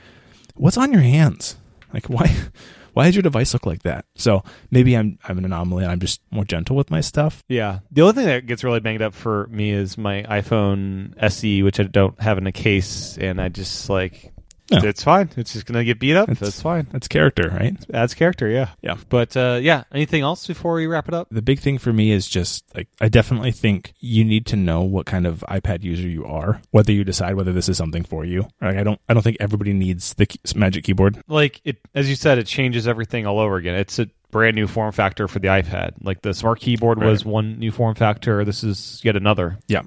what's 0.55 0.77
on 0.77 0.91
your 0.91 1.01
hands? 1.01 1.57
Like 1.93 2.07
why 2.07 2.35
why 2.93 3.05
does 3.05 3.15
your 3.15 3.21
device 3.21 3.53
look 3.53 3.65
like 3.67 3.83
that? 3.83 4.05
So 4.15 4.43
maybe 4.71 4.97
I'm 4.97 5.19
I'm 5.23 5.37
an 5.37 5.45
anomaly 5.45 5.83
and 5.83 5.91
I'm 5.91 5.99
just 5.99 6.19
more 6.31 6.45
gentle 6.45 6.75
with 6.75 6.89
my 6.89 7.01
stuff. 7.01 7.43
Yeah. 7.47 7.79
The 7.91 8.01
only 8.01 8.13
thing 8.13 8.25
that 8.25 8.45
gets 8.47 8.63
really 8.63 8.79
banged 8.79 9.03
up 9.03 9.13
for 9.13 9.45
me 9.47 9.71
is 9.71 9.97
my 9.97 10.23
iPhone 10.23 11.13
SE, 11.21 11.61
which 11.61 11.79
I 11.79 11.83
don't 11.83 12.19
have 12.19 12.39
in 12.39 12.47
a 12.47 12.51
case, 12.51 13.17
and 13.17 13.39
I 13.39 13.49
just 13.49 13.89
like. 13.89 14.33
Yeah. 14.69 14.81
It's 14.83 15.03
fine. 15.03 15.29
It's 15.37 15.53
just 15.53 15.65
gonna 15.65 15.83
get 15.83 15.99
beat 15.99 16.15
up. 16.15 16.29
It's- 16.29 16.39
That's 16.39 16.61
fine. 16.61 16.87
That's 16.91 17.07
character, 17.07 17.49
right? 17.49 17.75
Adds 17.93 18.13
character, 18.13 18.47
yeah. 18.49 18.69
Yeah. 18.81 18.97
But 19.09 19.35
uh, 19.37 19.59
yeah, 19.61 19.83
anything 19.93 20.21
else 20.23 20.45
before 20.45 20.73
we 20.75 20.87
wrap 20.87 21.07
it 21.07 21.13
up? 21.13 21.27
The 21.31 21.41
big 21.41 21.59
thing 21.59 21.77
for 21.77 21.93
me 21.93 22.11
is 22.11 22.27
just 22.27 22.63
like 22.75 22.87
I 22.99 23.07
definitely 23.09 23.51
think 23.53 23.93
you 23.99 24.25
need 24.25 24.45
to 24.47 24.55
know 24.55 24.81
what 24.81 25.05
kind 25.05 25.25
of 25.25 25.43
iPad 25.47 25.83
user 25.83 26.07
you 26.07 26.25
are, 26.25 26.61
whether 26.71 26.91
you 26.91 27.03
decide 27.03 27.35
whether 27.35 27.53
this 27.53 27.69
is 27.69 27.77
something 27.77 28.03
for 28.03 28.25
you. 28.25 28.47
Like 28.61 28.77
I 28.77 28.83
don't 28.83 28.99
I 29.07 29.13
don't 29.13 29.23
think 29.23 29.37
everybody 29.39 29.73
needs 29.73 30.13
the 30.15 30.25
key- 30.25 30.39
Magic 30.55 30.83
Keyboard. 30.83 31.21
Like 31.27 31.61
it, 31.63 31.77
as 31.95 32.09
you 32.09 32.15
said, 32.15 32.37
it 32.37 32.47
changes 32.47 32.87
everything 32.87 33.25
all 33.25 33.39
over 33.39 33.55
again. 33.55 33.75
It's 33.75 33.99
a 33.99 34.09
brand 34.31 34.55
new 34.55 34.67
form 34.67 34.91
factor 34.91 35.29
for 35.29 35.39
the 35.39 35.47
iPad. 35.47 35.93
Like 36.01 36.21
the 36.21 36.33
smart 36.33 36.59
keyboard 36.59 37.01
was 37.01 37.23
one 37.23 37.57
new 37.59 37.71
form 37.71 37.95
factor. 37.95 38.43
This 38.43 38.63
is 38.65 38.99
yet 39.03 39.15
another. 39.15 39.57
Yeah. 39.69 39.83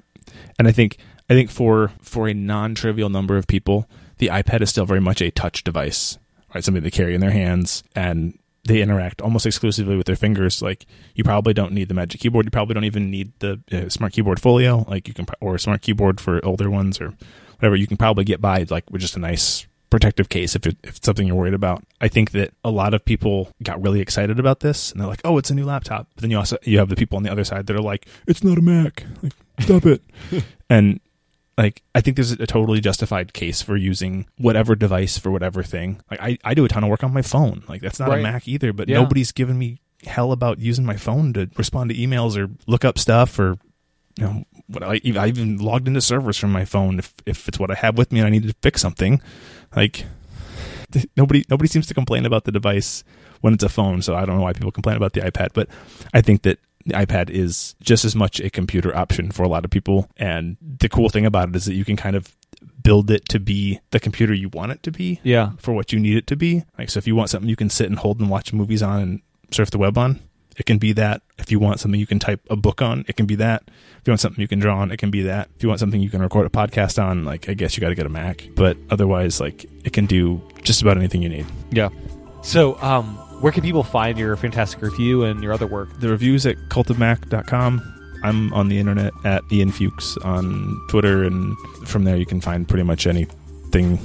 And 0.57 0.67
I 0.67 0.71
think 0.71 0.97
I 1.29 1.33
think 1.35 1.51
for 1.51 1.91
for 2.01 2.27
a 2.27 2.33
non-trivial 2.33 3.09
number 3.09 3.37
of 3.37 3.45
people, 3.47 3.87
the 4.21 4.27
iPad 4.27 4.61
is 4.61 4.69
still 4.69 4.85
very 4.85 5.01
much 5.01 5.19
a 5.19 5.31
touch 5.31 5.63
device, 5.63 6.19
right? 6.53 6.63
Something 6.63 6.83
they 6.83 6.91
carry 6.91 7.15
in 7.15 7.21
their 7.21 7.31
hands 7.31 7.83
and 7.95 8.37
they 8.65 8.79
interact 8.79 9.19
almost 9.19 9.47
exclusively 9.47 9.97
with 9.97 10.05
their 10.05 10.15
fingers. 10.15 10.61
Like 10.61 10.85
you 11.15 11.23
probably 11.23 11.55
don't 11.55 11.73
need 11.73 11.87
the 11.87 11.95
Magic 11.95 12.21
Keyboard. 12.21 12.45
You 12.45 12.51
probably 12.51 12.75
don't 12.75 12.85
even 12.85 13.09
need 13.09 13.33
the 13.39 13.59
uh, 13.71 13.89
Smart 13.89 14.13
Keyboard 14.13 14.39
Folio, 14.39 14.85
like 14.87 15.07
you 15.07 15.15
can, 15.15 15.25
or 15.41 15.55
a 15.55 15.59
Smart 15.59 15.81
Keyboard 15.81 16.21
for 16.21 16.39
older 16.45 16.69
ones 16.69 17.01
or 17.01 17.15
whatever. 17.57 17.75
You 17.75 17.87
can 17.87 17.97
probably 17.97 18.23
get 18.23 18.39
by 18.39 18.63
like 18.69 18.89
with 18.91 19.01
just 19.01 19.15
a 19.15 19.19
nice 19.19 19.65
protective 19.89 20.29
case 20.29 20.55
if, 20.55 20.67
it, 20.67 20.77
if 20.83 20.97
it's 20.97 21.05
something 21.05 21.25
you're 21.25 21.35
worried 21.35 21.55
about. 21.55 21.83
I 21.99 22.07
think 22.07 22.29
that 22.31 22.53
a 22.63 22.69
lot 22.69 22.93
of 22.93 23.03
people 23.03 23.51
got 23.63 23.81
really 23.81 24.01
excited 24.01 24.39
about 24.39 24.59
this 24.59 24.91
and 24.91 25.01
they're 25.01 25.07
like, 25.07 25.21
"Oh, 25.25 25.39
it's 25.39 25.49
a 25.49 25.55
new 25.55 25.65
laptop." 25.65 26.07
But 26.13 26.21
then 26.21 26.29
you 26.29 26.37
also 26.37 26.57
you 26.61 26.77
have 26.77 26.89
the 26.89 26.95
people 26.95 27.17
on 27.17 27.23
the 27.23 27.31
other 27.31 27.43
side 27.43 27.65
that 27.65 27.75
are 27.75 27.81
like, 27.81 28.05
"It's 28.27 28.43
not 28.43 28.59
a 28.59 28.61
Mac." 28.61 29.03
Like, 29.23 29.33
stop 29.61 29.87
it. 29.87 30.03
and 30.69 30.99
like 31.57 31.81
I 31.93 32.01
think 32.01 32.15
there's 32.17 32.31
a 32.31 32.47
totally 32.47 32.79
justified 32.81 33.33
case 33.33 33.61
for 33.61 33.75
using 33.77 34.25
whatever 34.37 34.75
device 34.75 35.17
for 35.17 35.31
whatever 35.31 35.63
thing. 35.63 36.01
Like 36.09 36.21
I, 36.21 36.37
I 36.43 36.53
do 36.53 36.65
a 36.65 36.67
ton 36.67 36.83
of 36.83 36.89
work 36.89 37.03
on 37.03 37.13
my 37.13 37.21
phone. 37.21 37.63
Like 37.67 37.81
that's 37.81 37.99
not 37.99 38.09
Right. 38.09 38.19
a 38.19 38.23
Mac 38.23 38.47
either, 38.47 38.73
but 38.73 38.87
Yeah. 38.89 38.99
nobody's 39.01 39.31
given 39.31 39.57
me 39.59 39.81
hell 40.05 40.31
about 40.31 40.59
using 40.59 40.85
my 40.85 40.95
phone 40.95 41.33
to 41.33 41.49
respond 41.57 41.89
to 41.91 41.95
emails 41.95 42.35
or 42.35 42.49
look 42.67 42.83
up 42.85 42.97
stuff 42.97 43.37
or 43.37 43.57
you 44.17 44.25
know 44.25 44.43
what 44.67 44.81
I, 44.83 44.99
I 45.17 45.27
even 45.27 45.57
logged 45.57 45.87
into 45.87 46.01
servers 46.01 46.37
from 46.37 46.51
my 46.51 46.65
phone 46.65 46.99
if 46.99 47.13
if 47.25 47.47
it's 47.47 47.59
what 47.59 47.69
I 47.71 47.75
have 47.75 47.97
with 47.97 48.11
me 48.11 48.19
and 48.19 48.27
I 48.27 48.29
need 48.29 48.43
to 48.47 48.55
fix 48.61 48.81
something. 48.81 49.21
Like 49.75 50.05
nobody 51.17 51.43
nobody 51.49 51.67
seems 51.67 51.87
to 51.87 51.93
complain 51.93 52.25
about 52.25 52.45
the 52.45 52.51
device 52.51 53.03
when 53.41 53.53
it's 53.53 53.63
a 53.63 53.69
phone, 53.69 54.01
so 54.01 54.15
I 54.15 54.25
don't 54.25 54.37
know 54.37 54.43
why 54.43 54.53
people 54.53 54.71
complain 54.71 54.97
about 54.97 55.13
the 55.13 55.21
iPad, 55.21 55.49
but 55.53 55.67
I 56.13 56.21
think 56.21 56.43
that 56.43 56.59
the 56.85 56.93
iPad 56.93 57.29
is 57.29 57.75
just 57.81 58.05
as 58.05 58.15
much 58.15 58.39
a 58.39 58.49
computer 58.49 58.95
option 58.95 59.31
for 59.31 59.43
a 59.43 59.47
lot 59.47 59.65
of 59.65 59.71
people. 59.71 60.09
And 60.17 60.57
the 60.79 60.89
cool 60.89 61.09
thing 61.09 61.25
about 61.25 61.49
it 61.49 61.55
is 61.55 61.65
that 61.65 61.73
you 61.73 61.85
can 61.85 61.95
kind 61.97 62.15
of 62.15 62.35
build 62.83 63.11
it 63.11 63.27
to 63.29 63.39
be 63.39 63.79
the 63.91 63.99
computer 63.99 64.33
you 64.33 64.49
want 64.49 64.71
it 64.71 64.81
to 64.83 64.91
be 64.91 65.19
Yeah. 65.23 65.51
for 65.57 65.71
what 65.73 65.93
you 65.93 65.99
need 65.99 66.17
it 66.17 66.27
to 66.27 66.35
be. 66.35 66.63
Like, 66.77 66.89
so 66.89 66.97
if 66.97 67.05
you 67.07 67.15
want 67.15 67.29
something 67.29 67.49
you 67.49 67.55
can 67.55 67.69
sit 67.69 67.87
and 67.87 67.97
hold 67.99 68.19
and 68.19 68.29
watch 68.29 68.53
movies 68.53 68.81
on 68.81 69.01
and 69.01 69.21
surf 69.51 69.69
the 69.71 69.77
web 69.77 69.97
on, 69.97 70.19
it 70.57 70.65
can 70.65 70.77
be 70.79 70.91
that. 70.93 71.21
If 71.37 71.51
you 71.51 71.59
want 71.59 71.79
something 71.79 71.99
you 71.99 72.05
can 72.07 72.19
type 72.19 72.41
a 72.49 72.55
book 72.55 72.81
on, 72.81 73.05
it 73.07 73.15
can 73.15 73.25
be 73.25 73.35
that. 73.35 73.63
If 73.67 74.07
you 74.07 74.11
want 74.11 74.19
something 74.19 74.41
you 74.41 74.47
can 74.47 74.59
draw 74.59 74.79
on, 74.79 74.91
it 74.91 74.97
can 74.97 75.09
be 75.11 75.21
that. 75.23 75.49
If 75.55 75.63
you 75.63 75.69
want 75.69 75.79
something 75.79 76.01
you 76.01 76.09
can 76.09 76.21
record 76.21 76.45
a 76.45 76.49
podcast 76.49 77.01
on, 77.01 77.23
like, 77.23 77.47
I 77.47 77.53
guess 77.53 77.77
you 77.77 77.81
got 77.81 77.89
to 77.89 77.95
get 77.95 78.05
a 78.05 78.09
Mac. 78.09 78.49
But 78.55 78.77
otherwise, 78.89 79.39
like, 79.39 79.65
it 79.85 79.93
can 79.93 80.07
do 80.07 80.41
just 80.63 80.81
about 80.81 80.97
anything 80.97 81.21
you 81.21 81.29
need. 81.29 81.45
Yeah. 81.71 81.89
So, 82.41 82.81
um, 82.81 83.17
where 83.41 83.51
can 83.51 83.63
people 83.63 83.83
find 83.83 84.17
your 84.17 84.35
fantastic 84.35 84.81
review 84.81 85.23
and 85.23 85.41
your 85.43 85.51
other 85.53 85.67
work? 85.67 85.89
The 85.99 86.09
reviews 86.09 86.45
at 86.45 86.57
cultofmac.com. 86.69 88.19
I'm 88.23 88.53
on 88.53 88.69
the 88.69 88.77
internet 88.77 89.13
at 89.23 89.43
Ian 89.51 89.71
Fuchs 89.71 90.15
on 90.17 90.79
Twitter, 90.89 91.23
and 91.23 91.57
from 91.87 92.03
there 92.03 92.15
you 92.15 92.25
can 92.25 92.39
find 92.39 92.67
pretty 92.67 92.83
much 92.83 93.07
anything 93.07 93.99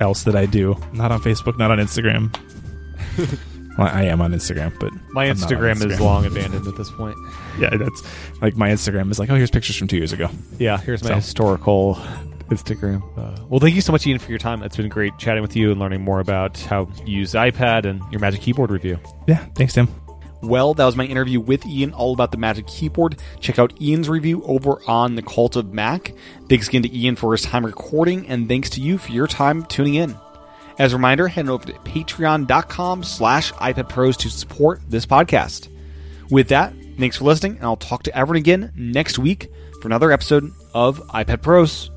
else 0.00 0.22
that 0.24 0.34
I 0.34 0.46
do. 0.46 0.76
Not 0.92 1.12
on 1.12 1.20
Facebook, 1.20 1.58
not 1.58 1.70
on 1.70 1.78
Instagram. 1.78 2.34
well, 3.78 3.88
I 3.88 4.04
am 4.04 4.22
on 4.22 4.32
Instagram, 4.32 4.72
but 4.80 4.90
My 5.10 5.28
on 5.28 5.36
Instagram, 5.36 5.84
is 5.84 6.00
long 6.00 6.24
abandoned 6.24 6.66
at 6.66 6.76
this 6.76 6.90
point. 6.90 7.16
yeah, 7.58 7.70
that's 7.76 8.02
like 8.40 8.56
my 8.56 8.70
Instagram 8.70 9.10
is 9.10 9.18
like, 9.18 9.28
oh, 9.28 9.34
here's 9.34 9.50
pictures 9.50 9.76
from 9.76 9.88
two 9.88 9.98
years 9.98 10.12
ago. 10.12 10.30
Yeah, 10.58 10.78
here's 10.78 11.02
my 11.02 11.10
So- 11.10 11.14
historical 11.16 11.94
Instagram. 12.54 13.02
Uh, 13.16 13.44
well, 13.48 13.60
thank 13.60 13.74
you 13.74 13.80
so 13.80 13.92
much, 13.92 14.06
Ian, 14.06 14.18
for 14.18 14.30
your 14.30 14.38
time. 14.38 14.62
It's 14.62 14.76
been 14.76 14.88
great 14.88 15.16
chatting 15.18 15.42
with 15.42 15.56
you 15.56 15.70
and 15.70 15.80
learning 15.80 16.02
more 16.02 16.20
about 16.20 16.58
how 16.60 16.88
you 17.04 17.18
use 17.18 17.32
iPad 17.32 17.84
and 17.84 18.02
your 18.10 18.20
Magic 18.20 18.40
Keyboard 18.40 18.70
review. 18.70 18.98
Yeah, 19.26 19.44
thanks, 19.54 19.74
Tim. 19.74 19.88
Well, 20.42 20.74
that 20.74 20.84
was 20.84 20.94
my 20.94 21.06
interview 21.06 21.40
with 21.40 21.64
Ian 21.64 21.94
all 21.94 22.12
about 22.12 22.30
the 22.30 22.36
Magic 22.36 22.66
Keyboard. 22.66 23.18
Check 23.40 23.58
out 23.58 23.80
Ian's 23.80 24.10
review 24.10 24.42
over 24.44 24.78
on 24.86 25.14
the 25.14 25.22
Cult 25.22 25.56
of 25.56 25.72
Mac. 25.72 26.12
Thanks 26.48 26.68
again 26.68 26.82
to 26.82 26.94
Ian 26.94 27.16
for 27.16 27.32
his 27.32 27.42
time 27.42 27.64
recording, 27.64 28.26
and 28.28 28.46
thanks 28.46 28.68
to 28.70 28.80
you 28.80 28.98
for 28.98 29.12
your 29.12 29.26
time 29.26 29.64
tuning 29.64 29.94
in. 29.94 30.14
As 30.78 30.92
a 30.92 30.96
reminder, 30.96 31.28
head 31.28 31.48
over 31.48 31.64
to 31.66 31.72
patreon.com 31.72 33.04
slash 33.04 33.52
iPad 33.54 33.88
Pros 33.88 34.16
to 34.18 34.28
support 34.28 34.82
this 34.88 35.06
podcast. 35.06 35.68
With 36.30 36.48
that, 36.48 36.74
thanks 36.98 37.16
for 37.16 37.24
listening, 37.24 37.56
and 37.56 37.64
I'll 37.64 37.76
talk 37.76 38.02
to 38.04 38.16
everyone 38.16 38.36
again 38.36 38.72
next 38.76 39.18
week 39.18 39.50
for 39.80 39.88
another 39.88 40.12
episode 40.12 40.50
of 40.74 40.98
iPad 41.08 41.42
Pros. 41.42 41.90